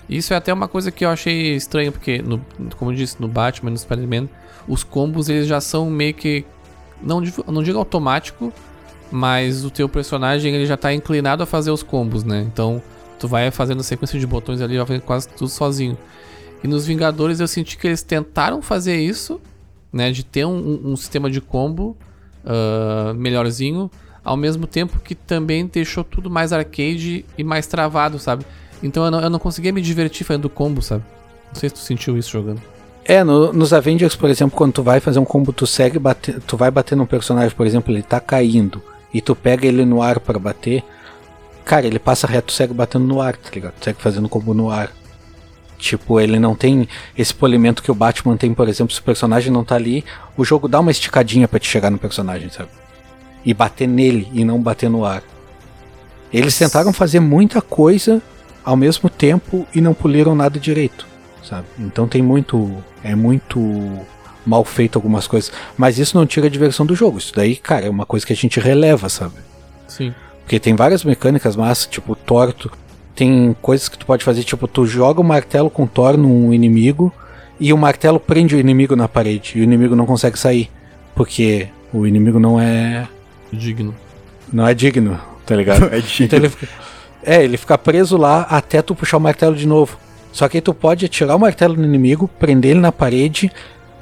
Isso 0.09 0.33
é 0.33 0.37
até 0.37 0.53
uma 0.53 0.68
coisa 0.68 0.91
que 0.91 1.05
eu 1.05 1.11
achei 1.11 1.55
estranha, 1.55 1.91
porque, 1.91 2.23
no, 2.23 2.41
como 2.77 2.93
eu 2.93 2.97
disse, 2.97 3.16
no 3.21 3.29
Batman 3.29 3.71
no 3.71 3.79
Spider-Man, 3.79 4.29
os 4.68 4.85
combos 4.85 5.29
eles 5.29 5.47
já 5.47 5.61
são 5.61 5.91
meio 5.91 6.14
que. 6.14 6.45
Não, 7.03 7.21
não 7.49 7.62
digo 7.62 7.79
automático, 7.79 8.53
mas 9.11 9.64
o 9.64 9.70
teu 9.70 9.88
personagem 9.88 10.54
ele 10.54 10.66
já 10.66 10.76
tá 10.76 10.92
inclinado 10.92 11.42
a 11.42 11.46
fazer 11.46 11.70
os 11.70 11.82
combos, 11.82 12.24
né? 12.24 12.46
Então 12.52 12.82
tu 13.18 13.26
vai 13.28 13.50
fazendo 13.50 13.82
sequência 13.82 14.18
de 14.18 14.26
botões 14.26 14.61
ali, 14.61 14.76
vai 14.76 14.86
fazendo 14.86 15.02
quase 15.02 15.28
tudo 15.28 15.48
sozinho. 15.48 15.96
E 16.62 16.68
nos 16.68 16.86
Vingadores 16.86 17.40
eu 17.40 17.48
senti 17.48 17.76
que 17.76 17.86
eles 17.86 18.02
tentaram 18.02 18.61
fazer 18.62 18.96
isso, 19.00 19.40
né? 19.92 20.11
De 20.11 20.22
ter 20.24 20.44
um, 20.44 20.80
um- 20.92 20.96
sistema 20.96 21.30
de 21.30 21.40
combo 21.40 21.96
ah, 22.44 23.12
melhorzinho, 23.14 23.90
ao 24.24 24.36
mesmo 24.36 24.66
tempo 24.66 24.98
que 25.00 25.14
também 25.14 25.66
deixou 25.66 26.04
tudo 26.04 26.30
mais 26.30 26.52
arcade 26.52 27.24
e 27.36 27.44
mais 27.44 27.66
travado, 27.66 28.18
sabe? 28.18 28.44
Então 28.82 29.04
eu 29.04 29.11
não, 29.11 29.20
eu 29.20 29.30
não 29.30 29.38
conseguia 29.38 29.72
me 29.72 29.82
divertir 29.82 30.24
fazendo 30.24 30.48
combo, 30.48 30.80
sabe? 30.82 31.04
Não 31.52 31.54
sei 31.61 31.68
se 31.68 31.74
tu 31.74 31.78
sentiu 31.80 32.16
isso 32.16 32.30
jogando. 32.30 32.61
É, 33.04 33.24
no- 33.24 33.52
nos 33.52 33.72
Avengers, 33.72 34.14
por 34.14 34.30
exemplo, 34.30 34.56
quando 34.56 34.72
tu 34.74 34.82
vai 34.82 35.00
fazer 35.00 35.18
um 35.18 35.24
combo, 35.24 35.52
tu 35.52 35.66
segue 35.66 35.98
bate, 35.98 36.34
tu 36.46 36.56
vai 36.56 36.70
bater 36.70 36.94
num 36.96 37.06
personagem, 37.06 37.54
por 37.56 37.66
exemplo, 37.66 37.92
ele 37.92 38.02
tá 38.02 38.20
caindo 38.20 38.80
e 39.12 39.20
tu 39.20 39.34
pega 39.34 39.66
ele 39.66 39.84
no 39.84 40.02
ar 40.02 40.20
pra 40.20 40.38
bater, 40.38 40.84
cara, 41.64 41.86
ele 41.86 41.98
passa 41.98 42.26
reto, 42.26 42.52
segue 42.52 42.74
batendo 42.74 43.06
no 43.06 43.20
ar, 43.20 43.36
tá 43.36 43.50
ligado? 43.52 43.74
Segue 43.80 44.00
fazendo 44.00 44.28
combo 44.28 44.54
no 44.54 44.70
ar. 44.70 44.90
Tipo, 45.78 46.20
ele 46.20 46.38
não 46.38 46.54
tem 46.54 46.86
esse 47.16 47.34
polimento 47.34 47.82
que 47.82 47.90
o 47.90 47.94
Batman 47.94 48.36
tem, 48.36 48.52
por 48.52 48.68
exemplo, 48.68 48.92
se 48.92 49.00
o 49.00 49.04
personagem 49.04 49.50
não 49.50 49.64
tá 49.64 49.76
ali, 49.76 50.04
o 50.36 50.44
jogo 50.44 50.68
dá 50.68 50.78
uma 50.78 50.90
esticadinha 50.90 51.48
pra 51.48 51.58
te 51.58 51.66
chegar 51.66 51.90
no 51.90 51.98
personagem, 51.98 52.50
sabe? 52.50 52.68
E 53.44 53.54
bater 53.54 53.88
nele 53.88 54.28
e 54.32 54.44
não 54.44 54.61
bater 54.61 54.90
no 54.90 55.04
ar. 55.04 55.22
Eles 56.32 56.56
tentaram 56.56 56.92
fazer 56.92 57.18
muita 57.18 57.62
coisa 57.62 58.22
ao 58.62 58.76
mesmo 58.76 59.08
tempo 59.08 59.66
e 59.74 59.80
não 59.80 59.94
poliram 59.94 60.34
nada 60.34 60.61
direito, 60.61 61.06
sabe? 61.42 61.66
Então 61.78 62.06
tem 62.06 62.22
muito. 62.22 62.72
É 63.02 63.14
muito 63.14 63.58
mal 64.45 64.64
feito 64.64 64.97
algumas 64.97 65.26
coisas. 65.26 65.53
Mas 65.76 65.99
isso 65.99 66.16
não 66.16 66.26
tira 66.26 66.47
a 66.47 66.51
diversão 66.51 66.86
do 66.86 66.95
jogo. 66.95 67.18
Isso 67.18 67.32
daí, 67.34 67.57
cara, 67.57 67.86
é 67.86 67.91
uma 67.91 68.07
coisa 68.07 68.26
que 68.26 68.32
a 68.32 68.36
gente 68.36 68.59
releva, 68.61 69.09
sabe? 69.09 69.34
Sim. 69.86 70.14
Porque 70.43 70.59
tem 70.59 70.74
várias 70.74 71.05
mecânicas 71.05 71.57
massas, 71.57 71.86
tipo 71.86 72.14
torto. 72.14 72.70
Tem 73.14 73.55
coisas 73.61 73.88
que 73.88 73.99
tu 73.99 74.07
pode 74.07 74.24
fazer, 74.24 74.43
tipo, 74.45 74.66
tu 74.66 74.86
joga 74.86 75.20
o 75.20 75.24
martelo 75.24 75.70
com 75.70 75.86
Thor 75.86 76.16
num 76.16 76.53
inimigo 76.53 77.12
e 77.59 77.72
o 77.72 77.78
martelo 77.78 78.18
prende 78.18 78.57
o 78.57 78.59
inimigo 78.59 78.97
na 78.97 79.07
parede 79.07 79.53
e 79.57 79.61
o 79.61 79.64
inimigo 79.64 79.95
não 79.95 80.07
consegue 80.07 80.38
sair. 80.38 80.70
Porque 81.14 81.68
o 81.93 82.07
inimigo 82.07 82.41
não 82.41 82.61
é. 82.61 83.07
Digno. 83.53 83.95
não 84.53 84.66
é 84.66 84.72
digno, 84.74 85.20
tá 85.45 85.57
ligado? 85.57 85.86
É 85.93 86.01
digno. 86.01 86.26
Então 86.26 86.38
ele 86.38 86.49
fica, 86.49 86.68
é, 87.22 87.45
ele 87.45 87.57
fica 87.57 87.76
preso 87.76 88.16
lá 88.16 88.43
até 88.43 88.80
tu 88.80 88.95
puxar 88.95 89.18
o 89.18 89.20
martelo 89.20 89.55
de 89.55 89.66
novo. 89.66 89.99
Só 90.32 90.49
que 90.49 90.57
aí 90.57 90.61
tu 90.61 90.72
pode 90.72 91.05
atirar 91.05 91.36
o 91.36 91.41
martelo 91.41 91.76
no 91.76 91.84
inimigo, 91.84 92.28
prender 92.38 92.72
ele 92.72 92.80
na 92.80 92.93
parede, 92.93 93.51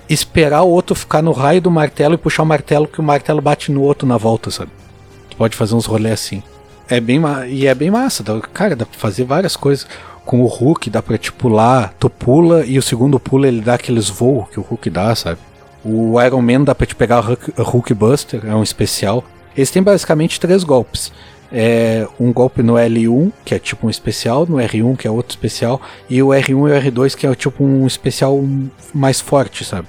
esperar 0.09 0.63
o 0.63 0.69
outro 0.71 0.95
ficar 0.95 1.23
no 1.23 1.33
raio 1.33 1.61
do 1.61 1.71
martelo 1.71 2.15
e 2.15 2.19
puxar 2.19 2.43
o 2.43 2.47
martelo 2.47 2.87
que 2.89 3.01
o 3.01 3.03
martelo 3.03 3.41
bate 3.41 3.71
no 3.71 3.83
outro 3.83 4.07
na 4.07 4.17
volta, 4.17 4.51
sabe? 4.51 4.71
Tu 5.31 5.37
pode 5.37 5.57
fazer 5.57 5.75
uns 5.75 5.87
rolês 5.87 6.15
assim. 6.15 6.43
É 6.89 7.01
bem 7.01 7.21
e 7.49 7.67
é 7.67 7.75
bem 7.75 7.91
massa, 7.91 8.23
dá- 8.23 8.41
cara, 8.41 8.75
dá 8.75 8.87
pra 8.87 8.99
fazer 8.99 9.25
várias 9.25 9.57
coisas. 9.57 9.87
Com 10.25 10.43
o 10.43 10.47
Hulk 10.47 10.91
dá 10.91 11.03
pra 11.03 11.17
te 11.19 11.33
pular, 11.33 11.95
tu 11.99 12.09
pula 12.11 12.65
e 12.65 12.79
o 12.79 12.83
segundo 12.83 13.19
pula 13.21 13.49
ele 13.49 13.61
dá 13.61 13.75
aqueles 13.75 14.09
voos 14.09 14.49
que 14.51 14.59
o 14.61 14.63
Hulk 14.63 14.91
dá, 14.91 15.15
sabe? 15.15 15.39
O 15.85 16.21
Iron 16.21 16.43
Man 16.43 16.65
dá 16.65 16.75
pra 16.75 16.87
te 16.87 16.95
pegar 16.95 17.21
Hulk, 17.21 17.53
Hulk 17.57 17.95
Buster, 17.95 18.41
é 18.45 18.55
um 18.55 18.63
especial. 18.63 19.25
Eles 19.57 19.71
têm 19.71 19.83
basicamente 19.83 20.39
três 20.41 20.65
golpes. 20.65 21.13
É 21.51 22.07
um 22.21 22.31
golpe 22.31 22.63
no 22.63 22.75
L1, 22.75 23.33
que 23.43 23.55
é 23.55 23.59
tipo 23.59 23.87
um 23.87 23.91
especial, 23.91 24.45
no 24.47 24.57
R1, 24.57 24.97
que 24.99 25.09
é 25.09 25.11
outro 25.11 25.31
especial, 25.31 25.81
e 26.09 26.23
o 26.23 26.29
R1 26.29 26.51
e 26.51 26.55
o 26.55 26.67
R2, 26.93 27.15
que 27.17 27.27
é 27.27 27.35
tipo 27.35 27.65
um 27.65 27.87
especial 27.87 28.39
mais 28.95 29.19
forte, 29.21 29.65
sabe? 29.65 29.89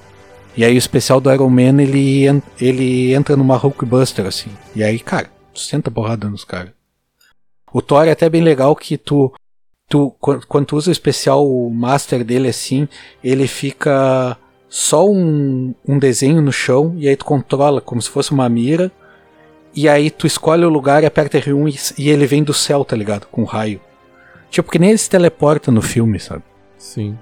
E 0.57 0.65
aí 0.65 0.75
o 0.75 0.77
especial 0.77 1.21
do 1.21 1.31
Iron 1.31 1.49
Man, 1.49 1.81
ele, 1.81 2.25
ele 2.59 3.13
entra 3.13 3.35
numa 3.37 3.55
Hulk 3.55 3.85
Buster, 3.85 4.25
assim. 4.25 4.49
E 4.75 4.83
aí, 4.83 4.99
cara, 4.99 5.29
tu 5.53 5.59
senta 5.59 5.89
porrada 5.89 6.29
nos 6.29 6.43
caras. 6.43 6.71
O 7.71 7.81
Thor 7.81 8.07
é 8.07 8.11
até 8.11 8.29
bem 8.29 8.41
legal 8.41 8.75
que 8.75 8.97
tu, 8.97 9.31
tu 9.87 10.11
quan- 10.19 10.41
quando 10.47 10.65
tu 10.65 10.75
usa 10.75 10.89
o 10.89 10.91
especial 10.91 11.45
master 11.69 12.23
dele 12.25 12.47
assim, 12.49 12.87
ele 13.23 13.47
fica 13.47 14.35
só 14.67 15.07
um, 15.09 15.73
um 15.87 15.97
desenho 15.99 16.41
no 16.41 16.51
chão 16.51 16.93
e 16.97 17.07
aí 17.07 17.15
tu 17.15 17.25
controla 17.25 17.79
como 17.79 18.01
se 18.01 18.09
fosse 18.09 18.31
uma 18.31 18.49
mira. 18.49 18.91
E 19.73 19.87
aí 19.87 20.09
tu 20.09 20.25
escolhe 20.25 20.65
o 20.65 20.69
lugar 20.69 21.05
aperta 21.05 21.39
R1 21.39 21.93
e, 21.97 22.03
e 22.03 22.09
ele 22.09 22.25
vem 22.25 22.43
do 22.43 22.53
céu, 22.55 22.83
tá 22.83 22.95
ligado? 22.95 23.27
Com 23.27 23.43
raio. 23.43 23.79
Tipo 24.49 24.71
que 24.71 24.79
nem 24.79 24.89
ele 24.89 24.97
se 24.97 25.09
teleporta 25.09 25.71
no 25.71 25.81
filme, 25.81 26.19
sabe? 26.19 26.41
Sim. 26.77 27.17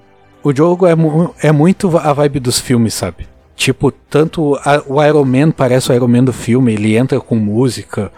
O 0.47 0.55
jogo 0.55 0.85
é, 0.87 0.95
mu- 0.95 1.33
é 1.41 1.51
muito 1.51 1.97
a 1.97 2.13
vibe 2.13 2.39
dos 2.39 2.57
filmes, 2.59 2.93
sabe? 2.93 3.27
Tipo, 3.55 3.91
tanto 3.91 4.55
a- 4.63 4.81
o 4.87 5.03
Iron 5.03 5.25
Man 5.25 5.51
parece 5.51 5.91
o 5.91 5.95
Iron 5.95 6.07
Man 6.07 6.23
do 6.23 6.31
filme, 6.31 6.73
ele 6.73 6.95
entra 6.95 7.19
com 7.19 7.35
música. 7.35 8.11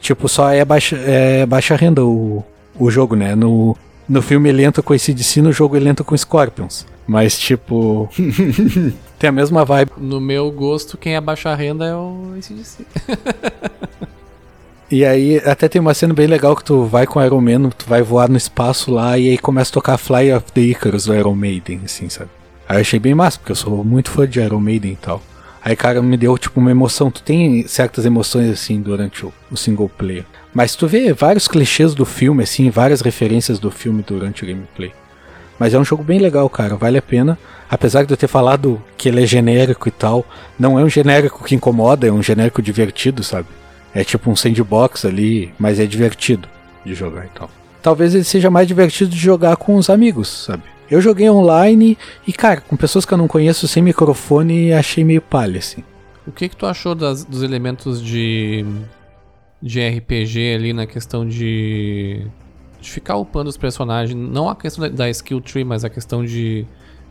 Tipo, 0.00 0.28
só 0.28 0.50
é 0.50 0.64
baixa, 0.64 0.96
é 0.96 1.44
baixa 1.44 1.76
renda 1.76 2.02
o, 2.04 2.42
o 2.78 2.90
jogo, 2.90 3.14
né? 3.16 3.34
No, 3.34 3.76
no 4.08 4.22
filme 4.22 4.48
ele 4.48 4.64
entra 4.64 4.82
com 4.82 4.94
esse 4.94 5.12
DC, 5.12 5.42
no 5.42 5.52
jogo 5.52 5.76
ele 5.76 5.88
entra 5.88 6.04
com 6.04 6.16
Scorpions. 6.16 6.86
Mas, 7.06 7.38
tipo. 7.38 8.08
tem 9.18 9.28
a 9.28 9.32
mesma 9.32 9.62
vibe. 9.64 9.90
No 9.98 10.20
meu 10.20 10.50
gosto, 10.50 10.96
quem 10.96 11.16
abaixa 11.16 11.50
a 11.50 11.54
renda 11.54 11.84
é 11.84 11.94
o 11.94 12.32
ACDC. 12.38 12.86
E 14.94 15.04
aí, 15.04 15.42
até 15.44 15.66
tem 15.66 15.80
uma 15.80 15.92
cena 15.92 16.14
bem 16.14 16.28
legal 16.28 16.54
que 16.54 16.62
tu 16.62 16.84
vai 16.84 17.04
com 17.04 17.18
o 17.18 17.24
Iron 17.24 17.40
Man, 17.40 17.68
tu 17.70 17.84
vai 17.84 18.00
voar 18.00 18.28
no 18.28 18.36
espaço 18.36 18.92
lá 18.92 19.18
e 19.18 19.28
aí 19.28 19.36
começa 19.36 19.72
a 19.72 19.74
tocar 19.74 19.98
Fly 19.98 20.32
of 20.32 20.52
the 20.52 20.60
Icarus 20.60 21.06
do 21.06 21.14
Iron 21.16 21.34
Maiden, 21.34 21.80
assim, 21.84 22.08
sabe? 22.08 22.30
Aí 22.68 22.76
eu 22.76 22.80
achei 22.80 23.00
bem 23.00 23.12
massa, 23.12 23.36
porque 23.36 23.50
eu 23.50 23.56
sou 23.56 23.82
muito 23.82 24.08
fã 24.08 24.24
de 24.24 24.38
Iron 24.38 24.60
Maiden 24.60 24.92
e 24.92 24.96
tal. 24.96 25.20
Aí, 25.64 25.74
cara, 25.74 26.00
me 26.00 26.16
deu, 26.16 26.38
tipo, 26.38 26.60
uma 26.60 26.70
emoção. 26.70 27.10
Tu 27.10 27.24
tem 27.24 27.66
certas 27.66 28.06
emoções, 28.06 28.48
assim, 28.48 28.80
durante 28.80 29.26
o, 29.26 29.32
o 29.50 29.56
single 29.56 29.88
player. 29.88 30.24
Mas 30.54 30.76
tu 30.76 30.86
vê 30.86 31.12
vários 31.12 31.48
clichês 31.48 31.92
do 31.92 32.04
filme, 32.04 32.44
assim, 32.44 32.70
várias 32.70 33.00
referências 33.00 33.58
do 33.58 33.72
filme 33.72 34.04
durante 34.06 34.44
o 34.44 34.46
gameplay. 34.46 34.92
Mas 35.58 35.74
é 35.74 35.78
um 35.78 35.84
jogo 35.84 36.04
bem 36.04 36.20
legal, 36.20 36.48
cara, 36.48 36.76
vale 36.76 36.98
a 36.98 37.02
pena. 37.02 37.36
Apesar 37.68 38.04
de 38.04 38.12
eu 38.12 38.16
ter 38.16 38.28
falado 38.28 38.80
que 38.96 39.08
ele 39.08 39.24
é 39.24 39.26
genérico 39.26 39.88
e 39.88 39.90
tal, 39.90 40.24
não 40.56 40.78
é 40.78 40.84
um 40.84 40.88
genérico 40.88 41.42
que 41.42 41.56
incomoda, 41.56 42.06
é 42.06 42.12
um 42.12 42.22
genérico 42.22 42.62
divertido, 42.62 43.24
sabe? 43.24 43.48
É 43.94 44.02
tipo 44.04 44.30
um 44.30 44.36
sandbox 44.36 45.04
ali, 45.04 45.52
mas 45.58 45.78
é 45.78 45.86
divertido 45.86 46.48
de 46.84 46.94
jogar 46.94 47.26
e 47.26 47.28
tal. 47.28 47.50
Talvez 47.82 48.14
ele 48.14 48.24
seja 48.24 48.50
mais 48.50 48.66
divertido 48.66 49.10
de 49.10 49.18
jogar 49.18 49.56
com 49.56 49.76
os 49.76 49.88
amigos, 49.88 50.28
sabe? 50.46 50.62
Eu 50.90 51.00
joguei 51.00 51.28
online 51.30 51.96
e, 52.26 52.32
cara, 52.32 52.60
com 52.60 52.76
pessoas 52.76 53.04
que 53.04 53.12
eu 53.14 53.18
não 53.18 53.28
conheço 53.28 53.66
sem 53.68 53.82
microfone, 53.82 54.72
achei 54.72 55.04
meio 55.04 55.22
palha, 55.22 55.58
assim. 55.58 55.82
O 56.26 56.32
que 56.32 56.48
que 56.48 56.56
tu 56.56 56.66
achou 56.66 56.94
das- 56.94 57.24
dos 57.24 57.42
elementos 57.42 58.02
de 58.02 58.64
de 59.62 59.80
RPG 59.80 60.54
ali 60.56 60.72
na 60.74 60.86
questão 60.86 61.26
de 61.26 62.26
de 62.80 62.90
ficar 62.90 63.16
upando 63.16 63.48
os 63.48 63.56
personagens, 63.56 64.14
não 64.14 64.46
a 64.48 64.54
questão 64.54 64.82
da, 64.82 64.94
da 64.94 65.10
skill 65.10 65.40
tree, 65.40 65.64
mas 65.64 65.84
a 65.84 65.88
questão 65.90 66.24
de 66.24 66.66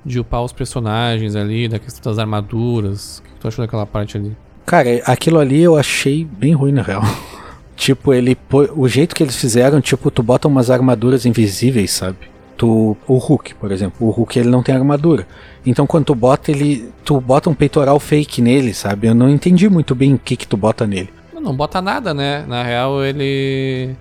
de 0.06 0.20
upar 0.20 0.44
os 0.44 0.52
personagens 0.52 1.36
ali, 1.36 1.68
da 1.68 1.80
questão 1.80 2.12
das 2.12 2.20
armaduras. 2.20 3.20
O 3.20 3.24
que, 3.24 3.30
que 3.34 3.40
tu 3.40 3.48
achou 3.48 3.64
daquela 3.66 3.86
parte 3.86 4.18
ali? 4.18 4.36
Cara, 4.66 5.01
aquilo 5.05 5.39
ali 5.39 5.61
eu 5.61 5.78
achei 5.78 6.26
bem 6.26 6.53
ruim, 6.53 6.72
na 6.72 6.82
real. 6.82 7.03
tipo, 7.76 8.14
ele. 8.14 8.38
O 8.76 8.88
jeito 8.88 9.16
que 9.16 9.24
eles 9.24 9.36
fizeram, 9.36 9.82
tipo, 9.82 10.09
tu 10.09 10.24
bota 10.24 10.47
umas 10.47 10.70
armaduras 10.70 11.26
invisíveis, 11.26 11.91
sabe? 11.91 12.18
Tu, 12.55 12.97
o 13.07 13.18
Hulk, 13.18 13.55
por 13.55 13.72
exemplo. 13.72 14.07
O 14.07 14.11
Hulk 14.11 14.39
ele 14.39 14.49
não 14.49 14.64
tem 14.64 14.76
armadura. 14.76 15.28
Então 15.66 15.88
quando 15.88 16.05
tu 16.05 16.16
bota 16.16 16.51
ele. 16.51 16.89
Tu 17.03 17.20
bota 17.20 17.49
um 17.49 17.53
peitoral 17.53 17.99
fake 17.99 18.41
nele, 18.41 18.74
sabe? 18.74 19.07
Eu 19.07 19.16
não 19.16 19.30
entendi 19.30 19.70
muito 19.70 19.93
bem 19.95 20.14
o 20.14 20.20
que 20.20 20.36
que 20.36 20.47
tu 20.47 20.55
bota 20.55 20.86
nele. 20.86 21.09
Não, 21.43 21.53
bota 21.53 21.82
nada, 21.82 22.14
né? 22.14 22.45
Na 22.47 22.64
real, 22.64 23.03
ele. 23.03 23.95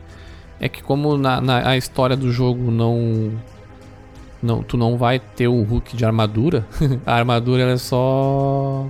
É 0.60 0.68
que 0.68 0.80
como 0.80 1.18
na, 1.18 1.40
na 1.40 1.70
a 1.70 1.76
história 1.76 2.16
do 2.16 2.30
jogo 2.30 2.70
não. 2.70 3.32
não 4.40 4.62
tu 4.62 4.76
não 4.76 4.96
vai 4.96 5.18
ter 5.18 5.48
o 5.48 5.60
Hulk 5.62 5.96
de 5.96 6.04
armadura, 6.04 6.64
a 7.04 7.14
armadura 7.16 7.64
é 7.64 7.76
só. 7.76 8.86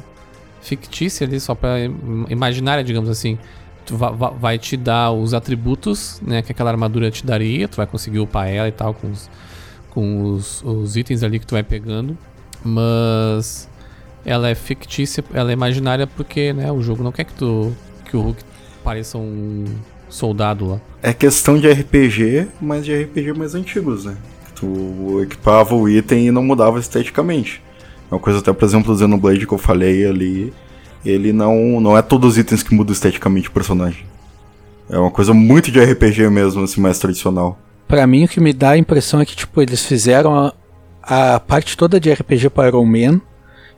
Fictícia 0.62 1.26
ali, 1.26 1.38
só 1.38 1.56
im- 1.84 2.24
imaginária, 2.30 2.82
digamos 2.82 3.10
assim. 3.10 3.36
Tu 3.84 3.96
va- 3.96 4.10
va- 4.12 4.30
vai 4.30 4.58
te 4.58 4.76
dar 4.76 5.10
os 5.12 5.34
atributos, 5.34 6.20
né, 6.24 6.40
que 6.40 6.52
aquela 6.52 6.70
armadura 6.70 7.10
te 7.10 7.26
daria, 7.26 7.66
tu 7.68 7.76
vai 7.76 7.86
conseguir 7.86 8.20
upar 8.20 8.48
ela 8.48 8.68
e 8.68 8.72
tal, 8.72 8.94
com 8.94 9.10
os, 9.10 9.28
com 9.90 10.22
os, 10.24 10.62
os 10.64 10.96
itens 10.96 11.22
ali 11.22 11.38
que 11.40 11.46
tu 11.46 11.52
vai 11.54 11.62
pegando. 11.64 12.16
Mas 12.64 13.68
ela 14.24 14.48
é 14.48 14.54
fictícia, 14.54 15.22
ela 15.34 15.50
é 15.50 15.52
imaginária 15.52 16.06
porque, 16.06 16.52
né, 16.52 16.70
o 16.70 16.80
jogo 16.80 17.02
não 17.02 17.10
quer 17.12 17.24
que 17.24 17.34
tu 17.34 17.72
que 18.08 18.16
o 18.16 18.20
Hulk 18.20 18.42
pareça 18.84 19.16
um 19.18 19.64
soldado 20.08 20.68
lá. 20.68 20.80
É 21.02 21.12
questão 21.12 21.58
de 21.58 21.66
RPG, 21.70 22.46
mas 22.60 22.84
de 22.84 22.94
RPG 22.94 23.32
mais 23.32 23.54
antigos, 23.54 24.04
né? 24.04 24.16
Tu 24.54 25.22
equipava 25.22 25.74
o 25.74 25.88
item 25.88 26.26
e 26.26 26.30
não 26.30 26.42
mudava 26.42 26.78
esteticamente. 26.78 27.62
Uma 28.12 28.20
coisa 28.20 28.40
até, 28.40 28.52
por 28.52 28.62
exemplo, 28.62 28.92
o 28.92 28.98
Xenoblade 28.98 29.46
que 29.46 29.54
eu 29.54 29.58
falei 29.58 30.06
ali, 30.06 30.52
ele 31.02 31.32
não, 31.32 31.80
não 31.80 31.96
é 31.96 32.02
todos 32.02 32.32
os 32.32 32.38
itens 32.38 32.62
que 32.62 32.74
mudam 32.74 32.92
esteticamente 32.92 33.48
o 33.48 33.52
personagem. 33.52 34.04
É 34.90 34.98
uma 34.98 35.10
coisa 35.10 35.32
muito 35.32 35.72
de 35.72 35.82
RPG 35.82 36.28
mesmo, 36.28 36.62
assim, 36.62 36.78
mais 36.78 36.98
tradicional. 36.98 37.58
Pra 37.88 38.06
mim, 38.06 38.24
o 38.24 38.28
que 38.28 38.38
me 38.38 38.52
dá 38.52 38.72
a 38.72 38.76
impressão 38.76 39.18
é 39.18 39.24
que, 39.24 39.34
tipo, 39.34 39.62
eles 39.62 39.86
fizeram 39.86 40.38
a, 40.38 40.52
a 41.02 41.40
parte 41.40 41.74
toda 41.74 41.98
de 41.98 42.12
RPG 42.12 42.50
para 42.50 42.68
Iron 42.68 42.84
Man, 42.84 43.18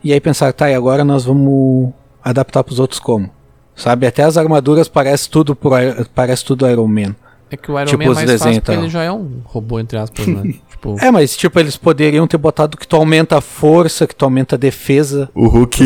e 0.03 0.11
aí 0.11 0.19
pensaram, 0.19 0.51
tá, 0.51 0.69
e 0.69 0.75
agora 0.75 1.05
nós 1.05 1.23
vamos 1.23 1.93
adaptar 2.21 2.61
pros 2.61 2.77
outros 2.77 2.99
como? 2.99 3.29
Sabe, 3.73 4.05
até 4.05 4.23
as 4.23 4.35
armaduras 4.35 4.89
parece 4.89 5.29
tudo, 5.29 5.55
pro, 5.55 5.71
parece 6.13 6.43
tudo 6.43 6.69
Iron 6.69 6.87
Man. 6.87 7.15
É 7.51 7.55
que 7.57 7.71
o 7.71 7.75
Iron 7.79 7.85
Tipo, 7.85 8.03
Man 8.03 8.11
é 8.11 8.13
mais 8.25 8.31
fácil 8.41 8.57
e 8.57 8.61
tal. 8.61 8.75
ele 8.75 8.89
já 8.89 9.03
é 9.03 9.11
um 9.11 9.41
robô, 9.45 9.79
entre 9.79 9.97
aspas, 9.97 10.25
né? 10.25 10.53
tipo, 10.69 10.95
É, 10.99 11.11
mas 11.11 11.35
tipo, 11.37 11.59
eles 11.59 11.77
poderiam 11.77 12.25
ter 12.27 12.37
botado 12.37 12.75
que 12.77 12.87
tu 12.87 12.95
aumenta 12.95 13.37
a 13.37 13.41
força, 13.41 14.07
que 14.07 14.15
tu 14.15 14.25
aumenta 14.25 14.55
a 14.55 14.57
defesa. 14.57 15.29
O 15.33 15.47
Hulk, 15.47 15.83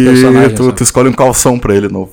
tu, 0.55 0.71
tu 0.73 0.83
escolhe 0.83 1.09
um 1.09 1.13
calção 1.13 1.59
pra 1.59 1.75
ele 1.75 1.89
novo. 1.89 2.11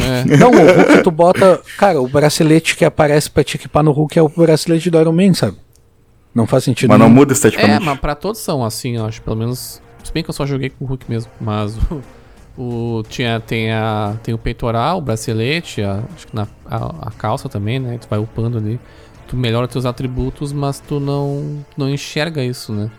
é, 0.00 0.36
Não, 0.36 0.50
o 0.50 0.54
Hulk 0.54 1.02
tu 1.02 1.10
bota. 1.10 1.60
Cara, 1.76 2.00
o 2.00 2.06
bracelete 2.08 2.76
que 2.76 2.84
aparece 2.84 3.28
pra 3.28 3.42
te 3.42 3.56
equipar 3.56 3.82
no 3.82 3.90
Hulk 3.90 4.16
é 4.18 4.22
o 4.22 4.28
bracelete 4.28 4.88
do 4.88 5.00
Iron 5.00 5.12
Man, 5.12 5.34
sabe? 5.34 5.56
Não 6.32 6.46
faz 6.46 6.62
sentido. 6.64 6.88
Mas 6.90 6.98
não 6.98 7.06
nenhum. 7.06 7.18
muda 7.20 7.32
É, 7.32 7.34
esteticamente. 7.34 7.84
mas 7.84 7.98
pra 7.98 8.14
todos 8.14 8.40
são 8.40 8.64
assim, 8.64 8.96
eu 8.96 9.04
acho. 9.04 9.20
Pelo 9.22 9.36
menos. 9.36 9.80
Se 10.02 10.12
bem 10.12 10.22
que 10.22 10.30
eu 10.30 10.34
só 10.34 10.44
joguei 10.46 10.70
com 10.70 10.84
o 10.84 10.88
Hulk 10.88 11.06
mesmo. 11.08 11.30
Mas 11.40 11.76
o. 12.56 13.02
tinha, 13.08 13.40
tem, 13.40 13.72
a, 13.72 14.16
tem 14.22 14.34
o 14.34 14.38
peitoral, 14.38 14.98
o 14.98 15.00
bracelete, 15.00 15.82
a, 15.82 16.02
acho 16.14 16.26
que 16.26 16.34
na, 16.34 16.46
a, 16.66 17.08
a 17.08 17.10
calça 17.10 17.48
também, 17.48 17.78
né? 17.78 17.98
Tu 18.00 18.08
vai 18.08 18.18
upando 18.18 18.58
ali. 18.58 18.80
Tu 19.26 19.36
melhora 19.36 19.66
teus 19.66 19.86
atributos, 19.86 20.52
mas 20.52 20.80
tu 20.80 21.00
não, 21.00 21.64
não 21.76 21.88
enxerga 21.88 22.44
isso, 22.44 22.72
né? 22.72 22.90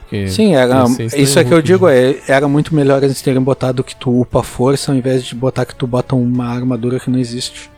Porque 0.00 0.28
Sim, 0.28 0.54
era, 0.54 0.80
ia 0.80 0.86
ser 0.86 1.04
estranho 1.04 1.24
isso 1.24 1.38
é 1.38 1.44
que 1.44 1.52
eu 1.52 1.60
digo, 1.60 1.88
é, 1.88 2.16
era 2.28 2.46
muito 2.46 2.74
melhor 2.74 3.02
eles 3.02 3.20
terem 3.20 3.42
botado 3.42 3.82
que 3.82 3.94
tu 3.94 4.20
upa 4.20 4.42
força 4.42 4.92
ao 4.92 4.96
invés 4.96 5.24
de 5.24 5.34
botar 5.34 5.64
que 5.64 5.74
tu 5.74 5.86
bota 5.86 6.14
uma 6.14 6.46
armadura 6.46 7.00
que 7.00 7.10
não 7.10 7.18
existe. 7.18 7.70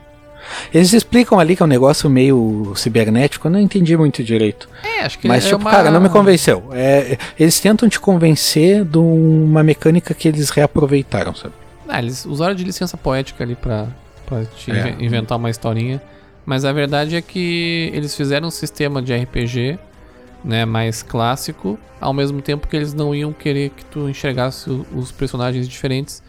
Eles 0.73 0.93
explicam 0.93 1.39
ali 1.39 1.55
que 1.55 1.61
é 1.61 1.65
um 1.65 1.69
negócio 1.69 2.09
meio 2.09 2.73
cibernético, 2.75 3.47
eu 3.47 3.51
não 3.51 3.59
entendi 3.59 3.95
muito 3.97 4.23
direito. 4.23 4.69
É, 4.83 5.01
acho 5.05 5.19
que 5.19 5.27
Mas, 5.27 5.45
é 5.45 5.49
tipo, 5.49 5.61
uma... 5.61 5.71
cara, 5.71 5.91
não 5.91 6.01
me 6.01 6.09
convenceu. 6.09 6.69
É, 6.71 7.17
eles 7.39 7.59
tentam 7.59 7.87
te 7.89 7.99
convencer 7.99 8.83
de 8.85 8.97
uma 8.97 9.63
mecânica 9.63 10.13
que 10.13 10.27
eles 10.27 10.49
reaproveitaram, 10.49 11.33
sabe? 11.35 11.53
Ah, 11.87 11.99
eles 11.99 12.25
usaram 12.25 12.53
de 12.55 12.63
licença 12.63 12.95
poética 12.97 13.43
ali 13.43 13.55
pra, 13.55 13.87
pra 14.25 14.43
te 14.45 14.71
É. 14.71 14.79
inven- 14.79 14.95
inventar 15.05 15.37
uma 15.37 15.49
historinha. 15.49 16.01
Mas 16.45 16.65
a 16.65 16.71
verdade 16.71 17.15
é 17.15 17.21
que 17.21 17.91
eles 17.93 18.15
fizeram 18.15 18.47
um 18.47 18.51
sistema 18.51 19.01
de 19.01 19.13
RPG 19.15 19.77
né, 20.43 20.65
mais 20.65 21.03
clássico, 21.03 21.77
ao 21.99 22.13
mesmo 22.13 22.41
tempo 22.41 22.67
que 22.67 22.75
eles 22.75 22.93
não 22.93 23.13
iam 23.13 23.31
querer 23.33 23.69
que 23.71 23.83
tu 23.85 24.07
enxergasse 24.09 24.69
os 24.95 25.11
personagens 25.11 25.67
diferentes, 25.67 26.23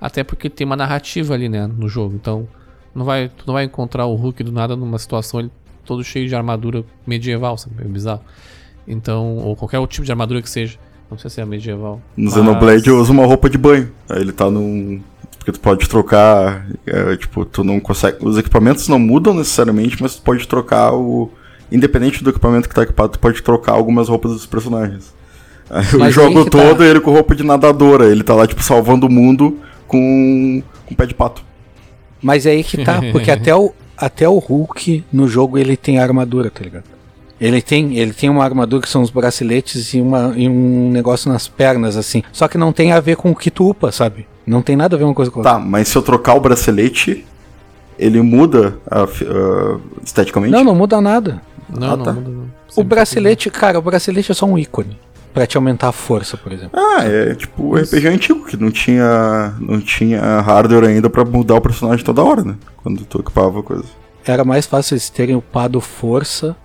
até 0.00 0.22
porque 0.22 0.48
tem 0.48 0.64
uma 0.64 0.76
narrativa 0.76 1.34
ali, 1.34 1.48
né, 1.48 1.66
no 1.66 1.88
jogo. 1.88 2.14
Então, 2.14 2.46
não 2.98 3.04
vai, 3.06 3.28
tu 3.28 3.44
não 3.46 3.54
vai 3.54 3.64
encontrar 3.64 4.06
o 4.06 4.14
Hulk 4.14 4.42
do 4.42 4.52
nada 4.52 4.76
numa 4.76 4.98
situação 4.98 5.40
ele 5.40 5.50
todo 5.84 6.04
cheio 6.04 6.28
de 6.28 6.34
armadura 6.34 6.84
medieval, 7.06 7.56
sabe? 7.56 7.76
É 7.80 7.84
bizarro. 7.84 8.20
Então, 8.86 9.36
ou 9.38 9.56
qualquer 9.56 9.78
outro 9.78 9.94
tipo 9.94 10.04
de 10.04 10.12
armadura 10.12 10.42
que 10.42 10.50
seja. 10.50 10.78
Não 11.10 11.16
sei 11.18 11.30
se 11.30 11.40
é 11.40 11.44
medieval. 11.44 12.00
No 12.16 12.24
mas- 12.26 12.34
Xenoblade 12.34 12.90
usa 12.90 13.10
uma 13.12 13.24
roupa 13.24 13.48
de 13.48 13.56
banho. 13.56 13.90
Aí 14.08 14.20
ele 14.20 14.32
tá 14.32 14.50
num. 14.50 15.00
Porque 15.38 15.52
tu 15.52 15.60
pode 15.60 15.88
trocar. 15.88 16.66
é, 16.86 17.16
tipo, 17.16 17.44
tu 17.46 17.64
não 17.64 17.80
consegue. 17.80 18.18
Os 18.20 18.36
equipamentos 18.36 18.86
não 18.88 18.98
mudam 18.98 19.32
necessariamente, 19.34 19.96
mas 20.02 20.16
tu 20.16 20.22
pode 20.22 20.46
trocar 20.46 20.92
o. 20.92 21.30
Independente 21.72 22.22
do 22.24 22.30
equipamento 22.30 22.68
que 22.68 22.74
tá 22.74 22.82
equipado, 22.82 23.12
tu 23.12 23.18
pode 23.18 23.42
trocar 23.42 23.72
algumas 23.72 24.08
roupas 24.08 24.32
dos 24.32 24.46
personagens. 24.46 25.14
Aí 25.70 25.84
o 25.94 25.98
Mas 25.98 26.14
jogo 26.14 26.38
aí 26.38 26.44
que 26.44 26.50
tá. 26.50 26.58
todo 26.62 26.82
ele 26.84 27.00
com 27.00 27.12
roupa 27.12 27.34
de 27.34 27.42
nadadora. 27.44 28.06
Ele 28.06 28.22
tá 28.22 28.34
lá, 28.34 28.46
tipo, 28.46 28.62
salvando 28.62 29.06
o 29.06 29.10
mundo 29.10 29.58
com. 29.86 30.62
com 30.86 30.94
pé 30.94 31.06
de 31.06 31.14
pato. 31.14 31.42
Mas 32.22 32.46
é 32.46 32.50
aí 32.50 32.64
que 32.64 32.82
tá, 32.84 33.00
porque 33.12 33.30
até 33.30 33.54
o, 33.54 33.72
até 33.96 34.28
o 34.28 34.38
Hulk 34.38 35.04
no 35.12 35.28
jogo 35.28 35.58
ele 35.58 35.76
tem 35.76 35.98
armadura, 35.98 36.50
tá 36.50 36.62
ligado? 36.62 36.84
Ele 37.40 37.62
tem, 37.62 37.96
ele 37.96 38.12
tem 38.12 38.28
uma 38.28 38.42
armadura 38.42 38.82
que 38.82 38.88
são 38.88 39.00
os 39.00 39.10
braceletes 39.10 39.94
e, 39.94 40.00
uma, 40.00 40.34
e 40.36 40.48
um 40.48 40.90
negócio 40.90 41.30
nas 41.30 41.46
pernas, 41.46 41.96
assim. 41.96 42.22
Só 42.32 42.48
que 42.48 42.58
não 42.58 42.72
tem 42.72 42.90
a 42.92 42.98
ver 42.98 43.16
com 43.16 43.30
o 43.30 43.36
que 43.36 43.48
tu 43.50 43.70
upa, 43.70 43.92
sabe? 43.92 44.26
Não 44.44 44.60
tem 44.60 44.74
nada 44.74 44.96
a 44.96 44.98
ver 44.98 45.04
uma 45.04 45.14
coisa 45.14 45.30
com 45.30 45.38
a 45.38 45.40
outra. 45.42 45.52
Tá, 45.52 45.58
mas 45.58 45.86
se 45.86 45.96
eu 45.96 46.02
trocar 46.02 46.34
o 46.34 46.40
bracelete, 46.40 47.24
ele 47.96 48.20
muda 48.20 48.76
a 48.90 49.04
ah, 49.04 49.78
esteticamente? 50.04 50.52
Não, 50.52 50.64
não 50.64 50.74
muda 50.74 51.00
nada. 51.00 51.40
Não, 51.68 51.92
Ah, 51.92 51.96
não, 51.96 52.04
tá. 52.04 52.12
muda 52.12 52.30
não. 52.30 52.50
O 52.76 52.82
bracelete, 52.82 53.50
cara, 53.50 53.78
o 53.78 53.82
bracelete 53.82 54.32
é 54.32 54.34
só 54.34 54.46
um 54.46 54.58
ícone. 54.58 54.98
Pra 55.34 55.46
te 55.46 55.56
aumentar 55.56 55.88
a 55.88 55.92
força, 55.92 56.36
por 56.36 56.52
exemplo. 56.52 56.78
Ah, 56.80 57.04
é 57.04 57.34
tipo 57.34 57.62
o 57.62 57.76
RPG 57.76 58.08
antigo, 58.08 58.44
que 58.46 58.56
não 58.56 58.70
tinha, 58.70 59.54
não 59.60 59.80
tinha 59.80 60.40
hardware 60.40 60.84
ainda 60.88 61.08
pra 61.08 61.24
mudar 61.24 61.54
o 61.56 61.60
personagem 61.60 62.04
toda 62.04 62.22
hora, 62.24 62.42
né? 62.42 62.54
Quando 62.82 63.04
tu 63.04 63.20
equipava 63.20 63.60
a 63.60 63.62
coisa. 63.62 63.84
Era 64.26 64.44
mais 64.44 64.66
fácil 64.66 64.94
eles 64.94 65.08
terem 65.08 65.36
upado 65.36 65.80
força 65.80 66.56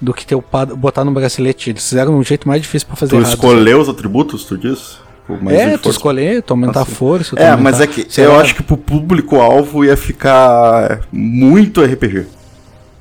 do 0.00 0.14
que 0.14 0.24
ter 0.24 0.34
upado, 0.36 0.76
botar 0.76 1.04
no 1.04 1.10
bracelete. 1.10 1.70
Eles 1.70 1.88
fizeram 1.88 2.14
um 2.16 2.22
jeito 2.22 2.46
mais 2.46 2.62
difícil 2.62 2.86
pra 2.86 2.96
fazer 2.96 3.10
Tu 3.16 3.20
errado. 3.20 3.34
escolher 3.34 3.76
os 3.76 3.88
atributos, 3.88 4.44
tu 4.44 4.56
diz? 4.56 4.98
O 5.28 5.36
mais 5.42 5.58
É, 5.58 5.76
tu 5.76 5.90
escolher, 5.90 6.42
tu 6.42 6.52
aumentar 6.52 6.80
Ah, 6.80 6.82
a 6.84 6.86
sim. 6.86 6.94
força. 6.94 7.34
É, 7.36 7.50
aumentar- 7.50 7.62
mas 7.62 7.80
é 7.80 7.86
que 7.86 8.06
eu 8.20 8.32
lá. 8.32 8.40
acho 8.40 8.54
que 8.54 8.62
pro 8.62 8.76
público-alvo 8.76 9.84
ia 9.84 9.96
ficar 9.96 11.00
muito 11.12 11.82
RPG. 11.82 12.26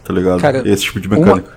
Tá 0.04 0.14
ligado? 0.14 0.40
Cara, 0.42 0.68
Esse 0.68 0.84
tipo 0.84 1.00
de 1.00 1.08
mecânica. 1.08 1.50
Uma 1.52 1.57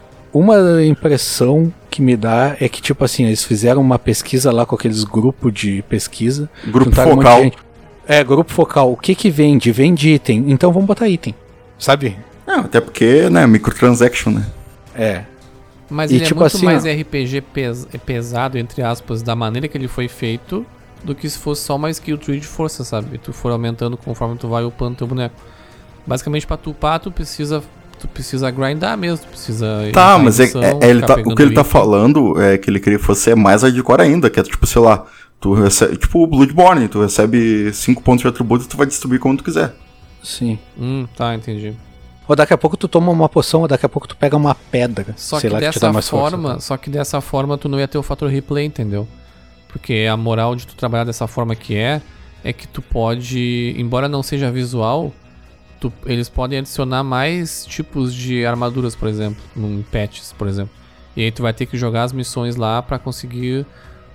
impressão 0.87 1.73
que 1.91 2.01
me 2.01 2.17
dá 2.17 2.57
é 2.61 2.69
que, 2.69 2.81
tipo 2.81 3.05
assim, 3.05 3.25
eles 3.25 3.45
fizeram 3.45 3.81
uma 3.81 3.99
pesquisa 3.99 4.53
lá 4.53 4.65
com 4.65 4.75
aqueles 4.77 5.05
grupos 5.05 5.53
de 5.53 5.83
pesquisa. 5.89 6.49
Grupo 6.67 6.91
juntaram 6.91 7.13
um 7.13 7.17
monte 7.17 7.25
de 7.25 7.31
focal. 7.31 7.43
gente. 7.45 7.59
É, 8.07 8.25
grupo 8.25 8.53
focal. 8.53 8.93
O 8.93 8.97
que 8.97 9.15
que 9.15 9.31
vende? 9.31 9.71
Vende 9.73 10.11
item. 10.11 10.45
Então 10.51 10.73
vamos 10.73 10.87
botar 10.87 11.09
item. 11.09 11.35
Sabe? 11.79 12.17
É, 12.47 12.53
até 12.55 12.81
porque, 12.81 13.29
né, 13.31 13.47
microtransaction, 13.47 14.31
né? 14.33 14.47
É. 14.95 15.25
Mas 15.89 16.11
E 16.11 16.17
ele 16.17 16.25
tipo 16.25 16.41
é 16.41 16.43
muito 16.43 16.57
assim, 16.57 16.65
mais 16.67 16.85
ó. 16.85 16.89
RPG 16.89 17.41
pes- 17.41 17.87
pesado, 18.07 18.59
entre 18.59 18.83
aspas, 18.83 19.23
da 19.23 19.35
maneira 19.35 19.67
que 19.69 19.77
ele 19.77 19.89
foi 19.89 20.07
feito, 20.09 20.65
do 21.03 21.15
que 21.15 21.29
se 21.29 21.39
fosse 21.39 21.63
só 21.63 21.77
uma 21.77 21.91
skill 21.91 22.19
tree 22.19 22.39
de 22.41 22.47
força, 22.47 22.85
sabe? 22.85 23.17
E 23.17 23.19
tu 23.19 23.33
for 23.33 23.51
aumentando 23.51 23.97
conforme 23.97 24.37
tu 24.37 24.47
vai 24.49 24.63
upando 24.65 24.97
teu 24.97 25.07
boneco. 25.07 25.35
Basicamente, 26.07 26.47
pra 26.47 26.57
tu 26.57 26.71
upar, 26.71 27.01
tu 27.01 27.11
precisa, 27.11 27.63
tu 28.01 28.09
precisa 28.09 28.51
grindar 28.51 28.97
mesmo, 28.97 29.25
tu 29.27 29.29
precisa... 29.29 29.91
Tá, 29.93 30.19
mas 30.19 30.41
é, 30.41 30.45
é- 30.45 30.87
é 30.87 30.91
ele 30.91 31.03
tá- 31.03 31.15
o 31.15 31.35
que 31.35 31.43
ele 31.43 31.55
tá 31.55 31.61
item. 31.61 31.65
falando 31.73 32.41
é 32.41 32.57
que 32.59 32.71
ele 32.71 32.81
queria 32.81 32.99
que 32.99 33.05
fosse 33.05 33.35
mais 33.35 33.63
hardcore 33.63 34.01
ainda, 34.03 34.31
que 34.31 34.41
é 34.41 34.43
tipo, 34.43 34.67
sei 34.67 34.81
lá, 34.83 35.05
tu 35.41 35.53
recebe, 35.55 35.97
tipo 35.97 36.23
o 36.23 36.27
Bloodborne, 36.27 36.89
tu 36.89 37.01
recebe 37.03 37.73
5 37.73 38.03
pontos 38.03 38.23
de 38.23 38.29
atributo 38.29 38.65
e 38.65 38.69
tu 38.69 38.77
vai 38.77 38.87
distribuir 38.87 39.21
como 39.21 39.37
tu 39.37 39.45
quiser. 39.45 39.75
Sim. 40.23 40.59
Hum, 40.79 41.07
tá, 41.17 41.35
entendi. 41.35 41.75
Ou 42.29 42.37
daqui 42.37 42.53
a 42.55 42.59
pouco 42.59 42.77
tu 42.77 42.87
toma 42.87 43.11
uma 43.11 43.29
poção, 43.29 43.63
ou 43.63 43.69
daqui 43.69 43.85
a 43.85 43.89
pouco 43.89 44.07
tu 44.07 44.17
pega 44.17 44.37
uma 44.37 44.55
pedra. 44.55 45.15
Só 45.17 45.41
sei 45.41 45.49
que 45.51 45.55
lá, 45.55 45.59
te 45.61 45.65
dessa 45.67 45.81
dá 45.81 45.93
mais 45.93 46.09
força. 46.09 46.31
forma, 46.37 46.61
só 46.61 46.77
que 46.77 46.89
dessa 46.89 47.21
forma 47.21 47.59
tu 47.59 47.69
não 47.69 47.79
ia 47.81 47.89
ter 47.89 47.99
o 47.99 48.03
fator 48.03 48.29
replay, 48.31 48.65
entendeu? 48.67 49.09
Porque 49.69 50.07
a 50.11 50.17
moral 50.17 50.55
de 50.55 50.67
tu 50.67 50.75
trabalhar 50.77 51.05
dessa 51.05 51.27
forma 51.27 51.55
que 51.57 51.75
é, 51.77 52.01
é 52.45 52.53
que 52.53 52.69
tu 52.69 52.81
pode, 52.83 53.75
embora 53.77 54.09
não 54.09 54.23
seja 54.23 54.51
visual, 54.51 55.13
tu- 55.81 55.93
eles 56.07 56.29
podem 56.29 56.59
adicionar 56.61 57.03
mais 57.03 57.65
tipos 57.67 58.15
de 58.15 58.45
armaduras, 58.47 58.95
por 58.95 59.09
exemplo, 59.09 59.43
num 59.57 59.83
patches, 59.91 60.33
por 60.37 60.47
exemplo. 60.47 60.71
E 61.17 61.23
aí 61.25 61.33
tu 61.33 61.43
vai 61.43 61.53
ter 61.53 61.67
que 61.67 61.77
jogar 61.77 62.05
as 62.05 62.13
missões 62.13 62.55
lá 62.57 62.81
pra 62.83 62.99
conseguir 62.99 63.67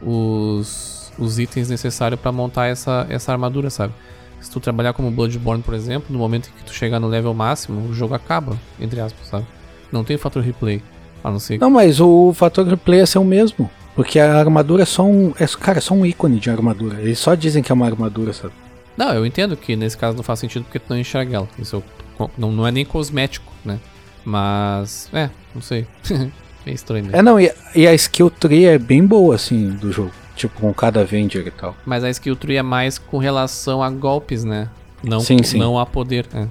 os, 0.02 1.12
os 1.18 1.40
itens 1.40 1.70
necessários 1.70 2.20
pra 2.20 2.32
montar 2.32 2.68
essa, 2.68 3.06
essa 3.10 3.32
armadura, 3.32 3.70
sabe? 3.70 3.94
Se 4.40 4.52
tu 4.52 4.60
trabalhar 4.60 4.94
como 4.94 5.10
Bloodborne, 5.12 5.64
por 5.64 5.74
exemplo, 5.74 6.08
no 6.10 6.20
momento 6.20 6.50
em 6.50 6.58
que 6.60 6.66
tu 6.66 6.74
chegar 6.74 7.00
no 7.00 7.08
level 7.08 7.34
máximo, 7.34 7.90
o 7.90 7.94
jogo 7.94 8.14
acaba, 8.14 8.56
entre 8.80 9.00
aspas, 9.00 9.28
sabe? 9.28 9.46
Não 9.92 10.04
tem 10.04 10.18
fator 10.18 10.44
replay. 10.44 10.82
A 11.24 11.32
não 11.32 11.40
ser 11.40 11.60
Não, 11.60 11.72
mas 11.72 12.00
o 12.00 12.32
fator 12.34 12.68
replay 12.68 13.00
é 13.02 13.20
o 13.20 13.26
mesmo. 13.26 13.70
Porque 13.96 14.20
a 14.20 14.38
armadura 14.38 14.84
é 14.84 14.86
só 14.86 15.04
um. 15.04 15.34
É, 15.40 15.48
cara, 15.48 15.80
é 15.80 15.82
só 15.82 15.94
um 15.96 16.06
ícone 16.06 16.38
de 16.40 16.50
armadura. 16.52 17.02
Eles 17.02 17.18
só 17.18 17.34
dizem 17.34 17.64
que 17.64 17.72
é 17.72 17.76
uma 17.76 17.86
armadura, 17.88 18.34
sabe? 18.34 18.54
Não, 18.98 19.14
eu 19.14 19.26
entendo 19.26 19.56
que 19.58 19.76
nesse 19.76 19.98
caso 19.98 20.16
não 20.16 20.24
faz 20.24 20.40
sentido 20.40 20.64
porque 20.64 20.80
tu 20.80 20.86
não 20.90 20.98
enxerga 20.98 21.38
ela. 21.38 21.50
Isso 21.60 21.84
eu- 22.20 22.30
não, 22.38 22.52
não 22.52 22.68
é 22.68 22.72
nem 22.72 22.86
cosmético, 22.86 23.52
né? 23.64 23.80
Mas, 24.24 25.10
é, 25.14 25.30
não 25.54 25.62
sei. 25.62 25.86
é 26.66 26.72
estranho 26.72 27.06
mesmo. 27.06 27.18
É, 27.18 27.22
não, 27.22 27.40
e, 27.40 27.52
e 27.76 27.86
a 27.88 27.94
skill 27.94 28.30
tree 28.30 28.66
é 28.66 28.78
bem 28.78 29.06
boa, 29.06 29.36
assim, 29.36 29.70
do 29.70 29.92
jogo. 29.92 30.12
Tipo, 30.36 30.60
com 30.62 30.74
cada 30.74 31.02
Avenger 31.02 31.46
e 31.48 31.52
tal. 31.52 31.76
Mas 31.86 32.04
a 32.04 32.10
skill 32.10 32.36
tree 32.36 32.58
é 32.58 32.62
mais 32.64 32.98
com 32.98 33.18
relação 33.18 33.82
a 33.82 33.90
golpes, 33.90 34.44
né? 34.44 34.70
Não, 35.04 35.20
Sim, 35.20 35.42
sim. 35.44 35.58
não 35.58 35.78
a 35.80 35.86
poder. 35.86 36.26
É. 36.34 36.48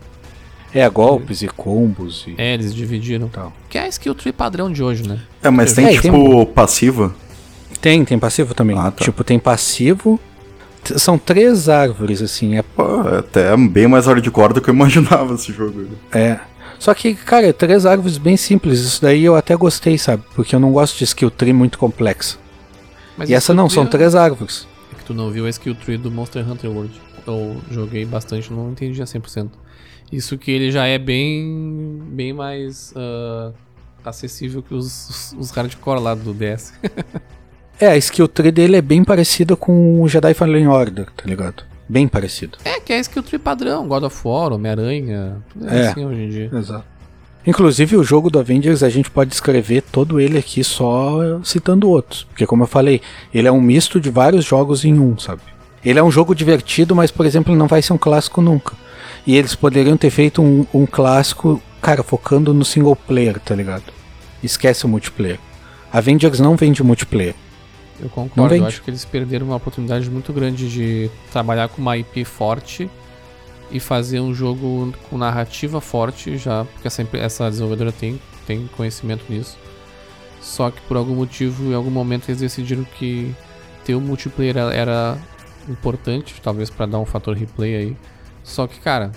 É, 0.83 0.89
golpes 0.89 1.43
e 1.43 1.49
combos 1.49 2.25
e 2.27 2.35
É, 2.39 2.55
eles 2.55 2.75
dividiram. 2.75 3.29
tal. 3.29 3.53
Que 3.69 3.79
é 3.79 3.83
a 3.83 3.89
skill 3.89 4.15
tree 4.15 4.33
padrão 4.33 4.73
de 4.73 4.83
hoje, 4.83 5.07
né? 5.07 5.21
É, 5.43 5.51
mas 5.51 5.73
tem 5.73 5.87
É, 5.87 5.95
e 5.95 6.01
tem 6.01 6.11
tipo 6.11 6.47
passiva. 6.47 7.15
Tem, 7.81 8.05
tem 8.05 8.19
passivo 8.19 8.55
também. 8.55 8.77
Ah, 8.79 8.91
tá. 8.91 9.05
Tipo, 9.05 9.23
tem 9.23 9.39
passivo. 9.39 10.19
São 10.97 11.19
três 11.19 11.69
árvores, 11.69 12.21
assim. 12.23 12.57
É, 12.57 12.63
Pô, 12.63 13.03
é 13.09 13.19
até 13.19 13.57
bem 13.57 13.87
mais 13.87 14.07
hardcore 14.07 14.55
do 14.55 14.61
que 14.61 14.71
eu 14.71 14.75
imaginava 14.75 15.35
esse 15.35 15.53
jogo. 15.53 15.87
é. 16.13 16.39
Só 16.79 16.93
que, 16.93 17.15
cara, 17.15 17.51
três 17.53 17.87
árvores 17.87 18.19
bem 18.19 18.37
simples. 18.37 18.81
Isso 18.81 19.01
daí 19.01 19.25
eu 19.25 19.35
até 19.37 19.57
gostei, 19.57 19.97
sabe? 19.97 20.23
Porque 20.35 20.55
eu 20.55 20.61
não 20.61 20.71
gosto 20.73 20.99
de 20.99 21.05
skill 21.05 21.31
tree 21.31 21.53
muito 21.53 21.79
complexa. 21.79 22.37
Mas 23.17 23.31
E 23.31 23.35
essa 23.35 23.55
não, 23.55 23.71
são 23.71 23.85
é- 23.85 23.87
três 23.87 24.15
árvores. 24.15 24.67
É 24.93 24.97
que 24.97 25.05
tu 25.05 25.15
não 25.15 25.31
viu 25.31 25.47
a 25.47 25.49
skill 25.49 25.75
tree 25.77 25.97
do 25.97 26.11
Monster 26.11 26.47
Hunter 26.47 26.71
World. 26.71 27.01
Eu 27.27 27.57
joguei 27.71 28.05
bastante, 28.05 28.53
não 28.53 28.71
entendi 28.73 29.01
a 29.01 29.07
100%. 29.07 29.49
Isso 30.13 30.37
que 30.37 30.51
ele 30.51 30.71
já 30.71 30.85
é 30.85 30.99
bem 30.99 32.03
bem 32.09 32.35
mais 32.35 32.93
ah, 32.97 33.53
acessível 34.05 34.63
que 34.63 34.75
os, 34.75 35.09
os, 35.09 35.37
os 35.39 35.51
hardcore 35.53 36.01
lá 36.01 36.15
do 36.15 36.35
DS. 36.35 36.75
É, 37.81 37.89
a 37.89 37.97
skill 37.97 38.29
tree 38.29 38.53
dele 38.53 38.77
é 38.77 38.83
bem 38.83 39.03
parecida 39.05 39.57
com 39.57 40.01
o 40.01 40.09
Jedi 40.09 40.33
Fallen 40.35 40.69
Order, 40.69 41.07
tá 41.17 41.25
ligado? 41.27 41.65
Bem 41.89 42.09
parecido. 42.09 42.57
é, 42.65 42.81
que 42.81 42.93
é 42.93 42.97
a 42.97 43.01
skill 43.01 43.23
tree 43.23 43.39
padrão, 43.39 43.87
God 43.87 44.05
of 44.05 44.17
War, 44.27 44.53
Homem-Aranha, 44.53 45.37
tudo 45.53 45.69
é, 45.69 45.81
É. 45.83 45.89
assim 45.89 46.05
hoje 46.05 46.21
em 46.21 46.29
dia. 46.29 46.51
Exato. 46.53 46.85
Inclusive, 47.47 47.97
o 47.97 48.03
jogo 48.03 48.31
do 48.31 48.39
Avengers 48.39 48.83
a 48.83 48.89
gente 48.89 49.11
pode 49.11 49.35
escrever 49.35 49.83
todo 49.83 50.19
ele 50.19 50.39
aqui 50.39 50.65
só 50.65 51.41
citando 51.45 51.91
outros. 51.91 52.25
Porque, 52.25 52.47
como 52.47 52.63
eu 52.63 52.67
falei, 52.67 53.03
ele 53.35 53.47
é 53.47 53.53
um 53.53 53.61
misto 53.61 54.01
de 54.01 54.09
vários 54.09 54.47
jogos 54.47 54.83
em 54.85 54.99
um, 54.99 55.19
sabe? 55.19 55.43
Ele 55.85 55.99
é 55.99 56.03
um 56.03 56.11
jogo 56.11 56.35
divertido, 56.35 56.97
mas, 56.97 57.11
por 57.11 57.27
exemplo, 57.27 57.55
não 57.55 57.67
vai 57.67 57.83
ser 57.83 57.93
um 57.93 57.99
clássico 57.99 58.41
nunca. 58.41 58.73
E 59.27 59.37
eles 59.37 59.55
poderiam 59.55 59.95
ter 59.99 60.09
feito 60.09 60.41
um, 60.41 60.67
um 60.73 60.87
clássico, 60.87 61.61
cara, 61.83 62.03
focando 62.03 62.55
no 62.55 62.65
single 62.65 62.97
player, 62.97 63.39
tá 63.39 63.55
ligado? 63.55 63.93
Esquece 64.43 64.87
o 64.87 64.89
multiplayer. 64.89 65.39
Avengers 65.93 66.41
não 66.41 66.57
vende 66.57 66.83
multiplayer. 66.83 67.35
Eu 68.01 68.09
concordo, 68.11 68.55
eu 68.63 68.67
acho 68.67 68.83
que 68.83 68.91
eles 68.91 69.05
perderam 69.05 69.47
uma 69.47 69.57
oportunidade 69.57 70.11
muito 70.11 70.33
grande 70.33 70.69
de 70.71 71.11
trabalhar 71.33 71.69
com 71.69 71.81
uma 71.81 71.97
IP 71.97 72.25
forte 72.25 72.91
e 73.71 73.79
fazer 73.81 74.21
um 74.21 74.35
jogo 74.35 74.93
com 75.09 75.17
narrativa 75.17 75.81
forte 75.81 76.37
já, 76.37 76.65
porque 76.65 76.87
essa, 76.89 77.07
essa 77.15 77.49
desenvolvedora 77.49 77.93
tem, 77.93 78.21
tem 78.47 78.67
conhecimento 78.77 79.25
nisso. 79.29 79.57
Só 80.41 80.71
que 80.71 80.81
por 80.83 80.97
algum 80.97 81.15
motivo, 81.15 81.71
em 81.71 81.75
algum 81.75 81.91
momento, 81.91 82.29
eles 82.29 82.41
decidiram 82.41 82.85
que 82.85 83.35
ter 83.85 83.95
o 83.95 84.01
multiplayer 84.01 84.57
era- 84.57 85.17
importante, 85.69 86.35
talvez 86.43 86.69
pra 86.69 86.85
dar 86.85 86.99
um 86.99 87.07
fator 87.07 87.35
replay 87.35 87.75
aí. 87.75 87.97
Só 88.43 88.67
que, 88.67 88.79
cara, 88.81 89.13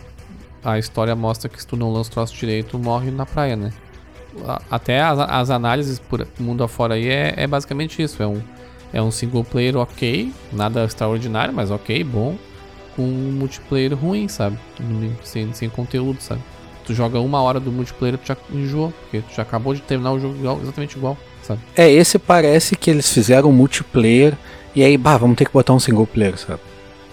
a 0.63 0.79
história 0.79 1.13
mostra 1.15 1.49
que 1.49 1.59
se 1.59 1.67
tu 1.67 1.75
não 1.75 1.91
lança 1.91 2.09
o 2.09 2.13
troço 2.13 2.33
direito, 2.35 2.79
morre 2.79 3.11
na 3.11 3.25
praia, 3.25 3.55
né? 3.57 3.73
Até 4.69 5.01
as, 5.01 5.19
as 5.19 5.49
análises 5.49 5.99
por 5.99 6.25
mundo 6.39 6.63
afora 6.63 6.93
aí 6.93 7.07
é, 7.09 7.33
é 7.35 7.47
basicamente 7.47 8.01
isso. 8.01 8.21
É 8.21 8.27
um, 8.27 8.41
é 8.93 9.01
um 9.01 9.11
single 9.11 9.43
player 9.43 9.75
ok, 9.77 10.31
nada 10.51 10.83
extraordinário, 10.85 11.53
mas 11.53 11.71
ok, 11.71 12.03
bom, 12.03 12.35
com 12.95 13.03
um 13.03 13.31
multiplayer 13.31 13.93
ruim, 13.93 14.27
sabe? 14.27 14.57
No- 14.79 15.15
Sem, 15.23 15.53
sem 15.53 15.69
conteúdo, 15.69 16.19
sabe? 16.21 16.41
Tu 16.85 16.93
joga 16.93 17.19
uma 17.19 17.41
hora 17.41 17.59
do 17.59 17.71
multiplayer 17.71 18.17
tu 18.17 18.27
já 18.27 18.37
enjoou, 18.51 18.91
porque 19.01 19.19
tu 19.21 19.35
já 19.35 19.41
acabou 19.43 19.73
de 19.73 19.81
terminar 19.81 20.13
o 20.13 20.19
jogo 20.19 20.35
igual- 20.35 20.59
exatamente 20.61 20.97
igual, 20.97 21.17
sabe? 21.43 21.59
É, 21.75 21.91
esse 21.91 22.17
parece 22.17 22.75
que 22.75 22.89
eles 22.89 23.11
fizeram 23.11 23.51
multiplayer 23.51 24.33
e 24.73 24.83
aí, 24.83 24.97
bah, 24.97 25.17
vamos 25.17 25.35
ter 25.37 25.45
que 25.45 25.53
botar 25.53 25.73
um 25.73 25.79
single 25.79 26.07
player, 26.07 26.37
sabe? 26.37 26.61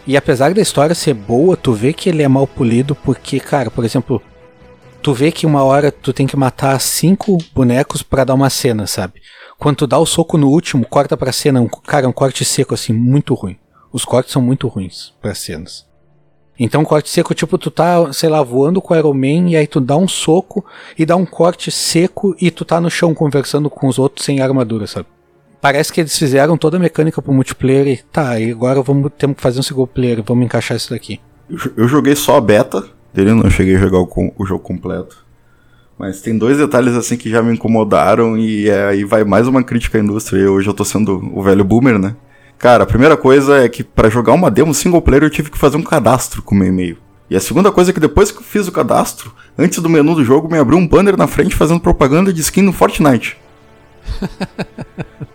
E 0.07 0.17
apesar 0.17 0.53
da 0.55 0.61
história 0.63 0.95
ser 0.95 1.15
boa, 1.15 1.57
tu 1.57 1.73
vê 1.73 1.93
que 1.93 2.09
ele 2.09 2.23
é 2.23 2.29
mal 2.29 2.47
polido 2.47 2.95
porque, 2.95 3.41
cara, 3.41 3.71
por 3.71 3.85
exemplo, 3.85 4.23
tu 5.03 5.13
vê 5.13 5.33
que 5.33 5.47
uma 5.47 5.63
hora 5.65 5.91
tu 5.91 6.13
tem 6.13 6.27
que 6.27 6.37
matar 6.37 6.79
cinco 6.81 7.39
bonecos 7.55 8.03
pra 8.03 8.25
dar 8.25 8.35
uma 8.35 8.51
cena, 8.51 8.87
sabe? 8.87 9.15
Quando 9.65 9.77
tu 9.77 9.87
dá 9.87 9.99
o 9.99 10.05
soco 10.05 10.37
no 10.37 10.51
último, 10.51 10.85
corta 10.85 11.17
pra 11.17 11.33
cena, 11.33 11.59
um, 11.59 11.67
cara, 11.67 12.07
um 12.07 12.13
corte 12.13 12.45
seco 12.45 12.75
assim, 12.75 12.93
muito 12.93 13.33
ruim. 13.33 13.57
Os 13.91 14.05
cortes 14.05 14.31
são 14.31 14.43
muito 14.43 14.69
ruins 14.69 15.15
pra 15.23 15.35
cenas. 15.35 15.87
Então, 16.61 16.85
corte 16.85 17.09
seco, 17.09 17.33
tipo, 17.33 17.57
tu 17.57 17.71
tá, 17.71 18.13
sei 18.13 18.29
lá, 18.29 18.43
voando 18.43 18.83
com 18.83 18.93
o 18.93 18.97
Iron 18.99 19.15
Man 19.15 19.49
e 19.49 19.57
aí 19.57 19.67
tu 19.67 19.81
dá 19.81 19.97
um 19.97 20.07
soco 20.07 20.63
e 20.99 21.07
dá 21.07 21.17
um 21.17 21.25
corte 21.25 21.71
seco 21.71 22.37
e 22.39 22.51
tu 22.51 22.63
tá 22.63 22.79
no 22.79 22.91
chão 22.91 23.15
conversando 23.15 23.71
com 23.71 23.89
os 23.89 23.99
outros 23.99 24.27
sem 24.27 24.39
armadura, 24.39 24.87
sabe? 24.87 25.07
Parece 25.63 25.91
que 25.91 26.03
eles 26.03 26.19
fizeram 26.19 26.59
toda 26.59 26.77
a 26.77 26.81
mecânica 26.81 27.23
pro 27.23 27.33
multiplayer 27.33 27.89
e 27.89 27.97
tá, 27.97 28.39
e 28.39 28.51
agora 28.51 28.83
vamos, 28.83 29.13
temos 29.17 29.37
que 29.37 29.43
fazer 29.43 29.61
um 29.61 29.63
single 29.63 29.87
player, 29.87 30.23
vamos 30.23 30.45
encaixar 30.45 30.77
isso 30.77 30.91
daqui. 30.91 31.23
Eu, 31.49 31.59
eu 31.75 31.89
joguei 31.89 32.15
só 32.15 32.37
a 32.37 32.41
beta 32.43 32.85
dele, 33.15 33.33
não 33.33 33.49
cheguei 33.49 33.77
a 33.77 33.79
jogar 33.79 34.01
o, 34.01 34.35
o 34.37 34.45
jogo 34.45 34.63
completo. 34.63 35.24
Mas 35.99 36.21
tem 36.21 36.37
dois 36.37 36.59
detalhes 36.59 36.95
assim 36.95 37.17
que 37.17 37.31
já 37.31 37.43
me 37.43 37.53
incomodaram 37.53 38.37
e 38.37 38.69
é, 38.69 38.87
aí 38.89 39.05
vai 39.05 39.25
mais 39.25 39.47
uma 39.47 39.63
crítica 39.63 39.99
à 39.99 40.01
indústria. 40.01 40.41
e 40.41 40.47
Hoje 40.47 40.69
eu 40.69 40.75
tô 40.75 40.85
sendo 40.85 41.31
o 41.33 41.43
velho 41.43 41.65
boomer, 41.65 41.99
né? 41.99 42.17
Cara, 42.59 42.85
a 42.85 42.87
primeira 42.87 43.17
coisa 43.17 43.59
é 43.59 43.69
que 43.69 43.85
pra 43.85 44.09
jogar 44.09 44.33
uma 44.33 44.51
demo 44.51 44.75
single 44.75 45.03
player 45.03 45.23
eu 45.23 45.31
tive 45.31 45.51
que 45.51 45.59
fazer 45.59 45.77
um 45.77 45.83
cadastro 45.83 46.43
com 46.43 46.55
meu 46.55 46.69
e-mail. 46.69 46.99
E 47.29 47.37
a 47.37 47.41
segunda 47.41 47.73
coisa 47.73 47.91
é 47.91 47.95
que 47.95 48.01
depois 48.01 48.31
que 48.31 48.39
eu 48.39 48.43
fiz 48.43 48.69
o 48.69 48.73
cadastro, 48.73 49.33
antes 49.57 49.79
do 49.79 49.89
menu 49.89 50.15
do 50.15 50.25
jogo 50.25 50.51
me 50.51 50.59
abriu 50.59 50.79
um 50.79 50.87
banner 50.87 51.17
na 51.17 51.27
frente 51.27 51.55
fazendo 51.55 51.81
propaganda 51.81 52.33
de 52.33 52.41
skin 52.41 52.63
no 52.63 52.73
Fortnite. 52.73 53.37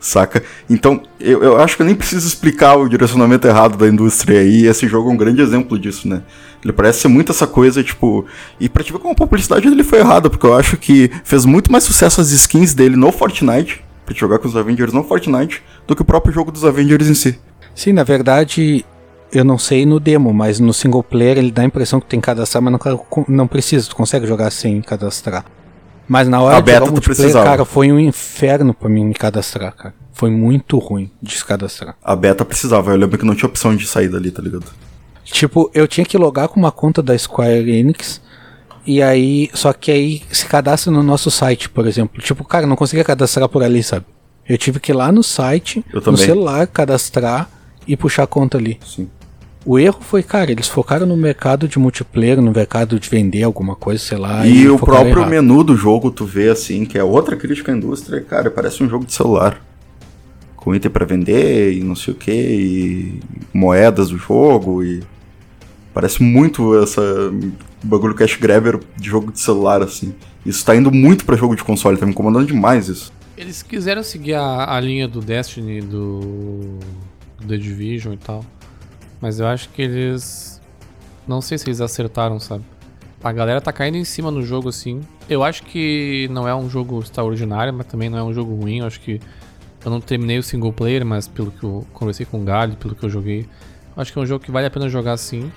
Saca? 0.00 0.42
Então, 0.68 1.02
eu, 1.20 1.42
eu 1.42 1.60
acho 1.60 1.76
que 1.76 1.82
eu 1.82 1.86
nem 1.86 1.94
preciso 1.94 2.26
explicar 2.26 2.76
o 2.76 2.88
direcionamento 2.88 3.46
errado 3.46 3.76
da 3.76 3.86
indústria 3.86 4.40
aí. 4.40 4.66
Esse 4.66 4.88
jogo 4.88 5.10
é 5.10 5.12
um 5.12 5.16
grande 5.16 5.42
exemplo 5.42 5.78
disso, 5.78 6.08
né? 6.08 6.22
Ele 6.64 6.72
parece 6.72 7.00
ser 7.00 7.08
muito 7.08 7.32
essa 7.32 7.46
coisa, 7.46 7.84
tipo. 7.84 8.24
E 8.58 8.68
pra 8.68 8.82
te 8.82 8.92
ver 8.92 8.98
como 8.98 9.12
a 9.12 9.16
publicidade 9.16 9.68
dele 9.68 9.84
foi 9.84 9.98
errada, 9.98 10.30
porque 10.30 10.46
eu 10.46 10.54
acho 10.54 10.78
que 10.78 11.10
fez 11.22 11.44
muito 11.44 11.70
mais 11.70 11.84
sucesso 11.84 12.20
as 12.20 12.30
skins 12.30 12.72
dele 12.72 12.96
no 12.96 13.12
Fortnite, 13.12 13.84
pra 14.06 14.14
te 14.14 14.20
jogar 14.20 14.38
com 14.38 14.48
os 14.48 14.56
Avengers 14.56 14.92
no 14.92 15.04
Fortnite, 15.04 15.62
do 15.86 15.94
que 15.94 16.02
o 16.02 16.04
próprio 16.04 16.32
jogo 16.32 16.50
dos 16.50 16.64
Avengers 16.64 17.08
em 17.08 17.14
si. 17.14 17.38
Sim, 17.74 17.92
na 17.92 18.02
verdade, 18.02 18.84
eu 19.32 19.44
não 19.44 19.58
sei 19.58 19.84
no 19.84 20.00
demo, 20.00 20.32
mas 20.32 20.58
no 20.58 20.72
single 20.72 21.02
player 21.02 21.38
ele 21.38 21.50
dá 21.50 21.62
a 21.62 21.66
impressão 21.66 22.00
que 22.00 22.06
tem 22.06 22.20
que 22.20 22.26
cadastrar, 22.26 22.62
mas 22.62 22.72
não, 22.72 23.04
não 23.28 23.46
precisa, 23.46 23.88
tu 23.88 23.96
consegue 23.96 24.26
jogar 24.26 24.50
sem 24.50 24.80
cadastrar. 24.80 25.44
Mas 26.10 26.26
na 26.28 26.40
hora 26.42 26.56
A 26.56 26.58
de 26.58 26.66
beta 26.66 26.80
jogar 26.80 26.90
multiplayer, 26.90 27.22
precisava. 27.22 27.44
cara, 27.44 27.64
foi 27.64 27.92
um 27.92 28.00
inferno 28.00 28.74
pra 28.74 28.88
mim 28.88 29.04
me 29.04 29.14
cadastrar, 29.14 29.72
cara. 29.72 29.94
Foi 30.12 30.28
muito 30.28 30.76
ruim 30.76 31.08
de 31.22 31.36
se 31.36 31.44
cadastrar. 31.44 31.94
A 32.02 32.16
beta 32.16 32.44
precisava, 32.44 32.90
eu 32.90 32.96
lembro 32.96 33.16
que 33.16 33.24
não 33.24 33.32
tinha 33.32 33.48
opção 33.48 33.76
de 33.76 33.86
sair 33.86 34.08
dali, 34.08 34.32
tá 34.32 34.42
ligado? 34.42 34.64
Tipo, 35.24 35.70
eu 35.72 35.86
tinha 35.86 36.04
que 36.04 36.18
logar 36.18 36.48
com 36.48 36.58
uma 36.58 36.72
conta 36.72 37.00
da 37.00 37.16
Square 37.16 37.70
Enix. 37.70 38.20
E 38.84 39.00
aí, 39.00 39.50
só 39.54 39.72
que 39.72 39.92
aí 39.92 40.22
se 40.32 40.46
cadastra 40.46 40.90
no 40.90 41.00
nosso 41.00 41.30
site, 41.30 41.68
por 41.68 41.86
exemplo. 41.86 42.20
Tipo, 42.20 42.42
cara, 42.42 42.66
não 42.66 42.74
conseguia 42.74 43.04
cadastrar 43.04 43.48
por 43.48 43.62
ali, 43.62 43.80
sabe? 43.80 44.04
Eu 44.48 44.58
tive 44.58 44.80
que 44.80 44.90
ir 44.90 44.96
lá 44.96 45.12
no 45.12 45.22
site, 45.22 45.84
no 45.94 46.16
celular, 46.16 46.66
cadastrar 46.66 47.48
e 47.86 47.96
puxar 47.96 48.24
a 48.24 48.26
conta 48.26 48.58
ali. 48.58 48.80
Sim. 48.84 49.08
O 49.70 49.78
erro 49.78 50.00
foi, 50.00 50.20
cara, 50.20 50.50
eles 50.50 50.66
focaram 50.66 51.06
no 51.06 51.16
mercado 51.16 51.68
de 51.68 51.78
multiplayer, 51.78 52.42
no 52.42 52.50
mercado 52.50 52.98
de 52.98 53.08
vender 53.08 53.44
alguma 53.44 53.76
coisa, 53.76 54.02
sei 54.02 54.18
lá. 54.18 54.44
E 54.44 54.68
o 54.68 54.76
focaram 54.76 55.02
próprio 55.02 55.20
errado. 55.20 55.30
menu 55.30 55.62
do 55.62 55.76
jogo, 55.76 56.10
tu 56.10 56.24
vê 56.24 56.48
assim, 56.48 56.84
que 56.84 56.98
é 56.98 57.04
outra 57.04 57.36
crítica 57.36 57.70
à 57.70 57.76
indústria, 57.76 58.20
cara, 58.20 58.50
parece 58.50 58.82
um 58.82 58.88
jogo 58.88 59.06
de 59.06 59.12
celular. 59.12 59.64
Com 60.56 60.74
item 60.74 60.90
pra 60.90 61.06
vender 61.06 61.72
e 61.72 61.84
não 61.84 61.94
sei 61.94 62.12
o 62.12 62.16
que, 62.16 62.32
e 62.32 63.20
moedas 63.54 64.08
do 64.08 64.18
jogo, 64.18 64.82
e. 64.82 65.04
Parece 65.94 66.20
muito 66.20 66.76
essa 66.82 67.00
bagulho 67.80 68.16
cash 68.16 68.34
grabber 68.34 68.80
de 68.96 69.08
jogo 69.08 69.30
de 69.30 69.38
celular, 69.38 69.82
assim. 69.82 70.12
Isso 70.44 70.64
tá 70.64 70.74
indo 70.74 70.90
muito 70.90 71.24
pra 71.24 71.36
jogo 71.36 71.54
de 71.54 71.62
console, 71.62 71.96
tá 71.96 72.04
me 72.04 72.10
incomodando 72.10 72.44
demais 72.44 72.88
isso. 72.88 73.12
Eles 73.38 73.62
quiseram 73.62 74.02
seguir 74.02 74.34
a, 74.34 74.74
a 74.74 74.80
linha 74.80 75.06
do 75.06 75.20
Destiny, 75.20 75.80
do, 75.80 76.80
do 77.38 77.46
The 77.46 77.56
Division 77.56 78.14
e 78.14 78.16
tal. 78.16 78.44
Mas 79.20 79.40
eu 79.40 79.46
acho 79.46 79.68
que 79.70 79.82
eles. 79.82 80.60
Não 81.26 81.40
sei 81.40 81.58
se 81.58 81.66
eles 81.66 81.80
acertaram, 81.80 82.40
sabe? 82.40 82.64
A 83.22 83.32
galera 83.32 83.60
tá 83.60 83.72
caindo 83.72 83.96
em 83.96 84.04
cima 84.04 84.30
no 84.30 84.42
jogo 84.42 84.68
assim. 84.68 85.02
Eu 85.28 85.42
acho 85.42 85.62
que 85.62 86.26
não 86.30 86.48
é 86.48 86.54
um 86.54 86.70
jogo 86.70 87.00
extraordinário, 87.00 87.72
mas 87.72 87.86
também 87.86 88.08
não 88.08 88.18
é 88.18 88.22
um 88.22 88.32
jogo 88.32 88.54
ruim. 88.54 88.78
Eu 88.78 88.86
acho 88.86 89.00
que. 89.00 89.20
Eu 89.84 89.90
não 89.90 90.00
terminei 90.00 90.38
o 90.38 90.42
single 90.42 90.72
player, 90.72 91.04
mas 91.06 91.26
pelo 91.26 91.50
que 91.50 91.64
eu 91.64 91.86
conversei 91.92 92.26
com 92.26 92.40
o 92.40 92.44
Galho, 92.44 92.76
pelo 92.76 92.94
que 92.94 93.02
eu 93.02 93.08
joguei. 93.08 93.46
Acho 93.96 94.12
que 94.12 94.18
é 94.18 94.22
um 94.22 94.26
jogo 94.26 94.44
que 94.44 94.50
vale 94.50 94.66
a 94.66 94.70
pena 94.70 94.88
jogar 94.88 95.16
sim. 95.16 95.50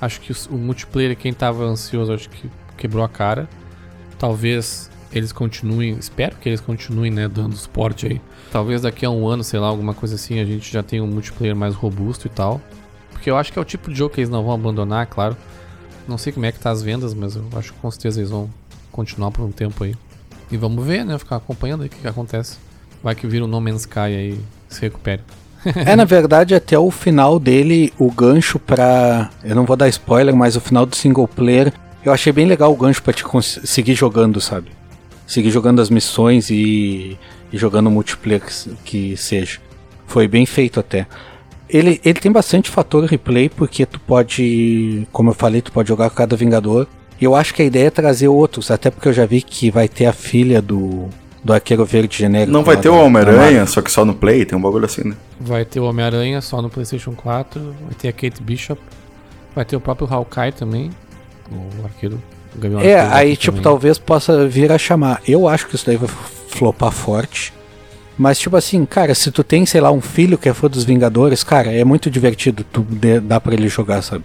Acho 0.00 0.20
que 0.20 0.32
o, 0.32 0.36
o 0.50 0.58
multiplayer, 0.58 1.16
quem 1.16 1.32
tava 1.32 1.64
ansioso, 1.64 2.12
acho 2.12 2.28
que 2.30 2.50
quebrou 2.76 3.04
a 3.04 3.08
cara. 3.08 3.48
Talvez 4.18 4.90
eles 5.12 5.32
continuem, 5.32 5.96
espero 5.98 6.36
que 6.36 6.48
eles 6.48 6.60
continuem, 6.60 7.10
né, 7.10 7.28
dando 7.28 7.56
suporte 7.56 8.06
aí. 8.06 8.20
Talvez 8.52 8.82
daqui 8.82 9.04
a 9.04 9.10
um 9.10 9.26
ano, 9.26 9.42
sei 9.42 9.58
lá, 9.58 9.66
alguma 9.66 9.94
coisa 9.94 10.14
assim, 10.14 10.40
a 10.40 10.44
gente 10.44 10.72
já 10.72 10.82
tenha 10.82 11.02
um 11.02 11.06
multiplayer 11.06 11.54
mais 11.54 11.74
robusto 11.74 12.26
e 12.26 12.30
tal. 12.30 12.60
Porque 13.20 13.28
eu 13.28 13.36
acho 13.36 13.52
que 13.52 13.58
é 13.58 13.62
o 13.62 13.66
tipo 13.66 13.90
de 13.90 13.98
jogo 13.98 14.14
que 14.14 14.20
eles 14.22 14.30
não 14.30 14.42
vão 14.42 14.54
abandonar, 14.54 15.06
claro. 15.06 15.36
Não 16.08 16.16
sei 16.16 16.32
como 16.32 16.46
é 16.46 16.52
que 16.52 16.58
tá 16.58 16.70
as 16.70 16.82
vendas, 16.82 17.12
mas 17.12 17.36
eu 17.36 17.44
acho 17.54 17.74
que 17.74 17.78
com 17.78 17.90
certeza 17.90 18.18
eles 18.18 18.30
vão 18.30 18.48
continuar 18.90 19.30
por 19.30 19.44
um 19.44 19.52
tempo 19.52 19.84
aí. 19.84 19.94
E 20.50 20.56
vamos 20.56 20.82
ver, 20.86 21.04
né, 21.04 21.18
ficar 21.18 21.36
acompanhando 21.36 21.82
aí 21.82 21.88
o 21.88 21.90
que, 21.90 21.98
que 21.98 22.08
acontece. 22.08 22.56
Vai 23.02 23.14
que 23.14 23.26
vira 23.26 23.44
um 23.44 23.46
No 23.46 23.60
Man's 23.60 23.82
Sky 23.82 23.98
aí, 23.98 24.40
se 24.70 24.80
recupere. 24.80 25.20
É, 25.84 25.94
na 25.94 26.06
verdade, 26.06 26.54
até 26.54 26.78
o 26.78 26.90
final 26.90 27.38
dele, 27.38 27.92
o 27.98 28.10
gancho 28.10 28.58
pra. 28.58 29.28
Eu 29.44 29.54
não 29.54 29.66
vou 29.66 29.76
dar 29.76 29.86
spoiler, 29.88 30.34
mas 30.34 30.56
o 30.56 30.60
final 30.60 30.86
do 30.86 30.96
single 30.96 31.28
player, 31.28 31.70
eu 32.02 32.14
achei 32.14 32.32
bem 32.32 32.46
legal 32.46 32.72
o 32.72 32.76
gancho 32.76 33.02
pra 33.02 33.12
te 33.12 33.22
seguir 33.66 33.94
jogando, 33.94 34.40
sabe? 34.40 34.70
Seguir 35.26 35.50
jogando 35.50 35.82
as 35.82 35.90
missões 35.90 36.48
e, 36.48 37.18
e 37.52 37.58
jogando 37.58 37.90
multiplayer 37.90 38.40
que, 38.42 38.74
que 38.82 39.16
seja. 39.18 39.60
Foi 40.06 40.26
bem 40.26 40.46
feito 40.46 40.80
até. 40.80 41.06
Ele, 41.72 42.00
ele 42.04 42.18
tem 42.20 42.30
bastante 42.32 42.68
fator 42.70 43.04
replay, 43.04 43.48
porque 43.48 43.86
tu 43.86 43.98
pode, 44.00 45.06
como 45.12 45.30
eu 45.30 45.34
falei, 45.34 45.60
tu 45.62 45.72
pode 45.72 45.88
jogar 45.88 46.10
com 46.10 46.16
cada 46.16 46.36
Vingador. 46.36 46.86
E 47.20 47.24
eu 47.24 47.34
acho 47.34 47.52
que 47.54 47.62
a 47.62 47.64
ideia 47.64 47.86
é 47.88 47.90
trazer 47.90 48.28
outros, 48.28 48.70
até 48.70 48.90
porque 48.90 49.08
eu 49.08 49.12
já 49.12 49.26
vi 49.26 49.42
que 49.42 49.70
vai 49.70 49.86
ter 49.88 50.06
a 50.06 50.12
filha 50.12 50.62
do, 50.62 51.08
do 51.44 51.52
Arqueiro 51.52 51.84
Verde 51.84 52.16
genérico. 52.16 52.50
Não 52.52 52.64
vai 52.64 52.76
ter 52.78 52.88
o 52.88 52.96
Homem-Aranha, 52.96 53.66
só 53.66 53.82
que 53.82 53.90
só 53.90 54.04
no 54.04 54.14
Play, 54.14 54.44
tem 54.46 54.56
um 54.56 54.62
bagulho 54.62 54.86
assim, 54.86 55.06
né? 55.08 55.14
Vai 55.38 55.64
ter 55.64 55.80
o 55.80 55.84
Homem-Aranha 55.84 56.40
só 56.40 56.62
no 56.62 56.70
PlayStation 56.70 57.12
4. 57.12 57.60
Vai 57.84 57.94
ter 57.98 58.08
a 58.08 58.12
Kate 58.12 58.42
Bishop. 58.42 58.80
Vai 59.54 59.64
ter 59.64 59.76
o 59.76 59.80
próprio 59.80 60.08
Hawkeye 60.10 60.52
também. 60.52 60.90
O 61.52 61.84
arqueiro. 61.84 62.22
O 62.56 62.66
É, 62.80 62.94
Arqueiro 63.00 63.14
aí 63.14 63.36
tipo, 63.36 63.52
também. 63.52 63.62
talvez 63.64 63.98
possa 63.98 64.46
vir 64.48 64.72
a 64.72 64.78
chamar. 64.78 65.20
Eu 65.28 65.46
acho 65.46 65.66
que 65.66 65.74
isso 65.74 65.84
daí 65.86 65.96
vai 65.96 66.08
flopar 66.48 66.90
forte. 66.90 67.52
Mas 68.20 68.38
tipo 68.38 68.54
assim, 68.54 68.84
cara, 68.84 69.14
se 69.14 69.30
tu 69.30 69.42
tem, 69.42 69.64
sei 69.64 69.80
lá, 69.80 69.90
um 69.90 70.00
filho 70.02 70.36
que 70.36 70.46
é 70.46 70.52
fã 70.52 70.68
dos 70.68 70.84
Vingadores, 70.84 71.42
cara, 71.42 71.72
é 71.72 71.82
muito 71.84 72.10
divertido 72.10 72.62
tu 72.70 72.86
dar 73.22 73.40
pra 73.40 73.54
ele 73.54 73.66
jogar, 73.66 74.02
sabe? 74.02 74.24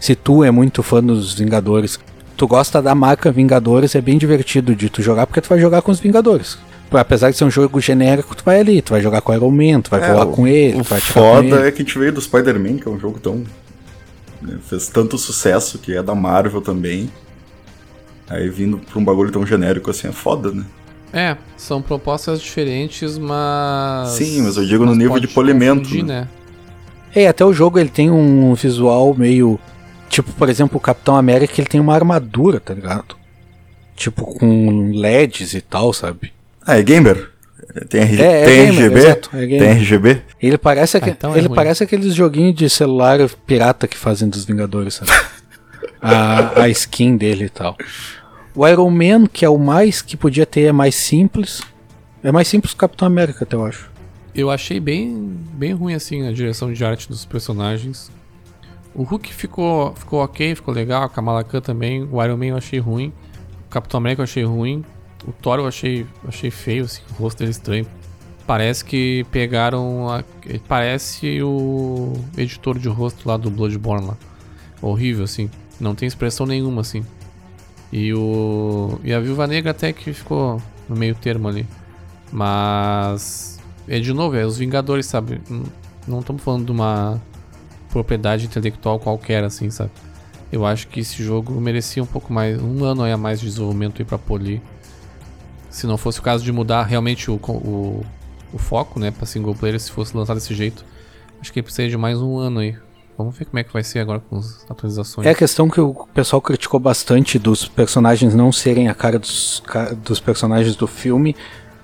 Se 0.00 0.14
tu 0.14 0.42
é 0.42 0.50
muito 0.50 0.82
fã 0.82 1.02
dos 1.04 1.34
Vingadores, 1.34 2.00
tu 2.34 2.46
gosta 2.46 2.80
da 2.80 2.94
marca 2.94 3.30
Vingadores, 3.30 3.94
é 3.94 4.00
bem 4.00 4.16
divertido 4.16 4.74
de 4.74 4.88
tu 4.88 5.02
jogar, 5.02 5.26
porque 5.26 5.42
tu 5.42 5.50
vai 5.50 5.58
jogar 5.60 5.82
com 5.82 5.92
os 5.92 6.00
Vingadores. 6.00 6.56
Apesar 6.90 7.30
de 7.30 7.36
ser 7.36 7.44
um 7.44 7.50
jogo 7.50 7.78
genérico, 7.78 8.34
tu 8.34 8.42
vai 8.42 8.58
ali, 8.58 8.80
tu 8.80 8.92
vai 8.92 9.02
jogar 9.02 9.20
com 9.20 9.32
o 9.32 9.34
Iron 9.34 9.50
Man, 9.50 9.82
tu 9.82 9.90
vai 9.90 10.00
voar 10.00 10.26
o- 10.28 10.32
com 10.32 10.46
ele, 10.48 10.78
O 10.80 10.82
tu 10.84 10.88
vai 10.88 11.00
com 11.00 11.06
foda 11.06 11.46
ele. 11.46 11.68
é 11.68 11.70
que 11.70 11.82
a 11.82 11.84
gente 11.84 11.98
veio 11.98 12.12
do 12.14 12.20
Spider-Man, 12.22 12.78
que 12.78 12.88
é 12.88 12.90
um 12.90 12.98
jogo 12.98 13.18
tão. 13.20 13.44
né, 14.40 14.56
fez 14.66 14.86
tanto 14.88 15.18
sucesso, 15.18 15.78
que 15.78 15.94
é 15.94 16.02
da 16.02 16.14
Marvel 16.14 16.62
também. 16.62 17.10
Aí 18.30 18.48
vindo 18.48 18.78
pra 18.78 18.98
um 18.98 19.04
bagulho 19.04 19.30
tão 19.30 19.44
genérico 19.46 19.90
assim 19.90 20.08
é 20.08 20.12
foda, 20.12 20.50
né? 20.52 20.64
É, 21.12 21.36
são 21.56 21.80
propostas 21.80 22.40
diferentes, 22.40 23.16
mas. 23.16 24.10
Sim, 24.10 24.42
mas 24.42 24.56
eu 24.56 24.66
digo 24.66 24.84
no 24.84 24.94
nível 24.94 25.18
de 25.18 25.28
polimento, 25.28 25.82
confundir, 25.82 26.04
né? 26.04 26.20
né? 26.22 26.28
É, 27.14 27.28
até 27.28 27.44
o 27.44 27.52
jogo 27.52 27.78
ele 27.78 27.88
tem 27.88 28.10
um 28.10 28.54
visual 28.54 29.14
meio. 29.14 29.58
Tipo, 30.08 30.32
por 30.32 30.48
exemplo, 30.48 30.76
o 30.76 30.80
Capitão 30.80 31.16
América 31.16 31.54
ele 31.58 31.68
tem 31.68 31.80
uma 31.80 31.94
armadura, 31.94 32.60
tá 32.60 32.74
ligado? 32.74 33.16
Tipo, 33.96 34.24
com 34.24 34.90
LEDs 34.94 35.54
e 35.54 35.60
tal, 35.60 35.92
sabe? 35.92 36.32
Ah, 36.64 36.78
é 36.78 36.82
gamer? 36.82 37.30
Tem, 37.88 38.02
RG... 38.02 38.22
É, 38.22 38.42
é 38.42 38.44
tem 38.44 38.66
gamer, 38.66 38.84
RGB? 38.84 38.98
exato, 38.98 39.30
é 39.32 39.46
gamer. 39.46 39.58
tem 39.58 39.70
RGB? 39.78 40.22
Ele 40.40 40.58
parece, 40.58 40.96
aque- 40.96 41.10
Ah, 41.10 41.12
então 41.16 41.34
é 41.34 41.38
ele 41.38 41.48
parece 41.48 41.82
aqueles 41.82 42.14
joguinhos 42.14 42.54
de 42.54 42.68
celular 42.68 43.18
pirata 43.46 43.88
que 43.88 43.96
fazem 43.96 44.28
dos 44.28 44.44
Vingadores, 44.44 44.94
sabe? 44.94 45.10
a, 46.00 46.62
a 46.62 46.68
skin 46.68 47.16
dele 47.16 47.46
e 47.46 47.48
tal. 47.48 47.76
O 48.56 48.66
Iron 48.66 48.88
Man, 48.88 49.26
que 49.26 49.44
é 49.44 49.50
o 49.50 49.58
mais 49.58 50.00
que 50.00 50.16
podia 50.16 50.46
ter, 50.46 50.62
é 50.62 50.72
mais 50.72 50.94
simples. 50.94 51.60
É 52.22 52.32
mais 52.32 52.48
simples 52.48 52.72
que 52.72 52.78
o 52.78 52.80
Capitão 52.80 53.06
América, 53.06 53.44
até 53.44 53.54
eu 53.54 53.62
acho. 53.62 53.90
Eu 54.34 54.50
achei 54.50 54.80
bem, 54.80 55.36
bem 55.52 55.74
ruim 55.74 55.92
assim 55.92 56.26
a 56.26 56.32
direção 56.32 56.72
de 56.72 56.82
arte 56.82 57.06
dos 57.06 57.26
personagens. 57.26 58.10
O 58.94 59.02
Hulk 59.02 59.34
ficou, 59.34 59.94
ficou 59.94 60.24
ok, 60.24 60.54
ficou 60.54 60.72
legal. 60.72 61.02
A 61.02 61.08
Kamala 61.10 61.44
Khan 61.44 61.60
também. 61.60 62.08
O 62.10 62.24
Iron 62.24 62.38
Man 62.38 62.46
eu 62.46 62.56
achei 62.56 62.78
ruim. 62.78 63.12
O 63.66 63.68
Capitão 63.68 63.98
América 63.98 64.22
eu 64.22 64.24
achei 64.24 64.44
ruim. 64.44 64.82
O 65.28 65.32
Thor 65.32 65.58
eu 65.58 65.66
achei, 65.66 66.06
achei 66.26 66.50
feio, 66.50 66.84
assim, 66.84 67.02
o 67.10 67.22
rosto 67.22 67.40
dele 67.40 67.50
estranho. 67.50 67.86
Parece 68.46 68.82
que 68.82 69.26
pegaram. 69.30 70.08
A, 70.08 70.24
parece 70.66 71.42
o 71.42 72.14
editor 72.38 72.78
de 72.78 72.88
rosto 72.88 73.28
lá 73.28 73.36
do 73.36 73.50
Bloodborne 73.50 74.06
lá. 74.06 74.16
Horrível, 74.80 75.24
assim. 75.24 75.50
Não 75.78 75.94
tem 75.94 76.06
expressão 76.06 76.46
nenhuma, 76.46 76.80
assim. 76.80 77.04
E 77.92 78.12
o. 78.12 78.98
E 79.04 79.12
a 79.12 79.20
Viúva 79.20 79.46
Negra 79.46 79.70
até 79.70 79.92
que 79.92 80.12
ficou 80.12 80.60
no 80.88 80.96
meio 80.96 81.14
termo 81.14 81.48
ali. 81.48 81.66
Mas. 82.32 83.58
É 83.88 84.00
de 84.00 84.12
novo, 84.12 84.36
é 84.36 84.44
os 84.44 84.58
Vingadores, 84.58 85.06
sabe? 85.06 85.40
Não 86.06 86.20
estamos 86.20 86.42
falando 86.42 86.66
de 86.66 86.72
uma 86.72 87.20
propriedade 87.90 88.46
intelectual 88.46 88.98
qualquer, 88.98 89.44
assim, 89.44 89.70
sabe? 89.70 89.90
Eu 90.50 90.66
acho 90.66 90.88
que 90.88 91.00
esse 91.00 91.22
jogo 91.22 91.52
merecia 91.60 92.02
um 92.02 92.06
pouco 92.06 92.32
mais. 92.32 92.60
Um 92.60 92.84
ano 92.84 93.02
aí 93.02 93.12
a 93.12 93.16
mais 93.16 93.40
de 93.40 93.46
desenvolvimento 93.46 94.00
aí 94.00 94.04
pra 94.04 94.18
polir. 94.18 94.60
Se 95.70 95.86
não 95.86 95.96
fosse 95.96 96.18
o 96.18 96.22
caso 96.22 96.42
de 96.42 96.50
mudar 96.52 96.84
realmente 96.84 97.30
o, 97.30 97.34
o, 97.34 98.04
o 98.52 98.58
foco, 98.58 98.98
né, 98.98 99.10
pra 99.10 99.26
single 99.26 99.54
player, 99.54 99.78
se 99.78 99.90
fosse 99.90 100.16
lançado 100.16 100.36
desse 100.36 100.54
jeito, 100.54 100.84
acho 101.40 101.52
que 101.52 101.62
precisa 101.62 101.88
de 101.88 101.96
mais 101.96 102.20
um 102.20 102.38
ano 102.38 102.60
aí. 102.60 102.76
Vamos 103.16 103.36
ver 103.36 103.46
como 103.46 103.58
é 103.58 103.64
que 103.64 103.72
vai 103.72 103.82
ser 103.82 104.00
agora 104.00 104.20
com 104.20 104.36
as 104.36 104.64
atualizações. 104.68 105.26
É 105.26 105.30
a 105.30 105.34
questão 105.34 105.70
que 105.70 105.80
o 105.80 106.06
pessoal 106.12 106.40
criticou 106.42 106.78
bastante 106.78 107.38
dos 107.38 107.66
personagens 107.66 108.34
não 108.34 108.52
serem 108.52 108.88
a 108.88 108.94
cara 108.94 109.18
dos, 109.18 109.62
dos 110.04 110.20
personagens 110.20 110.76
do 110.76 110.86
filme. 110.86 111.34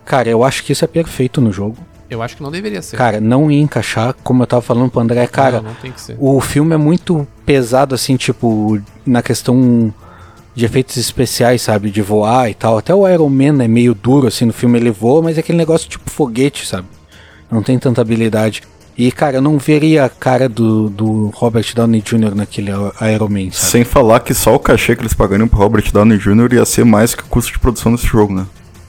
Cara, 0.05 0.29
eu 0.29 0.45
acho 0.45 0.63
que 0.63 0.73
isso 0.73 0.85
é 0.85 0.89
perfeito 0.89 1.41
no 1.41 1.51
jogo. 1.51 1.79
Eu 2.11 2.21
acho 2.21 2.37
que 2.37 2.43
não 2.43 2.51
deveria 2.51 2.83
ser. 2.83 2.97
Cara, 2.99 3.19
não 3.19 3.51
ia 3.51 3.63
encaixar, 3.63 4.15
como 4.23 4.43
eu 4.43 4.47
tava 4.47 4.61
falando 4.61 4.91
pro 4.91 5.01
André, 5.01 5.27
cara. 5.27 5.63
não, 5.63 5.71
não 5.71 5.75
tem 5.77 5.91
que 5.91 6.01
ser. 6.01 6.17
O 6.21 6.39
filme 6.43 6.75
é 6.75 6.77
muito 6.77 7.27
pesado, 7.47 7.95
assim, 7.95 8.17
tipo, 8.17 8.79
na 9.07 9.23
questão 9.23 9.95
de 10.55 10.67
efeitos 10.67 10.99
especiais, 10.99 11.63
sabe? 11.63 11.91
De 11.91 12.03
voar 12.03 12.51
e 12.51 12.55
tal. 12.55 12.77
Até 12.77 12.95
o 12.95 13.09
Iron 13.09 13.31
Man 13.31 13.65
é 13.65 13.69
meio 13.69 13.95
duro, 13.95 14.27
assim, 14.27 14.45
no 14.45 14.53
filme 14.53 14.79
ele 14.79 14.91
voa, 14.91 15.23
mas 15.23 15.39
é 15.39 15.41
aquele 15.41 15.57
negócio 15.57 15.89
tipo 15.89 16.11
foguete, 16.11 16.67
sabe? 16.67 16.87
Não 17.51 17.63
tem 17.63 17.79
tanta 17.79 18.03
habilidade. 18.03 18.63
E, 18.97 19.11
cara, 19.11 19.39
eu 19.39 19.43
não 19.43 19.59
veria 19.59 20.05
a 20.05 20.09
cara 20.09 20.49
do, 20.49 20.91
do 20.91 21.29
Robert 21.35 21.65
Downey 21.75 22.03
Jr. 22.03 22.35
naquele 22.35 22.71
Iron 22.71 23.29
Man, 23.29 23.51
sabe? 23.51 23.71
Sem 23.71 23.85
falar 23.85 24.21
que 24.21 24.35
só 24.35 24.55
o 24.55 24.59
cachê 24.59 24.95
que 24.95 25.03
eles 25.03 25.15
pagariam 25.15 25.49
pro 25.49 25.59
Robert 25.59 25.91
Downey 25.91 26.19
Jr. 26.19 26.53
ia 26.53 26.65
ser 26.67 26.85
mais 26.85 27.15
que 27.15 27.23
o 27.23 27.27
custo 27.27 27.53
de 27.53 27.59
produção 27.59 27.95
desse 27.95 28.07
jogo, 28.07 28.35
né? 28.35 28.47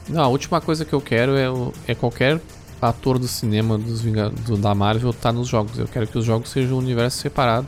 Não, 0.08 0.22
a 0.22 0.28
última 0.28 0.60
coisa 0.60 0.84
que 0.84 0.92
eu 0.92 1.00
quero 1.00 1.32
é, 1.36 1.46
é 1.92 1.94
qualquer 1.94 2.38
ator 2.80 3.18
do 3.18 3.26
cinema 3.26 3.78
dos 3.78 4.02
Vinga- 4.02 4.28
do, 4.28 4.58
da 4.58 4.74
Marvel 4.74 5.12
tá 5.14 5.32
nos 5.32 5.48
jogos. 5.48 5.78
Eu 5.78 5.88
quero 5.88 6.06
que 6.06 6.18
os 6.18 6.24
jogos 6.24 6.50
sejam 6.50 6.76
um 6.76 6.80
universo 6.80 7.18
separado. 7.18 7.66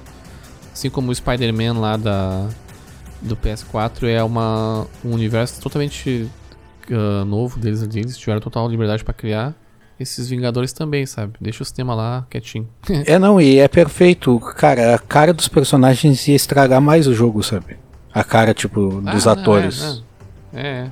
Assim 0.73 0.91
como 0.91 1.11
o 1.11 1.15
Spider-Man 1.15 1.81
lá 1.81 1.97
da, 1.97 2.49
do 3.23 3.35
PS4 3.35 4.05
é 4.09 4.23
uma, 4.23 4.87
um 5.03 5.13
universo 5.13 5.59
totalmente 5.59 6.29
ah, 6.91 7.25
novo 7.25 7.59
deles 7.59 7.83
ali. 7.83 8.01
Eles 8.01 8.19
tiveram 8.19 8.41
total 8.41 8.69
liberdade 8.69 9.03
pra 9.03 9.15
criar. 9.15 9.55
Esses 9.99 10.29
Vingadores 10.29 10.73
também, 10.73 11.07
sabe? 11.07 11.35
Deixa 11.41 11.63
o 11.63 11.67
cinema 11.67 11.95
lá 11.95 12.27
quietinho. 12.31 12.69
É, 13.07 13.19
não, 13.19 13.41
e 13.41 13.59
é 13.59 13.67
perfeito. 13.69 14.39
Cara, 14.57 14.95
a 14.95 14.99
cara 14.99 15.33
dos 15.33 15.49
personagens 15.49 16.29
ia 16.29 16.37
estragar 16.37 16.81
mais 16.81 17.07
o 17.07 17.15
jogo, 17.15 17.43
sabe? 17.43 17.79
A 18.13 18.23
cara, 18.23 18.53
tipo, 18.53 19.01
dos 19.01 19.27
Ah, 19.27 19.35
não, 19.35 19.43
atores. 19.43 20.03
É, 20.53 20.61
é, 20.61 20.67
é. 20.67 20.91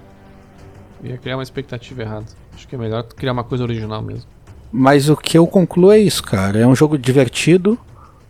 Ia 1.10 1.18
criar 1.18 1.36
uma 1.36 1.42
expectativa 1.42 2.00
errada. 2.02 2.24
Acho 2.54 2.66
que 2.66 2.74
é 2.74 2.78
melhor 2.78 3.02
criar 3.02 3.32
uma 3.32 3.44
coisa 3.44 3.62
original 3.64 4.00
mesmo. 4.00 4.24
Mas 4.72 5.08
o 5.10 5.16
que 5.16 5.36
eu 5.36 5.46
concluo 5.46 5.92
é 5.92 5.98
isso, 5.98 6.22
cara. 6.22 6.58
É 6.58 6.66
um 6.66 6.74
jogo 6.74 6.96
divertido. 6.96 7.78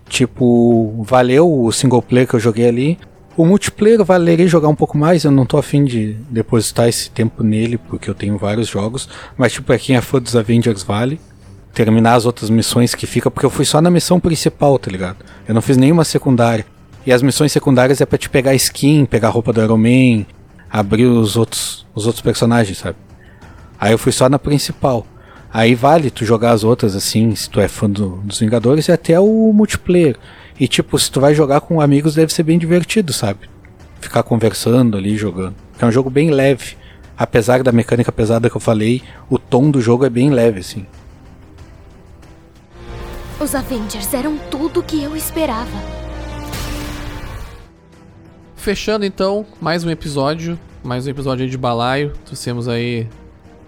Tipo, 0.09 1.02
valeu 1.06 1.51
o 1.51 1.72
single 1.72 2.02
player 2.02 2.28
que 2.28 2.34
eu 2.34 2.40
joguei 2.40 2.68
ali. 2.68 2.98
O 3.36 3.44
multiplayer 3.44 4.05
valeria 4.05 4.47
jogar 4.47 4.69
um 4.69 4.74
pouco 4.74 4.97
mais. 4.97 5.24
Eu 5.24 5.31
não 5.31 5.44
tô 5.44 5.56
afim 5.59 5.85
de 5.85 6.12
depositar 6.31 6.89
esse 6.89 7.11
tempo 7.11 7.43
nele, 7.43 7.77
porque 7.78 8.09
eu 8.09 8.15
tenho 8.15 8.39
vários 8.39 8.69
jogos. 8.69 9.09
Mas, 9.36 9.52
tipo, 9.52 9.66
pra 9.66 9.78
quem 9.78 9.97
é 9.97 10.01
fã 10.01 10.20
dos 10.20 10.36
Avengers, 10.36 10.82
vale. 10.82 11.20
Terminar 11.73 12.15
as 12.15 12.24
outras 12.27 12.48
missões 12.48 12.94
que 12.94 13.06
fica, 13.06 13.31
porque 13.31 13.44
eu 13.44 13.51
fui 13.51 13.65
só 13.65 13.81
na 13.81 13.90
missão 13.90 14.20
principal, 14.20 14.78
tá 14.78 14.90
ligado? 14.90 15.16
Eu 15.48 15.55
não 15.55 15.61
fiz 15.62 15.77
nenhuma 15.77 16.05
secundária. 16.05 16.65
E 17.05 17.12
as 17.12 17.20
missões 17.23 17.51
secundárias 17.51 18.01
é 18.01 18.06
pra 18.06 18.16
te 18.16 18.31
pegar 18.31 18.55
skin, 18.55 19.05
pegar 19.05 19.31
roupa 19.31 19.52
do 19.52 19.61
Iron 19.61 19.77
Man, 19.77 20.24
abrir 20.70 21.06
os 21.06 21.36
outros, 21.36 21.85
os 21.94 22.06
outros 22.06 22.23
personagens, 22.23 22.78
sabe? 22.78 22.97
Aí 23.81 23.93
eu 23.93 23.98
fui 23.98 24.12
só 24.12 24.28
na 24.28 24.39
principal. 24.39 25.05
Aí 25.52 25.74
vale 25.74 26.11
tu 26.11 26.24
jogar 26.24 26.52
as 26.52 26.62
outras 26.65 26.94
assim, 26.97 27.35
se 27.35 27.51
tu 27.51 27.61
é 27.61 27.66
fã 27.69 27.90
do- 27.90 28.16
dos 28.24 28.39
Vingadores, 28.39 28.86
e 28.89 28.93
até 28.93 29.19
o 29.19 29.52
multiplayer. 29.52 30.16
E 30.59 30.68
tipo, 30.68 30.98
se 30.98 31.10
tu 31.10 31.20
vai 31.20 31.35
jogar 31.35 31.60
com 31.60 31.81
amigos, 31.81 32.14
deve 32.14 32.32
ser 32.32 32.44
bem 32.44 32.59
divertido, 32.59 33.12
sabe? 33.12 33.48
Ficar 34.01 34.22
conversando 34.22 34.97
ali, 34.97 35.16
jogando. 35.16 35.56
É 35.78 35.85
um 35.85 35.90
jogo 35.90 36.09
bem 36.09 36.31
leve. 36.31 36.76
Apesar 37.16 37.62
da 37.62 37.72
mecânica 37.72 38.12
pesada 38.12 38.48
que 38.48 38.56
eu 38.56 38.60
falei, 38.60 39.02
o 39.28 39.39
tom 39.39 39.70
do 39.70 39.81
jogo 39.81 40.05
é 40.05 40.10
bem 40.10 40.31
leve, 40.31 40.60
assim. 40.60 40.86
Os 43.40 43.55
Avengers 43.55 44.12
eram 44.14 44.39
tudo 44.51 44.82
que 44.82 45.02
eu 45.02 45.16
esperava. 45.16 46.05
Fechando 48.56 49.05
então, 49.05 49.44
mais 49.60 49.85
um 49.85 49.90
episódio, 49.90 50.59
mais 50.82 51.06
um 51.06 51.10
episódio 51.10 51.44
aí 51.44 51.51
de 51.51 51.59
balaio. 51.59 52.12
Trouxemos 52.24 52.68
aí 52.68 53.06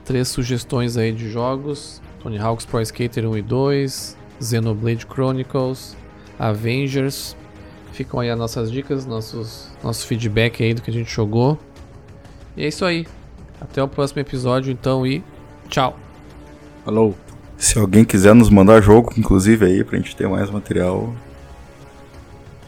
três 0.05 0.29
sugestões 0.29 0.97
aí 0.97 1.13
de 1.13 1.31
jogos: 1.31 2.01
Tony 2.23 2.39
Hawk's 2.39 2.65
Pro 2.65 2.81
Skater 2.81 3.29
1 3.29 3.37
e 3.37 3.43
2, 3.43 4.17
Xenoblade 4.41 5.05
Chronicles, 5.05 5.97
Avengers. 6.39 7.37
Ficam 7.93 8.21
aí 8.21 8.31
as 8.31 8.39
nossas 8.39 8.71
dicas, 8.71 9.07
nossos, 9.07 9.71
nosso 9.83 10.07
feedback 10.07 10.63
aí 10.63 10.75
do 10.75 10.83
que 10.83 10.91
a 10.91 10.93
gente 10.93 11.11
jogou. 11.11 11.59
E 12.57 12.65
é 12.65 12.69
isso 12.69 12.85
aí. 12.85 13.07
Até 13.61 13.83
o 13.83 13.89
próximo 13.89 14.21
episódio 14.21 14.71
então 14.71 15.07
e 15.07 15.23
tchau. 15.69 15.99
Falou. 16.85 17.15
Se 17.57 17.79
alguém 17.79 18.05
quiser 18.05 18.35
nos 18.35 18.51
mandar 18.51 18.83
jogo, 18.83 19.15
inclusive 19.17 19.65
aí, 19.65 19.83
pra 19.83 19.97
gente 19.97 20.15
ter 20.15 20.29
mais 20.29 20.51
material, 20.51 21.15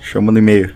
chama 0.00 0.32
no 0.32 0.38
e-mail. 0.38 0.72